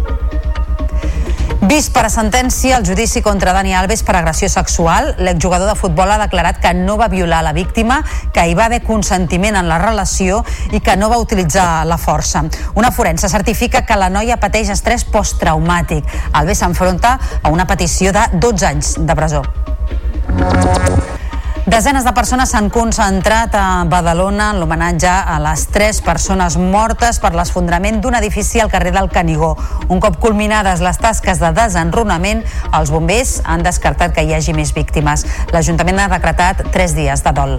Vist 1.66 1.90
per 1.96 2.04
a 2.06 2.10
sentència 2.14 2.78
el 2.78 2.86
judici 2.86 3.24
contra 3.26 3.54
Dani 3.56 3.74
Alves 3.74 4.04
per 4.06 4.14
agressió 4.20 4.46
sexual, 4.54 5.16
l'exjugador 5.18 5.66
de 5.72 5.74
futbol 5.80 6.12
ha 6.14 6.20
declarat 6.22 6.60
que 6.62 6.76
no 6.78 6.94
va 7.00 7.08
violar 7.10 7.42
la 7.44 7.56
víctima, 7.58 7.98
que 8.32 8.44
hi 8.46 8.54
va 8.54 8.68
haver 8.70 8.84
consentiment 8.86 9.58
en 9.58 9.68
la 9.72 9.80
relació 9.82 10.44
i 10.72 10.80
que 10.80 10.96
no 10.96 11.10
va 11.10 11.18
utilitzar 11.18 11.88
la 11.90 11.98
força. 11.98 12.44
Una 12.76 12.92
forense 12.92 13.32
certifica 13.34 13.82
que 13.82 13.98
la 13.98 14.12
noia 14.14 14.38
pateix 14.38 14.70
estrès 14.76 15.08
posttraumàtic. 15.10 16.06
Alves 16.34 16.62
s'enfronta 16.62 17.18
a 17.42 17.50
una 17.50 17.66
petició 17.66 18.14
de 18.14 18.30
12 18.38 18.72
anys 18.72 18.96
de 19.02 19.18
presó. 19.18 19.44
Desenes 21.66 22.04
de 22.06 22.12
persones 22.14 22.52
s'han 22.54 22.68
concentrat 22.70 23.56
a 23.58 23.86
Badalona 23.90 24.52
en 24.54 24.60
l'homenatge 24.62 25.10
a 25.10 25.40
les 25.42 25.64
tres 25.74 25.98
persones 26.06 26.60
mortes 26.62 27.18
per 27.24 27.32
l'esfondrament 27.34 27.98
d'un 28.04 28.14
edifici 28.20 28.62
al 28.62 28.70
carrer 28.70 28.92
del 28.94 29.10
Canigó. 29.10 29.56
Un 29.90 29.98
cop 30.04 30.20
culminades 30.22 30.84
les 30.86 31.02
tasques 31.02 31.42
de 31.42 31.50
desenrunament, 31.58 32.46
els 32.70 32.94
bombers 32.94 33.40
han 33.50 33.66
descartat 33.66 34.14
que 34.14 34.28
hi 34.28 34.38
hagi 34.38 34.54
més 34.54 34.76
víctimes. 34.78 35.26
L'Ajuntament 35.50 36.06
ha 36.06 36.08
decretat 36.14 36.68
tres 36.70 36.94
dies 36.94 37.26
de 37.26 37.34
dol. 37.34 37.58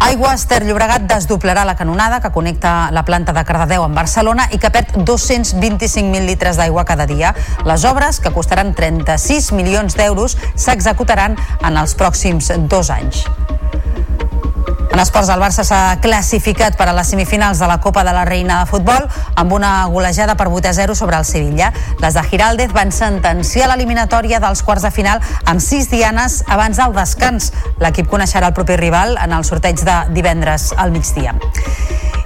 Aigües 0.00 0.46
Ter 0.48 0.62
Llobregat 0.64 1.04
desdoblarà 1.04 1.66
la 1.68 1.74
canonada 1.76 2.22
que 2.24 2.30
connecta 2.32 2.88
la 2.90 3.02
planta 3.04 3.34
de 3.36 3.44
Cardedeu 3.44 3.84
amb 3.84 3.98
Barcelona 4.00 4.46
i 4.50 4.58
que 4.58 4.70
perd 4.72 4.96
225.000 5.04 6.24
litres 6.24 6.56
d'aigua 6.56 6.86
cada 6.88 7.06
dia. 7.06 7.34
Les 7.68 7.84
obres, 7.84 8.18
que 8.24 8.32
costaran 8.32 8.72
36 8.74 9.52
milions 9.52 9.98
d'euros, 10.00 10.38
s'executaran 10.56 11.36
en 11.60 11.76
els 11.76 11.94
pròxims 12.00 12.48
dos 12.72 12.90
anys. 12.90 13.26
En 14.90 14.98
esports, 14.98 15.28
el 15.30 15.38
Barça 15.38 15.62
s'ha 15.62 16.00
classificat 16.02 16.74
per 16.74 16.88
a 16.90 16.94
les 16.96 17.12
semifinals 17.12 17.60
de 17.62 17.68
la 17.70 17.78
Copa 17.80 18.02
de 18.02 18.10
la 18.12 18.24
Reina 18.26 18.58
de 18.58 18.66
Futbol 18.66 19.06
amb 19.38 19.54
una 19.54 19.86
golejada 19.86 20.34
per 20.34 20.48
8 20.50 20.68
a 20.68 20.72
0 20.74 20.96
sobre 20.98 21.16
el 21.16 21.24
Sevilla. 21.24 21.70
Les 22.02 22.18
de 22.18 22.24
Giraldez 22.26 22.74
van 22.74 22.90
sentenciar 22.90 23.70
l'eliminatòria 23.70 24.42
dels 24.42 24.64
quarts 24.66 24.82
de 24.82 24.90
final 24.90 25.22
amb 25.46 25.62
6 25.62 25.92
dianes 25.94 26.42
abans 26.48 26.82
del 26.82 26.98
descans. 26.98 27.52
L'equip 27.78 28.10
coneixerà 28.10 28.50
el 28.50 28.58
proper 28.58 28.80
rival 28.82 29.14
en 29.22 29.32
el 29.38 29.46
sorteig 29.46 29.78
de 29.86 30.00
divendres 30.10 30.72
al 30.76 30.90
migdia. 30.90 31.38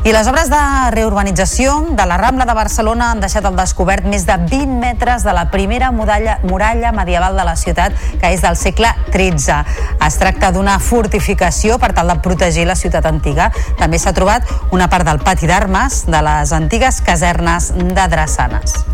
I 0.05 0.13
les 0.13 0.27
obres 0.29 0.51
de 0.53 0.59
reurbanització 0.93 1.79
de 1.97 2.05
la 2.05 2.19
Rambla 2.21 2.45
de 2.45 2.53
Barcelona 2.53 3.07
han 3.11 3.23
deixat 3.23 3.47
al 3.49 3.55
descobert 3.57 4.05
més 4.05 4.27
de 4.29 4.35
20 4.37 4.75
metres 4.83 5.25
de 5.25 5.33
la 5.33 5.47
primera 5.49 5.89
muralla, 5.97 6.35
muralla 6.45 6.91
medieval 6.93 7.39
de 7.41 7.47
la 7.49 7.55
ciutat, 7.57 7.97
que 8.21 8.35
és 8.35 8.45
del 8.45 8.59
segle 8.61 8.91
XIII. 9.09 9.63
Es 10.05 10.19
tracta 10.21 10.51
d'una 10.53 10.77
fortificació 10.77 11.79
per 11.81 11.95
tal 11.97 12.13
de 12.13 12.19
protegir 12.21 12.54
la 12.63 12.79
ciutat 12.79 13.11
antiga. 13.11 13.51
També 13.81 13.99
s'ha 13.99 14.15
trobat 14.15 14.47
una 14.71 14.87
part 14.87 15.11
del 15.11 15.19
pati 15.19 15.51
d'armes 15.51 16.05
de 16.07 16.23
les 16.23 16.55
antigues 16.55 17.03
casernes 17.03 17.73
de 17.75 18.07
Drassanes. 18.15 18.85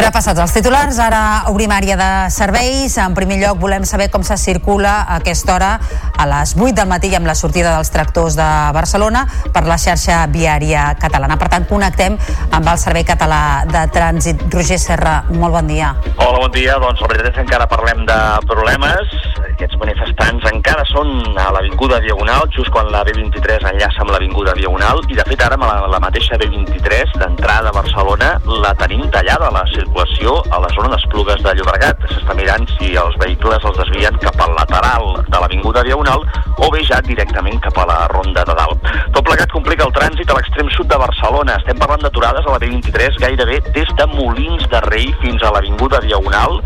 Repassats 0.00 0.40
els 0.40 0.52
titulars, 0.54 0.96
ara 1.02 1.50
obrim 1.50 1.72
àrea 1.74 1.96
de 1.98 2.10
serveis. 2.32 2.94
En 3.02 3.12
primer 3.14 3.36
lloc, 3.42 3.58
volem 3.60 3.84
saber 3.84 4.06
com 4.10 4.22
se 4.24 4.38
circula 4.40 4.94
a 5.02 5.18
aquesta 5.18 5.52
hora 5.56 5.70
a 6.16 6.26
les 6.30 6.54
8 6.56 6.72
del 6.78 6.88
matí 6.88 7.10
amb 7.18 7.28
la 7.28 7.34
sortida 7.36 7.74
dels 7.74 7.92
tractors 7.92 8.38
de 8.38 8.48
Barcelona 8.72 9.26
per 9.52 9.66
la 9.68 9.76
xarxa 9.82 10.22
viària 10.32 10.86
catalana. 11.00 11.36
Per 11.36 11.50
tant, 11.52 11.68
connectem 11.68 12.16
amb 12.16 12.72
el 12.72 12.80
Servei 12.80 13.04
Català 13.04 13.66
de 13.68 13.84
Trànsit. 13.92 14.46
Roger 14.54 14.80
Serra, 14.80 15.20
molt 15.34 15.58
bon 15.58 15.68
dia. 15.68 15.92
Hola, 16.16 16.38
bon 16.46 16.54
dia. 16.54 16.80
Doncs 16.80 17.04
la 17.04 17.12
veritat 17.12 17.34
és 17.34 17.36
que 17.36 17.46
encara 17.48 17.68
parlem 17.68 18.06
de 18.08 18.20
problemes 18.48 19.18
Aquests 19.60 19.76
manifestants 19.76 20.44
encara 20.48 20.86
són 20.88 21.10
a 21.36 21.50
l'Avinguda 21.52 21.98
Diagonal, 22.00 22.46
just 22.56 22.70
quan 22.72 22.86
la 22.88 23.02
B23 23.04 23.66
enllaça 23.68 24.00
amb 24.00 24.14
l'Avinguda 24.14 24.54
Diagonal, 24.56 25.02
i 25.12 25.18
de 25.18 25.26
fet 25.28 25.42
ara 25.44 25.58
amb 25.58 25.66
la, 25.68 25.74
la 25.92 25.98
mateixa 26.00 26.38
B23 26.40 27.18
d'entrada 27.20 27.68
a 27.68 27.76
Barcelona 27.76 28.30
la 28.64 28.70
tenim 28.80 29.02
tallada, 29.12 29.50
la 29.52 29.66
circulació 29.74 30.38
a 30.48 30.62
la 30.64 30.70
zona 30.72 30.94
d'Esplugues 30.94 31.44
de 31.44 31.52
Llobregat. 31.58 32.06
S'està 32.08 32.38
mirant 32.38 32.64
si 32.78 32.94
els 33.02 33.18
vehicles 33.20 33.66
els 33.68 33.76
desvien 33.82 34.16
cap 34.24 34.40
al 34.40 34.56
lateral 34.56 35.10
de 35.28 35.42
l'Avinguda 35.42 35.84
Diagonal 35.84 36.24
o 36.56 36.72
bé 36.72 36.80
ja 36.88 37.02
directament 37.04 37.60
cap 37.68 37.82
a 37.84 37.86
la 37.92 37.98
Ronda 38.14 38.46
de 38.48 38.56
Dalt. 38.56 38.88
Tot 39.12 39.28
plegat 39.28 39.52
complica 39.52 39.84
el 39.84 39.92
trànsit 39.92 40.32
a 40.32 40.38
l'extrem 40.38 40.72
sud 40.72 40.88
de 40.88 41.02
Barcelona. 41.04 41.58
Estem 41.60 41.76
parlant 41.84 42.00
d'aturades 42.06 42.48
a 42.48 42.56
la 42.56 42.62
B23 42.64 43.20
gairebé 43.20 43.60
des 43.76 43.92
de 44.00 44.08
Molins 44.16 44.64
de 44.72 44.80
Rei 44.88 45.12
fins 45.20 45.44
a 45.44 45.52
l'Avinguda 45.52 46.00
Diagonal, 46.06 46.62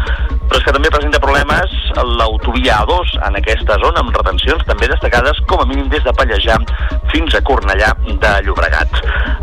però 0.46 0.62
és 0.62 0.68
que 0.68 0.78
també 0.78 0.94
presenta 0.94 1.22
problemes 1.26 1.74
l'autovia 2.14 2.83
A2 2.84 3.16
en 3.26 3.38
aquesta 3.38 3.78
zona 3.80 4.02
amb 4.02 4.12
retencions 4.14 4.64
també 4.68 4.88
destacades 4.90 5.38
com 5.48 5.62
a 5.62 5.66
mínim 5.68 5.88
des 5.92 6.04
de 6.04 6.12
Pallejà 6.16 6.58
fins 7.12 7.34
a 7.34 7.40
Cornellà 7.46 7.92
de 8.04 8.32
Llobregat. 8.44 8.98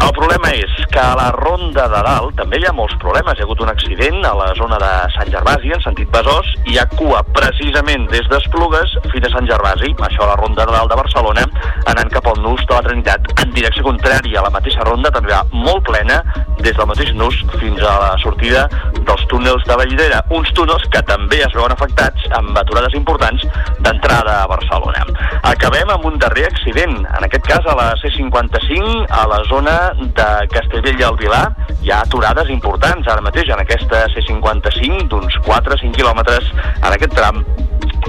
El 0.06 0.14
problema 0.18 0.52
és 0.54 0.72
que 0.94 1.02
a 1.02 1.16
la 1.18 1.30
Ronda 1.36 1.88
de 1.90 2.02
Dalt 2.06 2.36
també 2.38 2.60
hi 2.62 2.68
ha 2.70 2.76
molts 2.78 2.98
problemes. 3.02 3.38
Hi 3.38 3.44
ha 3.44 3.48
hagut 3.48 3.64
un 3.66 3.72
accident 3.74 4.20
a 4.28 4.34
la 4.38 4.52
zona 4.60 4.78
de 4.82 4.92
Sant 5.16 5.32
Gervasi 5.34 5.74
en 5.74 5.82
sentit 5.84 6.12
Besòs 6.14 6.54
i 6.66 6.76
hi 6.76 6.80
ha 6.82 6.88
cua 6.94 7.24
precisament 7.34 8.08
des 8.12 8.28
d'Esplugues 8.32 8.98
fins 9.10 9.28
a 9.28 9.34
Sant 9.34 9.50
Gervasi, 9.50 9.94
això 10.08 10.26
a 10.26 10.32
la 10.34 10.40
Ronda 10.40 10.68
de 10.68 10.76
Dalt 10.78 10.94
de 10.94 11.00
Barcelona, 11.02 11.48
anant 11.94 12.14
cap 12.14 12.30
al 12.30 12.42
nus 12.46 12.62
de 12.68 12.78
la 12.78 12.86
Trinitat 12.86 13.32
en 13.42 13.56
direcció 13.58 13.88
contrària. 13.88 14.46
La 14.46 14.54
mateixa 14.54 14.86
ronda 14.86 15.14
també 15.14 15.34
va 15.34 15.44
molt 15.52 15.86
plena 15.90 16.22
des 16.62 16.78
del 16.78 16.88
mateix 16.90 17.12
nus 17.18 17.38
fins 17.60 17.82
a 17.82 17.94
la 18.02 18.12
sortida 18.22 18.68
dels 18.98 19.24
túnels 19.32 19.64
de 19.68 19.78
Vallidera, 19.80 20.22
uns 20.38 20.52
túnels 20.58 20.86
que 20.94 21.02
també 21.10 21.42
es 21.46 21.54
veuen 21.58 21.74
afectats 21.74 22.28
amb 22.38 22.58
aturades 22.58 22.96
importants 22.98 23.46
d'entrada 23.80 24.42
a 24.44 24.48
Barcelona. 24.52 25.06
Acabem 25.52 25.90
amb 25.94 26.06
un 26.06 26.20
darrer 26.22 26.48
accident, 26.50 26.98
en 27.02 27.28
aquest 27.28 27.48
cas 27.50 27.68
a 27.68 27.76
la 27.78 27.90
C55, 28.02 29.06
a 29.10 29.26
la 29.32 29.42
zona 29.50 29.76
de 30.00 30.30
Castellbell 30.54 31.02
i 31.02 31.08
el 31.10 31.20
Vilar, 31.22 31.46
hi 31.82 31.92
ha 31.92 32.02
aturades 32.06 32.50
importants 32.54 33.10
ara 33.10 33.26
mateix 33.26 33.50
en 33.50 33.64
aquesta 33.64 34.06
C55 34.16 35.08
d'uns 35.12 35.40
4-5 35.48 35.96
quilòmetres 35.98 36.52
en 36.78 36.92
aquest 36.92 37.18
tram 37.18 37.44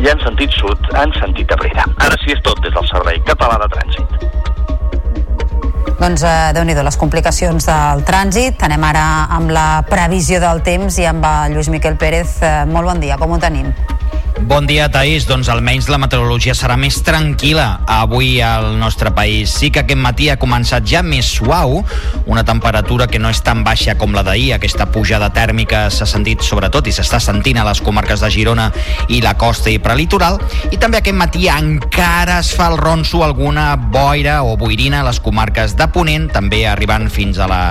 i 0.00 0.09
en 0.09 0.20
sentit 0.24 0.53
sud, 0.57 0.92
en 0.98 1.12
sentit 1.20 1.53
Abrera. 1.53 1.86
Ara 2.00 2.18
sí 2.24 2.36
és 2.36 2.44
tot 2.46 2.61
des 2.64 2.74
del 2.74 2.88
Servei 2.92 3.22
Català 3.28 3.61
de 3.64 3.72
Trànsit. 3.76 4.61
Doncs 6.03 6.24
eh, 6.26 6.50
déu 6.50 6.64
nhi 6.66 6.74
les 6.74 6.96
complicacions 6.98 7.68
del 7.68 8.03
trànsit. 8.09 8.64
Anem 8.66 8.88
ara 8.88 9.05
amb 9.38 9.55
la 9.55 9.84
previsió 9.86 10.42
del 10.42 10.64
temps 10.66 10.98
i 10.98 11.07
amb 11.07 11.22
el 11.30 11.55
Lluís 11.55 11.70
Miquel 11.70 11.94
Pérez. 11.94 12.40
Eh, 12.42 12.64
molt 12.66 12.90
bon 12.90 12.98
dia, 13.07 13.20
com 13.22 13.30
ho 13.30 13.38
tenim? 13.38 13.70
Bon 14.43 14.66
dia, 14.66 14.88
Taís. 14.90 15.22
Doncs 15.30 15.47
almenys 15.53 15.86
la 15.86 16.01
meteorologia 16.03 16.55
serà 16.59 16.74
més 16.74 16.97
tranquil·la 17.07 17.84
avui 17.86 18.40
al 18.43 18.72
nostre 18.80 19.12
país. 19.14 19.53
Sí 19.55 19.70
que 19.70 19.84
aquest 19.84 20.01
matí 20.03 20.26
ha 20.32 20.38
començat 20.40 20.82
ja 20.88 21.03
més 21.07 21.28
suau, 21.36 21.78
una 22.26 22.43
temperatura 22.43 23.07
que 23.07 23.20
no 23.22 23.30
és 23.30 23.38
tan 23.47 23.62
baixa 23.62 23.95
com 24.01 24.16
la 24.16 24.24
d'ahir. 24.26 24.51
Aquesta 24.57 24.88
pujada 24.90 25.28
tèrmica 25.30 25.84
s'ha 25.95 26.09
sentit 26.11 26.43
sobretot 26.43 26.90
i 26.90 26.95
s'està 26.97 27.20
sentint 27.22 27.61
a 27.62 27.66
les 27.68 27.82
comarques 27.86 28.24
de 28.24 28.30
Girona 28.34 28.66
i 29.14 29.20
la 29.22 29.36
costa 29.38 29.70
i 29.70 29.78
prelitoral. 29.78 30.40
I 30.74 30.80
també 30.82 30.99
aquest 30.99 31.18
matí 31.18 31.47
encara 31.53 32.40
es 32.43 32.51
fa 32.57 32.72
el 32.72 32.80
ronso 32.82 33.22
alguna 33.22 33.76
boira 33.76 34.40
o 34.43 34.57
boirina 34.59 35.05
a 35.05 35.07
les 35.07 35.22
comarques 35.22 35.76
de 35.78 35.86
Ponent, 35.95 36.26
també 36.34 36.64
arribant 36.66 37.07
fins 37.14 37.38
a 37.38 37.47
la 37.47 37.62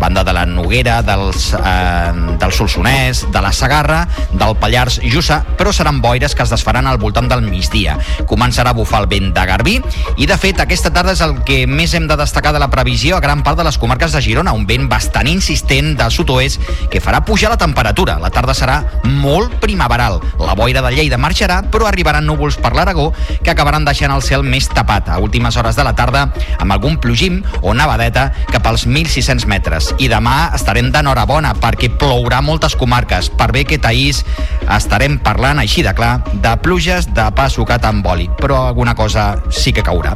banda 0.00 0.24
de 0.24 0.32
la 0.32 0.46
Noguera, 0.48 1.02
dels, 1.04 1.52
eh, 1.60 2.36
del 2.40 2.56
Solsonès, 2.56 3.26
de 3.32 3.44
la 3.44 3.52
Sagarra, 3.52 4.06
del 4.32 4.56
Pallars 4.56 5.00
Jussà, 5.04 5.42
però 5.56 5.76
seran 5.76 6.00
boires 6.06 6.36
que 6.38 6.44
es 6.46 6.54
desfaran 6.54 6.86
al 6.86 7.00
voltant 7.02 7.26
del 7.30 7.42
migdia. 7.42 7.96
Començarà 8.30 8.70
a 8.70 8.78
bufar 8.78 9.02
el 9.02 9.10
vent 9.10 9.32
de 9.34 9.46
Garbí 9.48 9.76
i, 10.16 10.26
de 10.28 10.36
fet, 10.38 10.60
aquesta 10.62 10.92
tarda 10.94 11.16
és 11.16 11.22
el 11.24 11.34
que 11.48 11.64
més 11.66 11.94
hem 11.98 12.06
de 12.06 12.18
destacar 12.18 12.52
de 12.54 12.62
la 12.62 12.70
previsió 12.70 13.16
a 13.16 13.22
gran 13.24 13.42
part 13.42 13.58
de 13.58 13.66
les 13.66 13.78
comarques 13.82 14.14
de 14.14 14.22
Girona, 14.22 14.54
un 14.54 14.66
vent 14.68 14.86
bastant 14.90 15.26
insistent 15.30 15.96
del 15.98 16.14
sud-oest 16.14 16.62
que 16.92 17.02
farà 17.02 17.24
pujar 17.26 17.50
la 17.50 17.58
temperatura. 17.58 18.18
La 18.22 18.30
tarda 18.30 18.54
serà 18.54 18.78
molt 19.02 19.58
primaveral. 19.62 20.20
La 20.38 20.54
boira 20.58 20.84
de 20.84 20.92
Lleida 20.94 21.18
marxarà, 21.18 21.58
però 21.72 21.88
arribaran 21.90 22.26
núvols 22.26 22.60
per 22.62 22.72
l'Aragó 22.76 23.08
que 23.42 23.50
acabaran 23.50 23.86
deixant 23.88 24.14
el 24.14 24.22
cel 24.22 24.46
més 24.46 24.68
tapat 24.70 25.10
a 25.10 25.18
últimes 25.22 25.56
hores 25.58 25.76
de 25.76 25.84
la 25.86 25.96
tarda 25.98 26.28
amb 26.60 26.76
algun 26.76 27.00
plogim 27.02 27.42
o 27.62 27.74
nevadeta 27.74 28.28
cap 28.52 28.66
als 28.70 28.86
1.600 28.86 29.48
metres. 29.50 29.90
I 29.98 30.10
demà 30.12 30.52
estarem 30.54 30.92
d'enhorabona 30.94 31.54
perquè 31.58 31.90
plourà 31.98 32.42
moltes 32.44 32.78
comarques. 32.78 33.32
Per 33.34 33.50
bé 33.52 33.66
que 33.66 33.80
Taís 33.82 34.22
estarem 34.70 35.18
parlant 35.22 35.60
així 35.62 35.82
de 35.82 35.95
clar 35.96 36.20
de 36.32 36.52
pluges 36.62 37.08
de 37.16 37.26
pa 37.36 37.48
sucat 37.52 37.84
amb 37.88 38.06
oli, 38.12 38.28
però 38.38 38.66
alguna 38.68 38.94
cosa 38.94 39.32
sí 39.50 39.72
que 39.72 39.84
caurà. 39.86 40.14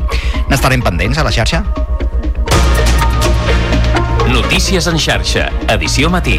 N'estarem 0.53 0.85
pendents 0.85 1.19
a 1.19 1.27
la 1.27 1.33
xarxa? 1.35 1.65
Notícies 4.31 4.87
en 4.87 5.01
xarxa, 5.01 5.49
edició 5.75 6.13
matí. 6.13 6.39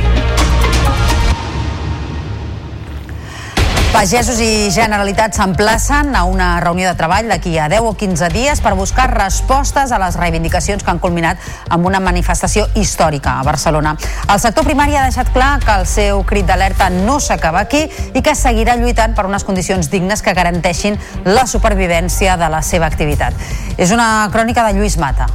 Pagesos 3.92 4.38
i 4.40 4.72
Generalitat 4.72 5.36
s'emplacen 5.36 6.16
a 6.16 6.22
una 6.24 6.62
reunió 6.64 6.88
de 6.88 6.96
treball 6.96 7.28
d'aquí 7.28 7.58
a 7.60 7.66
10 7.68 7.90
o 7.90 7.92
15 8.00 8.30
dies 8.32 8.62
per 8.64 8.72
buscar 8.80 9.10
respostes 9.12 9.92
a 9.92 10.00
les 10.00 10.16
reivindicacions 10.16 10.80
que 10.80 10.94
han 10.94 11.02
culminat 11.04 11.44
amb 11.68 11.86
una 11.90 12.00
manifestació 12.00 12.70
històrica 12.80 13.36
a 13.36 13.44
Barcelona. 13.44 13.98
El 14.32 14.40
sector 14.40 14.64
primari 14.64 14.96
ha 14.96 15.04
deixat 15.04 15.34
clar 15.36 15.60
que 15.60 15.76
el 15.76 15.86
seu 15.92 16.24
crit 16.24 16.48
d'alerta 16.48 16.88
no 16.90 17.20
s'acaba 17.20 17.68
aquí 17.68 17.84
i 18.16 18.24
que 18.24 18.32
seguirà 18.32 18.80
lluitant 18.80 19.12
per 19.12 19.28
unes 19.28 19.44
condicions 19.44 19.92
dignes 19.92 20.24
que 20.24 20.34
garanteixin 20.40 20.96
la 21.28 21.44
supervivència 21.44 22.40
de 22.40 22.48
la 22.48 22.64
seva 22.64 22.88
activitat. 22.88 23.36
És 23.78 23.92
una 23.92 24.30
crònica 24.32 24.64
de 24.70 24.80
Lluís 24.80 24.96
Mata. 24.98 25.28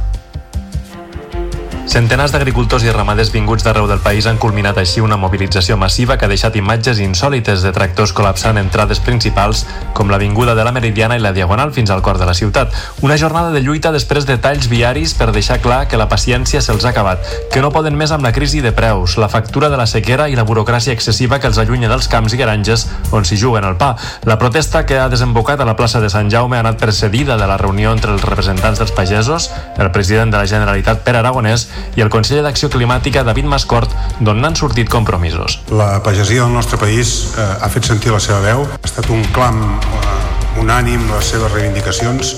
Centenars 1.87 2.33
d'agricultors 2.35 2.83
i 2.83 2.91
ramaders 2.91 3.29
vinguts 3.31 3.63
d'arreu 3.63 3.85
del 3.87 4.01
país 4.03 4.25
han 4.27 4.35
culminat 4.37 4.75
així 4.77 4.99
una 4.99 5.15
mobilització 5.15 5.77
massiva 5.79 6.17
que 6.19 6.25
ha 6.27 6.29
deixat 6.29 6.57
imatges 6.59 6.99
insòlites 6.99 7.61
de 7.63 7.71
tractors 7.71 8.11
col·lapsant 8.11 8.59
entrades 8.59 8.99
principals 8.99 9.61
com 9.95 10.11
l'Avinguda 10.11 10.51
de 10.53 10.65
la 10.67 10.73
Meridiana 10.75 11.15
i 11.15 11.23
la 11.23 11.31
Diagonal 11.31 11.71
fins 11.71 11.89
al 11.89 12.03
cor 12.03 12.19
de 12.19 12.27
la 12.27 12.33
ciutat. 12.35 12.75
Una 13.07 13.15
jornada 13.17 13.53
de 13.55 13.61
lluita 13.63 13.93
després 13.95 14.27
de 14.27 14.35
talls 14.35 14.67
viaris 14.67 15.13
per 15.15 15.29
deixar 15.31 15.61
clar 15.63 15.85
que 15.87 15.95
la 15.95 16.09
paciència 16.11 16.59
se'ls 16.61 16.83
ha 16.83 16.91
acabat, 16.91 17.23
que 17.53 17.63
no 17.63 17.71
poden 17.71 17.95
més 17.95 18.11
amb 18.11 18.27
la 18.27 18.33
crisi 18.35 18.59
de 18.59 18.73
preus, 18.75 19.15
la 19.15 19.31
factura 19.31 19.71
de 19.71 19.79
la 19.79 19.87
sequera 19.87 20.27
i 20.27 20.35
la 20.35 20.43
burocràcia 20.43 20.91
excessiva 20.91 21.39
que 21.39 21.47
els 21.47 21.57
allunya 21.63 21.87
dels 21.87 22.11
camps 22.11 22.35
i 22.35 22.41
granges 22.43 22.85
on 23.15 23.23
s'hi 23.23 23.39
juguen 23.39 23.63
el 23.63 23.79
pa. 23.79 23.93
La 24.27 24.37
protesta 24.37 24.83
que 24.85 24.99
ha 24.99 25.07
desembocat 25.07 25.63
a 25.63 25.69
la 25.71 25.79
plaça 25.79 26.03
de 26.03 26.11
Sant 26.11 26.27
Jaume 26.35 26.59
ha 26.59 26.65
anat 26.67 26.83
precedida 26.83 27.39
de 27.39 27.47
la 27.47 27.57
reunió 27.57 27.95
entre 27.95 28.11
els 28.11 28.27
representants 28.27 28.83
dels 28.83 28.91
pagesos, 28.91 29.49
el 29.79 29.91
president 29.95 30.35
de 30.35 30.43
la 30.43 30.51
Generalitat 30.51 31.07
Pere 31.07 31.23
Aragonès 31.23 31.69
i 31.97 32.03
el 32.05 32.11
conseller 32.13 32.43
d'Acció 32.45 32.69
Climàtica 32.73 33.23
David 33.25 33.47
Mascort, 33.49 33.93
d'on 34.19 34.41
n'han 34.41 34.55
sortit 34.55 34.89
compromisos. 34.89 35.59
La 35.71 36.01
pagesia 36.03 36.43
del 36.45 36.53
nostre 36.53 36.77
país 36.77 37.33
eh, 37.37 37.47
ha 37.61 37.69
fet 37.73 37.89
sentir 37.89 38.13
la 38.13 38.21
seva 38.23 38.39
veu, 38.45 38.65
ha 38.67 38.85
estat 38.85 39.09
un 39.13 39.23
clam 39.35 39.63
eh, 39.63 40.61
unànim 40.61 41.07
les 41.11 41.31
seves 41.33 41.51
reivindicacions 41.53 42.35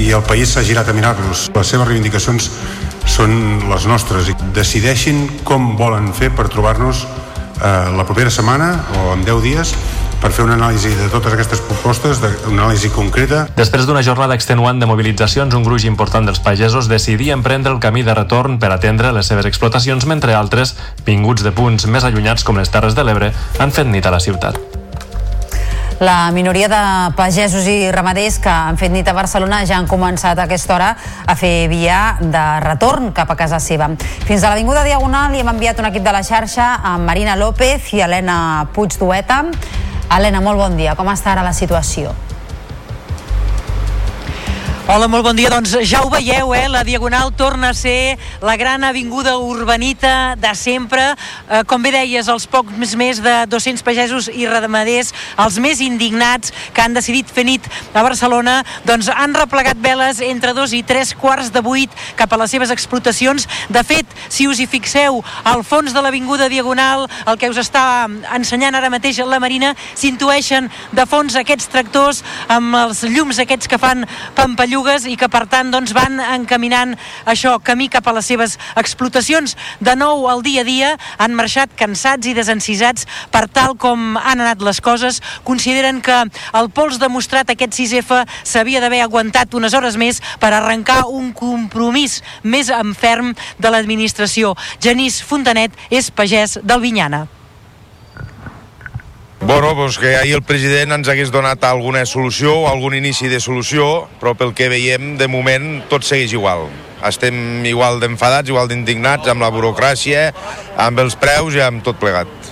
i 0.00 0.10
el 0.12 0.24
país 0.26 0.54
s'ha 0.54 0.64
girat 0.66 0.88
a 0.88 0.96
mirar-los. 0.96 1.48
Les 1.54 1.74
seves 1.74 1.88
reivindicacions 1.88 2.50
són 3.08 3.36
les 3.68 3.86
nostres 3.86 4.30
i 4.32 4.36
decideixin 4.56 5.26
com 5.44 5.74
volen 5.78 6.12
fer 6.16 6.30
per 6.34 6.48
trobar-nos 6.52 7.04
eh, 7.04 7.90
la 7.96 8.06
propera 8.08 8.32
setmana 8.32 8.72
o 9.00 9.12
en 9.14 9.24
10 9.24 9.44
dies 9.44 9.74
per 10.24 10.32
fer 10.32 10.46
una 10.46 10.54
anàlisi 10.56 10.88
de 10.96 11.10
totes 11.12 11.34
aquestes 11.36 11.60
propostes, 11.68 12.22
de, 12.22 12.30
una 12.48 12.64
anàlisi 12.64 12.88
concreta. 12.94 13.42
Després 13.58 13.84
d'una 13.84 14.00
jornada 14.06 14.32
extenuant 14.38 14.80
de 14.80 14.88
mobilitzacions, 14.88 15.52
un 15.52 15.66
gruix 15.66 15.84
important 15.84 16.24
dels 16.24 16.40
pagesos 16.40 16.88
decidia 16.88 17.36
emprendre 17.36 17.74
el 17.74 17.82
camí 17.82 18.06
de 18.06 18.14
retorn 18.16 18.56
per 18.62 18.72
atendre 18.72 19.12
les 19.12 19.28
seves 19.28 19.44
explotacions, 19.44 20.08
mentre 20.08 20.32
altres, 20.32 20.78
vinguts 21.04 21.44
de 21.44 21.52
punts 21.52 21.84
més 21.92 22.08
allunyats 22.08 22.46
com 22.48 22.56
les 22.56 22.72
Terres 22.72 22.96
de 22.96 23.04
l'Ebre, 23.04 23.34
han 23.60 23.76
fet 23.76 23.90
nit 23.90 24.08
a 24.08 24.14
la 24.16 24.22
ciutat. 24.24 24.56
La 26.00 26.32
minoria 26.32 26.72
de 26.72 26.82
pagesos 27.20 27.68
i 27.68 27.92
ramaders 27.92 28.40
que 28.42 28.50
han 28.50 28.80
fet 28.80 28.96
nit 28.96 29.06
a 29.06 29.14
Barcelona 29.14 29.60
ja 29.68 29.76
han 29.76 29.86
començat 29.86 30.40
a 30.40 30.48
aquesta 30.48 30.74
hora 30.74 30.90
a 30.96 31.36
fer 31.36 31.68
via 31.68 32.16
de 32.20 32.44
retorn 32.64 33.12
cap 33.12 33.30
a 33.30 33.36
casa 33.36 33.60
seva. 33.60 33.92
Fins 34.24 34.42
a 34.42 34.50
l'Avinguda 34.50 34.88
Diagonal 34.88 35.36
hi 35.36 35.44
hem 35.44 35.52
enviat 35.52 35.84
un 35.84 35.92
equip 35.92 36.04
de 36.04 36.16
la 36.16 36.24
xarxa 36.26 36.78
amb 36.82 37.04
Marina 37.12 37.36
López 37.36 37.92
i 37.92 38.00
Helena 38.00 38.38
Puigdueta. 38.72 39.44
Helena, 40.10 40.40
molt 40.44 40.60
bon 40.60 40.76
dia. 40.76 40.94
Com 40.98 41.08
està 41.12 41.32
ara 41.32 41.42
la 41.46 41.54
situació? 41.56 42.12
Hola, 44.86 45.06
molt 45.08 45.24
bon 45.24 45.32
dia. 45.32 45.48
Doncs 45.48 45.78
ja 45.88 46.02
ho 46.04 46.10
veieu, 46.12 46.50
eh? 46.52 46.66
La 46.68 46.82
Diagonal 46.84 47.30
torna 47.32 47.70
a 47.70 47.74
ser 47.74 48.18
la 48.44 48.52
gran 48.60 48.82
avinguda 48.84 49.38
urbanita 49.40 50.36
de 50.36 50.50
sempre. 50.54 51.06
Eh, 51.48 51.62
com 51.64 51.80
bé 51.80 51.88
deies, 51.94 52.28
els 52.28 52.44
pocs 52.44 52.92
més 53.00 53.22
de 53.24 53.32
200 53.48 53.80
pagesos 53.80 54.28
i 54.28 54.44
ramaders, 54.44 55.14
els 55.40 55.56
més 55.56 55.80
indignats 55.80 56.52
que 56.76 56.82
han 56.84 56.92
decidit 56.92 57.32
fer 57.32 57.46
nit 57.48 57.64
a 57.94 58.02
Barcelona, 58.04 58.58
doncs 58.84 59.08
han 59.08 59.32
replegat 59.32 59.80
veles 59.80 60.20
entre 60.20 60.52
dos 60.52 60.76
i 60.76 60.82
tres 60.84 61.14
quarts 61.16 61.48
de 61.48 61.64
vuit 61.64 61.88
cap 62.20 62.36
a 62.36 62.42
les 62.44 62.52
seves 62.52 62.68
explotacions. 62.68 63.48
De 63.72 63.80
fet, 63.88 64.04
si 64.28 64.44
us 64.52 64.60
hi 64.60 64.68
fixeu, 64.68 65.22
al 65.48 65.64
fons 65.64 65.96
de 65.96 66.04
l'Avinguda 66.04 66.50
Diagonal, 66.52 67.06
el 67.24 67.40
que 67.40 67.48
us 67.48 67.62
està 67.64 68.04
ensenyant 68.36 68.76
ara 68.76 68.92
mateix 68.92 69.24
la 69.24 69.40
Marina, 69.40 69.72
s'intueixen 69.96 70.68
de 70.92 71.08
fons 71.08 71.40
aquests 71.40 71.72
tractors 71.72 72.20
amb 72.52 72.76
els 72.84 73.00
llums 73.08 73.40
aquests 73.40 73.72
que 73.72 73.80
fan 73.80 74.04
pampallons 74.36 74.73
bellugues 74.74 75.04
i 75.06 75.14
que 75.14 75.28
per 75.30 75.44
tant 75.46 75.70
doncs, 75.70 75.92
van 75.94 76.18
encaminant 76.18 76.96
això, 77.30 77.60
camí 77.62 77.86
cap 77.92 78.08
a 78.10 78.14
les 78.16 78.26
seves 78.26 78.56
explotacions. 78.80 79.54
De 79.78 79.94
nou 79.94 80.26
al 80.26 80.42
dia 80.42 80.64
a 80.64 80.66
dia 80.66 80.88
han 81.22 81.36
marxat 81.38 81.70
cansats 81.78 82.26
i 82.26 82.34
desencisats 82.34 83.06
per 83.30 83.46
tal 83.46 83.76
com 83.78 84.18
han 84.18 84.42
anat 84.42 84.64
les 84.66 84.80
coses. 84.82 85.20
Consideren 85.46 86.00
que 86.02 86.16
el 86.58 86.70
pols 86.74 86.98
demostrat 86.98 87.54
aquest 87.54 87.78
6F 87.78 88.24
s'havia 88.42 88.82
d'haver 88.82 89.04
aguantat 89.04 89.54
unes 89.54 89.78
hores 89.78 89.94
més 90.00 90.18
per 90.42 90.50
arrencar 90.50 91.04
un 91.06 91.30
compromís 91.38 92.22
més 92.42 92.72
en 92.74 92.98
ferm 92.98 93.30
de 93.62 93.70
l'administració. 93.70 94.56
Genís 94.82 95.22
Fontanet 95.22 95.70
és 95.94 96.10
pagès 96.10 96.58
del 96.66 96.82
Vinyana. 96.82 97.28
Bueno, 99.46 99.74
doncs 99.74 99.98
que 100.00 100.14
ahir 100.16 100.38
el 100.38 100.42
president 100.42 100.94
ens 100.96 101.08
hagués 101.12 101.28
donat 101.28 101.66
alguna 101.68 102.06
solució, 102.08 102.62
algun 102.70 102.96
inici 102.96 103.28
de 103.28 103.42
solució, 103.44 104.06
però 104.22 104.32
pel 104.40 104.54
que 104.56 104.70
veiem, 104.72 105.18
de 105.20 105.28
moment, 105.28 105.82
tot 105.90 106.06
segueix 106.08 106.32
igual. 106.32 106.64
Estem 107.04 107.60
igual 107.68 108.00
d'enfadats, 108.00 108.48
igual 108.48 108.72
d'indignats 108.72 109.28
amb 109.28 109.44
la 109.44 109.52
burocràcia, 109.52 110.30
amb 110.80 111.04
els 111.04 111.20
preus 111.20 111.60
i 111.60 111.60
amb 111.60 111.84
tot 111.84 112.00
plegat. 112.00 112.43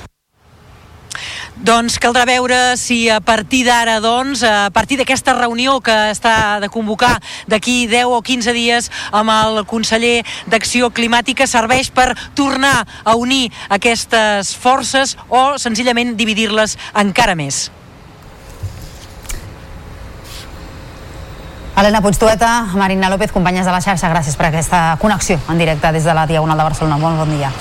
Doncs 1.60 1.98
caldrà 2.00 2.24
veure 2.24 2.78
si 2.80 3.10
a 3.12 3.18
partir 3.20 3.66
d'ara, 3.66 3.98
doncs, 4.00 4.40
a 4.42 4.70
partir 4.72 4.96
d'aquesta 4.96 5.34
reunió 5.36 5.76
que 5.84 5.92
està 6.10 6.58
de 6.62 6.70
convocar 6.72 7.18
d'aquí 7.46 7.86
10 7.90 8.08
o 8.08 8.22
15 8.24 8.54
dies 8.56 8.88
amb 9.12 9.30
el 9.30 9.60
conseller 9.68 10.24
d'Acció 10.48 10.88
Climàtica 10.90 11.46
serveix 11.46 11.92
per 11.92 12.16
tornar 12.34 12.86
a 13.04 13.14
unir 13.20 13.52
aquestes 13.68 14.56
forces 14.56 15.18
o 15.28 15.58
senzillament 15.60 16.16
dividir-les 16.16 16.78
encara 17.04 17.36
més. 17.36 17.68
Helena 21.76 22.02
Puigtueta, 22.02 22.72
Marina 22.74 23.12
López, 23.12 23.32
companyes 23.32 23.68
de 23.68 23.72
la 23.72 23.80
xarxa, 23.80 24.10
gràcies 24.12 24.36
per 24.36 24.48
aquesta 24.48 24.96
connexió 25.00 25.40
en 25.48 25.60
directe 25.60 25.92
des 25.92 26.04
de 26.04 26.16
la 26.16 26.26
Diagonal 26.26 26.58
de 26.58 26.68
Barcelona. 26.72 27.00
Molt 27.00 27.22
bon 27.22 27.36
dia 27.36 27.52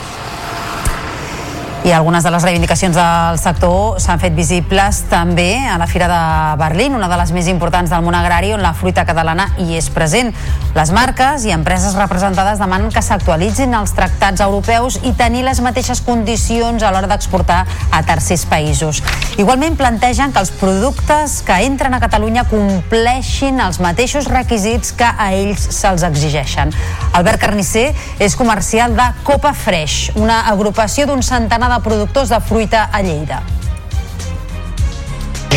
i 1.83 1.89
algunes 1.91 2.23
de 2.23 2.29
les 2.29 2.43
reivindicacions 2.45 2.93
del 2.93 3.37
sector 3.41 3.95
s'han 3.97 4.19
fet 4.21 4.35
visibles 4.37 4.99
també 5.09 5.55
a 5.65 5.79
la 5.81 5.87
Fira 5.89 6.05
de 6.05 6.19
Berlín, 6.59 6.93
una 6.93 7.07
de 7.09 7.17
les 7.17 7.31
més 7.33 7.47
importants 7.49 7.89
del 7.89 8.03
món 8.05 8.13
agrari 8.13 8.51
on 8.53 8.61
la 8.61 8.75
fruita 8.77 9.01
catalana 9.07 9.47
hi 9.57 9.73
és 9.79 9.87
present. 9.89 10.29
Les 10.75 10.91
marques 10.93 11.41
i 11.49 11.53
empreses 11.55 11.95
representades 11.97 12.61
demanen 12.61 12.93
que 12.93 13.01
s'actualitzin 13.01 13.73
els 13.79 13.95
tractats 13.97 14.43
europeus 14.45 14.99
i 15.01 15.15
tenir 15.17 15.41
les 15.47 15.61
mateixes 15.65 16.03
condicions 16.05 16.85
a 16.85 16.91
l'hora 16.93 17.09
d'exportar 17.09 17.63
a 17.89 18.03
tercers 18.05 18.45
països. 18.45 19.01
Igualment 19.41 19.79
plantegen 19.79 20.35
que 20.35 20.43
els 20.43 20.53
productes 20.61 21.39
que 21.47 21.57
entren 21.65 21.97
a 21.97 22.01
Catalunya 22.03 22.45
compleixin 22.51 23.57
els 23.63 23.81
mateixos 23.81 24.29
requisits 24.29 24.93
que 24.93 25.09
a 25.09 25.31
ells 25.33 25.65
se'ls 25.79 26.05
exigeixen. 26.05 26.75
Albert 27.17 27.41
Carnisser 27.41 27.89
és 28.21 28.37
comercial 28.37 28.93
de 28.93 29.09
Copa 29.25 29.55
Fresh, 29.57 30.13
una 30.21 30.43
agrupació 30.51 31.09
d'un 31.09 31.25
centenar 31.25 31.70
de 31.71 31.81
productors 31.87 32.29
de 32.29 32.39
fruita 32.41 32.89
a 32.91 33.01
Lleida 33.01 33.41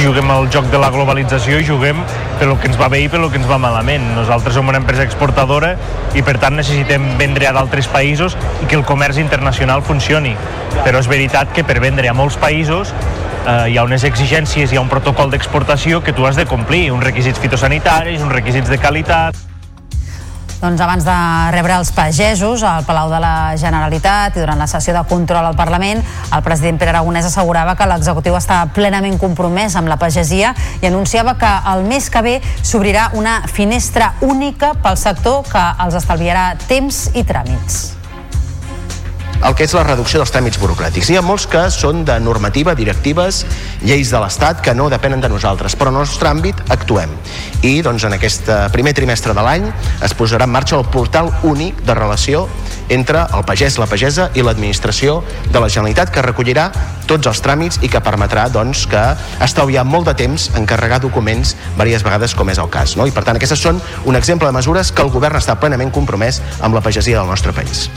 juguem 0.05 0.31
al 0.31 0.51
joc 0.53 0.67
de 0.69 0.77
la 0.77 0.91
globalització 0.93 1.57
i 1.63 1.65
juguem 1.65 2.03
per 2.37 2.49
el 2.51 2.59
que 2.61 2.69
ens 2.69 2.77
va 2.77 2.91
bé 2.93 3.01
i 3.05 3.09
per 3.09 3.23
el 3.23 3.31
que 3.33 3.39
ens 3.41 3.49
va 3.49 3.57
malament. 3.63 4.05
Nosaltres 4.13 4.57
som 4.59 4.69
una 4.69 4.81
empresa 4.83 5.07
exportadora 5.07 5.71
i 6.19 6.23
per 6.27 6.35
tant 6.43 6.59
necessitem 6.59 7.07
vendre 7.21 7.49
a 7.49 7.55
d'altres 7.57 7.89
països 7.89 8.37
i 8.61 8.69
que 8.69 8.77
el 8.77 8.85
comerç 8.85 9.23
internacional 9.23 9.85
funcioni. 9.87 10.35
Però 10.83 11.01
és 11.01 11.09
veritat 11.09 11.57
que 11.57 11.65
per 11.65 11.79
vendre 11.81 12.11
a 12.11 12.17
molts 12.17 12.37
països 12.37 12.93
eh, 12.93 13.73
hi 13.73 13.79
ha 13.79 13.87
unes 13.89 14.05
exigències, 14.05 14.73
hi 14.73 14.77
ha 14.77 14.85
un 14.85 14.93
protocol 14.93 15.33
d'exportació 15.33 16.03
que 16.05 16.13
tu 16.13 16.29
has 16.29 16.37
de 16.37 16.45
complir, 16.45 16.91
uns 16.93 17.05
requisits 17.05 17.41
fitosanitaris, 17.41 18.21
uns 18.21 18.35
requisits 18.35 18.69
de 18.69 18.81
qualitat. 18.83 19.54
Doncs 20.61 20.81
abans 20.81 21.05
de 21.05 21.17
rebre 21.53 21.75
els 21.77 21.91
pagesos 21.93 22.63
al 22.65 22.87
Palau 22.87 23.11
de 23.13 23.19
la 23.23 23.35
Generalitat 23.61 24.37
i 24.39 24.43
durant 24.43 24.61
la 24.61 24.69
sessió 24.71 24.95
de 24.97 25.03
control 25.11 25.49
al 25.49 25.59
Parlament, 25.59 26.01
el 26.05 26.45
president 26.47 26.79
Pere 26.81 26.95
Aragonès 26.95 27.29
assegurava 27.29 27.75
que 27.79 27.89
l'executiu 27.91 28.37
està 28.39 28.63
plenament 28.77 29.19
compromès 29.21 29.77
amb 29.77 29.91
la 29.91 29.99
pagesia 30.01 30.55
i 30.81 30.89
anunciava 30.89 31.37
que 31.41 31.51
el 31.75 31.85
mes 31.89 32.09
que 32.11 32.25
ve 32.25 32.39
s'obrirà 32.63 33.11
una 33.19 33.41
finestra 33.51 34.15
única 34.23 34.75
pel 34.85 34.97
sector 35.01 35.45
que 35.51 35.67
els 35.85 35.99
estalviarà 36.01 36.53
temps 36.69 37.09
i 37.15 37.27
tràmits 37.27 38.04
el 39.45 39.55
que 39.55 39.67
és 39.67 39.75
la 39.77 39.85
reducció 39.85 40.21
dels 40.21 40.33
tràmits 40.33 40.57
burocràtics. 40.61 41.11
Hi 41.13 41.19
ha 41.19 41.23
molts 41.25 41.45
que 41.51 41.67
són 41.73 42.01
de 42.09 42.17
normativa, 42.23 42.73
directives, 42.75 43.43
lleis 43.85 44.11
de 44.13 44.21
l'Estat 44.23 44.63
que 44.65 44.73
no 44.75 44.89
depenen 44.89 45.21
de 45.21 45.29
nosaltres, 45.29 45.77
però 45.77 45.93
en 45.93 45.99
el 45.99 46.07
nostre 46.07 46.31
àmbit 46.31 46.63
actuem. 46.73 47.13
I 47.61 47.83
doncs, 47.85 48.07
en 48.09 48.17
aquest 48.17 48.49
primer 48.73 48.95
trimestre 48.97 49.35
de 49.37 49.45
l'any 49.45 49.67
es 50.05 50.17
posarà 50.17 50.49
en 50.49 50.55
marxa 50.55 50.79
el 50.79 50.87
portal 50.89 51.29
únic 51.45 51.83
de 51.85 51.97
relació 51.97 52.47
entre 52.89 53.27
el 53.37 53.45
pagès, 53.45 53.77
la 53.81 53.89
pagesa 53.89 54.31
i 54.37 54.45
l'administració 54.45 55.21
de 55.51 55.61
la 55.61 55.69
Generalitat 55.69 56.13
que 56.13 56.25
recollirà 56.25 56.71
tots 57.09 57.29
els 57.29 57.41
tràmits 57.45 57.81
i 57.85 57.91
que 57.93 58.01
permetrà 58.05 58.47
doncs, 58.53 58.87
que 58.89 59.05
estalviar 59.45 59.85
molt 59.85 60.09
de 60.09 60.17
temps 60.17 60.51
en 60.57 60.69
carregar 60.69 61.03
documents 61.05 61.55
diverses 61.75 62.05
vegades 62.05 62.37
com 62.37 62.49
és 62.53 62.61
el 62.61 62.73
cas. 62.73 62.97
No? 62.97 63.09
I 63.09 63.13
per 63.13 63.25
tant 63.29 63.37
aquestes 63.37 63.61
són 63.61 63.81
un 64.05 64.17
exemple 64.17 64.49
de 64.49 64.57
mesures 64.57 64.93
que 64.93 65.05
el 65.05 65.13
govern 65.13 65.41
està 65.41 65.57
plenament 65.61 65.93
compromès 65.93 66.41
amb 66.61 66.77
la 66.77 66.85
pagesia 66.85 67.21
del 67.21 67.29
nostre 67.29 67.53
país. 67.53 67.89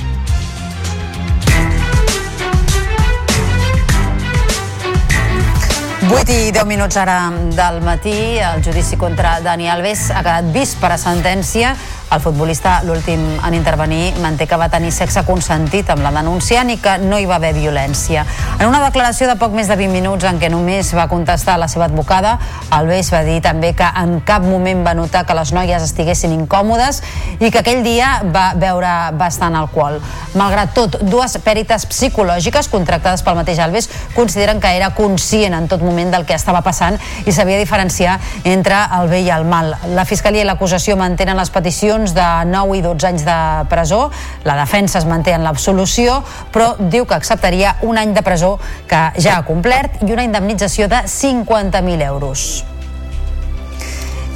8 6.10 6.32
i 6.32 6.52
10 6.56 6.64
minuts 6.64 6.96
ara 6.96 7.34
del 7.52 7.82
matí, 7.84 8.40
el 8.40 8.64
judici 8.64 8.96
contra 8.96 9.42
Dani 9.44 9.68
Alves 9.68 10.06
ha 10.08 10.22
quedat 10.24 10.46
vist 10.56 10.78
per 10.80 10.94
a 10.96 10.98
sentència 11.02 11.74
el 12.08 12.22
futbolista, 12.24 12.82
l'últim 12.88 13.20
en 13.44 13.54
intervenir, 13.54 14.14
manté 14.24 14.48
que 14.48 14.56
va 14.56 14.70
tenir 14.72 14.94
sexe 14.96 15.26
consentit 15.28 15.90
amb 15.92 16.06
la 16.06 16.14
denunciant 16.16 16.70
i 16.72 16.78
que 16.80 16.94
no 17.04 17.20
hi 17.20 17.26
va 17.28 17.36
haver 17.36 17.52
violència. 17.58 18.24
En 18.60 18.68
una 18.70 18.80
declaració 18.80 19.28
de 19.28 19.36
poc 19.40 19.52
més 19.52 19.68
de 19.68 19.76
20 19.76 19.92
minuts 19.92 20.28
en 20.30 20.40
què 20.40 20.48
només 20.50 20.94
va 20.96 21.10
contestar 21.12 21.58
la 21.60 21.68
seva 21.68 21.90
advocada, 21.90 22.38
Alves 22.72 23.12
va 23.12 23.24
dir 23.28 23.42
també 23.44 23.74
que 23.76 23.90
en 24.02 24.22
cap 24.28 24.46
moment 24.46 24.86
va 24.88 24.96
notar 24.96 25.26
que 25.28 25.36
les 25.36 25.52
noies 25.56 25.84
estiguessin 25.84 26.32
incòmodes 26.38 27.02
i 27.42 27.52
que 27.52 27.60
aquell 27.60 27.84
dia 27.84 28.22
va 28.24 28.54
veure 28.56 28.94
bastant 29.20 29.58
alcohol. 29.60 30.00
Malgrat 30.40 30.72
tot, 30.78 31.00
dues 31.04 31.36
pèrites 31.44 31.88
psicològiques 31.92 32.72
contractades 32.72 33.24
pel 33.26 33.40
mateix 33.40 33.60
Alves 33.64 33.90
consideren 34.16 34.62
que 34.64 34.72
era 34.78 34.94
conscient 34.96 35.58
en 35.58 35.68
tot 35.68 35.84
moment 35.84 36.14
del 36.14 36.26
que 36.26 36.40
estava 36.40 36.64
passant 36.64 36.96
i 37.26 37.36
sabia 37.36 37.60
diferenciar 37.60 38.18
entre 38.48 38.80
el 38.96 39.12
bé 39.12 39.26
i 39.26 39.32
el 39.34 39.44
mal. 39.44 39.76
La 39.92 40.08
Fiscalia 40.08 40.46
i 40.46 40.48
l'acusació 40.48 40.96
mantenen 40.96 41.38
les 41.38 41.52
peticions 41.52 41.97
sancions 41.98 42.14
de 42.14 42.52
9 42.52 42.78
i 42.78 42.82
12 42.82 43.08
anys 43.08 43.26
de 43.26 43.66
presó. 43.70 44.12
La 44.44 44.56
defensa 44.56 45.00
es 45.00 45.06
manté 45.06 45.34
en 45.34 45.44
l'absolució, 45.44 46.22
però 46.54 46.76
diu 46.78 47.06
que 47.06 47.16
acceptaria 47.16 47.78
un 47.82 47.98
any 47.98 48.14
de 48.14 48.22
presó 48.22 48.58
que 48.88 49.12
ja 49.18 49.38
ha 49.38 49.46
complert 49.46 50.02
i 50.04 50.14
una 50.14 50.24
indemnització 50.24 50.88
de 50.88 51.06
50.000 51.08 52.02
euros. 52.06 52.66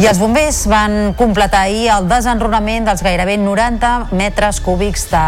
I 0.02 0.08
els 0.10 0.18
bombers 0.18 0.64
van 0.66 1.12
completar 1.14 1.60
ahir 1.68 1.84
el 1.94 2.08
desenrunament 2.10 2.88
dels 2.88 3.04
gairebé 3.06 3.36
90 3.38 4.16
metres 4.18 4.58
cúbics 4.66 5.04
de 5.12 5.20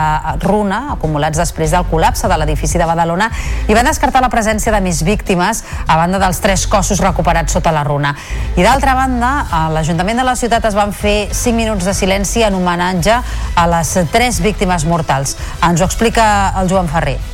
runa 0.41 0.79
acumulats 0.95 1.37
després 1.37 1.75
del 1.75 1.85
col·lapse 1.91 2.25
de 2.31 2.39
l'edifici 2.41 2.81
de 2.81 2.87
Badalona 2.89 3.27
i 3.69 3.77
van 3.77 3.85
descartar 3.85 4.23
la 4.25 4.31
presència 4.33 4.73
de 4.73 4.79
més 4.81 5.03
víctimes 5.05 5.61
a 5.85 5.99
banda 5.99 6.17
dels 6.23 6.41
tres 6.41 6.63
cossos 6.65 7.03
recuperats 7.05 7.53
sota 7.53 7.75
la 7.75 7.83
runa. 7.85 8.15
I 8.57 8.65
d'altra 8.65 8.95
banda, 8.97 9.45
a 9.45 9.67
l'Ajuntament 9.75 10.23
de 10.23 10.25
la 10.25 10.33
ciutat 10.39 10.65
es 10.65 10.79
van 10.79 10.89
fer 10.89 11.29
5 11.29 11.53
minuts 11.59 11.85
de 11.85 11.93
silenci 11.93 12.41
en 12.41 12.57
homenatge 12.57 13.19
a 13.53 13.69
les 13.75 13.93
tres 14.09 14.41
víctimes 14.41 14.89
mortals. 14.89 15.37
Ens 15.61 15.85
ho 15.85 15.91
explica 15.91 16.25
el 16.57 16.73
Joan 16.73 16.89
Ferrer. 16.89 17.32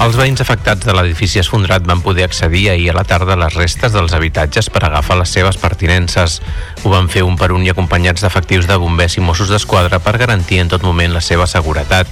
Els 0.00 0.16
veïns 0.16 0.40
afectats 0.40 0.86
de 0.88 0.94
l'edifici 0.96 1.42
esfondrat 1.42 1.84
van 1.84 2.00
poder 2.00 2.24
accedir 2.24 2.62
ahir 2.72 2.86
a 2.88 2.94
la 2.96 3.02
tarda 3.04 3.34
a 3.34 3.40
les 3.42 3.52
restes 3.58 3.92
dels 3.92 4.14
habitatges 4.16 4.70
per 4.72 4.80
agafar 4.86 5.18
les 5.20 5.28
seves 5.36 5.58
pertinences. 5.60 6.38
Ho 6.82 6.92
van 6.94 7.10
fer 7.12 7.20
un 7.26 7.36
per 7.36 7.50
un 7.52 7.66
i 7.66 7.68
acompanyats 7.68 8.24
d'efectius 8.24 8.64
de 8.70 8.78
bombers 8.80 9.18
i 9.18 9.24
Mossos 9.26 9.52
d'Esquadra 9.52 10.00
per 10.00 10.16
garantir 10.22 10.62
en 10.62 10.72
tot 10.72 10.86
moment 10.88 11.12
la 11.12 11.20
seva 11.20 11.44
seguretat. 11.44 12.08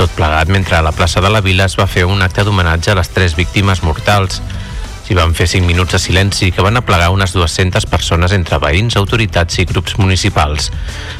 Tot 0.00 0.16
plegat 0.16 0.48
mentre 0.48 0.78
a 0.78 0.82
la 0.86 0.94
plaça 0.96 1.20
de 1.20 1.28
la 1.28 1.44
Vila 1.44 1.68
es 1.68 1.76
va 1.76 1.84
fer 1.84 2.06
un 2.08 2.24
acte 2.24 2.40
d'homenatge 2.40 2.94
a 2.94 2.96
les 3.02 3.12
tres 3.12 3.36
víctimes 3.36 3.84
mortals. 3.84 4.40
S'hi 5.10 5.16
van 5.18 5.32
fer 5.34 5.48
5 5.50 5.66
minuts 5.66 5.90
de 5.90 5.98
silenci 5.98 6.52
que 6.54 6.62
van 6.62 6.78
aplegar 6.78 7.08
unes 7.10 7.32
200 7.34 7.82
persones 7.90 8.30
entre 8.30 8.60
veïns, 8.62 8.94
autoritats 8.94 9.58
i 9.58 9.64
grups 9.66 9.96
municipals. 9.98 10.68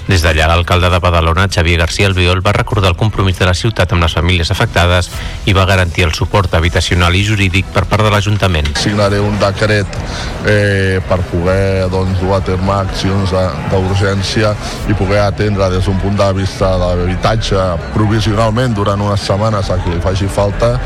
Des 0.06 0.22
d'allà, 0.22 0.46
l'alcalde 0.46 0.86
de 0.92 1.00
Badalona, 1.02 1.48
Xavier 1.50 1.80
García 1.80 2.06
Albiol, 2.06 2.38
va 2.38 2.52
recordar 2.54 2.92
el 2.92 2.96
compromís 3.00 3.40
de 3.40 3.48
la 3.48 3.54
ciutat 3.58 3.90
amb 3.90 4.06
les 4.06 4.14
famílies 4.14 4.54
afectades 4.54 5.10
i 5.50 5.56
va 5.58 5.66
garantir 5.66 6.06
el 6.06 6.14
suport 6.14 6.54
habitacional 6.54 7.18
i 7.18 7.24
jurídic 7.26 7.66
per 7.74 7.82
part 7.90 8.06
de 8.06 8.12
l'Ajuntament. 8.14 8.70
Signaré 8.78 9.18
un 9.18 9.34
decret 9.42 9.98
eh, 10.46 11.02
per 11.10 11.18
poder 11.32 11.90
doncs, 11.90 12.22
dur 12.22 12.36
a 12.38 12.40
terme 12.46 12.76
accions 12.76 13.34
d'urgència 13.74 14.54
i 14.86 14.94
poder 14.94 15.24
atendre 15.24 15.66
des 15.74 15.90
d'un 15.90 15.98
punt 15.98 16.14
de 16.14 16.30
vista 16.38 16.76
de 16.76 16.84
l'habitatge 16.84 17.66
provisionalment 17.98 18.78
durant 18.78 19.02
unes 19.02 19.26
setmanes 19.26 19.74
a 19.74 19.82
qui 19.82 19.96
li 19.96 20.04
faci 20.06 20.30
falta 20.30 20.76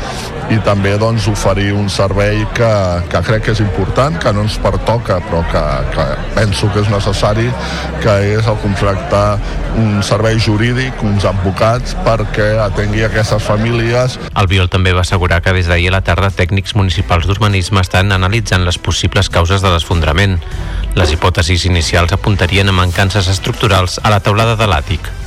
i 0.53 0.57
també 0.65 0.93
doncs, 1.01 1.25
oferir 1.29 1.71
un 1.73 1.87
servei 1.89 2.43
que, 2.53 2.73
que 3.11 3.21
crec 3.27 3.45
que 3.47 3.55
és 3.55 3.61
important, 3.63 4.17
que 4.21 4.33
no 4.33 4.45
ens 4.45 4.57
pertoca 4.61 5.19
però 5.27 5.41
que, 5.51 5.63
que 5.95 6.05
penso 6.37 6.69
que 6.73 6.83
és 6.83 6.91
necessari 6.91 7.47
que 8.03 8.15
és 8.35 8.47
el 8.47 8.57
contractar 8.63 9.39
un 9.81 10.01
servei 10.05 10.39
jurídic, 10.39 11.03
uns 11.03 11.27
advocats 11.27 11.95
perquè 12.05 12.53
atengui 12.63 13.05
aquestes 13.07 13.43
famílies 13.43 14.19
El 14.35 14.49
Biol 14.51 14.71
també 14.71 14.93
va 14.95 15.03
assegurar 15.05 15.41
que 15.43 15.53
des 15.55 15.69
d'ahir 15.71 15.89
a 15.91 15.97
la 15.97 16.03
tarda 16.05 16.31
tècnics 16.31 16.75
municipals 16.75 17.27
d'urbanisme 17.27 17.83
estan 17.83 18.11
analitzant 18.15 18.65
les 18.67 18.79
possibles 18.79 19.29
causes 19.29 19.63
de 19.63 19.71
l'esfondrament. 19.73 20.39
Les 20.95 21.11
hipòtesis 21.15 21.67
inicials 21.69 22.15
apuntarien 22.15 22.69
a 22.69 22.75
mancances 22.75 23.29
estructurals 23.31 23.99
a 24.03 24.13
la 24.13 24.23
teulada 24.23 24.55
de 24.59 24.71
l'àtic. 24.71 25.24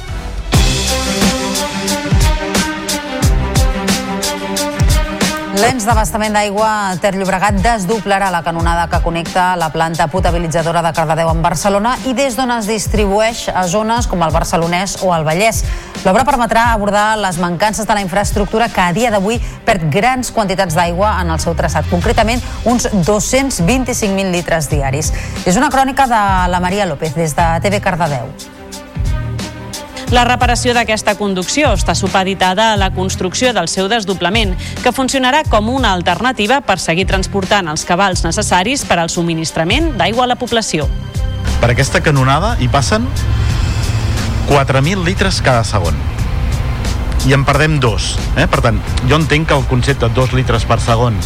L'ens 5.59 5.83
d'abastament 5.83 6.37
d'aigua 6.37 6.69
Ter 7.03 7.17
Llobregat 7.17 7.57
desdoblarà 7.59 8.29
la 8.31 8.45
canonada 8.47 8.85
que 8.87 9.01
connecta 9.03 9.57
la 9.59 9.73
planta 9.75 10.07
potabilitzadora 10.07 10.85
de 10.85 10.93
Cardedeu 10.95 11.31
amb 11.33 11.43
Barcelona 11.43 11.97
i 12.07 12.13
des 12.15 12.37
d'on 12.39 12.53
es 12.55 12.69
distribueix 12.71 13.49
a 13.51 13.65
zones 13.67 14.07
com 14.07 14.23
el 14.23 14.31
Barcelonès 14.31 15.01
o 15.03 15.11
el 15.17 15.27
Vallès. 15.27 15.65
L'obra 16.05 16.23
permetrà 16.29 16.69
abordar 16.75 17.17
les 17.19 17.41
mancances 17.43 17.89
de 17.89 17.97
la 17.97 18.05
infraestructura 18.05 18.69
que 18.71 18.85
a 18.85 18.93
dia 18.95 19.11
d'avui 19.11 19.41
perd 19.67 19.89
grans 19.91 20.31
quantitats 20.31 20.79
d'aigua 20.79 21.17
en 21.25 21.33
el 21.35 21.43
seu 21.43 21.57
traçat, 21.59 21.89
concretament 21.91 22.45
uns 22.63 22.87
225.000 22.93 24.31
litres 24.31 24.71
diaris. 24.71 25.11
És 25.45 25.59
una 25.59 25.73
crònica 25.75 26.07
de 26.07 26.23
la 26.55 26.63
Maria 26.63 26.87
López 26.87 27.19
des 27.19 27.35
de 27.35 27.49
TV 27.67 27.83
Cardedeu. 27.83 28.58
La 30.09 30.23
reparació 30.25 30.73
d'aquesta 30.73 31.19
conducció 31.19 31.69
està 31.77 31.93
supeditada 31.93 32.71
a 32.73 32.77
la 32.81 32.87
construcció 32.97 33.51
del 33.53 33.67
seu 33.69 33.91
desdoblament, 33.93 34.55
que 34.81 34.93
funcionarà 34.97 35.43
com 35.53 35.67
una 35.69 35.91
alternativa 35.93 36.63
per 36.65 36.79
seguir 36.81 37.05
transportant 37.11 37.69
els 37.69 37.85
cabals 37.85 38.23
necessaris 38.25 38.87
per 38.89 38.97
al 39.03 39.13
subministrament 39.13 39.91
d'aigua 40.01 40.25
a 40.25 40.31
la 40.31 40.39
població. 40.41 40.87
Per 41.61 41.69
aquesta 41.75 42.01
canonada 42.01 42.55
hi 42.57 42.71
passen 42.73 43.05
4.000 44.49 45.05
litres 45.05 45.43
cada 45.45 45.61
segon 45.69 45.93
i 47.29 47.37
en 47.37 47.45
perdem 47.45 47.77
dos. 47.77 48.15
Eh? 48.41 48.47
Per 48.49 48.63
tant, 48.65 48.81
jo 49.11 49.19
entenc 49.21 49.51
que 49.51 49.59
el 49.61 49.69
concepte 49.69 50.09
de 50.09 50.17
2 50.17 50.33
litres 50.39 50.65
per 50.65 50.81
segon 50.81 51.21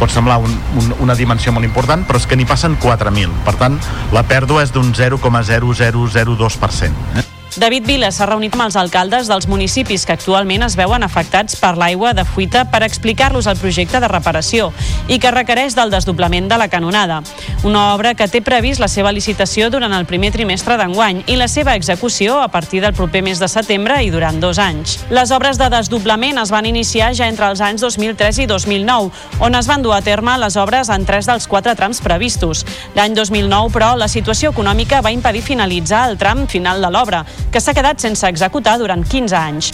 pot 0.00 0.14
semblar 0.14 0.38
un, 0.40 0.56
un, 0.80 0.88
una 1.04 1.18
dimensió 1.18 1.52
molt 1.52 1.68
important, 1.68 2.08
però 2.08 2.16
és 2.16 2.24
que 2.24 2.40
n'hi 2.40 2.48
passen 2.48 2.80
4.000. 2.80 3.28
Per 3.44 3.54
tant, 3.60 3.76
la 4.16 4.24
pèrdua 4.24 4.64
és 4.64 4.72
d'un 4.72 4.88
0,0002%. 4.96 7.20
Eh? 7.20 7.28
David 7.56 7.84
Vila 7.84 8.08
s'ha 8.08 8.24
reunit 8.24 8.54
amb 8.56 8.64
els 8.64 8.76
alcaldes 8.80 9.28
dels 9.28 9.44
municipis 9.44 10.06
que 10.08 10.14
actualment 10.14 10.62
es 10.64 10.72
veuen 10.78 11.04
afectats 11.04 11.58
per 11.60 11.74
l'aigua 11.76 12.14
de 12.16 12.24
fuita 12.24 12.62
per 12.72 12.80
explicar-los 12.86 13.44
el 13.50 13.58
projecte 13.60 14.00
de 14.00 14.08
reparació 14.08 14.70
i 15.12 15.18
que 15.20 15.32
requereix 15.34 15.76
del 15.76 15.92
desdoblament 15.92 16.48
de 16.48 16.56
la 16.56 16.70
canonada. 16.72 17.20
Una 17.68 17.92
obra 17.92 18.14
que 18.16 18.28
té 18.32 18.40
previst 18.40 18.80
la 18.80 18.88
seva 18.88 19.12
licitació 19.12 19.68
durant 19.68 19.92
el 19.92 20.06
primer 20.08 20.30
trimestre 20.32 20.78
d'enguany 20.80 21.20
i 21.26 21.36
la 21.36 21.48
seva 21.48 21.74
execució 21.76 22.38
a 22.40 22.48
partir 22.48 22.80
del 22.80 22.96
proper 22.96 23.20
mes 23.22 23.42
de 23.42 23.50
setembre 23.52 24.00
i 24.00 24.08
durant 24.10 24.40
dos 24.40 24.56
anys. 24.58 24.96
Les 25.12 25.30
obres 25.30 25.60
de 25.60 25.68
desdoblament 25.68 26.40
es 26.40 26.54
van 26.54 26.66
iniciar 26.66 27.12
ja 27.12 27.28
entre 27.28 27.50
els 27.52 27.60
anys 27.60 27.84
2003 27.84 28.40
i 28.46 28.48
2009, 28.48 29.12
on 29.44 29.60
es 29.60 29.68
van 29.68 29.84
dur 29.84 29.92
a 29.92 30.00
terme 30.00 30.38
les 30.40 30.56
obres 30.56 30.88
en 30.88 31.04
tres 31.04 31.28
dels 31.28 31.46
quatre 31.46 31.76
trams 31.76 32.00
previstos. 32.00 32.64
L'any 32.96 33.12
2009, 33.12 33.76
però, 33.76 33.92
la 34.00 34.08
situació 34.08 34.56
econòmica 34.56 35.04
va 35.04 35.12
impedir 35.12 35.44
finalitzar 35.44 36.08
el 36.08 36.16
tram 36.16 36.46
final 36.48 36.80
de 36.80 36.90
l'obra, 36.90 37.26
que 37.50 37.60
s'ha 37.60 37.74
quedat 37.74 37.98
sense 37.98 38.28
executar 38.28 38.78
durant 38.78 39.02
15 39.02 39.36
anys. 39.36 39.72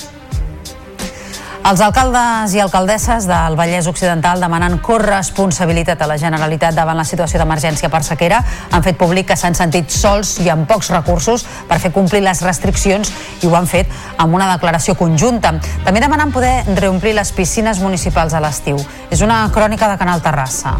Els 1.69 1.83
alcaldes 1.85 2.55
i 2.57 2.63
alcaldesses 2.65 3.27
del 3.29 3.57
Vallès 3.59 3.85
Occidental 3.91 4.41
demanen 4.41 4.79
corresponsabilitat 4.81 6.01
a 6.01 6.09
la 6.09 6.17
Generalitat 6.17 6.73
davant 6.73 6.97
la 6.97 7.05
situació 7.05 7.37
d'emergència 7.43 7.91
per 7.93 8.01
sequera. 8.07 8.39
Han 8.73 8.87
fet 8.87 8.97
públic 8.97 9.29
que 9.29 9.37
s'han 9.37 9.59
sentit 9.59 9.93
sols 9.93 10.39
i 10.41 10.49
amb 10.49 10.65
pocs 10.71 10.89
recursos 10.95 11.45
per 11.69 11.77
fer 11.83 11.93
complir 11.93 12.23
les 12.25 12.41
restriccions 12.47 13.13
i 13.43 13.51
ho 13.51 13.55
han 13.59 13.69
fet 13.69 13.93
amb 14.17 14.33
una 14.39 14.49
declaració 14.55 14.97
conjunta. 14.97 15.59
També 15.85 16.01
demanen 16.01 16.33
poder 16.33 16.63
reomplir 16.79 17.19
les 17.19 17.37
piscines 17.37 17.85
municipals 17.85 18.33
a 18.33 18.41
l'estiu. 18.41 18.81
És 19.11 19.21
una 19.21 19.45
crònica 19.53 19.93
de 19.93 20.01
Canal 20.01 20.25
Terrassa. 20.25 20.79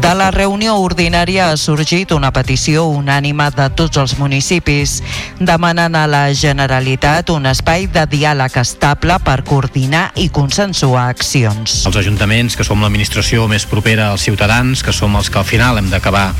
De 0.00 0.14
la 0.16 0.30
reunió 0.32 0.78
ordinària 0.80 1.50
ha 1.52 1.56
sorgit 1.60 2.14
una 2.16 2.30
petició 2.32 2.86
unànima 2.88 3.50
de 3.52 3.66
tots 3.76 3.98
els 4.00 4.14
municipis. 4.16 4.94
Demanen 5.36 5.92
a 5.92 6.06
la 6.08 6.22
Generalitat 6.32 7.28
un 7.34 7.44
espai 7.50 7.84
de 7.92 8.06
diàleg 8.08 8.56
estable 8.62 9.18
per 9.20 9.42
coordinar 9.44 10.06
i 10.16 10.30
consensuar 10.32 11.02
accions. 11.12 11.82
Els 11.84 11.98
ajuntaments, 12.00 12.56
que 12.56 12.64
som 12.64 12.80
l'administració 12.80 13.44
més 13.50 13.66
propera 13.68 14.08
als 14.14 14.24
ciutadans, 14.24 14.80
que 14.80 14.94
som 14.96 15.18
els 15.20 15.28
que 15.28 15.38
al 15.42 15.44
final 15.44 15.76
hem 15.76 15.92
d'acabar 15.92 16.30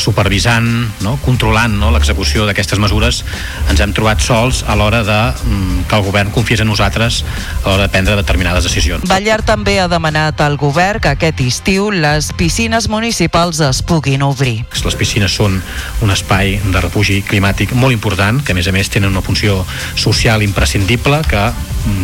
supervisant, 0.00 0.70
no? 1.04 1.18
controlant 1.20 1.76
no? 1.82 1.92
l'execució 1.92 2.48
d'aquestes 2.48 2.80
mesures, 2.80 3.20
ens 3.68 3.84
hem 3.84 3.92
trobat 3.92 4.24
sols 4.24 4.62
a 4.64 4.78
l'hora 4.78 5.02
de 5.04 5.20
mm, 5.34 5.84
que 5.90 6.00
el 6.00 6.08
govern 6.08 6.32
confiés 6.32 6.64
en 6.64 6.72
nosaltres 6.72 7.20
a 7.60 7.68
l'hora 7.68 7.84
de 7.84 7.92
prendre 7.92 8.16
determinades 8.16 8.64
decisions. 8.64 9.04
Ballar 9.12 9.42
també 9.44 9.76
ha 9.84 9.90
demanat 9.92 10.40
al 10.40 10.56
govern 10.56 11.04
que 11.04 11.12
aquest 11.12 11.44
estiu 11.44 11.92
les 11.92 12.32
piscines 12.40 12.88
municipals 12.88 13.01
es 13.02 13.82
puguin 13.82 14.22
obrir. 14.22 14.64
Les 14.84 14.94
piscines 14.94 15.34
són 15.34 15.60
un 16.02 16.10
espai 16.10 16.60
de 16.62 16.80
refugi 16.80 17.22
climàtic 17.26 17.72
molt 17.74 17.92
important, 17.92 18.40
que 18.44 18.52
a 18.52 18.54
més 18.54 18.68
a 18.68 18.72
més 18.72 18.90
tenen 18.90 19.10
una 19.10 19.22
funció 19.22 19.64
social 19.96 20.42
imprescindible, 20.42 21.22
que 21.28 21.42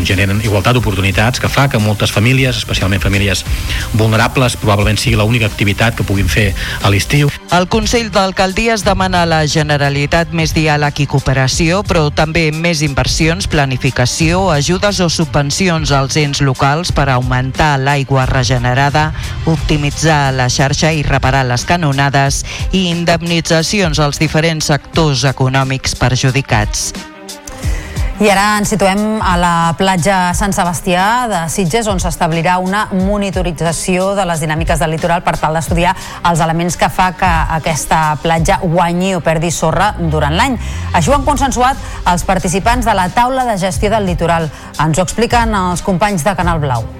generen 0.04 0.40
igualtat 0.44 0.76
d'oportunitats, 0.76 1.40
que 1.40 1.48
fa 1.48 1.68
que 1.68 1.80
moltes 1.82 2.12
famílies, 2.12 2.56
especialment 2.56 3.02
famílies 3.02 3.44
vulnerables, 3.92 4.56
probablement 4.56 4.98
sigui 4.98 5.16
l'única 5.18 5.46
activitat 5.46 5.96
que 5.96 6.06
puguin 6.06 6.28
fer 6.28 6.52
a 6.82 6.90
l'estiu. 6.90 7.30
El 7.54 7.68
Consell 7.72 8.10
d'Alcaldies 8.12 8.84
demana 8.84 9.22
a 9.22 9.28
la 9.28 9.40
Generalitat 9.48 10.32
més 10.36 10.54
diàleg 10.56 11.02
i 11.04 11.08
cooperació, 11.10 11.82
però 11.86 12.08
també 12.14 12.48
més 12.52 12.82
inversions, 12.86 13.48
planificació, 13.48 14.48
ajudes 14.52 15.00
o 15.00 15.08
subvencions 15.12 15.92
als 15.92 16.18
ens 16.20 16.42
locals 16.44 16.92
per 16.92 17.08
augmentar 17.12 17.76
l'aigua 17.80 18.26
regenerada, 18.28 19.12
optimitzar 19.46 20.34
la 20.36 20.48
xarxa 20.52 20.92
i 20.92 21.04
reparar 21.06 21.44
les 21.48 21.64
canonades 21.68 22.44
i 22.72 22.88
indemnitzacions 22.92 23.98
als 23.98 24.20
diferents 24.20 24.72
sectors 24.72 25.24
econòmics 25.28 25.96
perjudicats. 25.98 26.92
I 28.18 28.26
ara 28.26 28.56
ens 28.58 28.72
situem 28.72 29.20
a 29.22 29.36
la 29.38 29.50
platja 29.78 30.32
Sant 30.34 30.50
Sebastià 30.50 31.02
de 31.30 31.42
Sitges, 31.54 31.86
on 31.86 32.00
s'establirà 32.02 32.56
una 32.58 32.80
monitorització 32.90 34.08
de 34.18 34.24
les 34.26 34.42
dinàmiques 34.42 34.82
del 34.82 34.90
litoral 34.96 35.22
per 35.22 35.36
tal 35.38 35.54
d'estudiar 35.54 35.92
els 36.26 36.42
elements 36.42 36.74
que 36.80 36.88
fa 36.90 37.12
que 37.14 37.30
aquesta 37.60 38.00
platja 38.18 38.58
guanyi 38.64 39.14
o 39.14 39.22
perdi 39.22 39.52
sorra 39.54 39.92
durant 40.00 40.34
l'any. 40.34 40.58
Això 40.98 41.14
ho 41.14 41.18
han 41.20 41.28
consensuat 41.28 41.78
els 42.10 42.26
participants 42.26 42.90
de 42.90 42.98
la 42.98 43.06
taula 43.14 43.46
de 43.46 43.54
gestió 43.62 43.94
del 43.94 44.10
litoral. 44.10 44.50
Ens 44.82 44.98
ho 44.98 45.06
expliquen 45.06 45.54
els 45.54 45.86
companys 45.86 46.26
de 46.26 46.34
Canal 46.34 46.58
Blau. 46.66 46.90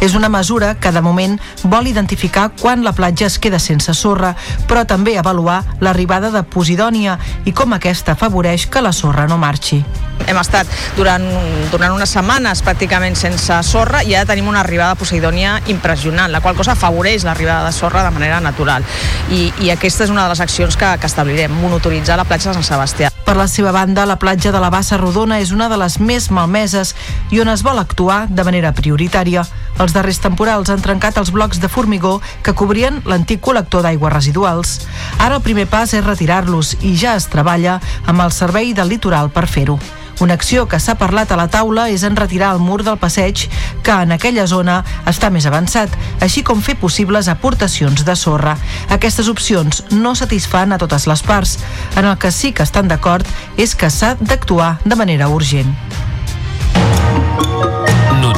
És 0.00 0.14
una 0.16 0.30
mesura 0.32 0.74
que 0.80 0.92
de 0.92 1.02
moment 1.04 1.36
vol 1.62 1.86
identificar 1.86 2.50
quan 2.58 2.84
la 2.84 2.94
platja 2.96 3.26
es 3.26 3.38
queda 3.38 3.58
sense 3.60 3.92
sorra, 3.94 4.34
però 4.66 4.86
també 4.88 5.18
avaluar 5.18 5.60
l'arribada 5.80 6.30
de 6.32 6.42
posidònia 6.42 7.18
i 7.44 7.52
com 7.52 7.76
aquesta 7.76 8.16
afavoreix 8.16 8.66
que 8.72 8.80
la 8.80 8.94
sorra 8.96 9.26
no 9.28 9.36
marxi. 9.38 9.82
Hem 10.26 10.38
estat 10.40 10.68
durant, 10.96 11.24
durant 11.72 11.94
unes 11.96 12.12
setmanes 12.12 12.64
pràcticament 12.64 13.16
sense 13.16 13.60
sorra 13.68 14.02
i 14.04 14.14
ara 14.14 14.28
tenim 14.28 14.48
una 14.48 14.60
arribada 14.64 14.94
de 14.94 15.00
Poseidònia 15.00 15.58
impressionant, 15.72 16.32
la 16.32 16.40
qual 16.40 16.56
cosa 16.56 16.72
afavoreix 16.76 17.24
l'arribada 17.24 17.68
de 17.68 17.72
sorra 17.76 18.04
de 18.04 18.12
manera 18.16 18.40
natural. 18.40 18.84
I, 19.30 19.50
I 19.60 19.72
aquesta 19.76 20.04
és 20.04 20.12
una 20.12 20.24
de 20.24 20.34
les 20.34 20.44
accions 20.44 20.76
que, 20.76 20.96
que 21.00 21.08
establirem, 21.08 21.52
monitoritzar 21.60 22.16
la 22.20 22.28
platja 22.28 22.50
de 22.50 22.60
Sant 22.60 22.68
Sebastià. 22.68 23.10
Per 23.30 23.36
la 23.38 23.46
seva 23.46 23.70
banda, 23.70 24.06
la 24.10 24.18
platja 24.18 24.50
de 24.50 24.58
la 24.58 24.72
Bassa 24.74 24.96
Rodona 24.98 25.38
és 25.38 25.52
una 25.54 25.68
de 25.70 25.76
les 25.78 26.00
més 26.02 26.30
malmeses 26.34 26.96
i 27.30 27.38
on 27.38 27.52
es 27.52 27.62
vol 27.62 27.78
actuar 27.78 28.24
de 28.26 28.42
manera 28.42 28.72
prioritària. 28.74 29.44
Els 29.80 29.94
darrers 29.96 30.18
temporals 30.20 30.68
han 30.68 30.82
trencat 30.84 31.16
els 31.16 31.30
blocs 31.32 31.60
de 31.60 31.68
formigó 31.72 32.18
que 32.44 32.52
cobrien 32.52 32.98
l'antic 33.08 33.40
col·lector 33.40 33.80
d'aigües 33.86 34.12
residuals. 34.12 34.74
Ara 35.18 35.38
el 35.38 35.46
primer 35.46 35.64
pas 35.72 35.94
és 35.96 36.04
retirar-los 36.04 36.74
i 36.84 36.92
ja 37.00 37.14
es 37.16 37.30
treballa 37.32 37.78
amb 38.04 38.20
el 38.20 38.34
servei 38.36 38.74
del 38.76 38.92
litoral 38.92 39.32
per 39.32 39.46
fer-ho. 39.48 39.78
Una 40.20 40.34
acció 40.36 40.66
que 40.68 40.76
s'ha 40.76 40.98
parlat 41.00 41.30
a 41.32 41.36
la 41.40 41.46
taula 41.48 41.86
és 41.88 42.02
en 42.04 42.16
retirar 42.18 42.50
el 42.52 42.60
mur 42.60 42.82
del 42.84 42.98
passeig, 43.00 43.46
que 43.82 43.94
en 44.04 44.12
aquella 44.12 44.44
zona 44.46 44.82
està 45.08 45.30
més 45.32 45.46
avançat, 45.48 45.96
així 46.20 46.42
com 46.44 46.60
fer 46.60 46.76
possibles 46.76 47.30
aportacions 47.32 48.04
de 48.04 48.16
sorra. 48.20 48.58
Aquestes 48.92 49.32
opcions 49.32 49.86
no 49.96 50.12
satisfan 50.14 50.76
a 50.76 50.78
totes 50.82 51.08
les 51.08 51.24
parts. 51.24 51.56
En 51.96 52.04
el 52.04 52.18
que 52.20 52.34
sí 52.36 52.52
que 52.52 52.68
estan 52.68 52.92
d'acord 52.92 53.24
és 53.56 53.72
que 53.74 53.88
s'ha 53.88 54.12
d'actuar 54.20 54.76
de 54.84 55.00
manera 55.00 55.32
urgent. 55.32 55.72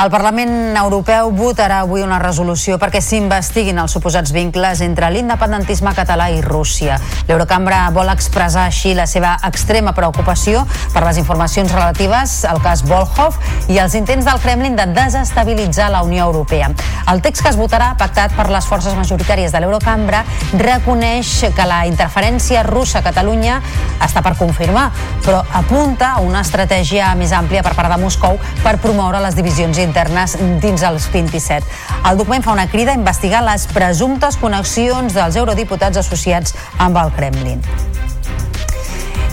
El 0.00 0.08
Parlament 0.08 0.78
Europeu 0.80 1.28
votarà 1.36 1.82
avui 1.84 2.00
una 2.00 2.16
resolució 2.22 2.78
perquè 2.80 3.02
s'investiguin 3.04 3.76
els 3.82 3.92
suposats 3.92 4.30
vincles 4.32 4.80
entre 4.80 5.10
l'independentisme 5.12 5.90
català 5.92 6.30
i 6.32 6.38
Rússia. 6.40 6.94
L'Eurocambra 7.28 7.82
vol 7.92 8.08
expressar 8.08 8.62
així 8.70 8.94
la 8.96 9.04
seva 9.04 9.34
extrema 9.44 9.92
preocupació 9.92 10.62
per 10.94 11.02
les 11.04 11.18
informacions 11.20 11.74
relatives 11.76 12.46
al 12.48 12.62
cas 12.64 12.80
Volhov 12.88 13.36
i 13.68 13.76
els 13.82 13.98
intents 13.98 14.24
del 14.24 14.40
Kremlin 14.40 14.78
de 14.78 14.86
desestabilitzar 14.88 15.90
la 15.92 16.00
Unió 16.08 16.30
Europea. 16.30 16.72
El 17.12 17.20
text 17.20 17.44
que 17.44 17.52
es 17.52 17.60
votarà, 17.60 17.90
pactat 18.00 18.32
per 18.32 18.48
les 18.48 18.64
forces 18.64 18.96
majoritàries 18.96 19.52
de 19.52 19.60
l'Eurocambra, 19.60 20.24
reconeix 20.56 21.34
que 21.52 21.68
la 21.68 21.82
interferència 21.90 22.64
russa 22.64 23.02
a 23.02 23.04
Catalunya 23.04 23.60
està 24.00 24.24
per 24.24 24.32
confirmar, 24.40 24.88
però 25.28 25.44
apunta 25.60 26.14
a 26.14 26.24
una 26.24 26.40
estratègia 26.40 27.12
més 27.20 27.36
àmplia 27.36 27.60
per 27.60 27.76
part 27.76 27.92
de 27.92 28.00
Moscou 28.00 28.40
per 28.64 28.78
promoure 28.80 29.20
les 29.20 29.36
divisions 29.36 29.76
internes 29.90 30.36
dins 30.62 30.86
els 30.86 31.10
27. 31.12 31.66
El 32.10 32.20
document 32.22 32.46
fa 32.46 32.54
una 32.56 32.68
crida 32.70 32.94
a 32.94 33.00
investigar 33.00 33.42
les 33.46 33.66
presumptes 33.74 34.38
connexions 34.40 35.18
dels 35.18 35.40
eurodiputats 35.42 36.00
associats 36.04 36.56
amb 36.78 37.02
el 37.02 37.12
Kremlin. 37.18 38.09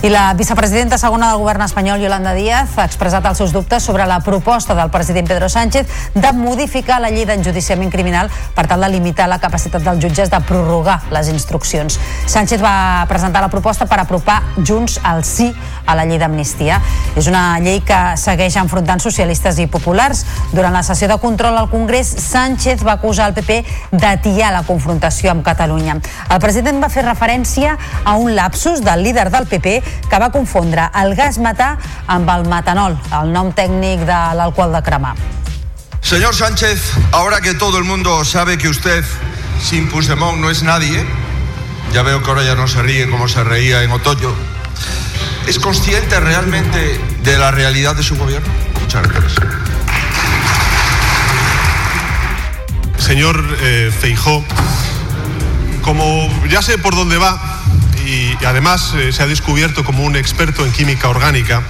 I 0.00 0.10
la 0.10 0.32
vicepresidenta 0.38 0.94
segona 0.94 1.32
del 1.32 1.40
govern 1.42 1.64
espanyol, 1.64 1.98
Yolanda 1.98 2.30
Díaz, 2.30 2.76
ha 2.78 2.84
expressat 2.86 3.24
els 3.26 3.40
seus 3.40 3.50
dubtes 3.50 3.82
sobre 3.82 4.04
la 4.06 4.20
proposta 4.22 4.76
del 4.78 4.92
president 4.94 5.26
Pedro 5.26 5.48
Sánchez 5.50 5.88
de 6.14 6.30
modificar 6.38 7.00
la 7.02 7.10
llei 7.10 7.24
d'enjudiciament 7.26 7.90
criminal 7.90 8.30
per 8.54 8.68
tal 8.70 8.86
de 8.86 8.92
limitar 8.92 9.26
la 9.26 9.40
capacitat 9.42 9.82
dels 9.82 9.98
jutges 9.98 10.30
de 10.30 10.38
prorrogar 10.46 11.00
les 11.10 11.32
instruccions. 11.32 11.98
Sánchez 12.30 12.62
va 12.62 13.06
presentar 13.10 13.42
la 13.42 13.50
proposta 13.50 13.88
per 13.90 13.98
apropar 13.98 14.38
Junts 14.62 15.00
al 15.02 15.24
sí 15.26 15.48
a 15.84 15.98
la 15.98 16.06
llei 16.06 16.22
d'amnistia. 16.22 16.78
És 17.18 17.26
una 17.26 17.58
llei 17.58 17.80
que 17.82 17.98
segueix 18.22 18.54
enfrontant 18.62 19.02
socialistes 19.02 19.58
i 19.58 19.66
populars. 19.66 20.22
Durant 20.52 20.78
la 20.78 20.84
sessió 20.86 21.10
de 21.10 21.18
control 21.18 21.58
al 21.58 21.72
Congrés, 21.74 22.06
Sánchez 22.06 22.86
va 22.86 23.00
acusar 23.00 23.32
el 23.32 23.34
PP 23.34 23.64
d'atiar 23.90 24.54
la 24.54 24.62
confrontació 24.62 25.34
amb 25.34 25.42
Catalunya. 25.42 25.98
El 26.30 26.38
president 26.38 26.78
va 26.78 26.92
fer 26.92 27.02
referència 27.02 27.74
a 28.04 28.14
un 28.14 28.36
lapsus 28.38 28.84
del 28.86 29.02
líder 29.02 29.26
del 29.34 29.50
PP 29.50 29.87
que 30.08 30.18
va 30.18 30.30
confondre 30.32 30.88
el 31.02 31.14
gas 31.14 31.38
metà 31.38 31.76
amb 32.06 32.28
el 32.32 32.46
metanol, 32.48 32.96
el 33.20 33.32
nom 33.32 33.52
tècnic 33.52 34.06
de 34.08 34.20
l'alcohol 34.38 34.72
de 34.72 34.82
cremar. 34.82 35.14
Señor 36.00 36.34
Sánchez, 36.34 36.80
ahora 37.12 37.40
que 37.40 37.54
todo 37.54 37.78
el 37.78 37.84
mundo 37.84 38.24
sabe 38.24 38.56
que 38.56 38.68
usted 38.68 39.04
sin 39.62 39.88
Puigdemont 39.88 40.38
no 40.38 40.50
es 40.50 40.62
nadie, 40.62 41.04
ya 41.92 42.02
veo 42.02 42.22
que 42.22 42.30
ahora 42.30 42.44
ya 42.44 42.54
no 42.54 42.68
se 42.68 42.82
ríe 42.82 43.10
como 43.10 43.28
se 43.28 43.44
reía 43.44 43.82
en 43.82 43.90
otoño, 43.90 44.32
¿es 45.46 45.58
consciente 45.58 46.18
realmente 46.20 47.00
de 47.22 47.38
la 47.38 47.50
realidad 47.50 47.94
de 47.94 48.02
su 48.02 48.16
gobierno? 48.16 48.48
Muchas 48.80 49.02
gracias. 49.02 49.34
Señor 52.98 53.42
eh, 53.60 53.90
Feijó, 54.00 54.44
como 55.82 56.28
ya 56.48 56.60
sé 56.62 56.78
por 56.78 56.94
dónde 56.94 57.16
va 57.16 57.47
y, 58.08 58.38
además 58.44 58.94
eh, 58.96 59.12
se 59.12 59.22
ha 59.22 59.26
descubierto 59.26 59.84
como 59.84 60.02
un 60.02 60.16
experto 60.16 60.64
en 60.64 60.72
química 60.72 61.08
orgánica, 61.08 61.62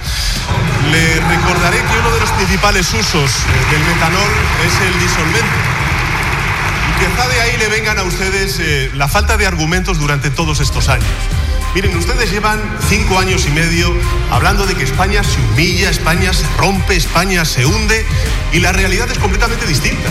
le 0.89 1.15
recordaré 1.19 1.77
que 1.77 1.99
uno 1.99 2.11
de 2.11 2.19
los 2.21 2.31
principales 2.31 2.93
usos 2.93 3.31
eh, 3.31 3.71
del 3.71 3.83
metanol 3.83 4.31
es 4.65 4.87
el 4.87 4.99
disolvente. 5.01 5.59
Y 6.87 7.05
quizá 7.05 7.27
de 7.27 7.41
ahí 7.41 7.57
le 7.57 7.67
vengan 7.67 7.99
a 7.99 8.03
ustedes 8.03 8.57
eh, 8.59 8.89
la 8.95 9.07
falta 9.07 9.35
de 9.35 9.47
argumentos 9.47 9.99
durante 9.99 10.29
todos 10.29 10.61
estos 10.61 10.87
años. 10.87 11.07
Miren, 11.75 11.95
ustedes 11.97 12.31
llevan 12.31 12.59
cinco 12.87 13.19
años 13.19 13.45
y 13.45 13.51
medio 13.51 13.93
hablando 14.31 14.65
de 14.65 14.75
que 14.75 14.83
España 14.83 15.23
se 15.23 15.39
humilla, 15.41 15.89
España 15.89 16.33
se 16.33 16.45
rompe, 16.57 16.95
España 16.95 17.45
se 17.45 17.65
hunde 17.65 18.05
y 18.53 18.59
la 18.59 18.71
realidad 18.71 19.11
es 19.11 19.19
completamente 19.19 19.67
distinta. 19.67 20.09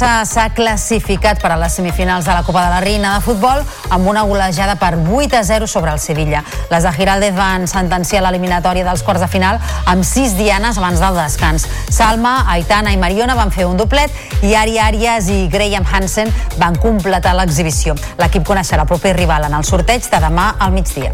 Barça 0.00 0.24
s'ha 0.24 0.46
classificat 0.56 1.42
per 1.42 1.50
a 1.52 1.56
les 1.60 1.74
semifinals 1.76 2.24
de 2.24 2.32
la 2.32 2.40
Copa 2.42 2.62
de 2.64 2.70
la 2.72 2.78
Reina 2.80 3.10
de 3.12 3.20
Futbol 3.20 3.60
amb 3.92 4.08
una 4.08 4.22
golejada 4.24 4.78
per 4.80 4.94
8 4.96 5.36
a 5.36 5.42
0 5.44 5.66
sobre 5.66 5.92
el 5.92 6.00
Sevilla. 6.00 6.40
Les 6.70 6.86
de 6.86 6.92
Giraldez 6.96 7.34
van 7.36 7.68
sentenciar 7.68 8.22
l'eliminatòria 8.24 8.86
dels 8.86 9.02
quarts 9.04 9.20
de 9.20 9.28
final 9.28 9.60
amb 9.84 10.00
6 10.00 10.38
dianes 10.38 10.80
abans 10.80 11.04
del 11.04 11.20
descans. 11.20 11.68
Salma, 11.92 12.46
Aitana 12.48 12.94
i 12.94 12.96
Mariona 12.96 13.36
van 13.36 13.52
fer 13.52 13.68
un 13.68 13.76
doblet 13.76 14.40
i 14.40 14.56
Ari 14.56 14.80
Arias 14.80 15.28
i 15.28 15.42
Graham 15.52 15.84
Hansen 15.84 16.32
van 16.56 16.80
completar 16.80 17.36
l'exhibició. 17.36 17.98
L'equip 18.16 18.48
coneixerà 18.48 18.88
el 18.88 18.94
proper 18.96 19.18
rival 19.20 19.50
en 19.52 19.60
el 19.60 19.68
sorteig 19.68 20.08
de 20.08 20.24
demà 20.30 20.54
al 20.58 20.72
migdia. 20.72 21.12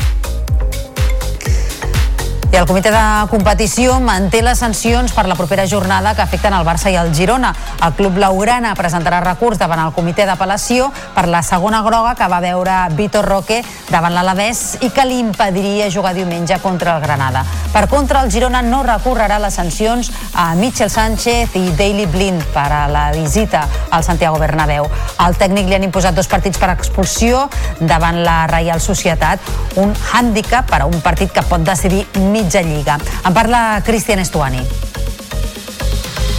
I 2.47 2.59
el 2.61 2.65
comitè 2.65 2.93
de 2.95 3.01
competició 3.29 3.97
manté 4.01 4.39
les 4.41 4.61
sancions 4.63 5.11
per 5.13 5.25
la 5.27 5.35
propera 5.35 5.65
jornada 5.67 6.13
que 6.15 6.23
afecten 6.23 6.55
el 6.55 6.65
Barça 6.65 6.93
i 6.93 6.97
el 6.97 7.11
Girona. 7.15 7.51
El 7.83 7.93
club 7.99 8.15
blaugrana 8.17 8.71
presentarà 8.79 9.19
recurs 9.25 9.59
davant 9.59 9.83
el 9.83 9.91
comitè 9.93 10.25
d'apel·lació 10.29 10.87
per 11.15 11.27
la 11.29 11.43
segona 11.43 11.83
groga 11.83 12.15
que 12.15 12.29
va 12.31 12.39
veure 12.41 12.77
Vitor 12.97 13.27
Roque 13.27 13.59
davant 13.91 14.15
l'Alavés 14.15 14.79
i 14.87 14.93
que 14.95 15.05
li 15.05 15.19
impediria 15.21 15.91
jugar 15.91 16.15
diumenge 16.15 16.61
contra 16.63 16.95
el 16.97 17.03
Granada. 17.03 17.43
Per 17.75 17.83
contra, 17.91 18.23
el 18.23 18.31
Girona 18.31 18.63
no 18.63 18.85
recorrerà 18.87 19.41
les 19.43 19.59
sancions 19.59 20.13
a 20.33 20.55
Michel 20.55 20.89
Sánchez 20.91 21.59
i 21.59 21.75
Daily 21.77 22.07
Blind 22.07 22.47
per 22.55 22.71
a 22.71 22.87
la 22.89 23.11
visita 23.13 23.67
al 23.91 24.07
Santiago 24.07 24.39
Bernabéu. 24.39 24.87
Al 25.19 25.37
tècnic 25.37 25.67
li 25.69 25.77
han 25.77 25.89
imposat 25.91 26.15
dos 26.15 26.31
partits 26.31 26.63
per 26.63 26.71
expulsió 26.73 27.51
davant 27.81 28.23
la 28.23 28.47
Reial 28.49 28.81
Societat, 28.81 29.43
un 29.83 29.93
hàndicap 30.15 30.71
per 30.71 30.85
a 30.85 30.89
un 30.89 31.03
partit 31.03 31.35
que 31.35 31.45
pot 31.45 31.67
decidir 31.67 32.07
mitja 32.37 32.61
lliga. 32.61 32.99
En 33.25 33.33
parla 33.33 33.83
Cristian 33.85 34.19
Estuani. 34.19 34.61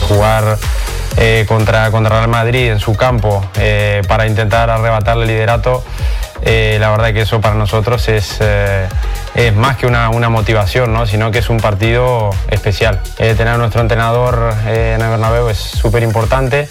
jugar 0.07 0.57
eh, 1.17 1.45
contra, 1.47 1.91
contra 1.91 2.17
Real 2.17 2.29
Madrid 2.29 2.71
en 2.71 2.79
su 2.79 2.95
campo 2.95 3.43
eh, 3.59 4.01
para 4.07 4.25
intentar 4.25 4.69
arrebatarle 4.69 5.23
el 5.23 5.27
liderato, 5.29 5.83
eh, 6.41 6.77
la 6.79 6.89
verdad 6.91 7.13
que 7.13 7.21
eso 7.21 7.41
para 7.41 7.55
nosotros 7.55 8.07
es, 8.09 8.37
eh, 8.41 8.87
es 9.35 9.55
más 9.55 9.77
que 9.77 9.87
una, 9.87 10.09
una 10.09 10.29
motivación, 10.29 10.93
¿no? 10.93 11.05
sino 11.05 11.31
que 11.31 11.39
es 11.39 11.49
un 11.49 11.59
partido 11.59 12.29
especial. 12.49 13.01
Eh, 13.17 13.33
tener 13.35 13.53
a 13.53 13.57
nuestro 13.57 13.81
entrenador 13.81 14.53
en 14.67 15.01
el 15.01 15.09
Bernabéu 15.09 15.49
es 15.49 15.57
súper 15.57 16.03
importante. 16.03 16.67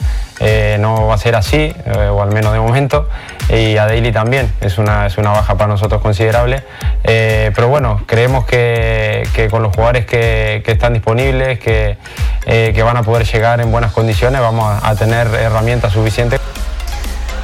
No 0.78 1.06
va 1.06 1.14
a 1.14 1.18
ser 1.18 1.34
así, 1.34 1.74
o 2.10 2.20
al 2.20 2.30
menos 2.30 2.52
de 2.52 2.60
momento, 2.60 3.08
y 3.48 3.78
a 3.78 3.86
Daily 3.86 4.12
también, 4.12 4.52
es 4.60 4.76
una, 4.76 5.06
es 5.06 5.16
una 5.16 5.30
baja 5.30 5.54
para 5.54 5.68
nosotros 5.68 6.02
considerable, 6.02 6.62
pero 7.02 7.68
bueno, 7.68 8.02
creemos 8.04 8.44
que, 8.44 9.48
con 9.50 9.62
los 9.62 9.74
jugadores 9.74 10.04
que, 10.04 10.62
que 10.62 10.72
están 10.72 10.92
disponibles, 10.92 11.58
que, 11.58 11.96
que 12.44 12.82
van 12.82 12.98
a 12.98 13.02
poder 13.02 13.26
llegar 13.26 13.62
en 13.62 13.72
buenas 13.72 13.92
condiciones, 13.92 14.42
vamos 14.42 14.78
a 14.82 14.94
tener 14.94 15.26
herramientas 15.28 15.94
suficientes. 15.94 16.38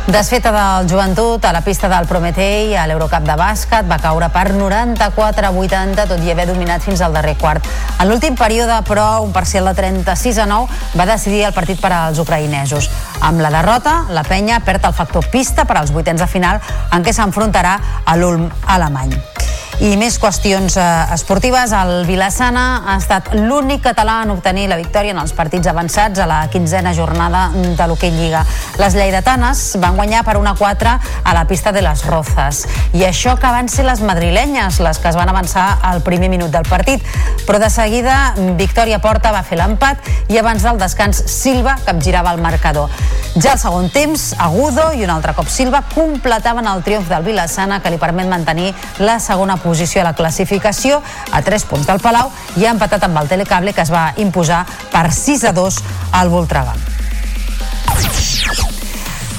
Desfeta 0.06 0.50
del 0.50 0.88
joventut 0.90 1.44
a 1.44 1.52
la 1.52 1.60
pista 1.62 1.86
del 1.88 2.08
Prometei 2.10 2.74
a 2.74 2.88
l'Eurocup 2.90 3.22
de 3.22 3.36
bàsquet 3.38 3.86
va 3.86 4.00
caure 4.02 4.26
per 4.34 4.48
94 4.50 5.46
a 5.46 5.52
80 5.54 6.06
tot 6.10 6.24
i 6.26 6.32
haver 6.32 6.48
dominat 6.48 6.82
fins 6.82 7.00
al 7.00 7.14
darrer 7.14 7.36
quart. 7.38 7.68
En 8.02 8.10
l'últim 8.10 8.34
període, 8.34 8.80
però, 8.88 9.22
un 9.22 9.30
parcial 9.32 9.70
de 9.70 9.76
36 9.78 10.42
a 10.42 10.48
9 10.50 10.98
va 10.98 11.06
decidir 11.06 11.44
el 11.46 11.54
partit 11.54 11.78
per 11.80 11.92
als 11.94 12.18
ucraïnesos. 12.18 12.90
Amb 13.22 13.46
la 13.46 13.54
derrota, 13.54 14.00
la 14.10 14.26
penya 14.26 14.58
perd 14.66 14.90
el 14.90 14.98
factor 14.98 15.30
pista 15.30 15.64
per 15.64 15.78
als 15.78 15.94
vuitens 15.94 16.20
de 16.20 16.26
final 16.26 16.58
en 16.90 17.06
què 17.06 17.14
s'enfrontarà 17.14 17.78
a 18.04 18.18
l'Ulm 18.18 18.50
alemany. 18.66 19.14
I 19.82 19.96
més 19.98 20.14
qüestions 20.22 20.76
eh, 20.78 20.82
esportives. 21.10 21.72
El 21.74 22.04
Vilassana 22.06 22.84
ha 22.86 22.92
estat 23.00 23.32
l'únic 23.34 23.80
català 23.82 24.20
en 24.22 24.30
obtenir 24.30 24.68
la 24.70 24.76
victòria 24.78 25.10
en 25.10 25.18
els 25.18 25.32
partits 25.34 25.66
avançats 25.66 26.22
a 26.22 26.26
la 26.30 26.36
quinzena 26.52 26.92
jornada 26.94 27.48
de 27.50 27.88
l'Hockey 27.90 28.12
Lliga. 28.14 28.44
Les 28.78 28.94
lleidatanes 28.94 29.64
van 29.82 29.98
guanyar 29.98 30.20
per 30.22 30.36
1-4 30.38 30.92
a 31.24 31.34
la 31.34 31.42
pista 31.50 31.72
de 31.74 31.82
les 31.82 32.04
Rozas. 32.06 32.60
I 32.94 33.02
això 33.08 33.34
que 33.42 33.50
van 33.50 33.66
ser 33.66 33.88
les 33.88 34.04
madrilenyes 34.06 34.78
les 34.86 35.00
que 35.02 35.10
es 35.10 35.18
van 35.18 35.32
avançar 35.32 35.66
al 35.82 36.04
primer 36.06 36.30
minut 36.30 36.54
del 36.54 36.68
partit. 36.70 37.02
Però 37.42 37.58
de 37.58 37.72
seguida 37.74 38.36
Victòria 38.54 39.02
Porta 39.02 39.34
va 39.34 39.42
fer 39.42 39.58
l'empat 39.58 40.06
i 40.30 40.38
abans 40.38 40.62
del 40.62 40.78
descans 40.78 41.24
Silva 41.26 41.74
capgirava 41.82 42.30
el 42.30 42.38
marcador. 42.38 42.86
Ja 43.34 43.56
al 43.56 43.58
segon 43.58 43.90
temps, 43.90 44.30
Agudo 44.38 44.92
i 44.94 45.02
un 45.02 45.10
altre 45.10 45.34
cop 45.34 45.50
Silva 45.50 45.82
completaven 45.90 46.70
el 46.70 46.86
triomf 46.86 47.10
del 47.10 47.26
Vilassana 47.26 47.82
que 47.82 47.90
li 47.90 47.98
permet 47.98 48.30
mantenir 48.30 48.70
la 49.02 49.18
segona 49.18 49.56
posició 49.56 49.71
posició 49.72 50.02
a 50.04 50.08
la 50.10 50.16
classificació, 50.16 51.02
a 51.32 51.42
3 51.42 51.68
punts 51.70 51.88
del 51.88 52.04
Palau, 52.04 52.30
i 52.60 52.68
ha 52.68 52.76
empatat 52.76 53.08
amb 53.08 53.24
el 53.24 53.32
Telecable, 53.32 53.72
que 53.72 53.84
es 53.86 53.92
va 53.92 54.10
imposar 54.20 54.64
per 54.92 55.08
6 55.10 55.48
a 55.48 55.56
2 55.56 55.84
al 56.20 56.32
Voltregà. 56.32 56.76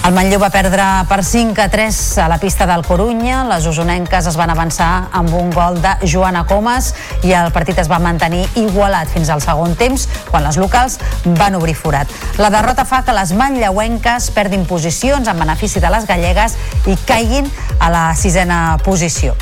El 0.04 0.12
Manlleu 0.12 0.42
va 0.42 0.50
perdre 0.52 0.84
per 1.08 1.22
5 1.24 1.62
a 1.64 1.70
3 1.72 1.98
a 2.20 2.26
la 2.28 2.36
pista 2.36 2.66
del 2.68 2.82
Corunya. 2.84 3.46
Les 3.48 3.64
usonenques 3.72 4.28
es 4.28 4.36
van 4.36 4.52
avançar 4.52 4.90
amb 5.16 5.32
un 5.40 5.48
gol 5.56 5.80
de 5.80 5.94
Joana 6.04 6.42
Comas 6.50 6.90
i 7.24 7.32
el 7.32 7.54
partit 7.56 7.80
es 7.80 7.88
va 7.88 8.02
mantenir 8.04 8.44
igualat 8.60 9.08
fins 9.16 9.32
al 9.32 9.40
segon 9.40 9.78
temps, 9.80 10.10
quan 10.28 10.44
les 10.44 10.60
locals 10.60 11.00
van 11.40 11.56
obrir 11.56 11.78
forat. 11.80 12.12
La 12.36 12.52
derrota 12.52 12.84
fa 12.84 13.06
que 13.08 13.16
les 13.16 13.32
manlleuenques 13.32 14.28
perdin 14.36 14.68
posicions 14.68 15.32
en 15.32 15.40
benefici 15.40 15.80
de 15.80 15.96
les 15.96 16.10
gallegues 16.10 16.60
i 16.84 17.00
caiguin 17.08 17.48
a 17.80 17.88
la 17.88 18.10
sisena 18.20 18.66
posició. 18.84 19.40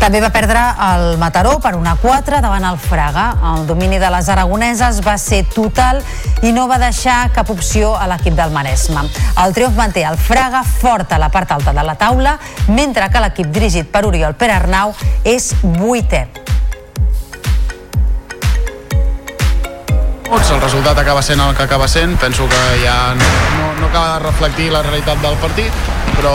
També 0.00 0.20
va 0.22 0.28
perdre 0.30 0.60
el 0.86 1.16
Mataró 1.18 1.56
per 1.60 1.74
una 1.74 1.96
4 1.98 2.40
davant 2.44 2.64
el 2.68 2.78
Fraga. 2.78 3.26
El 3.54 3.66
domini 3.66 3.98
de 3.98 4.10
les 4.12 4.28
aragoneses 4.28 5.00
va 5.06 5.16
ser 5.18 5.42
total 5.50 6.02
i 6.46 6.52
no 6.54 6.68
va 6.70 6.78
deixar 6.78 7.32
cap 7.34 7.50
opció 7.50 7.94
a 7.96 8.06
l'equip 8.10 8.36
del 8.38 8.54
Maresme. 8.54 9.06
El 9.44 9.56
triomf 9.56 9.76
manté 9.76 10.06
el 10.06 10.18
Fraga 10.20 10.62
fort 10.62 11.12
a 11.12 11.20
la 11.22 11.30
part 11.34 11.56
alta 11.58 11.74
de 11.74 11.86
la 11.86 11.96
taula, 11.98 12.38
mentre 12.68 13.10
que 13.10 13.24
l'equip 13.24 13.50
dirigit 13.54 13.90
per 13.90 14.06
Oriol 14.06 14.36
Perarnau 14.38 14.94
és 15.24 15.54
vuitè. 15.62 16.26
El 20.26 20.60
resultat 20.60 20.98
acaba 20.98 21.22
sent 21.22 21.38
el 21.38 21.54
que 21.54 21.62
acaba 21.62 21.86
sent, 21.86 22.16
penso 22.18 22.48
que 22.48 22.62
ja 22.82 23.14
no, 23.14 23.68
no 23.80 23.86
acaba 23.86 24.14
de 24.14 24.24
reflectir 24.24 24.72
la 24.72 24.82
realitat 24.82 25.22
del 25.22 25.36
partit, 25.38 25.70
però 26.16 26.32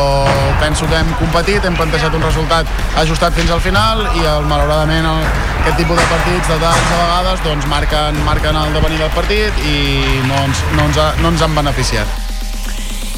penso 0.62 0.88
que 0.88 0.96
hem 0.96 1.12
competit, 1.20 1.66
hem 1.68 1.76
plantejat 1.76 2.16
un 2.16 2.24
resultat 2.24 2.72
ajustat 3.04 3.36
fins 3.36 3.52
al 3.52 3.60
final 3.60 4.06
i 4.16 4.24
el, 4.24 4.48
malauradament 4.48 5.12
el, 5.12 5.28
aquest 5.66 5.84
tipus 5.84 6.00
de 6.00 6.08
partits 6.08 6.56
de 6.56 6.60
tants 6.64 6.96
a 6.96 7.04
vegades 7.04 7.46
doncs 7.50 7.68
marquen, 7.76 8.24
marquen 8.24 8.64
el 8.64 8.76
devenir 8.80 9.04
del 9.04 9.16
partit 9.18 9.64
i 9.68 9.78
no 10.24 10.44
ens, 10.48 10.68
no 10.78 10.88
ens, 10.88 10.98
ha, 10.98 11.14
no 11.20 11.36
ens 11.36 11.44
han 11.44 11.58
beneficiat. 11.60 12.31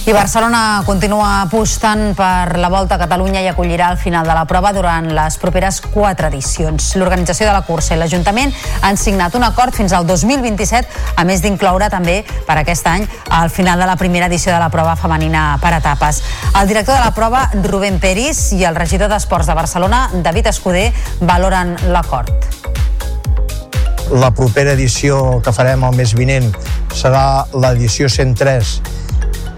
I 0.05 0.11
Barcelona 0.11 0.81
continua 0.83 1.39
apostant 1.45 2.09
per 2.11 2.57
la 2.59 2.67
Volta 2.67 2.97
a 2.97 2.99
Catalunya 2.99 3.39
i 3.39 3.45
acollirà 3.47 3.87
el 3.93 3.95
final 3.95 4.27
de 4.27 4.33
la 4.35 4.43
prova 4.43 4.73
durant 4.75 5.05
les 5.15 5.37
properes 5.39 5.77
quatre 5.79 6.27
edicions. 6.27 6.89
L'organització 6.99 7.47
de 7.47 7.53
la 7.55 7.61
cursa 7.63 7.95
i 7.95 7.99
l'Ajuntament 8.01 8.51
han 8.83 8.99
signat 8.99 9.37
un 9.39 9.45
acord 9.47 9.71
fins 9.71 9.93
al 9.95 10.03
2027, 10.03 10.89
a 11.15 11.23
més 11.23 11.39
d'incloure 11.39 11.87
també 11.87 12.17
per 12.43 12.57
aquest 12.59 12.89
any 12.91 13.05
el 13.39 13.47
final 13.47 13.79
de 13.79 13.87
la 13.87 13.95
primera 13.95 14.27
edició 14.27 14.51
de 14.51 14.59
la 14.59 14.67
prova 14.73 14.97
femenina 14.99 15.45
per 15.63 15.71
etapes. 15.77 16.19
El 16.59 16.67
director 16.67 16.99
de 16.99 17.05
la 17.05 17.15
prova, 17.15 17.45
Rubén 17.63 18.01
Peris, 18.03 18.49
i 18.59 18.65
el 18.67 18.75
regidor 18.75 19.07
d'Esports 19.07 19.47
de 19.47 19.55
Barcelona, 19.55 20.09
David 20.19 20.51
Escudé, 20.51 20.89
valoren 21.21 21.77
l'acord. 21.95 22.33
La 24.11 24.33
propera 24.35 24.75
edició 24.75 25.39
que 25.39 25.55
farem 25.55 25.87
el 25.87 25.95
mes 25.95 26.11
vinent 26.11 26.51
serà 26.91 27.45
l'edició 27.55 28.11
103 28.11 28.92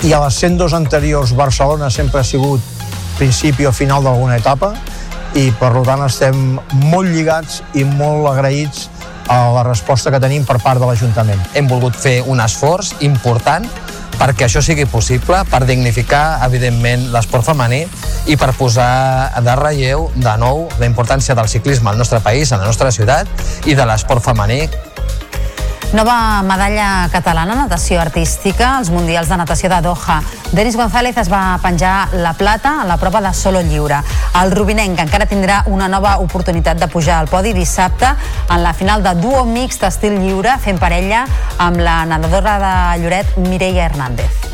i 0.05 0.13
a 0.13 0.19
les 0.21 0.35
102 0.37 0.73
anteriors 0.77 1.31
Barcelona 1.33 1.89
sempre 1.89 2.19
ha 2.19 2.23
sigut 2.23 2.61
principi 3.17 3.65
o 3.65 3.71
final 3.73 4.03
d'alguna 4.05 4.35
etapa 4.37 4.75
i 5.33 5.47
per 5.57 5.71
tant 5.87 6.03
estem 6.05 6.59
molt 6.91 7.09
lligats 7.09 7.63
i 7.73 7.87
molt 7.89 8.29
agraïts 8.29 8.85
a 9.33 9.39
la 9.55 9.63
resposta 9.65 10.13
que 10.13 10.21
tenim 10.21 10.45
per 10.45 10.59
part 10.61 10.77
de 10.77 10.85
l'Ajuntament. 10.85 11.41
Hem 11.57 11.65
volgut 11.71 11.97
fer 11.97 12.19
un 12.29 12.43
esforç 12.43 12.93
important 13.07 13.65
perquè 14.19 14.45
això 14.45 14.61
sigui 14.63 14.85
possible, 14.85 15.41
per 15.49 15.65
dignificar, 15.65 16.39
evidentment, 16.45 17.09
l'esport 17.11 17.49
femení 17.49 17.81
i 18.29 18.37
per 18.37 18.53
posar 18.55 19.33
de 19.43 19.55
relleu, 19.57 20.09
de 20.15 20.35
nou, 20.39 20.67
la 20.79 20.85
importància 20.85 21.35
del 21.35 21.49
ciclisme 21.51 21.89
al 21.89 21.97
nostre 21.97 22.21
país, 22.21 22.53
a 22.53 22.61
la 22.61 22.69
nostra 22.69 22.93
ciutat, 22.93 23.27
i 23.65 23.75
de 23.75 23.89
l'esport 23.89 24.23
femení 24.23 24.67
Nova 25.93 26.41
medalla 26.41 27.07
catalana 27.11 27.55
natació 27.55 27.99
artística 28.01 28.77
als 28.77 28.89
Mundials 28.89 29.29
de 29.29 29.37
Natació 29.37 29.69
de 29.69 29.81
Doha. 29.85 30.21
Denis 30.51 30.75
González 30.75 31.17
es 31.17 31.29
va 31.31 31.59
penjar 31.61 32.09
la 32.13 32.33
plata 32.33 32.81
en 32.81 32.87
la 32.87 32.97
prova 32.97 33.21
de 33.21 33.33
solo 33.33 33.61
lliure. 33.61 34.01
El 34.41 34.51
rubinenc 34.51 34.99
encara 34.99 35.29
tindrà 35.29 35.61
una 35.67 35.87
nova 35.87 36.17
oportunitat 36.23 36.79
de 36.81 36.87
pujar 36.87 37.19
al 37.19 37.29
podi 37.31 37.53
dissabte 37.53 38.09
en 38.49 38.63
la 38.63 38.73
final 38.73 39.03
de 39.03 39.15
duo 39.21 39.45
mixt 39.45 39.83
estil 39.83 40.19
lliure 40.19 40.57
fent 40.63 40.81
parella 40.81 41.25
amb 41.59 41.79
la 41.79 42.03
nedadora 42.05 42.59
de 42.65 43.03
Lloret 43.03 43.37
Mireia 43.37 43.85
Hernández. 43.85 44.45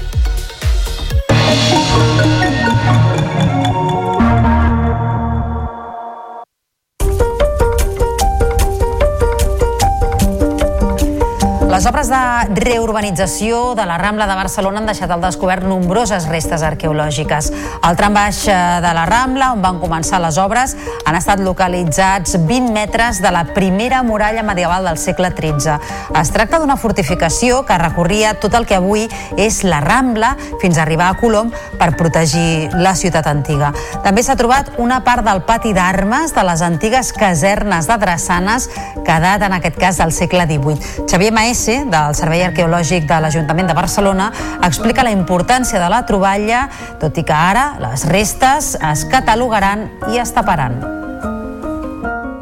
Les 11.82 11.88
obres 11.90 12.10
de 12.14 12.62
reurbanització 12.62 13.74
de 13.74 13.88
la 13.90 13.96
Rambla 13.98 14.28
de 14.30 14.36
Barcelona 14.38 14.84
han 14.84 14.86
deixat 14.86 15.10
al 15.10 15.24
descobert 15.24 15.66
nombroses 15.66 16.28
restes 16.30 16.62
arqueològiques. 16.62 17.48
Al 17.82 17.96
tram 17.98 18.14
baix 18.14 18.44
eh, 18.46 18.58
de 18.84 18.92
la 18.94 19.08
Rambla, 19.10 19.48
on 19.56 19.64
van 19.64 19.80
començar 19.82 20.20
les 20.22 20.38
obres, 20.38 20.76
han 21.10 21.18
estat 21.18 21.42
localitzats 21.42 22.36
20 22.38 22.70
metres 22.76 23.18
de 23.24 23.32
la 23.34 23.48
primera 23.56 24.04
muralla 24.06 24.44
medieval 24.46 24.86
del 24.86 25.00
segle 25.02 25.32
XIII. 25.34 25.80
Es 26.22 26.30
tracta 26.30 26.60
d'una 26.62 26.76
fortificació 26.78 27.64
que 27.66 27.80
recorria 27.82 28.36
tot 28.38 28.54
el 28.60 28.70
que 28.70 28.78
avui 28.78 29.08
és 29.42 29.64
la 29.66 29.82
Rambla 29.82 30.36
fins 30.62 30.78
a 30.78 30.84
arribar 30.86 31.10
a 31.10 31.18
Colom 31.18 31.50
per 31.82 31.96
protegir 31.98 32.70
la 32.78 32.94
ciutat 32.94 33.26
antiga. 33.34 33.74
També 34.06 34.22
s'ha 34.22 34.38
trobat 34.38 34.70
una 34.78 35.02
part 35.02 35.26
del 35.26 35.42
pati 35.50 35.74
d'armes 35.74 36.38
de 36.38 36.46
les 36.46 36.62
antigues 36.62 37.10
casernes 37.18 37.90
de 37.90 37.98
Drassanes 38.06 38.70
que 39.02 39.18
en 39.18 39.54
aquest 39.58 39.82
cas 39.82 39.98
del 39.98 40.14
segle 40.14 40.46
XVIII. 40.46 41.10
Xavier 41.10 41.34
Maés 41.34 41.71
Messi, 41.72 41.90
del 41.90 42.16
Servei 42.16 42.44
Arqueològic 42.44 43.06
de 43.08 43.18
l'Ajuntament 43.24 43.70
de 43.70 43.76
Barcelona, 43.76 44.32
explica 44.64 45.04
la 45.04 45.12
importància 45.12 45.80
de 45.80 45.90
la 45.90 46.04
troballa, 46.06 46.68
tot 47.00 47.18
i 47.18 47.24
que 47.24 47.34
ara 47.34 47.78
les 47.80 48.06
restes 48.10 48.76
es 48.76 49.06
catalogaran 49.12 49.88
i 50.12 50.20
es 50.20 50.34
taparan. 50.36 50.82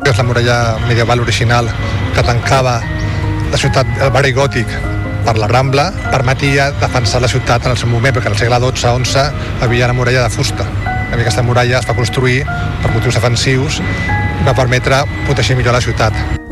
És 0.06 0.18
la 0.18 0.26
muralla 0.26 0.78
medieval 0.88 1.22
original 1.22 1.70
que 2.16 2.24
tancava 2.26 2.80
la 3.52 3.58
ciutat, 3.58 3.86
el 4.02 4.10
barri 4.12 4.34
gòtic 4.34 4.68
per 5.26 5.38
la 5.38 5.48
Rambla, 5.48 5.92
permetia 6.10 6.72
defensar 6.80 7.22
la 7.22 7.30
ciutat 7.30 7.66
en 7.66 7.76
el 7.76 7.78
seu 7.78 7.90
moment, 7.90 8.16
perquè 8.16 8.32
el 8.32 8.38
segle 8.40 8.58
XII-XI 8.66 9.30
havia 9.62 9.86
una 9.86 9.98
muralla 9.98 10.26
de 10.26 10.34
fusta. 10.34 10.66
Aquesta 11.14 11.44
muralla 11.44 11.80
es 11.82 11.90
va 11.90 11.98
construir 11.98 12.44
per 12.82 12.94
motius 12.96 13.18
defensius 13.20 13.82
i 13.82 14.46
va 14.48 14.58
permetre 14.58 15.04
protegir 15.28 15.58
millor 15.60 15.78
la 15.78 15.86
ciutat. 15.86 16.49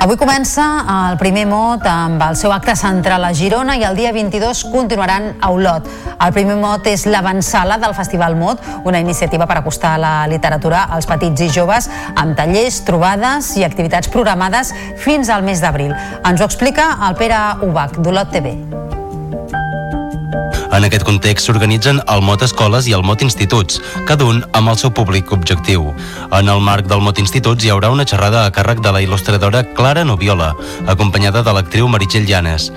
Avui 0.00 0.16
comença 0.16 0.64
el 0.88 1.18
primer 1.20 1.42
mot 1.44 1.84
amb 1.84 2.22
el 2.24 2.36
seu 2.40 2.52
acte 2.54 2.72
central 2.78 3.24
a 3.26 3.34
Girona 3.36 3.76
i 3.76 3.84
el 3.84 3.98
dia 3.98 4.12
22 4.16 4.62
continuaran 4.72 5.34
a 5.40 5.50
Olot. 5.52 5.88
El 6.20 6.32
primer 6.36 6.56
mot 6.60 6.88
és 6.88 7.04
l'avançala 7.04 7.76
del 7.82 7.92
Festival 7.96 8.36
Mot, 8.40 8.64
una 8.88 9.00
iniciativa 9.04 9.46
per 9.46 9.58
acostar 9.60 9.98
la 10.00 10.14
literatura 10.30 10.86
als 10.96 11.08
petits 11.10 11.44
i 11.44 11.50
joves 11.52 11.90
amb 12.14 12.32
tallers, 12.38 12.80
trobades 12.88 13.54
i 13.60 13.66
activitats 13.68 14.08
programades 14.08 14.72
fins 15.04 15.28
al 15.28 15.44
mes 15.44 15.60
d'abril. 15.60 15.92
Ens 16.24 16.40
ho 16.40 16.48
explica 16.48 16.94
el 17.08 17.20
Pere 17.20 17.44
Ubach, 17.68 18.00
d'Olot 18.00 18.32
TV. 18.32 18.56
En 20.70 20.84
aquest 20.86 21.02
context 21.02 21.48
s'organitzen 21.48 21.98
el 22.12 22.20
Mot 22.22 22.44
Escoles 22.46 22.86
i 22.86 22.92
el 22.94 23.02
Mot 23.02 23.24
Instituts, 23.26 23.80
cada 24.06 24.26
un 24.30 24.38
amb 24.54 24.70
el 24.70 24.76
seu 24.78 24.92
públic 24.94 25.32
objectiu. 25.34 25.88
En 26.36 26.48
el 26.52 26.60
marc 26.62 26.86
del 26.86 27.02
Mot 27.02 27.18
Instituts 27.18 27.64
hi 27.66 27.72
haurà 27.74 27.90
una 27.90 28.06
xerrada 28.06 28.44
a 28.46 28.52
càrrec 28.54 28.78
de 28.84 28.92
la 28.94 29.00
il·lustradora 29.02 29.64
Clara 29.74 30.04
Noviola, 30.06 30.52
acompanyada 30.86 31.42
de 31.42 31.54
l'actriu 31.56 31.88
Meritxell 31.90 32.28
Llanes. 32.28 32.68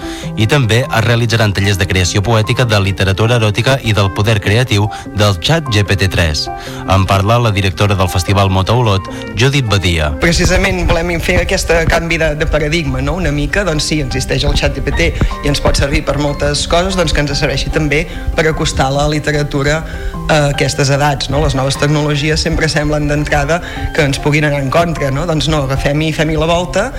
I 0.41 0.47
també 0.49 0.79
es 0.87 1.03
realitzaran 1.05 1.53
tallers 1.53 1.77
de 1.77 1.87
creació 1.89 2.23
poètica, 2.25 2.65
de 2.65 2.79
literatura 2.81 3.37
eròtica 3.37 3.77
i 3.83 3.93
del 3.93 4.09
poder 4.17 4.39
creatiu 4.41 4.89
del 5.13 5.37
xat 5.37 5.69
GPT-3. 5.69 6.47
En 6.89 7.05
parla 7.05 7.37
la 7.37 7.53
directora 7.53 7.93
del 7.99 8.09
Festival 8.09 8.49
Mot 8.49 8.73
a 8.73 8.79
Olot, 8.79 9.11
Judit 9.37 9.69
Badia. 9.69 10.09
Precisament 10.23 10.87
volem 10.89 11.13
fer 11.21 11.43
aquest 11.43 11.69
canvi 11.93 12.17
de, 12.17 12.33
de 12.41 12.49
paradigma, 12.49 13.05
no? 13.05 13.19
una 13.21 13.31
mica, 13.31 13.61
doncs 13.69 13.91
sí, 13.91 14.01
existeix 14.01 14.49
el 14.49 14.57
xat 14.57 14.81
GPT 14.81 15.13
i 15.45 15.53
ens 15.53 15.61
pot 15.61 15.77
servir 15.77 16.01
per 16.09 16.17
moltes 16.17 16.65
coses, 16.67 16.97
doncs 16.97 17.13
que 17.13 17.21
ens 17.21 17.37
serveixi 17.37 17.69
també 17.69 17.82
també 17.83 18.03
per 18.35 18.47
acostar 18.49 18.89
la 18.93 19.05
literatura 19.11 19.81
a 20.31 20.37
aquestes 20.53 20.89
edats. 20.93 21.29
No? 21.29 21.43
Les 21.43 21.55
noves 21.57 21.77
tecnologies 21.79 22.41
sempre 22.41 22.69
semblen 22.71 23.09
d'entrada 23.09 23.59
que 23.95 24.05
ens 24.07 24.19
puguin 24.23 24.47
anar 24.47 24.61
en 24.63 24.71
contra. 24.71 25.11
No? 25.11 25.27
Doncs 25.29 25.49
no, 25.51 25.65
agafem-hi 25.67 26.13
fem-hi 26.15 26.37
la 26.39 26.47
volta 26.49 26.89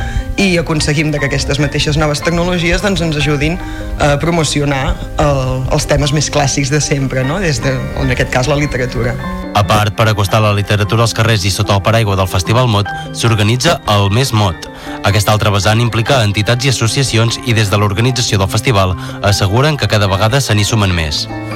i 0.41 0.55
aconseguim 0.61 1.13
que 1.15 1.29
aquestes 1.31 1.61
mateixes 1.63 1.99
noves 2.01 2.23
tecnologies 2.25 2.83
doncs, 2.85 3.03
ens 3.05 3.17
ajudin 3.21 3.57
a 4.03 4.15
promocionar 4.21 4.95
el, 5.23 5.41
els 5.73 5.89
temes 5.89 6.13
més 6.13 6.31
clàssics 6.33 6.73
de 6.73 6.83
sempre, 6.85 7.25
no? 7.25 7.41
des 7.41 7.63
de, 7.65 7.73
en 8.03 8.13
aquest 8.13 8.33
cas, 8.35 8.51
la 8.51 8.59
literatura. 8.59 9.15
A 9.55 9.63
part, 9.63 9.95
per 9.95 10.09
acostar 10.11 10.41
la 10.43 10.53
literatura 10.53 11.05
als 11.07 11.15
carrers 11.15 11.45
i 11.47 11.53
sota 11.55 11.77
el 11.77 11.83
paraigua 11.87 12.17
del 12.19 12.27
Festival 12.29 12.67
Mot, 12.69 12.89
s'organitza 13.15 13.79
el 13.95 14.11
Mes 14.11 14.33
Mot. 14.35 14.67
Aquest 15.07 15.29
altre 15.31 15.53
vessant 15.55 15.79
implica 15.81 16.25
entitats 16.27 16.67
i 16.67 16.73
associacions 16.73 17.39
i 17.47 17.55
des 17.55 17.71
de 17.71 17.79
l'organització 17.79 18.41
del 18.41 18.51
festival 18.51 18.97
asseguren 19.23 19.79
que 19.79 19.89
cada 19.89 20.09
vegada 20.11 20.41
se 20.43 20.57
n'hi 20.59 20.67
sumen 20.75 20.91
més. 20.91 21.54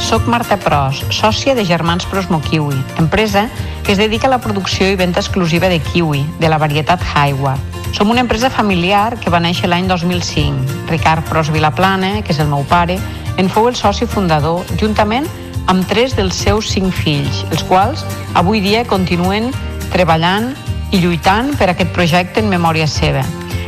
Soc 0.00 0.24
Marta 0.24 0.56
Pros, 0.56 1.04
sòcia 1.12 1.52
de 1.52 1.68
Germans 1.68 2.08
Pros 2.08 2.32
Mokiwi, 2.32 2.80
empresa 2.96 3.52
que 3.84 3.92
es 3.92 3.98
dedica 3.98 4.26
a 4.26 4.30
la 4.30 4.40
producció 4.40 4.88
i 4.88 4.96
venda 4.96 5.20
exclusiva 5.20 5.68
de 5.68 5.78
kiwi, 5.78 6.24
de 6.40 6.48
la 6.48 6.58
varietat 6.58 7.02
Highward. 7.04 7.60
Som 7.92 8.10
una 8.10 8.24
empresa 8.24 8.50
familiar 8.50 9.20
que 9.20 9.30
va 9.30 9.38
néixer 9.38 9.68
l'any 9.68 9.86
2005. 9.86 10.88
Ricard 10.88 11.28
Pros 11.28 11.52
Vilaplana, 11.52 12.22
que 12.24 12.32
és 12.32 12.40
el 12.40 12.48
meu 12.48 12.64
pare, 12.66 12.96
en 13.36 13.50
fou 13.52 13.68
el 13.68 13.76
soci 13.76 14.08
fundador, 14.08 14.64
juntament 14.80 15.28
amb 15.68 15.84
tres 15.86 16.16
dels 16.16 16.34
seus 16.34 16.72
cinc 16.72 16.96
fills, 16.96 17.44
els 17.52 17.62
quals 17.68 18.02
avui 18.34 18.64
dia 18.64 18.86
continuen 18.88 19.52
treballant 19.92 20.50
i 20.90 21.00
lluitant 21.04 21.52
per 21.58 21.68
aquest 21.70 21.92
projecte 21.92 22.40
en 22.40 22.48
memòria 22.48 22.88
seva. 22.88 23.22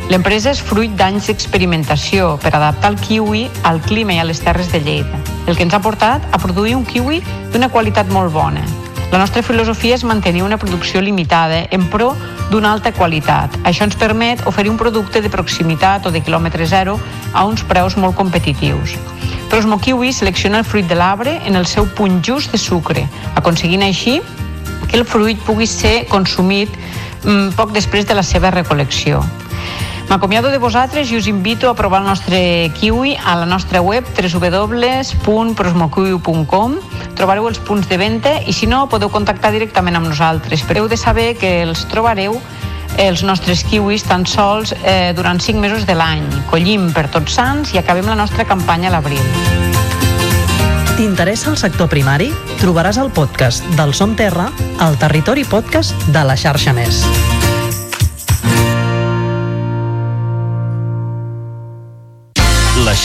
L'empresa 0.09 0.49
és 0.55 0.63
fruit 0.63 0.93
d'anys 0.97 1.29
d'experimentació 1.29 2.37
per 2.41 2.55
adaptar 2.55 2.93
el 2.93 2.99
kiwi 2.99 3.45
al 3.67 3.81
clima 3.85 4.15
i 4.15 4.21
a 4.23 4.27
les 4.27 4.41
terres 4.41 4.71
de 4.71 4.81
Lleida, 4.81 5.21
el 5.45 5.55
que 5.55 5.67
ens 5.67 5.75
ha 5.75 5.83
portat 5.83 6.25
a 6.31 6.41
produir 6.41 6.77
un 6.79 6.87
kiwi 6.87 7.21
d'una 7.51 7.69
qualitat 7.69 8.07
molt 8.15 8.31
bona, 8.31 8.63
la 9.11 9.21
nostra 9.21 9.41
filosofia 9.41 9.95
és 9.95 10.03
mantenir 10.03 10.43
una 10.43 10.57
producció 10.59 10.99
limitada 11.01 11.61
en 11.71 11.85
pro 11.87 12.09
d'una 12.51 12.73
alta 12.73 12.91
qualitat. 12.91 13.53
Això 13.63 13.85
ens 13.87 13.95
permet 13.95 14.43
oferir 14.47 14.69
un 14.69 14.79
producte 14.79 15.21
de 15.23 15.31
proximitat 15.31 16.05
o 16.05 16.11
de 16.11 16.19
quilòmetre 16.19 16.67
zero 16.67 16.97
a 17.31 17.45
uns 17.47 17.63
preus 17.63 17.95
molt 17.95 18.17
competitius. 18.19 18.97
Prosmo 19.47 19.79
Kiwi 19.79 20.11
selecciona 20.11 20.59
el 20.59 20.67
fruit 20.67 20.87
de 20.87 20.95
l'arbre 20.99 21.39
en 21.45 21.55
el 21.55 21.65
seu 21.65 21.87
punt 21.95 22.19
just 22.21 22.51
de 22.51 22.59
sucre, 22.59 23.07
aconseguint 23.35 23.85
així 23.87 24.19
que 24.89 24.97
el 24.99 25.05
fruit 25.05 25.39
pugui 25.47 25.67
ser 25.67 26.05
consumit 26.11 26.69
mm, 27.23 27.55
poc 27.55 27.71
després 27.71 28.07
de 28.07 28.15
la 28.15 28.27
seva 28.27 28.51
recolecció. 28.51 29.23
M'acomiado 30.07 30.47
de 30.49 30.57
vosaltres 30.57 31.11
i 31.11 31.17
us 31.17 31.27
invito 31.27 31.69
a 31.69 31.75
provar 31.75 32.01
el 32.01 32.07
nostre 32.07 32.71
kiwi 32.79 33.17
a 33.19 33.35
la 33.35 33.45
nostra 33.45 33.81
web 33.83 34.05
www.prosmokiwi.com 34.15 36.75
Trobareu 37.17 37.47
els 37.49 37.59
punts 37.59 37.89
de 37.89 37.97
venda 37.99 38.41
i 38.47 38.53
si 38.55 38.67
no 38.71 38.87
podeu 38.87 39.09
contactar 39.11 39.51
directament 39.51 39.95
amb 39.99 40.07
nosaltres. 40.07 40.63
Però 40.63 40.85
heu 40.85 40.87
de 40.87 40.97
saber 40.97 41.35
que 41.35 41.63
els 41.65 41.83
trobareu 41.91 42.39
els 42.97 43.23
nostres 43.23 43.63
kiwis 43.67 44.03
tan 44.07 44.25
sols 44.25 44.73
eh, 44.83 45.13
durant 45.17 45.41
5 45.43 45.59
mesos 45.59 45.85
de 45.85 45.95
l'any. 45.97 46.23
Collim 46.51 46.93
per 46.95 47.09
tots 47.11 47.35
sants 47.35 47.73
i 47.75 47.81
acabem 47.81 48.07
la 48.07 48.15
nostra 48.15 48.47
campanya 48.47 48.87
a 48.89 48.95
l'abril. 48.95 49.21
T'interessa 50.97 51.51
el 51.51 51.59
sector 51.61 51.91
primari? 51.91 52.31
Trobaràs 52.57 52.97
el 52.97 53.11
podcast 53.13 53.67
del 53.77 53.93
Som 53.93 54.15
Terra 54.17 54.49
al 54.81 54.97
Territori 54.97 55.45
Podcast 55.45 55.93
de 56.09 56.23
la 56.25 56.39
xarxa 56.39 56.73
Més. 56.73 57.03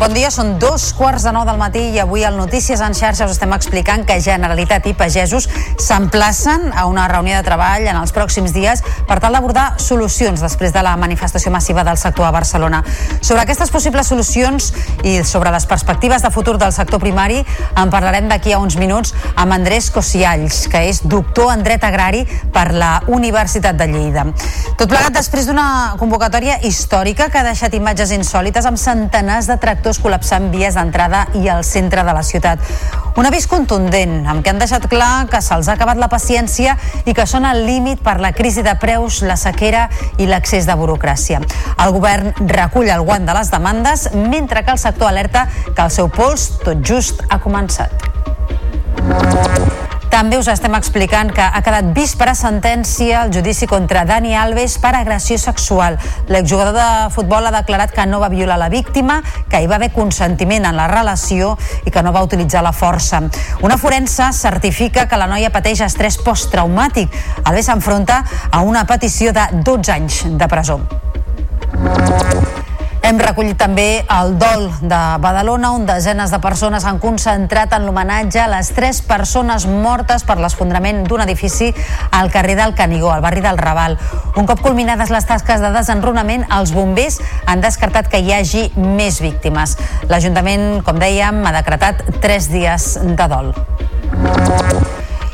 Bon 0.00 0.14
dia, 0.16 0.30
són 0.32 0.54
dos 0.56 0.94
quarts 0.96 1.26
de 1.26 1.30
nou 1.36 1.42
del 1.44 1.58
matí 1.60 1.82
i 1.92 1.98
avui 2.00 2.22
al 2.24 2.38
Notícies 2.40 2.80
en 2.80 2.94
xarxa 2.96 3.26
us 3.28 3.34
estem 3.34 3.50
explicant 3.52 4.06
que 4.08 4.14
Generalitat 4.24 4.86
i 4.88 4.94
pagesos 4.96 5.44
s'emplacen 5.76 6.70
a 6.72 6.86
una 6.88 7.04
reunió 7.10 7.36
de 7.36 7.44
treball 7.44 7.84
en 7.84 7.98
els 7.98 8.14
pròxims 8.16 8.54
dies 8.56 8.80
per 9.04 9.18
tal 9.20 9.36
d'abordar 9.36 9.74
solucions 9.76 10.40
després 10.40 10.72
de 10.72 10.80
la 10.80 10.94
manifestació 10.96 11.52
massiva 11.52 11.84
del 11.84 12.00
sector 12.00 12.24
a 12.24 12.30
Barcelona. 12.32 12.80
Sobre 13.20 13.42
aquestes 13.42 13.68
possibles 13.68 14.08
solucions 14.08 14.70
i 15.04 15.18
sobre 15.20 15.52
les 15.52 15.68
perspectives 15.68 16.24
de 16.24 16.32
futur 16.32 16.56
del 16.56 16.72
sector 16.72 17.04
primari 17.04 17.44
en 17.76 17.92
parlarem 17.92 18.32
d'aquí 18.32 18.56
a 18.56 18.62
uns 18.64 18.78
minuts 18.80 19.12
amb 19.34 19.52
Andrés 19.52 19.90
Cosialls, 19.92 20.62
que 20.72 20.80
és 20.88 21.02
doctor 21.04 21.52
en 21.52 21.66
dret 21.66 21.84
agrari 21.84 22.24
per 22.48 22.70
la 22.72 23.02
Universitat 23.12 23.76
de 23.76 23.90
Lleida. 23.92 24.24
Tot 24.80 24.88
plegat 24.88 25.12
després 25.12 25.44
d'una 25.44 25.98
convocatòria 26.00 26.56
històrica 26.64 27.28
que 27.28 27.44
ha 27.44 27.44
deixat 27.44 27.76
imatges 27.76 28.16
insòlites 28.16 28.64
amb 28.64 28.80
centenars 28.80 29.44
de 29.44 29.60
tractors 29.60 29.89
tractors 29.90 30.02
col·lapsant 30.04 30.50
vies 30.52 30.76
d'entrada 30.76 31.26
i 31.34 31.48
al 31.48 31.64
centre 31.64 32.04
de 32.06 32.12
la 32.14 32.22
ciutat. 32.22 32.60
Un 33.18 33.26
avís 33.26 33.46
contundent, 33.50 34.26
amb 34.28 34.44
què 34.44 34.52
han 34.52 34.60
deixat 34.60 34.86
clar 34.90 35.26
que 35.30 35.40
se'ls 35.42 35.68
ha 35.68 35.74
acabat 35.74 35.98
la 35.98 36.08
paciència 36.08 36.76
i 37.06 37.14
que 37.14 37.26
són 37.26 37.44
al 37.44 37.64
límit 37.66 38.02
per 38.02 38.20
la 38.20 38.32
crisi 38.32 38.62
de 38.62 38.74
preus, 38.78 39.22
la 39.26 39.36
sequera 39.36 39.88
i 40.18 40.28
l'accés 40.30 40.68
de 40.68 40.78
burocràcia. 40.78 41.42
El 41.82 41.92
govern 41.96 42.32
recull 42.46 42.90
el 42.90 43.02
guant 43.02 43.26
de 43.26 43.34
les 43.34 43.50
demandes, 43.50 44.08
mentre 44.14 44.64
que 44.64 44.76
el 44.76 44.78
sector 44.78 45.10
alerta 45.10 45.48
que 45.74 45.82
el 45.82 45.90
seu 45.90 46.08
pols 46.08 46.52
tot 46.62 46.86
just 46.86 47.24
ha 47.28 47.42
començat. 47.42 47.90
També 50.10 50.40
us 50.40 50.48
estem 50.50 50.74
explicant 50.74 51.28
que 51.30 51.44
ha 51.44 51.60
quedat 51.62 51.92
vist 51.94 52.16
per 52.18 52.26
a 52.32 52.34
sentència 52.34 53.22
el 53.24 53.30
judici 53.30 53.68
contra 53.70 54.02
Dani 54.04 54.34
Alves 54.34 54.74
per 54.82 54.90
agressió 54.98 55.38
sexual. 55.38 56.00
L'exjugador 56.26 56.74
de 56.74 56.86
futbol 57.14 57.46
ha 57.46 57.52
declarat 57.54 57.94
que 57.94 58.06
no 58.10 58.18
va 58.18 58.28
violar 58.32 58.58
la 58.58 58.68
víctima, 58.72 59.20
que 59.48 59.60
hi 59.62 59.68
va 59.70 59.78
haver 59.78 59.92
consentiment 59.94 60.66
en 60.66 60.76
la 60.76 60.88
relació 60.90 61.52
i 61.86 61.94
que 61.94 62.02
no 62.02 62.12
va 62.12 62.24
utilitzar 62.26 62.64
la 62.66 62.74
força. 62.74 63.22
Una 63.62 63.78
forense 63.78 64.32
certifica 64.34 65.06
que 65.06 65.20
la 65.20 65.30
noia 65.30 65.52
pateix 65.54 65.84
estrès 65.86 66.18
posttraumàtic. 66.26 67.14
Alves 67.44 67.70
s'enfronta 67.70 68.24
a 68.50 68.64
una 68.66 68.82
petició 68.90 69.30
de 69.32 69.46
12 69.62 69.94
anys 69.94 70.24
de 70.26 70.50
presó. 70.50 70.80
Hem 73.02 73.18
recollit 73.18 73.56
també 73.58 74.02
el 74.12 74.34
dol 74.38 74.66
de 74.82 74.98
Badalona, 75.22 75.72
on 75.72 75.86
desenes 75.88 76.30
de 76.30 76.38
persones 76.42 76.84
han 76.84 77.00
concentrat 77.02 77.72
en 77.74 77.86
l'homenatge 77.86 78.42
a 78.42 78.48
les 78.52 78.70
tres 78.76 79.00
persones 79.02 79.66
mortes 79.66 80.24
per 80.28 80.36
l'esfondrament 80.40 81.02
d'un 81.08 81.24
edifici 81.24 81.70
al 82.16 82.30
carrer 82.30 82.58
del 82.60 82.74
Canigó, 82.76 83.10
al 83.14 83.24
barri 83.24 83.40
del 83.44 83.58
Raval. 83.58 83.96
Un 84.36 84.46
cop 84.46 84.60
culminades 84.60 85.10
les 85.10 85.26
tasques 85.26 85.64
de 85.64 85.72
desenrunament, 85.74 86.46
els 86.52 86.74
bombers 86.76 87.20
han 87.46 87.64
descartat 87.64 88.12
que 88.12 88.20
hi 88.20 88.34
hagi 88.36 88.68
més 88.76 89.22
víctimes. 89.24 89.78
L'Ajuntament, 90.12 90.82
com 90.84 91.00
dèiem, 91.00 91.44
ha 91.46 91.56
decretat 91.56 92.04
tres 92.20 92.52
dies 92.52 92.92
de 93.00 93.30
dol. 93.32 93.54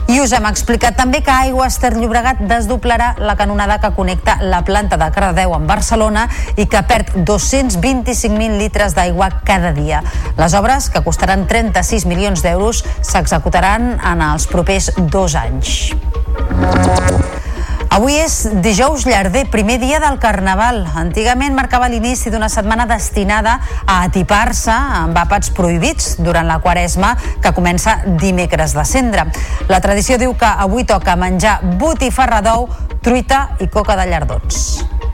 I 0.06 0.20
us 0.22 0.30
hem 0.36 0.44
explicat 0.46 0.94
també 0.94 1.18
que 1.26 1.32
Aigües 1.34 1.80
Ter 1.82 1.90
Llobregat 1.96 2.38
desdoblarà 2.46 3.08
la 3.18 3.34
canonada 3.34 3.80
que 3.82 3.90
connecta 3.96 4.36
la 4.38 4.60
planta 4.62 4.94
de 5.00 5.08
Cardedeu 5.10 5.54
amb 5.56 5.66
Barcelona 5.66 6.28
i 6.54 6.68
que 6.70 6.82
perd 6.86 7.10
225.000 7.26 8.54
litres 8.60 8.94
d'aigua 8.94 9.32
cada 9.48 9.72
dia. 9.74 10.04
Les 10.38 10.54
obres, 10.54 10.86
que 10.94 11.02
costaran 11.02 11.48
36 11.50 12.06
milions 12.06 12.46
d'euros, 12.46 12.84
s'executaran 13.02 13.96
en 13.98 14.22
els 14.30 14.46
propers 14.46 14.92
dos 15.10 15.34
anys. 15.34 15.90
Avui 17.96 18.18
és 18.20 18.42
dijous 18.60 19.06
llarder, 19.08 19.46
primer 19.48 19.78
dia 19.80 19.96
del 20.02 20.18
Carnaval. 20.20 20.82
Antigament 21.00 21.54
marcava 21.56 21.88
l'inici 21.88 22.28
d'una 22.28 22.50
setmana 22.52 22.84
destinada 22.90 23.54
a 23.86 24.02
atipar-se 24.02 24.74
amb 24.74 25.16
àpats 25.16 25.48
prohibits 25.56 26.18
durant 26.20 26.44
la 26.44 26.58
quaresma 26.60 27.14
que 27.40 27.54
comença 27.56 28.02
dimecres 28.20 28.76
de 28.76 28.84
cendre. 28.84 29.24
La 29.72 29.80
tradició 29.80 30.20
diu 30.20 30.36
que 30.36 30.52
avui 30.68 30.84
toca 30.84 31.16
menjar 31.16 31.62
botifarra 31.80 32.44
d'ou, 32.44 32.68
truita 33.00 33.46
i 33.64 33.72
coca 33.72 33.96
de 33.96 34.10
llardons. 34.12 35.05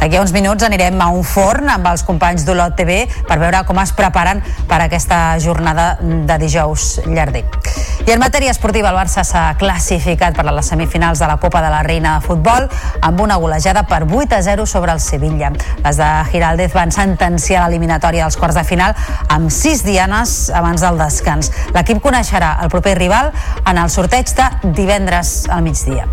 D'aquí 0.00 0.16
a 0.16 0.22
uns 0.24 0.32
minuts 0.32 0.64
anirem 0.64 0.96
a 1.04 1.10
un 1.12 1.20
forn 1.28 1.68
amb 1.68 1.84
els 1.90 2.00
companys 2.08 2.46
d'Olot 2.48 2.72
TV 2.78 3.02
per 3.28 3.36
veure 3.42 3.60
com 3.68 3.76
es 3.82 3.92
preparen 3.92 4.40
per 4.68 4.78
aquesta 4.80 5.36
jornada 5.44 5.98
de 6.00 6.38
dijous 6.40 7.02
llarder. 7.04 7.44
I 8.06 8.14
en 8.14 8.22
matèria 8.22 8.50
esportiva, 8.50 8.88
el 8.88 8.96
Barça 8.96 9.20
s'ha 9.28 9.42
classificat 9.60 10.32
per 10.34 10.46
a 10.48 10.54
les 10.56 10.70
semifinals 10.72 11.20
de 11.20 11.28
la 11.28 11.36
Copa 11.36 11.60
de 11.60 11.68
la 11.68 11.82
Reina 11.84 12.14
de 12.16 12.24
Futbol 12.24 12.64
amb 13.04 13.20
una 13.20 13.36
golejada 13.36 13.84
per 13.86 14.00
8 14.08 14.38
a 14.38 14.40
0 14.42 14.64
sobre 14.66 14.96
el 14.96 15.04
Sevilla. 15.04 15.52
Les 15.84 16.00
de 16.00 16.08
Giraldez 16.32 16.72
van 16.72 16.96
sentenciar 16.96 17.66
l'eliminatòria 17.66 18.24
dels 18.24 18.40
quarts 18.40 18.56
de 18.56 18.64
final 18.64 18.96
amb 19.28 19.52
6 19.52 19.84
dianes 19.84 20.48
abans 20.48 20.80
del 20.80 20.96
descans. 20.98 21.52
L'equip 21.76 22.00
coneixerà 22.00 22.56
el 22.64 22.72
proper 22.72 22.96
rival 22.96 23.34
en 23.66 23.76
el 23.76 23.92
sorteig 23.92 24.32
de 24.32 24.48
divendres 24.80 25.44
al 25.52 25.60
migdia. 25.62 26.08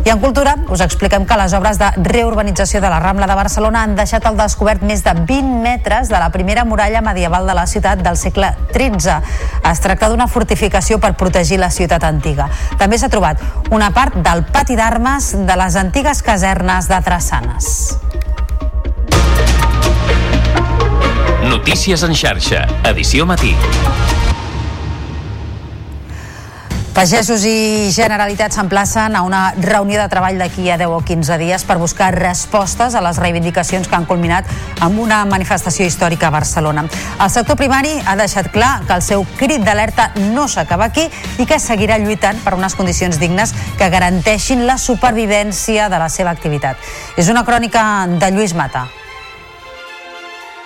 I 0.00 0.08
en 0.08 0.20
cultura 0.20 0.54
us 0.72 0.80
expliquem 0.80 1.26
que 1.28 1.36
les 1.36 1.52
obres 1.52 1.76
de 1.76 1.90
reurbanització 2.06 2.80
de 2.80 2.88
la 2.88 2.99
Rambla 3.00 3.26
de 3.26 3.34
Barcelona 3.34 3.82
han 3.82 3.94
deixat 3.96 4.26
al 4.28 4.36
descobert 4.36 4.82
més 4.84 5.00
de 5.00 5.14
20 5.16 5.62
metres 5.64 6.10
de 6.12 6.18
la 6.20 6.28
primera 6.34 6.66
muralla 6.68 7.00
medieval 7.00 7.46
de 7.48 7.54
la 7.56 7.66
ciutat 7.66 8.02
del 8.04 8.18
segle 8.20 8.52
XIII. 8.74 9.16
Es 9.70 9.80
tracta 9.80 10.10
d'una 10.12 10.28
fortificació 10.28 11.00
per 11.00 11.14
protegir 11.16 11.58
la 11.62 11.70
ciutat 11.72 12.04
antiga. 12.04 12.50
També 12.78 13.00
s'ha 13.00 13.08
trobat 13.08 13.40
una 13.72 13.90
part 13.96 14.20
del 14.20 14.44
pati 14.52 14.76
d'armes 14.76 15.32
de 15.48 15.56
les 15.62 15.80
antigues 15.80 16.20
casernes 16.22 16.90
de 16.92 17.00
Trassanes. 17.08 17.70
Notícies 21.48 22.04
en 22.04 22.14
xarxa, 22.14 22.66
edició 22.92 23.24
matí. 23.26 23.56
Pagesos 26.90 27.44
i 27.46 27.92
Generalitat 27.94 28.50
s'emplacen 28.50 29.14
a 29.14 29.22
una 29.22 29.54
reunió 29.62 30.00
de 30.00 30.08
treball 30.10 30.40
d'aquí 30.42 30.66
a 30.74 30.76
10 30.76 30.90
o 30.90 30.98
15 31.06 31.38
dies 31.38 31.64
per 31.64 31.78
buscar 31.78 32.10
respostes 32.16 32.96
a 32.98 33.02
les 33.04 33.20
reivindicacions 33.22 33.86
que 33.86 33.94
han 33.94 34.08
culminat 34.10 34.50
amb 34.82 34.98
una 34.98 35.22
manifestació 35.24 35.86
històrica 35.86 36.28
a 36.28 36.34
Barcelona. 36.34 36.88
El 37.22 37.30
sector 37.30 37.56
primari 37.56 37.94
ha 38.04 38.18
deixat 38.18 38.50
clar 38.50 38.82
que 38.88 38.98
el 38.98 39.06
seu 39.06 39.22
crit 39.38 39.62
d'alerta 39.62 40.10
no 40.34 40.48
s'acaba 40.50 40.90
aquí 40.90 41.06
i 41.38 41.46
que 41.46 41.62
seguirà 41.62 42.00
lluitant 42.02 42.42
per 42.42 42.58
unes 42.58 42.74
condicions 42.74 43.22
dignes 43.22 43.54
que 43.78 43.88
garanteixin 43.88 44.66
la 44.66 44.76
supervivència 44.76 45.88
de 45.88 46.02
la 46.02 46.10
seva 46.10 46.34
activitat. 46.34 46.76
És 47.16 47.30
una 47.30 47.46
crònica 47.46 48.08
de 48.18 48.34
Lluís 48.34 48.58
Mata. 48.58 48.88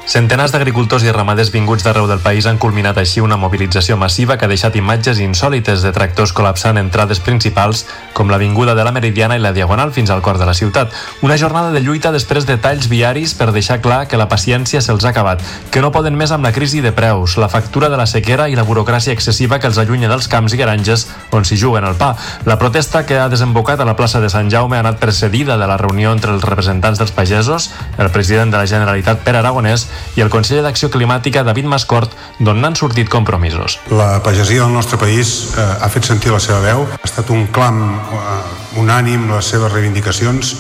Centenars 0.05 0.53
d'agricultors 0.53 1.03
i 1.07 1.13
ramaders 1.17 1.49
vinguts 1.49 1.81
d'arreu 1.81 2.05
del 2.05 2.21
país 2.21 2.45
han 2.45 2.59
culminat 2.61 2.99
així 3.01 3.23
una 3.25 3.39
mobilització 3.41 3.97
massiva 3.97 4.35
que 4.37 4.45
ha 4.45 4.51
deixat 4.51 4.75
imatges 4.77 5.17
insòlites 5.25 5.81
de 5.81 5.93
tractors 5.97 6.35
col·lapsant 6.37 6.77
entrades 6.77 7.23
principals 7.25 7.87
com 8.13 8.29
l'Avinguda 8.29 8.75
de 8.77 8.85
la 8.85 8.93
Meridiana 8.93 9.39
i 9.39 9.41
la 9.41 9.55
Diagonal 9.57 9.95
fins 9.97 10.13
al 10.13 10.21
cor 10.21 10.37
de 10.37 10.45
la 10.45 10.53
ciutat. 10.53 10.93
Una 11.25 11.39
jornada 11.41 11.73
de 11.73 11.81
lluita 11.81 12.13
després 12.13 12.45
de 12.45 12.59
talls 12.61 12.91
viaris 12.93 13.33
per 13.33 13.49
deixar 13.57 13.81
clar 13.81 14.03
que 14.05 14.21
la 14.21 14.29
paciència 14.29 14.83
se'ls 14.85 15.07
ha 15.09 15.15
acabat, 15.15 15.41
que 15.73 15.81
no 15.81 15.91
poden 15.91 16.21
més 16.21 16.37
amb 16.37 16.45
la 16.45 16.53
crisi 16.53 16.85
de 16.85 16.93
preus, 16.93 17.39
la 17.41 17.49
factura 17.49 17.89
de 17.89 17.97
la 17.97 18.07
sequera 18.07 18.51
i 18.53 18.61
la 18.61 18.69
burocràcia 18.69 19.17
excessiva 19.17 19.59
que 19.59 19.73
els 19.73 19.81
allunya 19.81 20.13
dels 20.13 20.29
camps 20.29 20.53
i 20.53 20.61
granges 20.61 21.07
on 21.33 21.49
s'hi 21.49 21.57
juguen 21.57 21.89
el 21.89 21.97
pa. 21.97 22.13
La 22.45 22.59
protesta 22.61 23.07
que 23.09 23.17
ha 23.17 23.31
desembocat 23.33 23.81
a 23.81 23.89
la 23.89 23.97
plaça 23.97 24.21
de 24.21 24.29
Sant 24.29 24.53
Jaume 24.53 24.77
ha 24.77 24.85
anat 24.85 25.01
precedida 25.01 25.57
de 25.57 25.67
la 25.67 25.81
reunió 25.81 26.13
entre 26.13 26.37
els 26.37 26.45
representants 26.45 27.01
dels 27.01 27.17
pagesos, 27.17 27.73
el 27.97 28.13
president 28.13 28.53
de 28.53 28.61
la 28.61 28.69
Generalitat 28.69 29.25
Pere 29.25 29.41
Aragonès 29.41 29.89
i 30.17 30.23
el 30.25 30.31
conseller 30.33 30.63
d'Acció 30.65 30.91
Climàtica 30.93 31.45
David 31.47 31.69
Mascort, 31.71 32.13
d'on 32.39 32.61
n'han 32.63 32.77
sortit 32.79 33.11
compromisos. 33.13 33.79
La 33.91 34.23
pagesia 34.23 34.65
del 34.65 34.75
nostre 34.75 34.99
país 34.99 35.55
eh, 35.57 35.65
ha 35.81 35.91
fet 35.93 36.07
sentir 36.09 36.33
la 36.35 36.41
seva 36.43 36.61
veu, 36.65 36.87
ha 36.91 37.03
estat 37.05 37.31
un 37.35 37.47
clam 37.55 37.83
eh, 37.95 38.39
unànim 38.83 39.29
les 39.33 39.51
seves 39.55 39.73
reivindicacions 39.73 40.55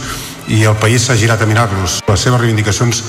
i 0.52 0.64
el 0.68 0.76
país 0.76 1.06
s'ha 1.06 1.16
girat 1.16 1.42
a 1.42 1.48
mirar-los. 1.48 2.00
Les 2.08 2.26
seves 2.26 2.40
reivindicacions 2.40 3.04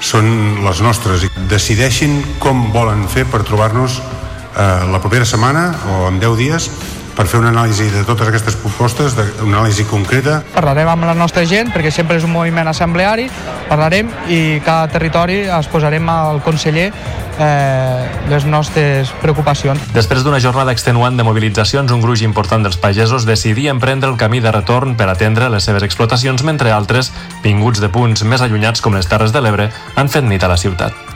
són 0.00 0.28
les 0.64 0.82
nostres 0.84 1.24
i 1.24 1.30
decideixin 1.50 2.20
com 2.42 2.68
volen 2.74 3.06
fer 3.08 3.24
per 3.30 3.42
trobar-nos 3.48 4.00
eh, 4.00 4.84
la 4.92 5.00
propera 5.00 5.24
setmana 5.24 5.70
o 5.92 6.06
en 6.10 6.20
10 6.20 6.36
dies 6.40 6.70
per 7.16 7.26
fer 7.30 7.40
una 7.40 7.50
anàlisi 7.54 7.88
de 7.90 8.04
totes 8.06 8.28
aquestes 8.28 8.58
propostes, 8.60 9.16
de, 9.16 9.24
una 9.42 9.62
anàlisi 9.62 9.86
concreta. 9.88 10.42
Parlarem 10.54 10.90
amb 10.92 11.08
la 11.08 11.16
nostra 11.16 11.46
gent, 11.48 11.72
perquè 11.74 11.90
sempre 11.94 12.20
és 12.20 12.26
un 12.28 12.34
moviment 12.34 12.68
assembleari, 12.68 13.30
parlarem 13.70 14.12
i 14.28 14.60
cada 14.64 14.90
territori 14.92 15.42
es 15.48 15.70
posarem 15.72 16.08
al 16.12 16.42
conseller 16.44 16.90
eh, 17.40 18.04
les 18.30 18.46
nostres 18.46 19.10
preocupacions. 19.22 19.80
Després 19.96 20.24
d'una 20.24 20.40
jornada 20.44 20.74
extenuant 20.76 21.16
de 21.16 21.26
mobilitzacions, 21.26 21.92
un 21.92 22.04
gruix 22.04 22.22
important 22.26 22.66
dels 22.66 22.78
pagesos 22.80 23.26
decidí 23.26 23.68
emprendre 23.72 24.12
el 24.12 24.20
camí 24.20 24.40
de 24.44 24.52
retorn 24.52 24.96
per 24.96 25.08
atendre 25.10 25.50
les 25.50 25.64
seves 25.64 25.86
explotacions, 25.86 26.44
mentre 26.44 26.72
altres, 26.72 27.12
vinguts 27.44 27.80
de 27.80 27.92
punts 27.92 28.24
més 28.24 28.44
allunyats 28.44 28.84
com 28.84 28.96
les 28.96 29.08
Terres 29.08 29.32
de 29.32 29.42
l'Ebre, 29.44 29.70
han 29.96 30.12
fet 30.12 30.26
nit 30.28 30.44
a 30.44 30.52
la 30.52 30.60
ciutat 30.60 31.15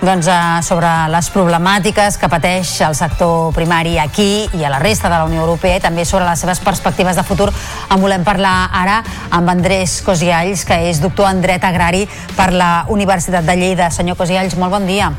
doncs, 0.00 0.26
eh, 0.26 0.62
sobre 0.62 0.88
les 1.10 1.28
problemàtiques 1.34 2.18
que 2.18 2.28
pateix 2.30 2.70
el 2.86 2.94
sector 2.94 3.52
primari 3.54 3.96
aquí 3.98 4.46
i 4.54 4.64
a 4.64 4.70
la 4.70 4.78
resta 4.78 5.08
de 5.08 5.16
la 5.16 5.24
Unió 5.26 5.42
Europea 5.42 5.78
i 5.78 5.82
també 5.82 6.04
sobre 6.04 6.26
les 6.28 6.38
seves 6.38 6.60
perspectives 6.60 7.16
de 7.16 7.24
futur 7.26 7.48
en 7.50 8.00
volem 8.00 8.24
parlar 8.24 8.70
ara 8.72 9.00
amb 9.30 9.50
Andrés 9.50 10.00
Cosialls, 10.06 10.64
que 10.64 10.78
és 10.90 11.02
doctor 11.02 11.30
en 11.30 11.42
dret 11.42 11.64
agrari 11.64 12.06
per 12.36 12.52
la 12.52 12.84
Universitat 12.88 13.44
de 13.44 13.56
Lleida. 13.56 13.90
Senyor 13.90 14.16
Cosialls, 14.16 14.56
molt 14.56 14.72
bon 14.72 14.86
dia. 14.86 15.10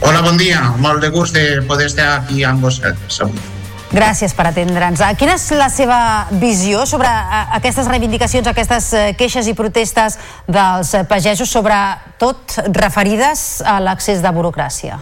Hola, 0.00 0.20
bon 0.22 0.36
dia. 0.36 0.60
Molt 0.78 1.00
de 1.00 1.08
gust 1.08 1.34
de 1.36 1.62
poder 1.68 1.86
estar 1.86 2.12
aquí 2.18 2.44
amb 2.44 2.62
vosaltres. 2.64 3.59
Gràcies 3.90 4.34
per 4.38 4.46
atendre'ns. 4.50 5.00
Eh, 5.02 5.14
Quina 5.18 5.34
és 5.34 5.48
la 5.58 5.66
seva 5.72 5.98
visió 6.38 6.84
sobre 6.86 7.10
eh, 7.10 7.40
aquestes 7.58 7.88
reivindicacions, 7.90 8.46
aquestes 8.46 8.92
eh, 8.94 9.06
queixes 9.18 9.48
i 9.50 9.54
protestes 9.58 10.16
dels 10.46 10.94
pagesos, 11.10 11.50
sobretot 11.50 12.60
referides 12.76 13.64
a 13.66 13.80
l'accés 13.82 14.22
de 14.22 14.30
burocràcia? 14.36 15.00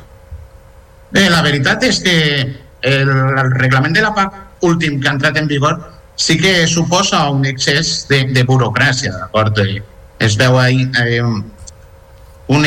Bé, 1.13 1.29
la 1.29 1.43
veritat 1.45 1.85
és 1.89 2.01
que 2.05 2.17
el, 2.89 3.13
reglament 3.59 3.95
de 3.97 4.05
la 4.05 4.15
PAC 4.17 4.65
últim 4.65 4.99
que 5.01 5.09
ha 5.09 5.15
entrat 5.17 5.37
en 5.41 5.49
vigor 5.49 5.79
sí 6.17 6.39
que 6.41 6.67
suposa 6.67 7.29
un 7.31 7.45
excés 7.47 8.07
de, 8.09 8.25
de 8.33 8.45
burocràcia, 8.45 9.13
d'acord? 9.21 9.61
Es 10.19 10.37
veu 10.41 10.57
ahí 10.59 10.89
eh, 11.05 11.21
un, 11.23 12.65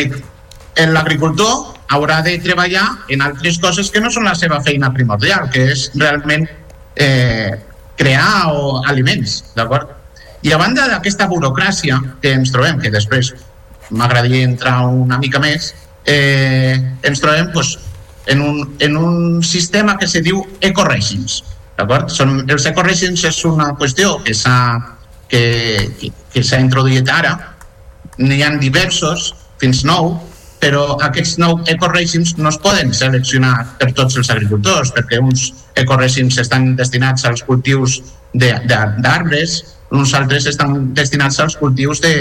l'agricultor 0.78 1.81
haurà 1.92 2.22
de 2.24 2.38
treballar 2.40 2.86
en 3.12 3.22
altres 3.26 3.60
coses 3.60 3.92
que 3.92 4.02
no 4.02 4.12
són 4.14 4.28
la 4.30 4.36
seva 4.40 4.62
feina 4.64 4.92
primordial, 4.96 5.50
que 5.52 5.68
és 5.74 5.90
realment 6.00 6.48
eh, 6.96 7.52
crear 8.00 8.52
o 8.56 8.80
aliments, 8.88 9.42
d'acord? 9.58 9.92
I 10.42 10.56
a 10.56 10.60
banda 10.62 10.88
d'aquesta 10.90 11.28
burocràcia 11.30 12.00
que 12.24 12.34
ens 12.40 12.54
trobem, 12.54 12.80
que 12.82 12.94
després 12.94 13.34
m'agradaria 13.92 14.48
entrar 14.48 14.80
una 14.88 15.20
mica 15.22 15.42
més, 15.44 15.74
eh, 16.08 16.80
ens 17.04 17.22
trobem 17.22 17.52
pues, 17.54 17.76
en, 18.32 18.42
un, 18.42 18.76
en 18.80 18.98
un 18.98 19.44
sistema 19.44 19.98
que 20.00 20.08
se 20.08 20.24
diu 20.24 20.42
ecoregims, 20.62 21.42
d'acord? 21.78 22.10
Els 22.48 22.66
ecoregims 22.72 23.28
és 23.28 23.44
una 23.46 23.72
qüestió 23.78 24.16
que 24.24 24.34
s'ha 24.38 24.58
que, 25.32 25.44
que, 26.00 26.10
que 26.34 26.44
s'ha 26.44 26.60
introduït 26.60 27.08
ara, 27.10 27.36
n'hi 28.20 28.42
ha 28.44 28.52
diversos, 28.60 29.32
fins 29.62 29.86
nou, 29.88 30.18
però 30.62 30.84
aquests 31.02 31.40
nou 31.42 31.58
ecoregims 31.74 32.36
no 32.38 32.52
es 32.54 32.58
poden 32.62 32.94
seleccionar 32.94 33.56
per 33.80 33.90
tots 33.98 34.20
els 34.22 34.30
agricultors, 34.30 34.94
perquè 34.94 35.20
uns 35.20 35.50
ecoregims 35.82 36.38
estan 36.44 36.76
destinats 36.78 37.26
als 37.26 37.42
cultius 37.48 37.98
d'arbres, 38.34 39.58
uns 39.92 40.14
altres 40.16 40.46
estan 40.48 40.94
destinats 40.96 41.42
als 41.42 41.58
cultius 41.60 42.00
de, 42.06 42.14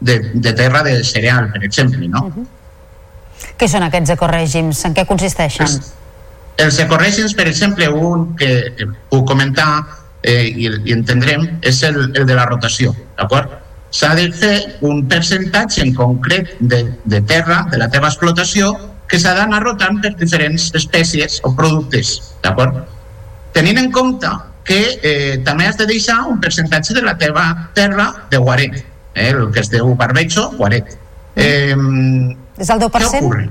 de, 0.00 0.18
de 0.34 0.52
terra 0.56 0.82
de 0.82 0.96
cereal, 1.04 1.52
per 1.52 1.62
exemple, 1.68 2.08
no? 2.08 2.24
Uh 2.24 2.32
-huh. 2.32 2.46
Què 3.58 3.68
són 3.68 3.82
aquests 3.82 4.10
ecoregims? 4.10 4.84
En 4.84 4.94
què 4.94 5.04
consisteixen? 5.06 5.66
Els, 5.66 5.92
els 6.56 6.78
ecoregims, 6.78 7.34
per 7.34 7.46
exemple, 7.46 7.88
un 7.88 8.34
que, 8.36 8.50
puc 9.10 9.26
comentar 9.28 9.86
eh, 10.22 10.46
i, 10.48 10.66
i 10.84 10.92
entendrem 10.92 11.58
és 11.62 11.82
el, 11.82 12.12
el 12.16 12.26
de 12.26 12.34
la 12.34 12.46
rotació, 12.46 12.94
d'acord? 13.16 13.67
S'ha 13.90 14.14
de 14.14 14.28
fer 14.32 14.56
un 14.84 15.06
percentatge 15.08 15.82
en 15.84 15.94
concret 15.96 16.54
de, 16.60 16.84
de 17.04 17.20
terra, 17.22 17.64
de 17.70 17.80
la 17.80 17.88
teva 17.92 18.10
explotació, 18.10 18.74
que 19.08 19.18
s'ha 19.20 19.32
d'anar 19.36 19.62
rotant 19.64 20.02
per 20.04 20.12
diferents 20.20 20.68
espècies 20.76 21.38
o 21.48 21.54
productes, 21.56 22.18
d'acord? 22.44 22.82
Tenint 23.56 23.80
en 23.80 23.90
compte 23.92 24.30
que 24.68 24.80
eh, 25.00 25.38
també 25.46 25.66
has 25.66 25.78
de 25.80 25.86
deixar 25.88 26.20
un 26.28 26.40
percentatge 26.44 26.92
de 26.94 27.02
la 27.06 27.16
teva 27.16 27.46
terra 27.74 28.10
de 28.30 28.36
guaret, 28.36 28.76
eh, 29.14 29.30
el 29.30 29.48
que 29.54 29.64
es 29.64 29.72
diu 29.72 29.94
barbecho, 29.96 30.50
guaret. 30.58 30.92
Eh, 31.36 31.74
és 32.58 32.70
el 32.74 32.82
10%? 32.82 33.48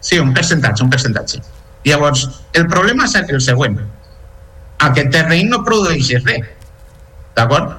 Sí, 0.00 0.18
un 0.18 0.34
percentatge, 0.34 0.82
un 0.82 0.90
percentatge. 0.90 1.38
Llavors, 1.84 2.26
el 2.56 2.66
problema 2.68 3.06
és 3.06 3.14
el 3.20 3.40
següent. 3.44 3.78
Aquest 4.80 5.12
terreny 5.12 5.46
no 5.52 5.62
produeix 5.64 6.10
res 6.24 6.48
d'acord? 7.36 7.76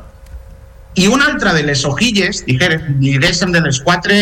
I 0.96 1.08
una 1.08 1.26
altra 1.26 1.54
de 1.54 1.64
les 1.64 1.86
hojilles, 1.86 2.44
diguéssim, 2.48 3.52
de 3.52 3.62
les 3.62 3.80
quatre 3.80 4.18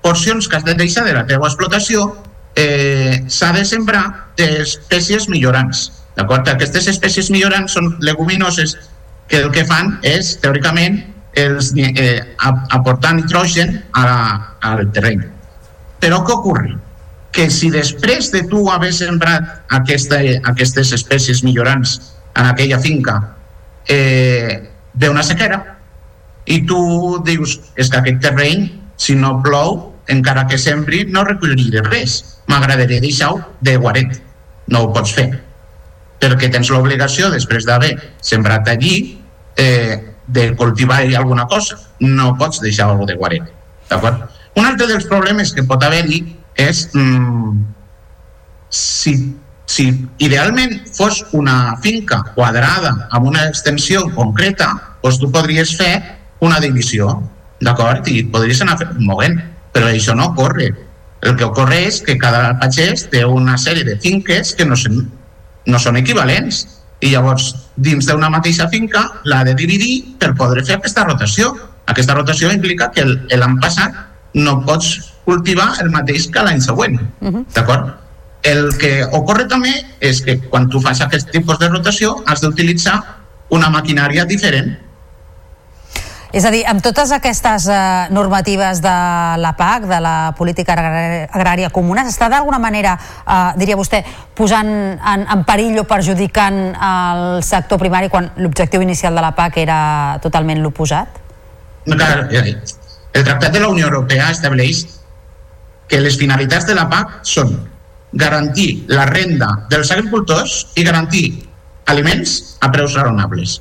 porcions 0.00 0.48
que 0.48 0.56
has 0.56 0.64
de 0.64 0.74
deixar 0.74 1.04
de 1.04 1.12
la 1.12 1.26
teva 1.26 1.48
explotació, 1.50 2.14
eh, 2.56 3.24
s'ha 3.28 3.52
de 3.52 3.64
sembrar 3.64 4.32
d'espècies 4.38 5.28
millorants. 5.28 5.90
D'acord? 6.16 6.48
Aquestes 6.48 6.88
espècies 6.90 7.30
millorants 7.30 7.76
són 7.76 7.92
leguminoses 8.00 8.76
que 9.28 9.42
el 9.44 9.52
que 9.52 9.66
fan 9.68 9.98
és, 10.02 10.38
teòricament, 10.40 11.02
els, 11.38 11.72
eh, 11.76 12.34
aportar 12.74 13.14
nitrogen 13.14 13.84
a 13.92 14.56
al 14.62 14.90
terreny. 14.92 15.22
Però 16.00 16.22
què 16.24 16.34
ocorre? 16.34 16.76
Que 17.32 17.50
si 17.50 17.70
després 17.70 18.32
de 18.32 18.42
tu 18.48 18.68
haver 18.70 18.92
sembrat 18.92 19.62
aquesta, 19.68 20.18
aquestes 20.50 20.92
espècies 20.96 21.44
millorants 21.44 21.98
en 22.34 22.46
aquella 22.46 22.78
finca 22.78 23.20
eh, 23.86 24.70
ve 24.94 25.10
una 25.10 25.22
sequera, 25.22 25.77
i 26.48 26.62
tu 26.66 26.80
dius, 27.26 27.58
és 27.76 27.90
que 27.92 28.00
aquest 28.00 28.22
terreny, 28.24 28.68
si 28.96 29.14
no 29.18 29.36
plou, 29.44 29.78
encara 30.08 30.46
que 30.48 30.58
sembri, 30.58 31.04
no 31.12 31.24
recolliré 31.26 31.82
res. 31.84 32.18
M'agradaria 32.48 33.02
deixar-ho 33.04 33.42
de 33.60 33.76
guaret. 33.76 34.16
No 34.72 34.86
ho 34.86 34.92
pots 34.94 35.12
fer. 35.16 35.28
Perquè 36.18 36.48
tens 36.52 36.70
l'obligació, 36.72 37.28
després 37.30 37.68
d'haver 37.68 37.92
sembrat 38.24 38.68
allí, 38.72 39.18
eh, 39.60 40.00
de 40.26 40.50
cultivar 40.56 41.02
alguna 41.16 41.46
cosa. 41.46 41.78
No 42.00 42.34
pots 42.40 42.62
deixar-ho 42.64 43.06
de 43.06 43.16
guaret. 43.20 43.52
D'acord? 43.90 44.24
Un 44.56 44.66
altre 44.66 44.88
dels 44.88 45.06
problemes 45.06 45.52
que 45.54 45.64
pot 45.68 45.84
haver-hi 45.84 46.22
és 46.58 46.88
mm, 46.94 47.60
si, 48.68 49.14
si 49.68 49.86
idealment 50.24 50.80
fos 50.96 51.20
una 51.36 51.76
finca 51.84 52.22
quadrada 52.34 52.94
amb 53.12 53.28
una 53.30 53.46
extensió 53.46 54.08
concreta, 54.16 54.72
doncs 55.02 55.20
tu 55.22 55.30
podries 55.32 55.76
fer 55.78 56.17
una 56.40 56.60
divisió, 56.60 57.10
d'acord? 57.60 58.06
I 58.08 58.24
podries 58.32 58.60
anar 58.62 58.78
movent, 58.98 59.38
però 59.74 59.90
això 59.90 60.14
no 60.16 60.30
ocorre. 60.32 60.70
El 61.22 61.36
que 61.36 61.46
ocorre 61.48 61.80
és 61.88 62.00
que 62.06 62.18
cada 62.18 62.54
pagès 62.60 63.08
té 63.12 63.24
una 63.26 63.56
sèrie 63.58 63.84
de 63.84 63.96
finques 63.98 64.54
que 64.54 64.66
no 64.66 64.76
són, 64.78 65.08
no 65.66 65.80
són 65.82 65.98
equivalents 65.98 66.64
i 67.02 67.12
llavors 67.12 67.50
dins 67.76 68.06
d'una 68.06 68.30
mateixa 68.30 68.68
finca 68.70 69.04
l'ha 69.24 69.42
de 69.46 69.54
dividir 69.58 70.16
per 70.18 70.34
poder 70.38 70.64
fer 70.66 70.78
aquesta 70.78 71.06
rotació. 71.06 71.54
Aquesta 71.90 72.14
rotació 72.14 72.52
implica 72.54 72.90
que 72.94 73.04
l'any 73.06 73.58
passat 73.62 73.94
no 74.38 74.60
pots 74.66 75.14
cultivar 75.26 75.72
el 75.82 75.90
mateix 75.90 76.28
que 76.32 76.42
l'any 76.42 76.60
següent. 76.62 77.00
Uh 77.20 77.28
-huh. 77.28 77.44
D'acord? 77.54 77.94
El 78.42 78.70
que 78.78 79.04
ocorre 79.12 79.46
també 79.46 79.72
és 80.00 80.22
que 80.22 80.38
quan 80.38 80.68
tu 80.68 80.80
fas 80.80 81.00
aquest 81.00 81.30
tipus 81.30 81.58
de 81.58 81.68
rotació 81.68 82.22
has 82.26 82.40
d'utilitzar 82.40 83.02
una 83.50 83.68
maquinària 83.68 84.24
diferent 84.24 84.76
és 86.32 86.44
a 86.44 86.50
dir, 86.52 86.60
amb 86.68 86.82
totes 86.84 87.12
aquestes 87.16 87.66
eh, 87.72 87.76
normatives 88.12 88.82
de 88.84 88.94
la 89.40 89.52
PAC, 89.56 89.86
de 89.88 90.00
la 90.04 90.16
política 90.36 90.74
agrària 90.76 91.70
comuna, 91.72 92.04
s'està 92.04 92.28
d'alguna 92.28 92.58
manera, 92.60 92.92
eh, 93.24 93.38
diria 93.60 93.78
vostè, 93.80 94.02
posant 94.36 94.68
en, 94.68 95.24
en 95.24 95.44
perill 95.48 95.78
o 95.80 95.86
perjudicant 95.88 96.60
el 96.74 97.22
sector 97.46 97.80
primari 97.80 98.10
quan 98.12 98.28
l'objectiu 98.36 98.84
inicial 98.84 99.16
de 99.16 99.24
la 99.24 99.32
PAC 99.36 99.56
era 99.64 99.80
totalment 100.24 100.60
l'oposat? 100.60 101.16
Clar, 101.88 102.28
el 102.28 103.24
Tractat 103.24 103.52
de 103.54 103.64
la 103.64 103.72
Unió 103.72 103.88
Europea 103.88 104.28
estableix 104.34 104.84
que 105.88 106.02
les 106.04 106.20
finalitats 106.20 106.68
de 106.68 106.76
la 106.76 106.84
PAC 106.92 107.22
són 107.24 107.56
garantir 108.12 108.84
la 108.92 109.08
renda 109.08 109.48
dels 109.72 109.90
agricultors 109.96 110.60
i 110.76 110.84
garantir 110.84 111.26
aliments 111.88 112.58
a 112.60 112.68
preus 112.72 112.94
raonables 113.00 113.58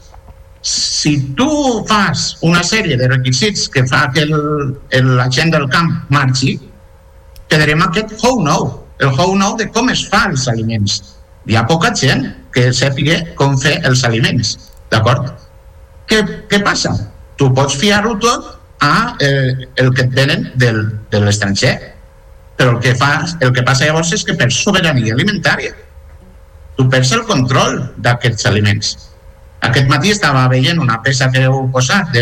si 0.67 1.33
tu 1.39 1.85
fas 1.87 2.35
una 2.43 2.59
sèrie 2.59 2.97
de 2.99 3.07
requisits 3.07 3.69
que 3.71 3.85
fa 3.87 4.09
que 4.11 4.25
el, 4.27 5.13
la 5.15 5.29
gent 5.31 5.53
del 5.53 5.69
camp 5.71 5.93
marxi, 6.11 6.57
quedarem 7.47 7.85
aquest 7.85 8.11
how 8.19 8.41
nou, 8.43 8.67
el 8.99 9.13
how 9.15 9.31
nou 9.39 9.55
de 9.55 9.69
com 9.71 9.87
es 9.93 10.03
fa 10.11 10.25
els 10.27 10.43
aliments. 10.51 10.99
Hi 11.47 11.55
ha 11.55 11.63
poca 11.71 11.93
gent 11.95 12.27
que 12.51 12.67
sàpiga 12.75 13.21
com 13.39 13.55
fer 13.63 13.77
els 13.87 14.03
aliments, 14.03 14.57
d'acord? 14.91 15.31
Què, 16.11 16.19
què 16.51 16.59
passa? 16.67 16.91
Tu 17.39 17.47
pots 17.55 17.79
fiar-ho 17.79 18.17
tot 18.19 18.53
a 18.83 18.93
eh, 19.23 19.71
el 19.79 19.93
que 19.95 20.03
et 20.03 20.13
venen 20.19 20.49
del, 20.59 20.83
de 21.13 21.23
l'estranger, 21.23 21.75
però 22.59 22.75
el 22.75 22.81
que, 22.83 22.97
fas, 22.99 23.37
el 23.39 23.55
que 23.55 23.63
passa 23.63 23.87
llavors 23.87 24.11
és 24.11 24.27
que 24.27 24.35
perds 24.35 24.59
sobirania 24.67 25.15
alimentària. 25.15 25.71
Tu 26.75 26.91
perds 26.91 27.15
el 27.15 27.23
control 27.29 27.85
d'aquests 28.03 28.51
aliments 28.51 28.97
aquest 29.61 29.87
matí 29.89 30.11
estava 30.13 30.47
veient 30.51 30.79
una 30.79 30.99
peça 31.03 31.29
que 31.33 31.45
heu 31.47 31.65
posat 31.73 32.13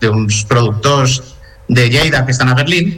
d'uns 0.00 0.44
productors 0.48 1.20
de 1.68 1.88
Lleida 1.88 2.24
que 2.24 2.32
estan 2.32 2.48
a 2.48 2.54
Berlín 2.54 2.94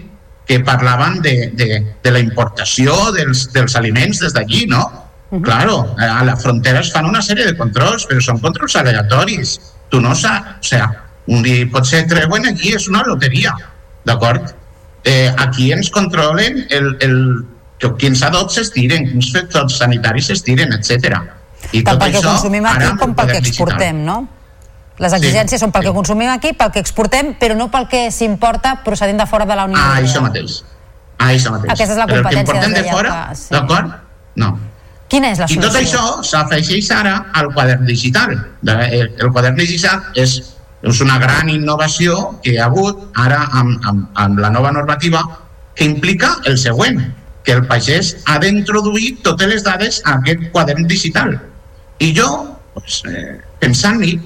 que 0.46 0.60
parlaven 0.60 1.20
de, 1.22 1.50
de, 1.54 1.96
de 2.02 2.10
la 2.14 2.22
importació 2.22 2.94
dels, 3.16 3.48
dels 3.52 3.74
aliments 3.74 4.20
des 4.22 4.32
d'allí, 4.32 4.66
no? 4.70 4.84
Uh 5.30 5.38
-huh. 5.38 5.42
Claro, 5.42 5.96
a 5.98 6.22
la 6.24 6.36
frontera 6.36 6.80
es 6.80 6.92
fan 6.92 7.04
una 7.04 7.20
sèrie 7.20 7.44
de 7.46 7.56
controls, 7.56 8.06
però 8.06 8.20
són 8.20 8.38
controls 8.38 8.76
aleatoris. 8.76 9.60
Tu 9.88 10.00
no 10.00 10.14
saps, 10.14 10.60
o 10.60 10.62
sea, 10.62 10.86
un 11.26 11.42
dia 11.42 11.66
pot 11.70 11.84
ser 11.84 12.06
treuen 12.06 12.46
aquí, 12.46 12.74
és 12.74 12.86
una 12.88 13.02
loteria, 13.02 13.56
d'acord? 14.04 14.54
Eh, 15.02 15.34
aquí 15.36 15.72
ens 15.72 15.90
controlen 15.90 16.66
el, 16.70 16.96
el, 17.00 17.44
que 17.78 17.90
quins 17.98 18.22
adots 18.22 18.54
s'estiren, 18.54 19.06
quins 19.10 19.32
factors 19.32 19.78
sanitaris 19.78 20.26
s'estiren, 20.26 20.72
etc. 20.72 21.20
I 21.72 21.82
tant 21.82 21.98
perquè 21.98 22.20
això, 22.20 22.32
consumim 22.36 22.66
aquí 22.70 22.90
com 23.00 23.14
pel 23.18 23.32
que 23.34 23.40
exportem, 23.42 24.04
no? 24.06 24.20
Les 25.02 25.12
exigències 25.12 25.58
sí, 25.58 25.64
són 25.64 25.72
pel 25.74 25.84
sí. 25.84 25.90
que 25.90 25.96
consumim 25.96 26.30
aquí, 26.32 26.54
pel 26.56 26.70
que 26.72 26.80
exportem, 26.80 27.34
però 27.40 27.56
no 27.58 27.68
pel 27.72 27.84
que 27.90 28.06
s'importa 28.14 28.78
procedint 28.84 29.20
de 29.20 29.26
fora 29.28 29.44
de 29.48 29.58
la 29.58 29.66
Unió 29.68 29.76
Europea. 29.76 29.98
Ah, 29.98 30.04
això 30.04 30.22
mateix. 30.24 30.62
Ah, 31.18 31.32
això 31.34 31.52
mateix. 31.52 31.72
Aquesta 31.74 31.92
és 31.92 32.00
la 32.00 32.06
competència. 32.08 32.46
Però 32.46 32.56
el 32.56 32.64
que 32.64 32.70
importem 32.70 32.78
de 32.78 32.94
fora, 32.94 33.34
sí. 33.36 33.50
d'acord? 33.52 33.92
No. 34.40 34.54
Quina 35.12 35.30
és 35.34 35.40
la 35.42 35.46
solució? 35.46 35.62
I 35.62 35.66
tot 35.66 35.78
això 35.80 36.04
s'afegeix 36.26 36.88
ara 36.96 37.16
al 37.38 37.52
quadern 37.54 37.84
digital. 37.86 38.34
El, 38.66 39.12
el 39.20 39.32
quadern 39.34 39.58
digital 39.58 40.00
és, 40.18 40.38
és 40.82 41.02
una 41.04 41.20
gran 41.22 41.52
innovació 41.52 42.16
que 42.42 42.54
hi 42.54 42.58
ha 42.58 42.70
hagut 42.70 43.04
ara 43.22 43.44
amb, 43.52 43.76
amb, 43.86 44.08
amb 44.24 44.42
la 44.42 44.50
nova 44.54 44.72
normativa 44.74 45.22
que 45.76 45.84
implica 45.84 46.38
el 46.48 46.56
següent, 46.58 47.02
que 47.46 47.54
el 47.54 47.64
pagès 47.70 48.16
ha 48.26 48.40
d'introduir 48.42 49.20
totes 49.24 49.48
les 49.48 49.64
dades 49.64 50.00
a 50.04 50.18
aquest 50.18 50.48
quadern 50.52 50.88
digital. 50.90 51.36
I 52.02 52.10
jo, 52.16 52.28
pues, 52.74 53.02
eh, 53.08 53.38
pensant-hi, 53.62 54.16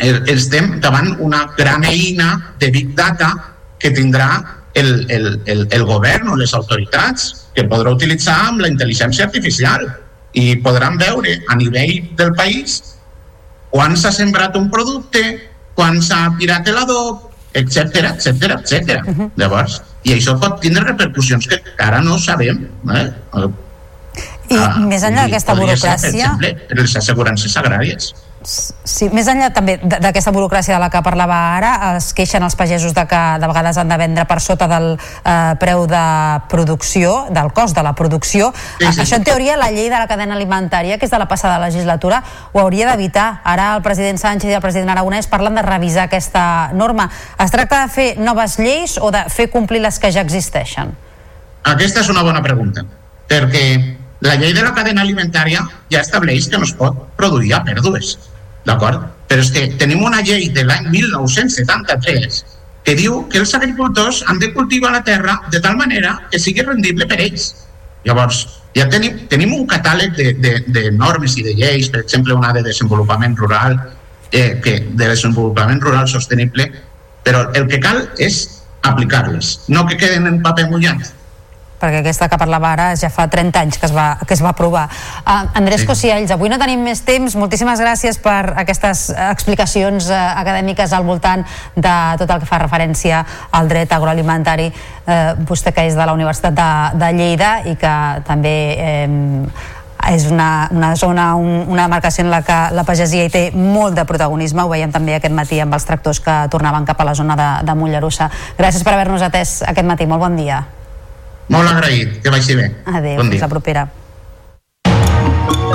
estem 0.00 0.80
davant 0.82 1.12
una 1.20 1.44
gran 1.56 1.84
eina 1.84 2.54
de 2.58 2.70
Big 2.74 2.94
Data 2.96 3.30
que 3.78 3.92
tindrà 3.94 4.42
el, 4.74 5.06
el, 5.10 5.42
el, 5.46 5.68
el 5.70 5.84
govern 5.84 6.32
o 6.32 6.38
les 6.40 6.54
autoritats 6.56 7.28
que 7.54 7.66
podrà 7.70 7.92
utilitzar 7.94 8.34
amb 8.48 8.64
la 8.64 8.72
intel·ligència 8.72 9.28
artificial. 9.28 9.84
I 10.34 10.56
podran 10.64 10.98
veure 10.98 11.36
a 11.46 11.56
nivell 11.60 12.08
del 12.18 12.32
país 12.34 12.80
quan 13.70 13.94
s'ha 13.98 14.10
sembrat 14.14 14.56
un 14.58 14.66
producte, 14.70 15.22
quan 15.74 16.00
s'ha 16.02 16.26
tirat 16.40 16.66
l'adob, 16.72 17.33
etc 17.54 18.10
etc 18.12 18.56
etc. 18.58 19.00
Uh 19.06 19.18
-huh. 19.18 19.30
Llavors, 19.40 19.80
i 20.04 20.14
això 20.14 20.38
pot 20.40 20.60
tindre 20.60 20.84
repercussions 20.84 21.46
que 21.48 21.60
ara 21.78 22.00
no 22.00 22.18
sabem. 22.18 22.66
Eh? 22.90 23.06
I 24.50 24.56
ah, 24.60 24.78
més 24.78 25.02
enllà 25.02 25.24
d'aquesta 25.24 25.54
burocràcia... 25.56 25.96
Ser, 25.98 26.12
per 26.12 26.36
exemple, 26.36 26.82
les 26.82 26.96
assegurances 27.00 27.56
agràries. 27.56 28.12
Sí, 28.44 29.08
més 29.08 29.28
enllà 29.30 29.48
també 29.56 29.78
d'aquesta 29.80 30.32
burocràcia 30.34 30.74
de 30.74 30.80
la 30.82 30.90
que 30.92 31.00
parlava 31.04 31.36
ara, 31.56 31.70
es 31.96 32.10
queixen 32.16 32.44
els 32.44 32.56
pagesos 32.58 32.92
de 32.92 33.04
que 33.08 33.20
de 33.40 33.48
vegades 33.48 33.78
han 33.80 33.88
de 33.88 33.96
vendre 33.96 34.26
per 34.28 34.36
sota 34.44 34.68
del 34.68 34.90
eh, 34.98 35.54
preu 35.60 35.86
de 35.88 36.02
producció, 36.52 37.14
del 37.32 37.48
cost 37.56 37.76
de 37.76 37.84
la 37.86 37.94
producció. 37.96 38.50
Sí, 38.78 38.84
sí. 38.84 39.00
Això, 39.06 39.16
en 39.16 39.24
teoria, 39.24 39.56
la 39.56 39.70
llei 39.72 39.88
de 39.88 39.96
la 39.96 40.06
cadena 40.10 40.36
alimentària, 40.36 40.98
que 41.00 41.08
és 41.08 41.14
de 41.14 41.20
la 41.20 41.28
passada 41.30 41.56
legislatura, 41.62 42.20
ho 42.52 42.60
hauria 42.60 42.90
d'evitar. 42.90 43.40
Ara 43.48 43.70
el 43.78 43.82
president 43.86 44.20
Sánchez 44.20 44.52
i 44.52 44.58
el 44.58 44.64
president 44.64 44.92
Aragonès 44.92 45.30
parlen 45.32 45.56
de 45.56 45.64
revisar 45.64 46.10
aquesta 46.10 46.44
norma. 46.76 47.08
Es 47.40 47.54
tracta 47.54 47.80
de 47.86 47.92
fer 47.96 48.08
noves 48.20 48.58
lleis 48.60 48.98
o 49.00 49.08
de 49.14 49.24
fer 49.32 49.48
complir 49.50 49.80
les 49.80 49.98
que 49.98 50.12
ja 50.12 50.24
existeixen? 50.24 50.92
Aquesta 51.64 52.04
és 52.04 52.12
una 52.12 52.22
bona 52.26 52.44
pregunta, 52.44 52.84
perquè 53.30 53.64
la 54.24 54.36
llei 54.40 54.52
de 54.56 54.62
la 54.64 54.74
cadena 54.76 55.02
alimentària 55.04 55.64
ja 55.92 56.00
estableix 56.00 56.48
que 56.48 56.60
no 56.60 56.68
es 56.68 56.74
pot 56.76 56.96
produir 57.16 57.54
a 57.56 57.62
pèrdues, 57.64 58.14
d'acord? 58.66 59.06
Però 59.28 59.42
és 59.42 59.50
que 59.54 59.68
tenim 59.80 60.02
una 60.04 60.22
llei 60.22 60.50
de 60.54 60.64
l'any 60.66 60.90
1973 60.92 62.42
que 62.84 62.94
diu 62.98 63.22
que 63.32 63.40
els 63.40 63.54
agricultors 63.56 64.22
han 64.28 64.38
de 64.38 64.52
cultivar 64.52 64.92
la 64.92 65.02
terra 65.04 65.38
de 65.50 65.60
tal 65.64 65.76
manera 65.76 66.18
que 66.30 66.38
sigui 66.38 66.62
rendible 66.66 67.08
per 67.08 67.18
ells. 67.24 67.48
Llavors, 68.04 68.42
ja 68.76 68.84
tenim, 68.92 69.22
tenim 69.32 69.54
un 69.56 69.64
catàleg 69.70 70.12
de, 70.18 70.32
de, 70.44 70.54
de 70.68 70.90
normes 70.92 71.38
i 71.40 71.46
de 71.46 71.54
lleis, 71.56 71.88
per 71.88 72.02
exemple, 72.04 72.36
una 72.36 72.52
de 72.52 72.62
desenvolupament 72.66 73.36
rural, 73.40 73.78
eh, 74.30 74.60
que, 74.60 74.80
de 74.90 75.08
desenvolupament 75.08 75.80
rural 75.80 76.08
sostenible, 76.10 76.68
però 77.24 77.46
el 77.56 77.68
que 77.70 77.80
cal 77.80 78.02
és 78.20 78.44
aplicar-les, 78.84 79.54
no 79.72 79.86
que 79.88 79.96
queden 79.96 80.28
en 80.28 80.42
paper 80.44 80.68
mullat. 80.68 81.08
Perquè 81.84 82.00
aquesta 82.00 82.28
que 82.32 82.40
parlava 82.40 82.72
ara 82.72 82.88
ja 82.98 83.10
fa 83.12 83.26
30 83.30 83.60
anys 83.60 83.78
que 83.80 83.88
es 83.90 83.94
va, 83.94 84.14
que 84.24 84.34
es 84.36 84.42
va 84.44 84.54
aprovar. 84.54 84.86
Uh, 85.24 85.44
Andrés 85.60 85.84
sí. 85.84 85.88
Cosiells, 85.90 86.32
avui 86.34 86.52
no 86.52 86.58
tenim 86.60 86.82
més 86.84 87.04
temps, 87.04 87.36
moltíssimes 87.36 87.82
gràcies 87.84 88.18
per 88.24 88.54
aquestes 88.64 89.10
explicacions 89.28 90.08
uh, 90.08 90.18
acadèmiques 90.40 90.96
al 90.96 91.04
voltant 91.06 91.44
de 91.76 91.94
tot 92.20 92.30
el 92.30 92.42
que 92.42 92.48
fa 92.48 92.62
referència 92.64 93.24
al 93.52 93.68
dret 93.68 93.92
agroalimentari. 93.92 94.70
Uh, 95.04 95.34
vostè 95.44 95.74
que 95.76 95.84
és 95.90 95.96
de 95.98 96.04
la 96.08 96.16
Universitat 96.16 96.56
de, 96.56 96.68
de 97.00 97.14
Lleida 97.14 97.54
i 97.68 97.74
que 97.80 97.94
també 98.24 98.54
eh, 98.80 99.08
és 100.10 100.26
una, 100.30 100.68
una 100.72 100.94
zona, 100.96 101.34
un, 101.36 101.64
una 101.68 101.86
demarcació 101.86 102.24
en 102.24 102.30
la 102.32 102.42
que 102.44 102.58
la 102.76 102.84
pagesia 102.84 103.24
hi 103.24 103.32
té 103.32 103.44
molt 103.56 103.96
de 103.96 104.04
protagonisme, 104.08 104.64
ho 104.64 104.72
veiem 104.72 104.92
també 104.92 105.16
aquest 105.16 105.34
matí 105.34 105.60
amb 105.62 105.76
els 105.76 105.88
tractors 105.88 106.20
que 106.24 106.38
tornaven 106.52 106.88
cap 106.88 107.00
a 107.00 107.08
la 107.08 107.16
zona 107.16 107.36
de, 107.40 107.50
de 107.66 107.76
Mollerussa. 107.78 108.30
Gràcies 108.58 108.84
per 108.84 108.96
haver-nos 108.96 109.24
atès 109.24 109.60
aquest 109.66 109.88
matí, 109.88 110.08
molt 110.10 110.26
bon 110.26 110.40
dia. 110.40 110.64
Molt 111.52 111.68
agraït, 111.68 112.20
que 112.24 112.32
vagi 112.32 112.56
bé. 112.56 112.70
Adéu, 112.86 113.18
bon 113.20 113.30
fins 113.32 113.44
la 113.44 113.50
propera. 113.52 113.88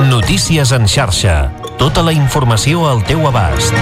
Notícies 0.10 0.72
en 0.74 0.88
xarxa. 0.88 1.52
Tota 1.78 2.02
la 2.02 2.14
informació 2.16 2.88
al 2.90 3.04
teu 3.06 3.28
abast. 3.30 3.76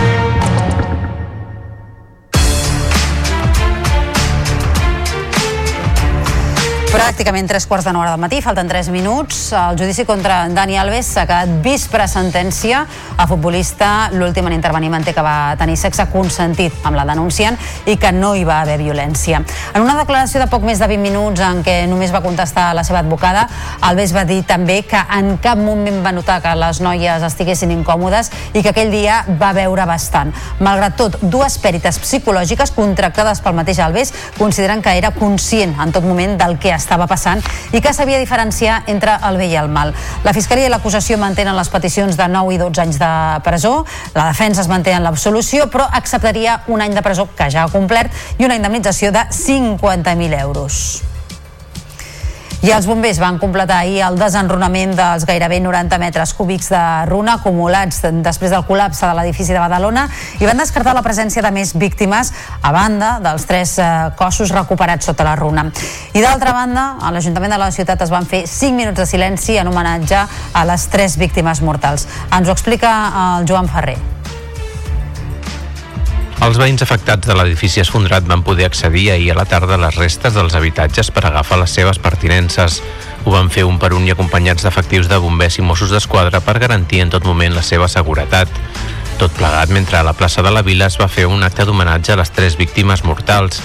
Pràcticament 7.07 7.47
tres 7.47 7.63
quarts 7.63 7.85
de 7.87 7.91
nou 7.95 8.01
del 8.03 8.17
matí, 8.19 8.41
falten 8.43 8.67
tres 8.67 8.89
minuts. 8.91 9.37
El 9.55 9.77
judici 9.79 10.03
contra 10.03 10.41
Dani 10.51 10.75
Alves 10.75 11.07
s'ha 11.13 11.23
quedat 11.23 11.61
vist 11.63 11.87
per 11.87 12.01
sentència. 12.11 12.81
A 13.15 13.25
futbolista, 13.29 14.09
l'últim 14.11 14.49
en 14.49 14.55
intervenir 14.57 14.89
manté 14.91 15.13
que 15.15 15.23
va 15.23 15.55
tenir 15.55 15.77
sexe 15.79 16.03
consentit 16.11 16.83
amb 16.83 16.99
la 16.99 17.05
denunciant 17.07 17.55
i 17.87 17.95
que 17.95 18.11
no 18.11 18.33
hi 18.35 18.43
va 18.43 18.57
haver 18.59 18.75
violència. 18.81 19.39
En 19.71 19.85
una 19.85 19.95
declaració 19.95 20.41
de 20.41 20.49
poc 20.51 20.65
més 20.67 20.81
de 20.83 20.89
20 20.91 21.05
minuts 21.05 21.45
en 21.47 21.61
què 21.63 21.77
només 21.87 22.11
va 22.11 22.19
contestar 22.25 22.73
la 22.75 22.83
seva 22.83 22.99
advocada, 22.99 23.45
Alves 23.87 24.11
va 24.11 24.25
dir 24.27 24.41
també 24.43 24.81
que 24.83 24.99
en 24.99 25.37
cap 25.39 25.63
moment 25.63 26.03
va 26.03 26.11
notar 26.11 26.41
que 26.43 26.57
les 26.59 26.83
noies 26.83 27.23
estiguessin 27.23 27.71
incòmodes 27.71 28.33
i 28.51 28.65
que 28.65 28.75
aquell 28.75 28.91
dia 28.91 29.21
va 29.39 29.53
veure 29.55 29.87
bastant. 29.87 30.35
Malgrat 30.59 30.99
tot, 30.99 31.17
dues 31.23 31.55
pèrites 31.63 32.03
psicològiques 32.03 32.75
contractades 32.75 33.39
pel 33.39 33.55
mateix 33.63 33.79
Alves 33.79 34.11
consideren 34.35 34.83
que 34.83 34.99
era 34.99 35.15
conscient 35.15 35.79
en 35.79 35.95
tot 35.95 36.03
moment 36.03 36.35
del 36.43 36.59
que 36.59 36.75
estava 36.75 36.96
passant 37.05 37.43
i 37.71 37.81
que 37.81 37.93
sabia 37.93 38.17
diferenciar 38.17 38.79
entre 38.87 39.19
el 39.29 39.37
bé 39.37 39.51
i 39.51 39.57
el 39.59 39.69
mal. 39.69 39.93
La 40.25 40.33
Fiscalia 40.33 40.65
i 40.65 40.73
l'acusació 40.73 41.19
mantenen 41.21 41.55
les 41.57 41.69
peticions 41.69 42.17
de 42.17 42.27
9 42.31 42.55
i 42.55 42.61
12 42.63 42.81
anys 42.81 42.97
de 43.01 43.11
presó, 43.45 43.75
la 44.15 44.29
defensa 44.31 44.63
es 44.63 44.71
manté 44.71 44.95
en 44.95 45.05
l'absolució, 45.05 45.69
però 45.69 45.85
acceptaria 45.91 46.61
un 46.67 46.81
any 46.81 46.95
de 46.97 47.05
presó 47.05 47.27
que 47.35 47.51
ja 47.51 47.67
ha 47.67 47.73
complert 47.73 48.11
i 48.39 48.49
una 48.49 48.57
indemnització 48.57 49.11
de 49.11 49.27
50.000 49.29 50.41
euros. 50.41 51.16
I 52.65 52.71
els 52.73 52.87
bombers 52.89 53.19
van 53.21 53.35
completar 53.37 53.83
ahir 53.83 53.99
el 54.01 54.15
desenrunament 54.17 54.95
dels 54.97 55.27
gairebé 55.29 55.59
90 55.61 55.99
metres 56.01 56.33
cúbics 56.33 56.71
de 56.73 56.81
runa 57.05 57.35
acumulats 57.37 58.01
després 58.25 58.49
del 58.49 58.65
col·lapse 58.65 59.05
de 59.05 59.13
l'edifici 59.13 59.53
de 59.53 59.61
Badalona 59.61 60.07
i 60.41 60.49
van 60.49 60.57
descartar 60.57 60.95
la 60.97 61.05
presència 61.05 61.45
de 61.45 61.53
més 61.53 61.75
víctimes 61.77 62.33
a 62.65 62.73
banda 62.73 63.13
dels 63.21 63.45
tres 63.45 63.77
eh, 63.77 63.91
cossos 64.17 64.55
recuperats 64.57 65.05
sota 65.05 65.27
la 65.27 65.37
runa. 65.37 65.67
I 66.17 66.25
d'altra 66.25 66.57
banda, 66.57 66.89
a 66.97 67.13
l'Ajuntament 67.13 67.53
de 67.53 67.61
la 67.61 67.71
ciutat 67.71 68.01
es 68.01 68.13
van 68.13 68.25
fer 68.25 68.47
5 68.49 68.73
minuts 68.73 68.97
de 68.97 69.05
silenci 69.05 69.61
en 69.61 69.69
homenatge 69.69 70.25
a 70.53 70.67
les 70.73 70.89
tres 70.89 71.21
víctimes 71.21 71.61
mortals. 71.61 72.09
Ens 72.33 72.49
ho 72.49 72.57
explica 72.57 72.97
el 73.37 73.45
Joan 73.45 73.69
Ferrer. 73.69 74.16
Els 76.45 76.59
veïns 76.61 76.83
afectats 76.85 77.25
de 77.25 77.33
l'edifici 77.33 77.81
esfondrat 77.81 78.27
van 78.29 78.43
poder 78.45 78.67
accedir 78.67 79.07
ahir 79.09 79.31
a 79.33 79.37
la 79.39 79.45
tarda 79.49 79.73
a 79.73 79.81
les 79.81 79.95
restes 79.97 80.35
dels 80.37 80.53
habitatges 80.55 81.09
per 81.11 81.23
agafar 81.25 81.57
les 81.57 81.73
seves 81.73 81.97
pertinences. 81.97 82.77
Ho 83.25 83.33
van 83.33 83.49
fer 83.49 83.65
un 83.65 83.79
per 83.81 83.89
un 83.97 84.05
i 84.05 84.13
acompanyats 84.13 84.63
d'efectius 84.63 85.09
de 85.09 85.17
bombers 85.23 85.57
i 85.57 85.65
Mossos 85.65 85.89
d'Esquadra 85.91 86.43
per 86.45 86.59
garantir 86.61 87.01
en 87.01 87.09
tot 87.09 87.25
moment 87.25 87.57
la 87.57 87.65
seva 87.65 87.89
seguretat. 87.89 88.53
Tot 89.17 89.33
plegat 89.33 89.73
mentre 89.73 89.97
a 89.97 90.05
la 90.05 90.13
plaça 90.13 90.45
de 90.45 90.53
la 90.53 90.61
Vila 90.61 90.85
es 90.91 90.99
va 91.01 91.09
fer 91.09 91.25
un 91.25 91.41
acte 91.43 91.65
d'homenatge 91.65 92.13
a 92.13 92.21
les 92.21 92.31
tres 92.31 92.57
víctimes 92.61 93.03
mortals. 93.03 93.63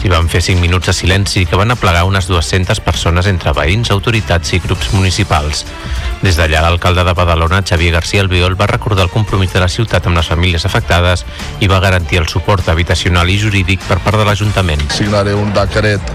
S'hi 0.00 0.08
van 0.08 0.30
fer 0.32 0.40
5 0.40 0.62
minuts 0.64 0.88
de 0.88 0.94
silenci 0.96 1.42
que 1.44 1.58
van 1.60 1.74
aplegar 1.74 2.06
unes 2.08 2.24
200 2.24 2.80
persones 2.80 3.26
entre 3.28 3.52
veïns, 3.52 3.90
autoritats 3.92 4.54
i 4.56 4.60
grups 4.64 4.94
municipals. 4.94 5.66
Des 6.22 6.36
d'allà, 6.36 6.62
l'alcalde 6.64 7.04
de 7.04 7.12
Badalona, 7.16 7.60
Xavier 7.60 7.92
García 7.92 8.22
Albiol, 8.24 8.56
va 8.56 8.66
recordar 8.68 9.04
el 9.04 9.12
compromís 9.12 9.52
de 9.52 9.60
la 9.60 9.68
ciutat 9.68 10.08
amb 10.08 10.16
les 10.16 10.28
famílies 10.32 10.64
afectades 10.64 11.26
i 11.60 11.68
va 11.68 11.82
garantir 11.84 12.20
el 12.20 12.28
suport 12.32 12.68
habitacional 12.72 13.28
i 13.28 13.36
jurídic 13.40 13.84
per 13.88 13.98
part 14.04 14.16
de 14.16 14.24
l'Ajuntament. 14.24 14.86
Signaré 14.92 15.34
un 15.36 15.52
decret 15.52 16.12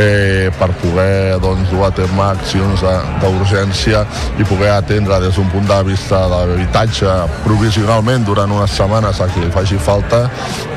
eh, 0.00 0.48
per 0.56 0.70
poder 0.80 1.36
doncs, 1.40 1.68
dur 1.72 1.84
a 1.84 1.92
terme 1.92 2.24
accions 2.30 2.84
d'urgència 3.20 4.06
i 4.40 4.48
poder 4.48 4.72
atendre 4.78 5.20
des 5.24 5.36
d'un 5.36 5.52
punt 5.52 5.68
de 5.68 5.82
vista 5.88 6.24
de 6.24 6.32
l'habitatge 6.32 7.18
provisionalment 7.44 8.24
durant 8.24 8.52
unes 8.52 8.76
setmanes 8.80 9.20
a 9.20 9.28
qui 9.28 9.44
li 9.44 9.52
faci 9.52 9.76
falta 9.76 10.24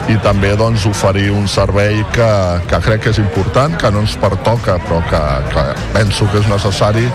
i 0.09 0.15
també 0.23 0.55
doncs, 0.57 0.87
oferir 0.89 1.29
un 1.35 1.47
servei 1.51 1.99
que, 2.15 2.29
que 2.69 2.79
crec 2.83 3.03
que 3.05 3.13
és 3.13 3.19
important, 3.21 3.75
que 3.79 3.91
no 3.91 4.03
ens 4.03 4.15
pertoca, 4.19 4.77
però 4.85 4.99
que, 5.09 5.21
que 5.53 5.63
penso 5.95 6.27
que 6.31 6.41
és 6.41 6.49
necessari, 6.51 7.05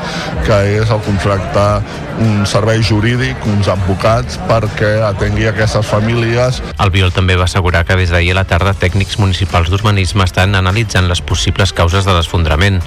que 0.46 0.58
és 0.80 0.92
el 0.94 1.02
contractar 1.06 1.82
un 2.22 2.44
servei 2.46 2.82
jurídic, 2.84 3.46
uns 3.50 3.68
advocats, 3.72 4.38
perquè 4.48 4.94
atengui 5.08 5.48
aquestes 5.50 5.86
famílies. 5.86 6.62
El 6.78 6.94
Biol 6.94 7.12
també 7.14 7.38
va 7.40 7.48
assegurar 7.48 7.84
que 7.88 7.98
des 7.98 8.12
d'ahir 8.14 8.32
a 8.34 8.40
la 8.40 8.46
tarda 8.48 8.74
tècnics 8.78 9.18
municipals 9.18 9.70
d'urbanisme 9.72 10.24
estan 10.26 10.54
analitzant 10.54 11.10
les 11.10 11.22
possibles 11.22 11.74
causes 11.74 12.06
de 12.06 12.16
l'esfondrament. 12.16 12.80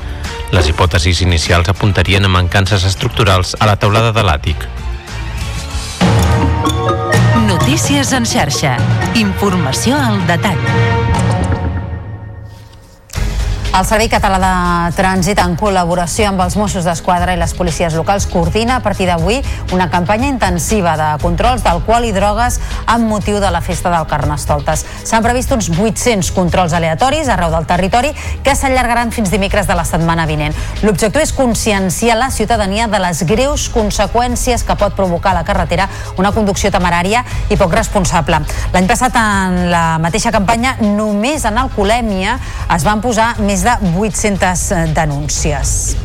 Les 0.56 0.70
hipòtesis 0.72 1.22
inicials 1.26 1.68
apuntarien 1.70 2.26
a 2.26 2.32
mancances 2.32 2.86
estructurals 2.88 3.56
a 3.60 3.68
la 3.68 3.76
teulada 3.76 4.14
de 4.16 4.24
l'àtic. 4.24 4.68
Notícies 7.48 8.14
en 8.14 8.26
xarxa. 8.26 8.78
Informació 9.20 10.00
al 10.00 10.24
detall. 10.28 11.07
El 13.78 13.86
Servei 13.86 14.08
Català 14.10 14.40
de 14.42 14.96
Trànsit, 14.98 15.38
en 15.38 15.52
col·laboració 15.54 16.32
amb 16.32 16.42
els 16.42 16.56
Mossos 16.58 16.88
d'Esquadra 16.88 17.36
i 17.36 17.38
les 17.38 17.52
policies 17.54 17.94
locals, 17.94 18.26
coordina 18.26 18.80
a 18.80 18.82
partir 18.82 19.06
d'avui 19.06 19.36
una 19.76 19.86
campanya 19.92 20.32
intensiva 20.32 20.96
de 20.98 21.10
controls 21.22 21.62
d'alcohol 21.62 22.08
i 22.08 22.14
drogues 22.16 22.58
amb 22.90 23.06
motiu 23.06 23.38
de 23.38 23.52
la 23.54 23.62
festa 23.62 23.92
del 23.94 24.08
Carnestoltes. 24.10 24.82
S'han 25.06 25.22
previst 25.22 25.54
uns 25.54 25.68
800 25.70 26.32
controls 26.34 26.74
aleatoris 26.74 27.30
arreu 27.30 27.54
del 27.54 27.68
territori 27.70 28.16
que 28.42 28.56
s'allargaran 28.58 29.14
fins 29.14 29.30
dimecres 29.30 29.70
de 29.70 29.78
la 29.78 29.86
setmana 29.86 30.26
vinent. 30.26 30.58
L'objectiu 30.82 31.22
és 31.22 31.36
conscienciar 31.38 32.18
la 32.18 32.32
ciutadania 32.34 32.90
de 32.90 33.04
les 33.04 33.22
greus 33.30 33.68
conseqüències 33.70 34.66
que 34.66 34.80
pot 34.82 34.98
provocar 34.98 35.36
a 35.36 35.42
la 35.44 35.46
carretera 35.46 35.86
una 36.18 36.34
conducció 36.34 36.74
temerària 36.74 37.22
i 37.54 37.60
poc 37.62 37.78
responsable. 37.78 38.42
L'any 38.74 38.90
passat, 38.90 39.22
en 39.22 39.70
la 39.70 39.86
mateixa 40.02 40.34
campanya, 40.34 40.80
només 40.82 41.46
en 41.46 41.62
alcoholèmia 41.62 42.40
es 42.74 42.90
van 42.90 43.06
posar 43.06 43.36
més 43.38 43.67
de 43.68 44.00
800 44.00 44.94
denúncies. 44.96 45.98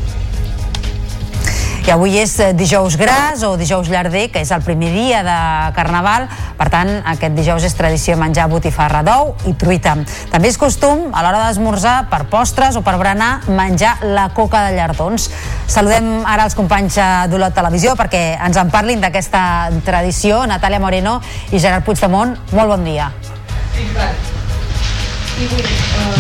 I 1.83 1.91
avui 1.91 2.17
és 2.19 2.33
dijous 2.59 2.97
gras 2.99 3.43
o 3.47 3.53
dijous 3.59 3.87
llarder, 3.91 4.29
que 4.35 4.43
és 4.43 4.51
el 4.55 4.63
primer 4.67 4.91
dia 4.95 5.21
de 5.27 5.37
Carnaval. 5.77 6.27
Per 6.59 6.67
tant, 6.71 6.91
aquest 7.11 7.37
dijous 7.39 7.63
és 7.67 7.75
tradició 7.79 8.17
menjar 8.19 8.49
botifarra 8.51 9.05
d'ou 9.07 9.35
i 9.51 9.55
truita. 9.59 9.95
També 10.33 10.51
és 10.51 10.59
costum, 10.59 11.09
a 11.15 11.23
l'hora 11.23 11.45
d'esmorzar, 11.45 12.09
per 12.11 12.25
postres 12.33 12.79
o 12.79 12.83
per 12.87 12.97
berenar, 12.99 13.45
menjar 13.47 13.97
la 14.11 14.29
coca 14.35 14.67
de 14.67 14.75
llardons. 14.79 15.31
Saludem 15.71 16.27
ara 16.27 16.47
els 16.49 16.59
companys 16.59 16.99
d'Olot 17.31 17.55
Televisió 17.55 17.95
perquè 17.99 18.25
ens 18.43 18.59
en 18.59 18.75
parlin 18.75 19.03
d'aquesta 19.03 19.71
tradició. 19.87 20.45
Natàlia 20.51 20.83
Moreno 20.83 21.21
i 21.51 21.59
Gerard 21.63 21.87
Puigdemont, 21.87 22.39
molt 22.55 22.75
bon 22.75 22.87
dia. 22.91 23.11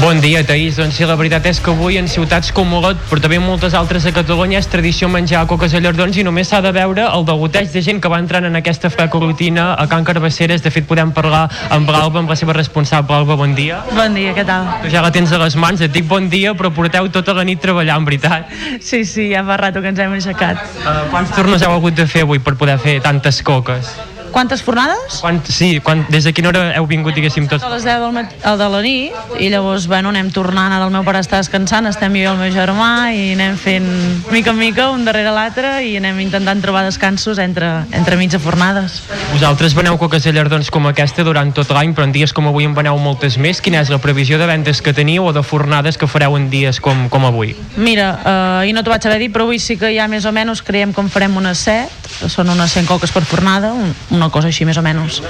Bon 0.00 0.18
dia, 0.20 0.42
Taís. 0.42 0.76
Doncs 0.80 0.96
sí, 0.98 1.04
la 1.06 1.14
veritat 1.14 1.44
és 1.46 1.60
que 1.62 1.70
avui 1.70 1.98
en 2.00 2.08
ciutats 2.10 2.50
com 2.54 2.72
Olot, 2.74 2.98
però 3.10 3.20
també 3.22 3.36
en 3.38 3.44
moltes 3.44 3.74
altres 3.78 4.06
a 4.08 4.12
Catalunya, 4.14 4.58
és 4.58 4.68
tradició 4.70 5.08
menjar 5.12 5.44
coques 5.50 5.74
a 5.76 5.80
llardons 5.84 6.16
i 6.18 6.24
només 6.26 6.48
s'ha 6.50 6.62
de 6.64 6.72
veure 6.74 7.04
el 7.06 7.26
degoteig 7.28 7.70
de 7.70 7.82
gent 7.84 8.00
que 8.02 8.10
va 8.10 8.18
entrant 8.22 8.48
en 8.48 8.56
aquesta 8.58 8.90
freca 8.90 9.20
rutina 9.22 9.72
a 9.78 9.86
Can 9.88 10.06
Carbasseres. 10.08 10.64
De 10.64 10.72
fet, 10.74 10.88
podem 10.88 11.12
parlar 11.14 11.44
amb 11.70 11.90
l'Alba, 11.92 12.22
amb 12.22 12.32
la 12.32 12.36
seva 12.40 12.56
responsable. 12.56 13.14
Alba, 13.14 13.36
bon 13.38 13.54
dia. 13.54 13.82
Bon 13.92 14.16
dia, 14.16 14.32
què 14.34 14.46
tal? 14.48 14.66
Tu 14.82 14.90
ja 14.94 15.04
la 15.04 15.12
tens 15.14 15.30
a 15.32 15.40
les 15.42 15.56
mans, 15.60 15.80
et 15.80 15.92
dic 15.92 16.08
bon 16.08 16.26
dia, 16.32 16.56
però 16.58 16.72
porteu 16.74 17.10
tota 17.14 17.36
la 17.36 17.44
nit 17.46 17.60
treballant, 17.62 18.02
veritat? 18.08 18.50
Sí, 18.80 19.04
sí, 19.04 19.28
ja 19.30 19.44
fa 19.46 19.60
rato 19.60 19.84
que 19.84 19.92
ens 19.92 20.02
hem 20.02 20.16
aixecat. 20.18 20.64
Uh, 20.82 21.04
quants 21.12 21.36
torns 21.36 21.62
heu 21.62 21.76
hagut 21.76 21.94
de 21.94 22.08
fer 22.10 22.26
avui 22.26 22.42
per 22.42 22.56
poder 22.58 22.80
fer 22.82 22.98
tantes 23.04 23.42
coques? 23.46 23.94
Quantes 24.32 24.62
fornades? 24.64 25.20
Quan, 25.20 25.40
sí, 25.44 25.78
quan, 25.84 26.06
des 26.10 26.24
de 26.24 26.32
quina 26.32 26.48
hora 26.48 26.64
heu 26.78 26.86
vingut, 26.88 27.14
diguéssim, 27.14 27.46
tots? 27.50 27.64
A 27.64 27.70
les 27.72 27.84
10 27.84 28.00
del 28.00 28.14
matí, 28.16 28.38
de 28.42 28.68
la 28.72 28.80
nit 28.82 29.38
i 29.38 29.50
llavors, 29.52 29.86
bueno, 29.90 30.10
anem 30.10 30.30
tornant, 30.32 30.72
ara 30.72 30.86
el 30.88 30.94
meu 30.94 31.04
pare 31.04 31.20
està 31.22 31.38
descansant, 31.42 31.86
estem 31.90 32.16
jo 32.16 32.24
i 32.24 32.30
el 32.30 32.38
meu 32.40 32.52
germà 32.54 33.12
i 33.12 33.32
anem 33.36 33.58
fent 33.60 33.88
mica 34.32 34.52
en 34.52 34.58
mica 34.58 34.88
un 34.94 35.04
darrere 35.04 35.32
l'altre 35.34 35.74
i 35.84 35.96
anem 36.00 36.20
intentant 36.24 36.62
trobar 36.64 36.84
descansos 36.86 37.38
entre, 37.42 37.68
entre 37.92 38.16
mitja 38.16 38.40
fornades. 38.42 39.02
Vosaltres 39.32 39.76
veneu 39.76 39.98
coques 40.00 40.24
de 40.24 40.32
llardons 40.32 40.70
com 40.72 40.88
aquesta 40.88 41.24
durant 41.26 41.52
tot 41.52 41.70
l'any, 41.74 41.92
però 41.96 42.08
en 42.08 42.14
dies 42.14 42.32
com 42.32 42.48
avui 42.48 42.66
en 42.68 42.76
veneu 42.76 42.98
moltes 43.02 43.36
més. 43.36 43.60
Quina 43.60 43.82
és 43.84 43.92
la 43.92 44.00
previsió 44.02 44.40
de 44.40 44.48
vendes 44.48 44.82
que 44.82 44.94
teniu 44.96 45.28
o 45.28 45.32
de 45.36 45.44
fornades 45.44 45.98
que 46.00 46.08
fareu 46.08 46.36
en 46.38 46.48
dies 46.52 46.80
com, 46.80 47.08
com 47.12 47.26
avui? 47.28 47.54
Mira, 47.76 48.08
eh, 48.24 48.60
ahir 48.62 48.76
no 48.76 48.84
t'ho 48.84 48.94
vaig 48.94 49.06
haver 49.08 49.20
dit, 49.26 49.32
però 49.34 49.46
avui 49.48 49.60
sí 49.62 49.76
que 49.80 49.92
ja 49.94 50.08
més 50.08 50.24
o 50.24 50.32
menys 50.32 50.64
creiem 50.64 50.94
que 50.94 51.04
en 51.04 51.10
farem 51.12 51.36
unes 51.36 51.64
7, 51.66 52.01
són 52.28 52.50
unes 52.52 52.74
100 52.76 52.88
coques 52.90 53.12
per 53.14 53.24
fornada, 53.28 53.72
una 54.10 54.28
cosa 54.34 54.50
així 54.50 54.66
més 54.68 54.78
o 54.78 54.84
menys. 54.84 55.20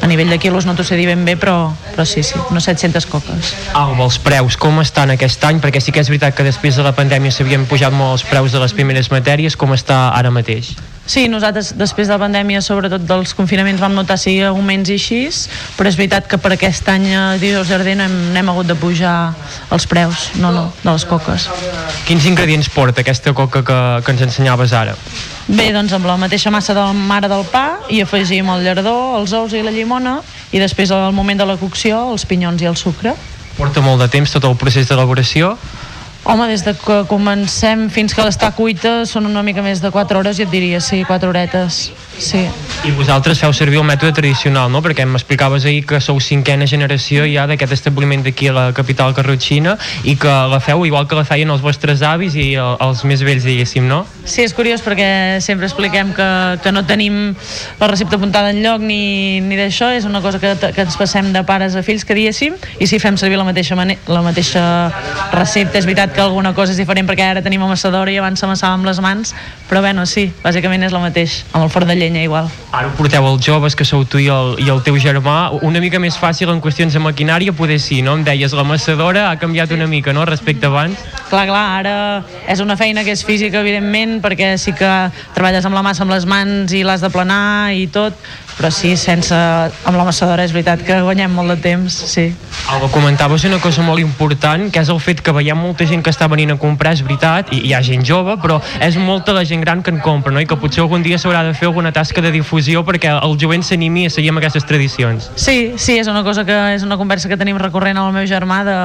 A 0.00 0.08
nivell 0.10 0.30
de 0.32 0.38
quilos 0.40 0.66
no 0.66 0.74
t'ho 0.76 0.86
sé 0.86 0.96
dir 0.96 1.08
ben 1.10 1.24
bé, 1.24 1.36
però, 1.40 1.72
però 1.92 2.06
sí, 2.08 2.22
sí, 2.26 2.38
unes 2.50 2.68
700 2.68 3.08
coques. 3.10 3.54
Alba, 3.74 4.06
els 4.06 4.20
preus, 4.22 4.56
com 4.60 4.80
estan 4.82 5.14
aquest 5.16 5.44
any? 5.48 5.60
Perquè 5.62 5.82
sí 5.84 5.92
que 5.92 6.02
és 6.04 6.12
veritat 6.12 6.36
que 6.36 6.46
després 6.46 6.78
de 6.78 6.86
la 6.86 6.94
pandèmia 6.96 7.34
s'havien 7.34 7.68
pujat 7.70 7.94
molt 7.94 8.18
els 8.20 8.28
preus 8.30 8.56
de 8.56 8.62
les 8.62 8.76
primeres 8.76 9.12
matèries, 9.12 9.58
com 9.60 9.76
està 9.76 10.08
ara 10.16 10.32
mateix? 10.34 10.74
Sí, 11.10 11.24
nosaltres 11.26 11.72
després 11.74 12.06
de 12.06 12.14
la 12.14 12.20
pandèmia, 12.22 12.60
sobretot 12.62 13.02
dels 13.02 13.32
confinaments, 13.34 13.80
vam 13.82 13.96
notar 13.96 14.14
sí 14.20 14.36
augments 14.46 14.92
i 14.92 14.98
així, 15.00 15.18
però 15.74 15.90
és 15.90 15.98
veritat 15.98 16.28
que 16.30 16.38
per 16.38 16.52
aquest 16.54 16.86
any 16.92 17.08
a 17.18 17.24
Dijous 17.40 17.66
Jardí 17.72 17.96
no 17.98 18.06
hem, 18.06 18.14
no 18.30 18.38
hem 18.38 18.52
hagut 18.52 18.70
de 18.70 18.76
pujar 18.78 19.16
els 19.74 19.88
preus, 19.90 20.28
no, 20.38 20.52
no, 20.54 20.68
de 20.84 20.92
les 20.92 21.06
coques. 21.10 21.48
Quins 22.06 22.30
ingredients 22.30 22.70
porta 22.70 23.02
aquesta 23.02 23.34
coca 23.34 23.64
que, 23.66 23.80
que 24.06 24.14
ens 24.14 24.22
ensenyaves 24.28 24.76
ara? 24.76 24.94
Bé, 25.50 25.72
doncs 25.74 25.90
amb 25.96 26.06
la 26.06 26.14
mateixa 26.14 26.50
massa 26.54 26.76
de 26.76 26.78
la 26.78 26.92
mare 26.94 27.26
del 27.26 27.42
pa 27.50 27.80
i 27.90 27.98
afegim 28.04 28.46
el 28.52 28.60
llardó, 28.62 28.92
els 29.18 29.32
ous 29.34 29.50
i 29.58 29.64
la 29.66 29.72
llimona 29.74 30.20
i 30.54 30.60
després 30.62 30.92
al 30.94 31.10
moment 31.10 31.40
de 31.40 31.46
la 31.48 31.56
cocció 31.58 31.98
els 32.12 32.22
pinyons 32.22 32.62
i 32.62 32.68
el 32.70 32.76
sucre. 32.78 33.16
Porta 33.56 33.82
molt 33.82 33.98
de 33.98 34.06
temps 34.12 34.30
tot 34.30 34.46
el 34.46 34.54
procés 34.60 34.86
d'elaboració? 34.86 35.56
Home, 36.22 36.46
des 36.52 36.62
de 36.62 36.76
que 36.78 37.00
comencem 37.10 37.88
fins 37.90 38.14
que 38.14 38.22
l'està 38.22 38.52
cuita 38.54 39.00
són 39.10 39.26
una 39.26 39.42
mica 39.42 39.64
més 39.66 39.82
de 39.82 39.90
4 39.90 40.20
hores, 40.20 40.38
i 40.38 40.46
et 40.46 40.54
diria, 40.54 40.78
sí, 40.78 41.02
4 41.08 41.32
horetes 41.32 41.88
sí. 42.20 42.44
I 42.86 42.92
vosaltres 42.96 43.40
feu 43.42 43.52
servir 43.52 43.80
el 43.80 43.84
mètode 43.84 44.14
tradicional, 44.16 44.70
no? 44.72 44.80
Perquè 44.84 45.04
m'explicaves 45.08 45.66
ahir 45.68 45.82
que 45.88 45.98
sou 46.00 46.20
cinquena 46.20 46.68
generació 46.70 47.26
ja 47.28 47.46
d'aquest 47.48 47.74
establiment 47.76 48.22
d'aquí 48.24 48.48
a 48.48 48.54
la 48.56 48.64
capital 48.76 49.12
carrotxina 49.16 49.74
i 50.08 50.14
que 50.20 50.30
la 50.52 50.60
feu 50.64 50.86
igual 50.88 51.08
que 51.08 51.18
la 51.18 51.26
feien 51.28 51.50
els 51.52 51.60
vostres 51.64 52.00
avis 52.06 52.36
i 52.38 52.54
els 52.60 53.04
més 53.04 53.24
vells, 53.26 53.44
diguéssim, 53.44 53.88
no? 53.88 54.04
Sí, 54.24 54.44
és 54.44 54.54
curiós 54.56 54.84
perquè 54.84 55.40
sempre 55.44 55.68
expliquem 55.68 56.14
que, 56.16 56.28
que 56.62 56.72
no 56.72 56.84
tenim 56.88 57.34
la 57.80 57.90
recepta 57.90 58.16
apuntada 58.16 58.54
en 58.54 58.62
lloc 58.64 58.84
ni, 58.84 59.40
ni 59.44 59.58
d'això, 59.60 59.90
és 59.96 60.08
una 60.08 60.22
cosa 60.24 60.40
que, 60.40 60.54
que 60.60 60.84
ens 60.86 60.96
passem 61.00 61.32
de 61.34 61.44
pares 61.48 61.76
a 61.76 61.84
fills, 61.84 62.06
que 62.08 62.16
diguéssim, 62.16 62.56
i 62.80 62.88
si 62.88 63.00
fem 63.02 63.18
servir 63.20 63.40
la 63.40 63.48
mateixa, 63.48 63.76
la 63.76 64.24
mateixa 64.24 64.64
recepta, 65.34 65.80
és 65.80 65.88
veritat 65.88 66.14
que 66.16 66.24
alguna 66.24 66.54
cosa 66.56 66.72
és 66.72 66.80
diferent 66.80 67.08
perquè 67.08 67.28
ara 67.32 67.44
tenim 67.44 67.64
amassadora 67.64 68.12
i 68.12 68.18
abans 68.20 68.40
s'amassava 68.40 68.76
amb 68.78 68.88
les 68.88 69.00
mans, 69.04 69.34
però 69.68 69.84
bueno, 69.84 70.06
sí, 70.08 70.30
bàsicament 70.44 70.88
és 70.88 70.96
la 70.96 71.04
mateix, 71.04 71.42
amb 71.52 71.64
el 71.64 71.72
forn 71.72 71.90
de 71.90 71.96
llenya 72.10 72.24
igual. 72.26 72.50
Ara 72.72 72.88
ho 72.88 72.94
porteu 72.98 73.24
els 73.26 73.44
joves, 73.46 73.76
que 73.76 73.84
sou 73.86 74.04
tu 74.04 74.18
i 74.18 74.28
el, 74.30 74.56
i 74.62 74.68
el 74.70 74.82
teu 74.82 74.98
germà, 75.00 75.50
una 75.62 75.80
mica 75.82 76.00
més 76.02 76.18
fàcil 76.18 76.50
en 76.50 76.60
qüestions 76.62 76.94
de 76.94 77.02
maquinària, 77.02 77.54
poder 77.56 77.78
sí, 77.80 78.02
no? 78.02 78.16
Em 78.18 78.24
deies, 78.26 78.52
la 78.56 78.66
massadora 78.66 79.30
ha 79.30 79.38
canviat 79.38 79.72
una 79.76 79.86
mica, 79.90 80.12
no?, 80.12 80.26
respecte 80.28 80.66
abans. 80.66 80.98
Clar, 81.30 81.46
clar, 81.46 81.64
ara 81.80 81.94
és 82.50 82.60
una 82.60 82.76
feina 82.76 83.04
que 83.06 83.14
és 83.14 83.24
física, 83.26 83.62
evidentment, 83.62 84.18
perquè 84.24 84.56
sí 84.58 84.74
que 84.76 84.90
treballes 85.36 85.66
amb 85.66 85.78
la 85.78 85.84
massa 85.86 86.04
amb 86.04 86.14
les 86.14 86.26
mans 86.26 86.74
i 86.74 86.82
l'has 86.86 87.04
de 87.04 87.10
planar 87.14 87.72
i 87.76 87.86
tot, 87.92 88.18
però 88.60 88.68
sí, 88.68 88.92
sense, 89.00 89.32
amb 89.32 89.96
la 89.96 90.04
massadora 90.04 90.44
és 90.44 90.52
veritat 90.52 90.82
que 90.84 90.98
guanyem 91.00 91.32
molt 91.32 91.54
de 91.54 91.56
temps, 91.64 91.94
sí. 92.12 92.26
Alba, 92.68 92.90
comentaves 92.92 93.46
una 93.48 93.56
cosa 93.58 93.80
molt 93.80 94.02
important, 94.04 94.66
que 94.68 94.82
és 94.84 94.90
el 94.92 95.00
fet 95.00 95.22
que 95.24 95.32
veiem 95.32 95.56
molta 95.56 95.86
gent 95.88 96.04
que 96.04 96.12
està 96.12 96.28
venint 96.28 96.52
a 96.52 96.58
comprar, 96.60 96.92
és 96.92 97.00
veritat, 97.06 97.48
i 97.56 97.62
hi 97.70 97.72
ha 97.72 97.80
gent 97.80 98.04
jove, 98.04 98.36
però 98.42 98.58
és 98.84 98.98
molta 99.00 99.32
la 99.32 99.46
gent 99.48 99.64
gran 99.64 99.80
que 99.80 99.94
en 99.94 100.02
compra, 100.04 100.34
no? 100.34 100.42
i 100.44 100.48
que 100.50 100.58
potser 100.60 100.84
algun 100.84 101.00
dia 101.06 101.16
s'haurà 101.16 101.40
de 101.46 101.54
fer 101.56 101.70
alguna 101.70 101.94
tasca 101.96 102.20
de 102.20 102.34
difusió 102.34 102.84
perquè 102.84 103.14
el 103.16 103.38
jovent 103.40 103.64
s'animi 103.64 104.04
a 104.10 104.12
seguir 104.12 104.34
amb 104.34 104.42
aquestes 104.42 104.68
tradicions. 104.68 105.30
Sí, 105.40 105.72
sí, 105.80 105.96
és 105.96 106.12
una 106.12 106.20
cosa 106.26 106.44
que 106.44 106.58
és 106.74 106.84
una 106.84 107.00
conversa 107.00 107.32
que 107.32 107.40
tenim 107.40 107.56
recorrent 107.56 107.96
amb 107.96 108.12
el 108.12 108.20
meu 108.20 108.28
germà 108.28 108.60
de 108.68 108.76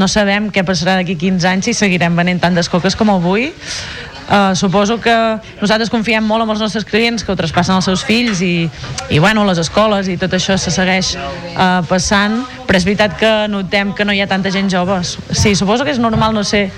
no 0.00 0.08
sabem 0.10 0.50
què 0.50 0.66
passarà 0.66 0.98
d'aquí 0.98 1.14
15 1.20 1.48
anys 1.54 1.70
si 1.70 1.76
seguirem 1.76 2.18
venent 2.18 2.42
tantes 2.42 2.70
coques 2.72 2.98
com 2.98 3.14
avui 3.14 3.52
Uh, 4.30 4.54
suposo 4.54 5.00
que 5.02 5.14
nosaltres 5.58 5.90
confiem 5.90 6.22
molt 6.22 6.44
en 6.44 6.52
els 6.54 6.60
nostres 6.62 6.84
clients 6.86 7.24
que 7.26 7.32
ho 7.32 7.34
traspassen 7.34 7.74
als 7.74 7.88
seus 7.90 8.04
fills 8.06 8.38
i, 8.46 8.68
i 9.10 9.18
bueno, 9.18 9.42
les 9.48 9.58
escoles 9.58 10.06
i 10.06 10.14
tot 10.20 10.36
això 10.38 10.54
se 10.54 10.70
segueix 10.70 11.16
uh, 11.18 11.80
passant 11.90 12.38
però 12.68 12.78
és 12.78 12.86
veritat 12.86 13.16
que 13.18 13.32
notem 13.50 13.90
que 13.98 14.06
no 14.06 14.14
hi 14.14 14.20
ha 14.22 14.28
tanta 14.30 14.52
gent 14.54 14.70
jove. 14.70 15.00
Sí, 15.02 15.56
suposo 15.58 15.82
que 15.82 15.90
és 15.90 15.98
normal, 15.98 16.30
no 16.36 16.44
sé 16.46 16.68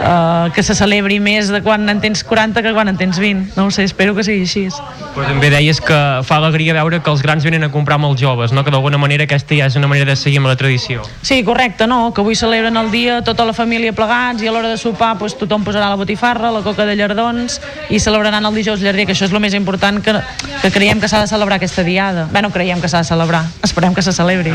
uh, 0.00 0.52
que 0.54 0.62
se 0.62 0.74
celebri 0.76 1.18
més 1.22 1.50
de 1.52 1.60
quan 1.64 1.88
en 1.88 2.00
tens 2.02 2.22
40 2.26 2.62
que 2.62 2.72
quan 2.76 2.88
en 2.88 2.98
tens 3.00 3.18
20 3.20 3.56
no 3.56 3.66
ho 3.66 3.70
sé, 3.74 3.84
espero 3.84 4.14
que 4.14 4.24
sigui 4.26 4.46
així. 4.46 4.66
Però 5.14 5.26
també 5.28 5.50
deies 5.52 5.80
que 5.80 5.98
fa 6.26 6.40
alegria 6.40 6.74
veure 6.76 7.00
que 7.02 7.12
els 7.12 7.22
grans 7.24 7.44
venen 7.46 7.64
a 7.64 7.70
comprar 7.72 7.98
amb 8.00 8.10
els 8.10 8.20
joves 8.20 8.52
no? 8.52 8.64
que 8.64 8.74
d'alguna 8.74 9.00
manera 9.00 9.26
aquesta 9.26 9.56
ja 9.56 9.68
és 9.70 9.76
una 9.78 9.88
manera 9.90 10.10
de 10.12 10.16
seguir 10.20 10.40
amb 10.42 10.50
la 10.50 10.56
tradició. 10.56 11.04
Sí, 11.22 11.42
correcte, 11.44 11.86
no? 11.86 12.12
que 12.14 12.22
avui 12.24 12.36
celebren 12.36 12.76
el 12.76 12.90
dia 12.90 13.20
tota 13.24 13.46
la 13.48 13.54
família 13.56 13.94
plegats 13.96 14.42
i 14.44 14.50
a 14.50 14.54
l'hora 14.54 14.72
de 14.72 14.80
sopar 14.80 15.14
pues, 15.20 15.36
tothom 15.38 15.64
posarà 15.66 15.88
la 15.92 16.00
botifarra, 16.00 16.50
la 16.52 16.62
coca 16.66 16.86
de 16.86 16.96
llardons 16.98 17.60
i 17.90 18.00
celebraran 18.02 18.44
el 18.44 18.54
dijous 18.54 18.82
llarder, 18.82 19.06
que 19.06 19.16
això 19.16 19.28
és 19.28 19.34
el 19.34 19.40
més 19.42 19.54
important 19.54 20.02
que, 20.02 20.14
que 20.62 20.72
creiem 20.74 21.00
que 21.00 21.08
s'ha 21.08 21.22
de 21.24 21.30
celebrar 21.30 21.60
aquesta 21.60 21.84
diada. 21.86 22.26
Bé, 22.32 22.42
no 22.42 22.50
creiem 22.54 22.80
que 22.82 22.90
s'ha 22.90 23.04
de 23.04 23.08
celebrar, 23.08 23.44
esperem 23.64 23.94
que 23.94 24.02
se 24.02 24.12
celebri. 24.16 24.52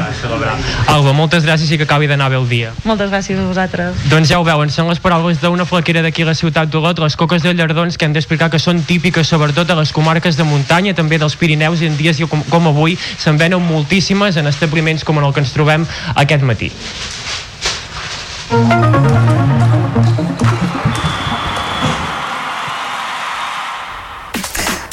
Alba, 0.92 1.14
moltes 1.16 1.46
gràcies 1.48 1.72
i 1.72 1.80
que 1.80 1.88
acabi 1.88 2.10
d'anar 2.12 2.30
bé 2.34 2.40
el 2.40 2.48
dia. 2.50 2.74
Moltes 2.88 3.12
gràcies 3.14 3.40
a 3.40 3.48
vosaltres. 3.48 4.08
Doncs 4.12 4.32
ja 4.32 4.40
ho 4.42 4.46
veuen, 4.48 4.72
són 4.74 4.90
les 4.92 5.00
paraules 5.04 5.31
d'una 5.40 5.64
flaquera 5.66 6.02
d'aquí 6.04 6.26
a 6.26 6.32
la 6.32 6.36
ciutat 6.36 6.68
d'Olot, 6.68 7.00
les 7.00 7.16
coques 7.16 7.44
de 7.46 7.54
llardons 7.54 7.96
que 7.98 8.06
hem 8.06 8.14
d'explicar 8.16 8.50
que 8.52 8.60
són 8.60 8.82
típiques 8.84 9.30
sobretot 9.32 9.70
a 9.72 9.78
les 9.80 9.94
comarques 9.96 10.36
de 10.36 10.44
muntanya, 10.44 10.96
també 10.98 11.22
dels 11.22 11.38
Pirineus 11.40 11.82
i 11.82 11.88
en 11.88 11.96
dies 11.96 12.20
com, 12.28 12.44
com 12.50 12.68
avui 12.68 12.98
se'n 13.00 13.40
venen 13.40 13.64
moltíssimes 13.64 14.36
en 14.42 14.52
establiments 14.52 15.06
com 15.08 15.22
en 15.22 15.30
el 15.30 15.34
que 15.34 15.46
ens 15.46 15.56
trobem 15.56 15.88
aquest 16.16 16.44
matí. 16.44 16.72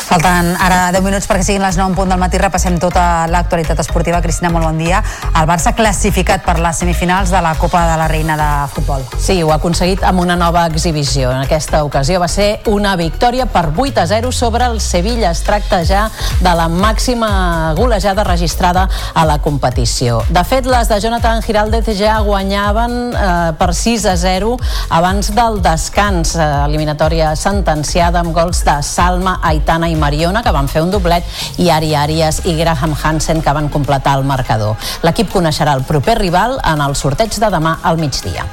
Falten 0.08 0.54
ara 0.56 0.86
10 0.88 1.04
minuts 1.04 1.26
perquè 1.28 1.44
siguin 1.44 1.60
les 1.60 1.76
9 1.76 1.90
en 1.90 1.94
punt 1.98 2.08
del 2.08 2.16
matí. 2.16 2.38
Repassem 2.40 2.78
tota 2.80 3.26
l'actualitat 3.28 3.82
esportiva. 3.82 4.22
Cristina, 4.24 4.48
molt 4.48 4.64
bon 4.64 4.78
dia. 4.80 5.02
El 5.36 5.44
Barça 5.44 5.74
classificat 5.76 6.46
per 6.46 6.54
les 6.64 6.78
semifinals 6.80 7.28
de 7.28 7.42
la 7.44 7.50
Copa 7.60 7.82
de 7.90 7.98
la 8.00 8.06
Reina 8.08 8.38
de 8.40 8.46
Futbol. 8.72 9.04
Sí, 9.20 9.42
ho 9.42 9.52
ha 9.52 9.58
aconseguit 9.58 10.00
amb 10.08 10.22
una 10.22 10.36
nova 10.40 10.62
exhibició. 10.70 11.34
En 11.36 11.42
aquesta 11.42 11.82
ocasió 11.84 12.22
va 12.22 12.28
ser 12.32 12.62
una 12.72 12.94
victòria 12.96 13.44
per 13.52 13.66
8 13.76 14.00
a 14.00 14.06
0 14.08 14.32
sobre 14.32 14.64
el 14.64 14.80
Sevilla. 14.80 15.34
Es 15.36 15.42
tracta 15.44 15.82
ja 15.84 16.06
de 16.40 16.56
la 16.56 16.70
màxima 16.72 17.74
golejada 17.76 18.24
registrada 18.24 18.86
a 19.12 19.26
la 19.28 19.36
competició. 19.44 20.22
De 20.32 20.44
fet, 20.48 20.64
les 20.64 20.88
de 20.88 21.02
Jonathan 21.04 21.44
Giraldez 21.44 21.92
ja 22.00 22.16
guanyaven 22.24 22.96
eh, 23.12 23.52
per 23.60 23.74
6 23.76 24.08
a 24.08 24.16
0 24.16 24.56
abans 24.88 25.34
del 25.36 25.60
descans. 25.60 26.32
Eh, 26.32 26.48
eliminatòria 26.64 27.36
sentenciada 27.36 28.24
amb 28.24 28.32
gols 28.32 28.64
de 28.64 28.80
Salma, 28.80 29.36
Aitana 29.44 29.92
i 29.92 29.97
Mariona, 29.98 30.42
que 30.42 30.54
van 30.54 30.70
fer 30.70 30.82
un 30.84 30.92
doblet, 30.94 31.26
i 31.58 31.70
Ari 31.70 31.94
Arias 31.94 32.42
i 32.46 32.56
Graham 32.58 32.94
Hansen, 32.94 33.42
que 33.42 33.52
van 33.52 33.68
completar 33.68 34.16
el 34.18 34.24
marcador. 34.24 34.76
L'equip 35.02 35.32
coneixerà 35.34 35.76
el 35.78 35.84
proper 35.88 36.18
rival 36.22 36.58
en 36.64 36.80
el 36.84 36.96
sorteig 36.96 37.38
de 37.38 37.52
demà 37.52 37.78
al 37.82 38.00
migdia. 38.00 38.46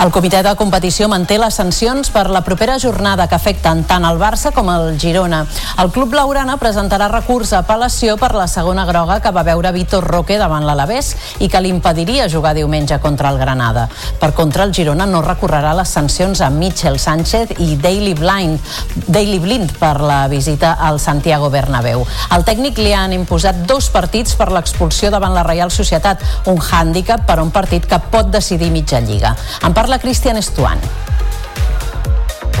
El 0.00 0.08
comitè 0.08 0.38
de 0.40 0.54
competició 0.56 1.10
manté 1.12 1.36
les 1.36 1.58
sancions 1.58 2.08
per 2.08 2.22
la 2.32 2.40
propera 2.40 2.78
jornada 2.80 3.26
que 3.28 3.36
afecten 3.36 3.82
tant 3.84 4.06
el 4.08 4.16
Barça 4.16 4.48
com 4.56 4.70
el 4.72 4.94
Girona. 4.96 5.42
El 5.82 5.90
club 5.92 6.14
laurana 6.16 6.54
presentarà 6.56 7.10
recurs 7.12 7.50
a 7.52 7.58
apel·lació 7.60 8.14
per 8.16 8.30
la 8.32 8.46
segona 8.48 8.86
groga 8.88 9.18
que 9.20 9.32
va 9.36 9.42
veure 9.44 9.74
Vitor 9.76 10.06
Roque 10.08 10.38
davant 10.40 10.64
l'Alavés 10.64 11.10
i 11.44 11.50
que 11.52 11.60
li 11.60 11.68
impediria 11.68 12.30
jugar 12.32 12.54
diumenge 12.56 12.96
contra 12.98 13.28
el 13.28 13.36
Granada. 13.36 13.90
Per 14.22 14.30
contra, 14.32 14.64
el 14.64 14.72
Girona 14.72 15.04
no 15.04 15.20
recorrerà 15.20 15.74
les 15.76 15.92
sancions 15.92 16.40
a 16.40 16.48
Mitchell 16.48 16.96
Sánchez 16.96 17.52
i 17.60 17.76
Daily 17.76 18.14
Blind, 18.16 18.72
Daily 19.04 19.36
Blind 19.38 19.76
per 19.76 20.00
la 20.00 20.22
visita 20.32 20.78
al 20.80 20.96
Santiago 20.98 21.52
Bernabéu. 21.52 22.06
Al 22.30 22.48
tècnic 22.48 22.80
li 22.80 22.96
han 22.96 23.12
imposat 23.12 23.66
dos 23.68 23.90
partits 23.92 24.32
per 24.32 24.48
l'expulsió 24.48 25.12
davant 25.12 25.36
la 25.36 25.44
Reial 25.44 25.68
Societat, 25.68 26.24
un 26.48 26.56
hàndicap 26.56 27.28
per 27.28 27.36
un 27.44 27.52
partit 27.52 27.84
que 27.84 28.00
pot 28.08 28.32
decidir 28.32 28.72
mitja 28.72 29.04
lliga. 29.04 29.36
En 29.60 29.76
parla 29.76 29.89
Cristian 29.98 30.36
Estuán. 30.36 30.78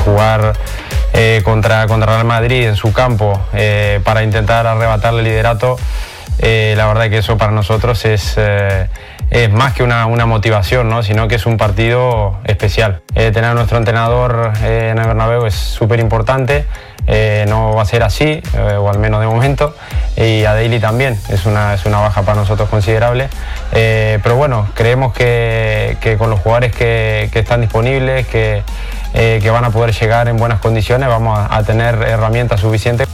Jugar 0.04 0.54
eh, 1.12 1.42
contra, 1.44 1.86
contra 1.86 2.14
Real 2.14 2.24
Madrid 2.24 2.66
en 2.66 2.76
su 2.76 2.92
campo 2.92 3.40
eh, 3.52 4.00
para 4.04 4.22
intentar 4.22 4.66
arrebatarle 4.66 5.20
el 5.20 5.24
liderato 5.26 5.76
eh, 6.42 6.72
la 6.76 6.86
verdad 6.86 7.10
que 7.10 7.18
eso 7.18 7.36
para 7.36 7.52
nosotros 7.52 8.02
es, 8.06 8.36
es 9.30 9.50
más 9.52 9.74
que 9.74 9.82
una, 9.82 10.06
una, 10.06 10.26
motivación, 10.26 10.88
¿no? 10.88 11.02
sino 11.02 11.28
que 11.28 11.36
es 11.36 11.46
un 11.46 11.56
partido 11.56 12.38
especial. 12.44 13.02
Eh, 13.14 13.30
tener 13.30 13.50
a 13.50 13.54
nuestro 13.54 13.78
entrenador 13.78 14.52
en 14.64 14.98
el 14.98 15.06
Bernabéu 15.06 15.46
es 15.46 15.54
súper 15.54 16.00
importante, 16.00 16.66
no 17.48 17.74
va 17.74 17.82
a 17.82 17.84
ser 17.84 18.02
así, 18.04 18.40
o 18.78 18.88
al 18.88 18.98
menos 18.98 19.20
de 19.20 19.26
momento, 19.26 19.74
y 20.16 20.44
a 20.44 20.54
Daily 20.54 20.78
también, 20.78 21.18
es 21.28 21.44
una, 21.44 21.74
es 21.74 21.84
una 21.84 21.98
baja 21.98 22.22
para 22.22 22.38
nosotros 22.38 22.68
considerable, 22.68 23.28
pero 23.72 24.36
bueno, 24.36 24.68
creemos 24.74 25.12
que, 25.12 25.96
que 26.00 26.16
con 26.16 26.30
los 26.30 26.38
jugadores 26.38 26.72
que, 26.72 27.28
que 27.32 27.40
están 27.40 27.62
disponibles, 27.62 28.28
que, 28.28 28.62
que 29.12 29.50
van 29.50 29.64
a 29.64 29.70
poder 29.70 29.92
llegar 29.92 30.28
en 30.28 30.36
buenas 30.36 30.60
condiciones, 30.60 31.08
vamos 31.08 31.38
a 31.50 31.62
tener 31.64 31.96
herramientas 31.96 32.60
suficientes. 32.60 33.08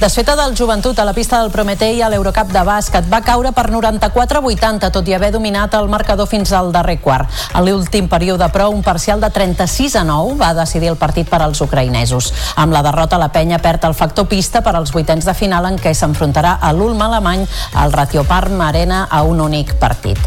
Desfeta 0.00 0.34
del 0.34 0.56
joventut 0.56 0.98
a 0.98 1.04
la 1.04 1.12
pista 1.14 1.38
del 1.40 1.52
Prometei 1.54 2.00
a 2.02 2.08
l'Eurocup 2.10 2.50
de 2.50 2.62
bàsquet 2.66 3.06
va 3.08 3.20
caure 3.22 3.52
per 3.54 3.68
94-80, 3.70 4.90
tot 4.92 5.06
i 5.08 5.14
haver 5.14 5.30
dominat 5.32 5.76
el 5.78 5.86
marcador 5.88 6.26
fins 6.26 6.50
al 6.52 6.72
darrer 6.74 6.98
quart. 7.00 7.30
A 7.54 7.62
l'últim 7.62 8.08
període, 8.10 8.48
però, 8.50 8.66
un 8.74 8.82
parcial 8.82 9.22
de 9.22 9.30
36 9.30 9.94
a 9.94 10.02
9 10.04 10.34
va 10.40 10.50
decidir 10.58 10.90
el 10.90 10.98
partit 10.98 11.30
per 11.30 11.40
als 11.42 11.62
ucraïnesos. 11.62 12.32
Amb 12.56 12.74
la 12.74 12.82
derrota, 12.82 13.20
la 13.22 13.30
penya 13.32 13.60
perd 13.62 13.86
el 13.86 13.94
factor 13.94 14.26
pista 14.26 14.64
per 14.66 14.74
als 14.74 14.92
vuitens 14.92 15.24
de 15.24 15.34
final 15.34 15.70
en 15.70 15.78
què 15.78 15.94
s'enfrontarà 15.94 16.58
a 16.60 16.72
l'Ulm 16.74 17.00
alemany 17.00 17.46
al 17.78 17.94
Ratioparm 17.94 18.60
Arena 18.66 19.06
a 19.08 19.22
un 19.22 19.40
únic 19.40 19.76
partit. 19.78 20.18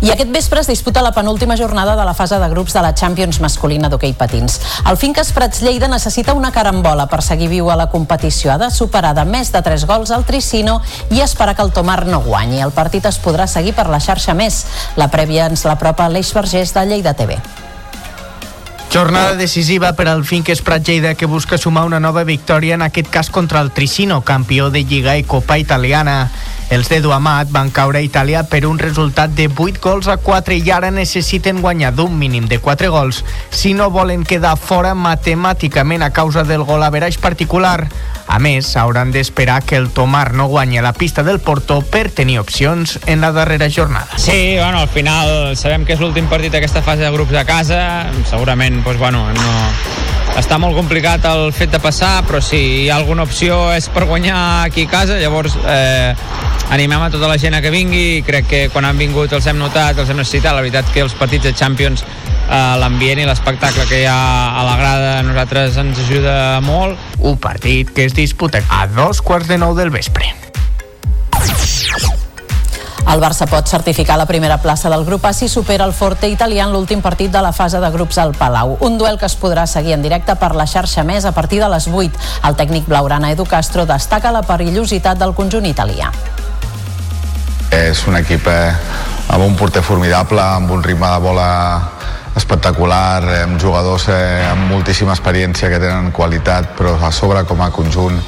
I 0.00 0.08
aquest 0.14 0.30
vespre 0.32 0.62
es 0.62 0.66
disputa 0.70 1.02
la 1.04 1.12
penúltima 1.12 1.58
jornada 1.60 1.94
de 1.94 2.04
la 2.08 2.14
fase 2.14 2.38
de 2.40 2.48
grups 2.48 2.72
de 2.72 2.80
la 2.80 2.94
Champions 2.94 3.36
masculina 3.44 3.90
d'hoquei 3.92 4.14
patins. 4.16 4.56
El 4.88 4.96
Finques 4.96 5.28
Prats 5.36 5.60
Lleida 5.60 5.90
necessita 5.92 6.32
una 6.32 6.52
carambola 6.54 7.04
per 7.06 7.20
seguir 7.20 7.50
viu 7.52 7.68
a 7.68 7.76
la 7.76 7.90
competició. 7.92 8.54
Ha 8.54 8.56
de 8.58 8.70
superar 8.72 9.09
de 9.14 9.24
més 9.28 9.52
de 9.52 9.62
3 9.62 9.86
gols 9.88 10.12
al 10.14 10.26
Tricino 10.28 10.80
i 11.10 11.22
esperar 11.24 11.56
que 11.56 11.66
el 11.66 11.72
Tomar 11.72 12.04
no 12.06 12.22
guanyi. 12.24 12.60
El 12.60 12.74
partit 12.76 13.06
es 13.06 13.20
podrà 13.22 13.48
seguir 13.50 13.74
per 13.78 13.88
la 13.88 14.02
xarxa 14.02 14.34
més. 14.34 14.64
La 14.96 15.10
prèvia 15.12 15.48
ens 15.50 15.66
l'apropa 15.68 16.08
l'Eix 16.08 16.34
Vergés 16.36 16.74
de 16.76 16.86
Lleida 16.86 17.14
TV. 17.14 17.40
Jornada 18.92 19.36
decisiva 19.36 19.92
per 19.94 20.08
al 20.10 20.24
Finques 20.24 20.62
Prat 20.66 20.82
Lleida 20.82 21.14
que 21.14 21.26
busca 21.26 21.56
sumar 21.58 21.84
una 21.86 22.00
nova 22.00 22.24
victòria 22.24 22.74
en 22.74 22.82
aquest 22.82 23.06
cas 23.06 23.30
contra 23.30 23.60
el 23.60 23.70
Tricino, 23.70 24.22
campió 24.22 24.68
de 24.70 24.82
Lliga 24.82 25.16
i 25.16 25.22
Copa 25.22 25.58
Italiana. 25.62 26.28
Els 26.70 26.86
de 26.86 27.00
Duamat 27.02 27.48
van 27.50 27.70
caure 27.74 27.98
a 27.98 28.02
Itàlia 28.06 28.44
per 28.46 28.64
un 28.66 28.78
resultat 28.78 29.32
de 29.34 29.48
8 29.50 29.80
gols 29.82 30.06
a 30.06 30.16
4 30.22 30.54
i 30.54 30.70
ara 30.70 30.92
necessiten 30.94 31.62
guanyar 31.62 31.90
d'un 31.94 32.14
mínim 32.18 32.46
de 32.46 32.60
4 32.62 32.90
gols 32.94 33.24
si 33.50 33.74
no 33.74 33.90
volen 33.90 34.22
quedar 34.22 34.54
fora 34.54 34.94
matemàticament 34.94 36.06
a 36.06 36.12
causa 36.14 36.44
del 36.46 36.62
gol 36.62 36.82
a 36.86 36.90
veraix 36.94 37.18
particular. 37.18 37.88
A 38.30 38.38
més, 38.38 38.76
hauran 38.78 39.10
d'esperar 39.10 39.64
que 39.66 39.74
el 39.74 39.88
Tomar 39.90 40.30
no 40.38 40.46
guanyi 40.46 40.78
la 40.78 40.92
pista 40.94 41.24
del 41.26 41.40
Porto 41.42 41.80
per 41.82 42.12
tenir 42.14 42.38
opcions 42.38 43.00
en 43.10 43.20
la 43.20 43.32
darrera 43.34 43.66
jornada. 43.66 44.06
Sí, 44.16 44.54
bueno, 44.54 44.78
al 44.78 44.88
final 44.88 45.56
sabem 45.58 45.82
que 45.84 45.96
és 45.98 46.00
l'últim 46.00 46.30
partit 46.30 46.54
d'aquesta 46.54 46.84
fase 46.86 47.02
de 47.02 47.10
grups 47.10 47.34
a 47.34 47.42
casa, 47.48 47.80
segurament, 48.30 48.79
doncs, 48.84 48.98
bueno, 48.98 49.24
no, 49.34 49.54
està 50.38 50.58
molt 50.62 50.76
complicat 50.78 51.24
el 51.30 51.50
fet 51.56 51.72
de 51.74 51.80
passar, 51.82 52.20
però 52.26 52.40
si 52.44 52.58
hi 52.84 52.88
ha 52.90 52.96
alguna 53.00 53.26
opció 53.26 53.58
és 53.74 53.88
per 53.92 54.06
guanyar 54.08 54.38
aquí 54.68 54.86
a 54.86 54.90
casa, 54.90 55.18
llavors 55.20 55.56
eh, 55.64 56.14
animem 56.70 57.02
a 57.02 57.10
tota 57.10 57.28
la 57.28 57.38
gent 57.38 57.56
a 57.58 57.60
que 57.64 57.72
vingui 57.74 58.22
crec 58.26 58.48
que 58.48 58.60
quan 58.72 58.86
han 58.86 58.98
vingut 58.98 59.32
els 59.36 59.46
hem 59.50 59.58
notat, 59.58 59.98
els 59.98 60.10
hem 60.10 60.20
necessitat. 60.20 60.54
La 60.54 60.62
veritat 60.62 60.90
que 60.94 61.02
els 61.04 61.16
partits 61.18 61.48
de 61.48 61.54
Champions 61.56 62.04
eh, 62.04 62.76
l'ambient 62.80 63.20
i 63.20 63.26
l'espectacle 63.28 63.86
que 63.90 64.02
hi 64.04 64.08
ha 64.08 64.20
a 64.60 64.64
la 64.66 64.76
grada 64.80 65.12
a 65.18 65.24
nosaltres 65.26 65.80
ens 65.82 66.00
ajuda 66.06 66.36
molt. 66.64 66.98
Un 67.18 67.38
partit 67.42 67.90
que 67.94 68.06
es 68.06 68.16
disputa 68.16 68.62
a 68.70 68.86
dos 68.86 69.22
quarts 69.22 69.50
de 69.50 69.58
nou 69.58 69.74
del 69.76 69.90
vespre. 69.90 70.30
El 73.08 73.20
Barça 73.22 73.46
pot 73.48 73.66
certificar 73.66 74.18
la 74.20 74.26
primera 74.28 74.58
plaça 74.60 74.90
del 74.92 75.04
grup 75.04 75.24
A 75.24 75.32
si 75.32 75.48
supera 75.48 75.86
el 75.88 75.94
Forte 75.96 76.28
italià 76.28 76.66
en 76.66 76.74
l'últim 76.74 77.00
partit 77.02 77.32
de 77.32 77.40
la 77.42 77.52
fase 77.52 77.80
de 77.80 77.90
grups 77.90 78.18
al 78.18 78.34
Palau. 78.36 78.76
Un 78.80 78.98
duel 78.98 79.18
que 79.18 79.26
es 79.26 79.36
podrà 79.40 79.66
seguir 79.66 79.94
en 79.96 80.02
directe 80.02 80.36
per 80.36 80.52
la 80.54 80.66
xarxa 80.66 81.04
més 81.04 81.24
a 81.24 81.32
partir 81.32 81.60
de 81.62 81.68
les 81.72 81.88
8. 81.88 82.20
El 82.48 82.58
tècnic 82.60 82.86
blaurana 82.88 83.32
Edu 83.32 83.46
Castro 83.48 83.86
destaca 83.86 84.32
la 84.32 84.42
perillositat 84.42 85.18
del 85.18 85.34
conjunt 85.34 85.66
italià. 85.66 86.12
És 87.70 88.04
un 88.10 88.18
equip 88.18 88.46
eh, 88.50 88.74
amb 89.30 89.46
un 89.46 89.56
porter 89.56 89.82
formidable, 89.82 90.42
amb 90.42 90.70
un 90.74 90.82
ritme 90.82 91.06
de 91.06 91.24
bola 91.24 91.48
espectacular, 92.36 93.24
amb 93.42 93.60
jugadors 93.60 94.06
eh, 94.12 94.46
amb 94.46 94.70
moltíssima 94.70 95.14
experiència 95.16 95.70
que 95.70 95.80
tenen 95.82 96.12
qualitat, 96.14 96.74
però 96.78 96.94
a 97.02 97.10
sobre 97.14 97.42
com 97.48 97.62
a 97.62 97.70
conjunt 97.74 98.20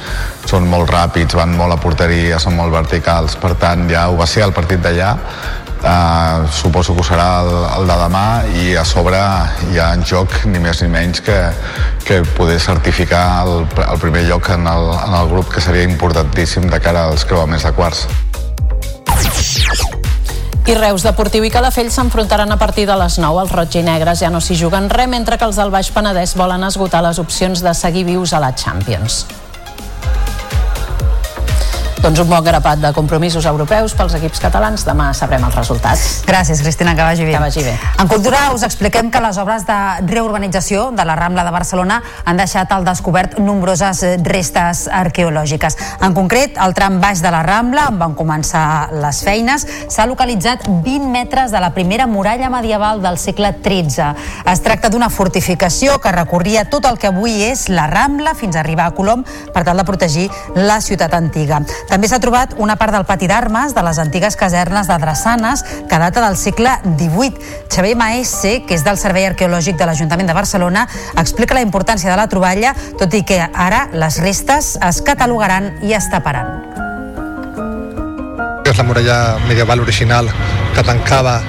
són 0.49 0.67
molt 0.67 0.91
ràpids, 0.91 1.37
van 1.39 1.55
molt 1.55 1.75
a 1.75 1.79
porteria, 1.79 2.39
són 2.39 2.57
molt 2.59 2.73
verticals, 2.73 3.37
per 3.39 3.55
tant 3.59 3.87
ja 3.91 4.09
ho 4.09 4.17
va 4.19 4.27
ser 4.27 4.43
el 4.43 4.55
partit 4.55 4.83
d'allà, 4.83 5.13
eh, 5.83 6.47
suposo 6.51 6.93
que 6.93 7.01
ho 7.01 7.07
serà 7.07 7.29
el, 7.43 7.51
el 7.77 7.87
de 7.87 7.97
demà 8.03 8.25
i 8.59 8.75
a 8.75 8.85
sobre 8.87 9.19
hi 9.71 9.79
ha 9.79 9.93
en 9.95 10.03
joc 10.07 10.43
ni 10.51 10.59
més 10.63 10.83
ni 10.83 10.89
menys 10.91 11.23
que, 11.23 11.39
que 12.07 12.21
poder 12.37 12.59
certificar 12.59 13.25
el, 13.45 13.67
el 13.87 14.03
primer 14.03 14.27
lloc 14.29 14.49
en 14.55 14.67
el, 14.67 14.91
en 14.99 15.17
el 15.21 15.31
grup 15.31 15.51
que 15.53 15.63
seria 15.63 15.87
importantíssim 15.87 16.69
de 16.71 16.79
cara 16.83 17.07
als 17.11 17.27
creuaments 17.27 17.67
de 17.67 17.75
quarts. 17.79 18.07
I 20.63 20.75
Reus 20.79 21.03
Deportiu 21.03 21.43
i 21.43 21.49
Calafell 21.51 21.89
s'enfrontaran 21.91 22.53
a 22.53 22.57
partir 22.57 22.85
de 22.87 22.95
les 22.95 23.17
9. 23.19 23.41
Els 23.43 23.51
roig 23.51 23.75
i 23.75 23.83
negres 23.83 24.21
ja 24.23 24.31
no 24.31 24.39
s'hi 24.39 24.55
juguen 24.55 24.87
res, 24.87 25.11
mentre 25.11 25.35
que 25.37 25.43
els 25.43 25.59
del 25.59 25.75
Baix 25.75 25.91
Penedès 25.91 26.37
volen 26.39 26.63
esgotar 26.63 27.03
les 27.03 27.19
opcions 27.19 27.59
de 27.59 27.75
seguir 27.75 28.07
vius 28.07 28.31
a 28.31 28.39
la 28.39 28.55
Champions. 28.55 29.25
Doncs 32.03 32.19
un 32.19 32.27
bon 32.27 32.43
grapat 32.43 32.81
de 32.83 32.89
compromisos 32.91 33.45
europeus 33.47 33.93
pels 33.95 34.11
equips 34.17 34.41
catalans. 34.43 34.81
Demà 34.83 35.05
sabrem 35.15 35.45
els 35.47 35.55
resultats. 35.55 36.01
Gràcies, 36.27 36.59
Cristina, 36.59 36.91
que 36.97 37.05
vagi 37.07 37.23
bé. 37.23 37.31
Que 37.31 37.39
vagi 37.39 37.61
bé. 37.63 37.77
En 38.03 38.09
Cultura 38.11 38.41
us 38.51 38.65
expliquem 38.67 39.07
que 39.07 39.21
les 39.23 39.37
obres 39.39 39.63
de 39.63 39.77
reurbanització 40.09 40.89
de 40.91 41.05
la 41.07 41.15
Rambla 41.15 41.45
de 41.47 41.53
Barcelona 41.55 42.01
han 42.25 42.41
deixat 42.41 42.73
al 42.75 42.83
descobert 42.83 43.37
nombroses 43.39 44.01
restes 44.27 44.89
arqueològiques. 44.91 45.77
En 46.03 46.11
concret, 46.17 46.57
al 46.59 46.75
tram 46.75 46.97
baix 46.99 47.21
de 47.23 47.31
la 47.31 47.39
Rambla, 47.47 47.85
on 47.93 48.01
van 48.01 48.17
començar 48.19 48.91
les 48.91 49.23
feines, 49.23 49.63
s'ha 49.87 50.03
localitzat 50.03 50.67
20 50.67 51.07
metres 51.07 51.55
de 51.55 51.63
la 51.63 51.71
primera 51.71 52.03
muralla 52.03 52.51
medieval 52.51 52.99
del 52.99 53.15
segle 53.15 53.53
XIII. 53.63 54.09
Es 54.51 54.59
tracta 54.67 54.91
d'una 54.91 55.07
fortificació 55.07 56.01
que 56.03 56.11
recorria 56.11 56.67
tot 56.67 56.83
el 56.83 56.99
que 56.99 57.13
avui 57.13 57.45
és 57.47 57.69
la 57.71 57.87
Rambla 57.87 58.35
fins 58.35 58.59
a 58.59 58.65
arribar 58.65 58.91
a 58.91 58.97
Colom 58.99 59.23
per 59.55 59.63
tal 59.63 59.79
de 59.79 59.87
protegir 59.87 60.27
la 60.59 60.81
ciutat 60.83 61.15
antiga. 61.15 61.63
També 61.93 62.07
s'ha 62.09 62.17
trobat 62.17 62.55
una 62.57 62.73
part 62.73 62.89
del 62.95 63.03
pati 63.05 63.27
d'armes 63.29 63.75
de 63.77 63.81
les 63.85 63.99
antigues 64.01 64.33
casernes 64.33 64.87
de 64.89 64.95
Drassanes 64.97 65.61
que 65.61 65.99
data 66.01 66.23
del 66.23 66.39
segle 66.41 66.71
XVIII. 66.81 67.35
Xavier 67.69 67.93
Maese, 67.95 68.63
que 68.65 68.73
és 68.73 68.81
del 68.81 68.97
Servei 68.97 69.27
Arqueològic 69.27 69.77
de 69.77 69.85
l'Ajuntament 69.85 70.31
de 70.31 70.33
Barcelona, 70.33 70.87
explica 71.21 71.53
la 71.53 71.61
importància 71.61 72.09
de 72.09 72.17
la 72.17 72.25
troballa, 72.33 72.73
tot 72.97 73.13
i 73.13 73.21
que 73.21 73.37
ara 73.45 73.83
les 73.93 74.17
restes 74.25 74.73
es 74.81 75.03
catalogaran 75.05 75.69
i 75.85 75.93
es 75.93 76.09
taparan. 76.09 76.49
És 78.65 78.73
la 78.73 78.89
muralla 78.89 79.21
medieval 79.45 79.85
original 79.85 80.33
que 80.73 80.81
tancava 80.81 81.43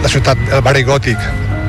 la 0.00 0.08
ciutat, 0.08 0.48
el 0.48 0.64
barri 0.64 0.88
gòtic 0.88 1.20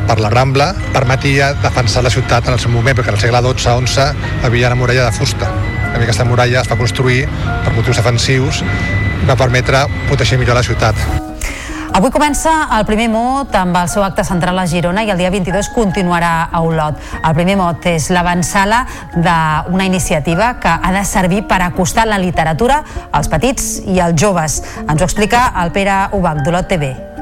per 0.08 0.22
la 0.24 0.32
Rambla, 0.32 0.72
permetia 0.96 1.52
defensar 1.60 2.08
la 2.08 2.16
ciutat 2.16 2.48
en 2.48 2.56
el 2.56 2.64
seu 2.64 2.72
moment, 2.72 2.96
perquè 2.96 3.12
al 3.12 3.20
segle 3.20 3.44
XII-XI 3.52 4.46
havia 4.48 4.72
una 4.72 4.86
muralla 4.86 5.12
de 5.12 5.18
fusta. 5.20 5.52
A 5.96 6.00
aquesta 6.04 6.26
muralla 6.28 6.60
es 6.60 6.68
va 6.68 6.76
construir 6.76 7.22
per 7.64 7.72
motius 7.72 8.02
defensius 8.02 8.60
i 8.62 9.30
va 9.30 9.38
permetre 9.40 9.86
protegir 10.10 10.38
millor 10.42 10.60
la 10.60 10.64
ciutat. 10.68 11.00
Avui 11.96 12.12
comença 12.12 12.52
el 12.76 12.84
primer 12.84 13.06
mot 13.08 13.56
amb 13.56 13.78
el 13.80 13.88
seu 13.88 14.04
acte 14.04 14.26
central 14.28 14.60
a 14.60 14.66
Girona 14.68 15.06
i 15.08 15.14
el 15.14 15.22
dia 15.22 15.32
22 15.32 15.72
continuarà 15.72 16.50
a 16.52 16.60
Olot. 16.60 17.00
El 17.22 17.38
primer 17.40 17.56
mot 17.56 17.88
és 17.88 18.10
l'avançala 18.12 18.84
d'una 19.16 19.88
iniciativa 19.88 20.58
que 20.60 20.76
ha 20.76 20.92
de 20.92 21.08
servir 21.08 21.46
per 21.48 21.62
acostar 21.64 22.10
la 22.12 22.20
literatura 22.20 22.84
als 23.16 23.32
petits 23.32 23.78
i 23.88 24.02
als 24.04 24.20
joves. 24.20 24.62
Ens 24.84 25.00
ho 25.00 25.08
explica 25.08 25.54
el 25.64 25.72
Pere 25.72 26.10
Ubach 26.20 26.44
d'Olot 26.44 26.68
TV. 26.68 27.15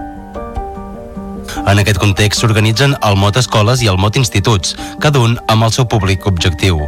En 1.67 1.79
aquest 1.79 1.99
context 2.01 2.41
s'organitzen 2.41 2.95
el 3.07 3.17
Mot 3.19 3.37
Escoles 3.39 3.81
i 3.83 3.89
el 3.91 3.97
Mot 4.01 4.17
Instituts, 4.19 4.75
cada 5.03 5.21
un 5.23 5.37
amb 5.51 5.67
el 5.67 5.73
seu 5.75 5.87
públic 5.89 6.27
objectiu. 6.29 6.79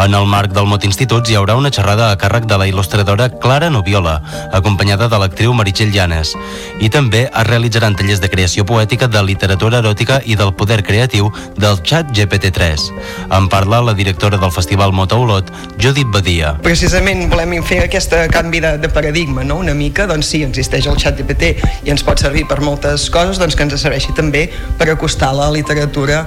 En 0.00 0.14
el 0.14 0.26
marc 0.30 0.54
del 0.56 0.68
Mot 0.70 0.84
Instituts 0.86 1.30
hi 1.30 1.38
haurà 1.38 1.56
una 1.58 1.72
xerrada 1.74 2.10
a 2.10 2.18
càrrec 2.20 2.48
de 2.50 2.58
la 2.60 2.68
il·lustradora 2.70 3.28
Clara 3.42 3.70
Noviola, 3.70 4.16
acompanyada 4.52 5.08
de 5.12 5.20
l'actriu 5.20 5.54
Meritxell 5.54 5.92
Llanes. 5.94 6.34
I 6.80 6.90
també 6.90 7.26
es 7.26 7.46
realitzaran 7.48 7.96
tallers 7.98 8.22
de 8.22 8.30
creació 8.32 8.64
poètica 8.66 9.08
de 9.08 9.22
literatura 9.22 9.82
eròtica 9.84 10.20
i 10.24 10.38
del 10.40 10.54
poder 10.56 10.80
creatiu 10.86 11.30
del 11.56 11.78
xat 11.84 12.10
GPT-3. 12.16 12.88
En 13.36 13.48
parla 13.52 13.82
la 13.84 13.94
directora 13.94 14.40
del 14.40 14.52
Festival 14.54 14.92
Mot 14.92 15.12
a 15.12 15.20
Olot, 15.20 15.52
Judit 15.80 16.08
Badia. 16.14 16.54
Precisament 16.64 17.28
volem 17.30 17.58
fer 17.64 17.82
aquest 17.84 18.14
canvi 18.32 18.60
de, 18.64 18.76
de 18.82 18.88
paradigma, 18.88 19.44
no? 19.44 19.60
una 19.62 19.74
mica, 19.74 20.08
doncs 20.10 20.32
sí, 20.32 20.42
existeix 20.46 20.88
el 20.90 20.98
xat 21.00 21.20
GPT 21.20 21.54
i 21.84 21.92
ens 21.92 22.04
pot 22.06 22.20
servir 22.20 22.46
per 22.50 22.60
moltes 22.64 23.06
coses, 23.12 23.38
doncs 23.42 23.56
que 23.58 23.66
ens 23.66 23.76
serveixi 23.80 24.13
també 24.16 24.46
per 24.78 24.90
acostar 24.92 25.32
la 25.36 25.50
literatura 25.54 26.24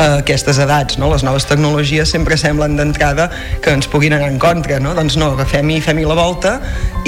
a 0.00 0.06
aquestes 0.20 0.58
edats. 0.62 0.98
No? 0.98 1.10
Les 1.12 1.24
noves 1.26 1.46
tecnologies 1.48 2.12
sempre 2.12 2.38
semblen 2.40 2.76
d'entrada 2.78 3.28
que 3.64 3.74
ens 3.74 3.88
puguin 3.90 4.16
anar 4.16 4.30
en 4.32 4.38
contra. 4.42 4.80
No? 4.80 4.94
Doncs 4.96 5.18
no, 5.20 5.32
agafem-hi 5.36 5.80
fem-hi 5.84 6.06
la 6.08 6.18
volta 6.18 6.58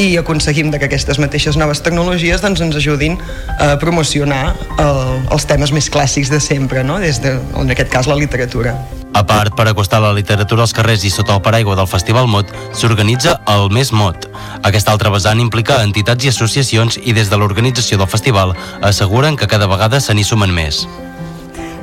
i 0.00 0.14
aconseguim 0.20 0.72
que 0.72 0.88
aquestes 0.88 1.20
mateixes 1.22 1.58
noves 1.60 1.82
tecnologies 1.84 2.42
doncs, 2.44 2.64
ens 2.64 2.78
ajudin 2.80 3.18
a 3.58 3.74
promocionar 3.82 4.56
el, 4.78 5.04
els 5.32 5.46
temes 5.48 5.74
més 5.74 5.92
clàssics 5.92 6.32
de 6.32 6.40
sempre, 6.42 6.84
no? 6.84 7.00
des 7.02 7.22
de, 7.22 7.38
en 7.60 7.76
aquest 7.76 7.92
cas, 7.92 8.10
la 8.10 8.18
literatura. 8.18 8.76
A 9.12 9.26
part, 9.28 9.52
per 9.54 9.68
acostar 9.68 10.00
la 10.00 10.12
literatura 10.16 10.64
als 10.64 10.72
carrers 10.72 11.04
i 11.04 11.10
sota 11.12 11.34
el 11.36 11.42
paraigua 11.44 11.76
del 11.76 11.88
Festival 11.90 12.28
Mot, 12.32 12.48
s'organitza 12.72 13.36
el 13.52 13.68
Més 13.70 13.92
Mot. 13.92 14.24
Aquesta 14.64 14.94
altra 14.94 15.12
vessant 15.12 15.40
implica 15.40 15.82
entitats 15.84 16.24
i 16.24 16.32
associacions 16.32 16.96
i 16.96 17.12
des 17.12 17.28
de 17.28 17.36
l'organització 17.36 18.00
del 18.00 18.08
festival 18.08 18.56
asseguren 18.80 19.36
que 19.36 19.50
cada 19.50 19.68
vegada 19.68 20.00
se 20.00 20.16
n'hi 20.16 20.24
sumen 20.24 20.54
més. 20.56 20.86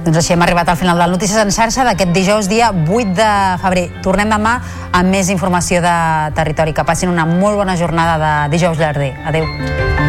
Doncs 0.04 0.18
així 0.24 0.34
hem 0.34 0.42
arribat 0.42 0.70
al 0.72 0.80
final 0.80 0.98
del 0.98 1.14
Notícies 1.14 1.38
en 1.38 1.52
xarxa 1.54 1.86
d'aquest 1.86 2.14
dijous, 2.16 2.50
dia 2.50 2.72
8 2.74 3.14
de 3.14 3.32
febrer. 3.62 3.88
Tornem 4.02 4.32
demà 4.32 4.58
amb 4.90 5.14
més 5.14 5.30
informació 5.30 5.84
de 5.86 5.96
territori. 6.34 6.74
Que 6.74 6.88
passin 6.88 7.14
una 7.14 7.28
molt 7.30 7.60
bona 7.62 7.78
jornada 7.78 8.18
de 8.18 8.56
dijous 8.56 8.80
llarder. 8.80 9.14
Adéu. 9.28 10.09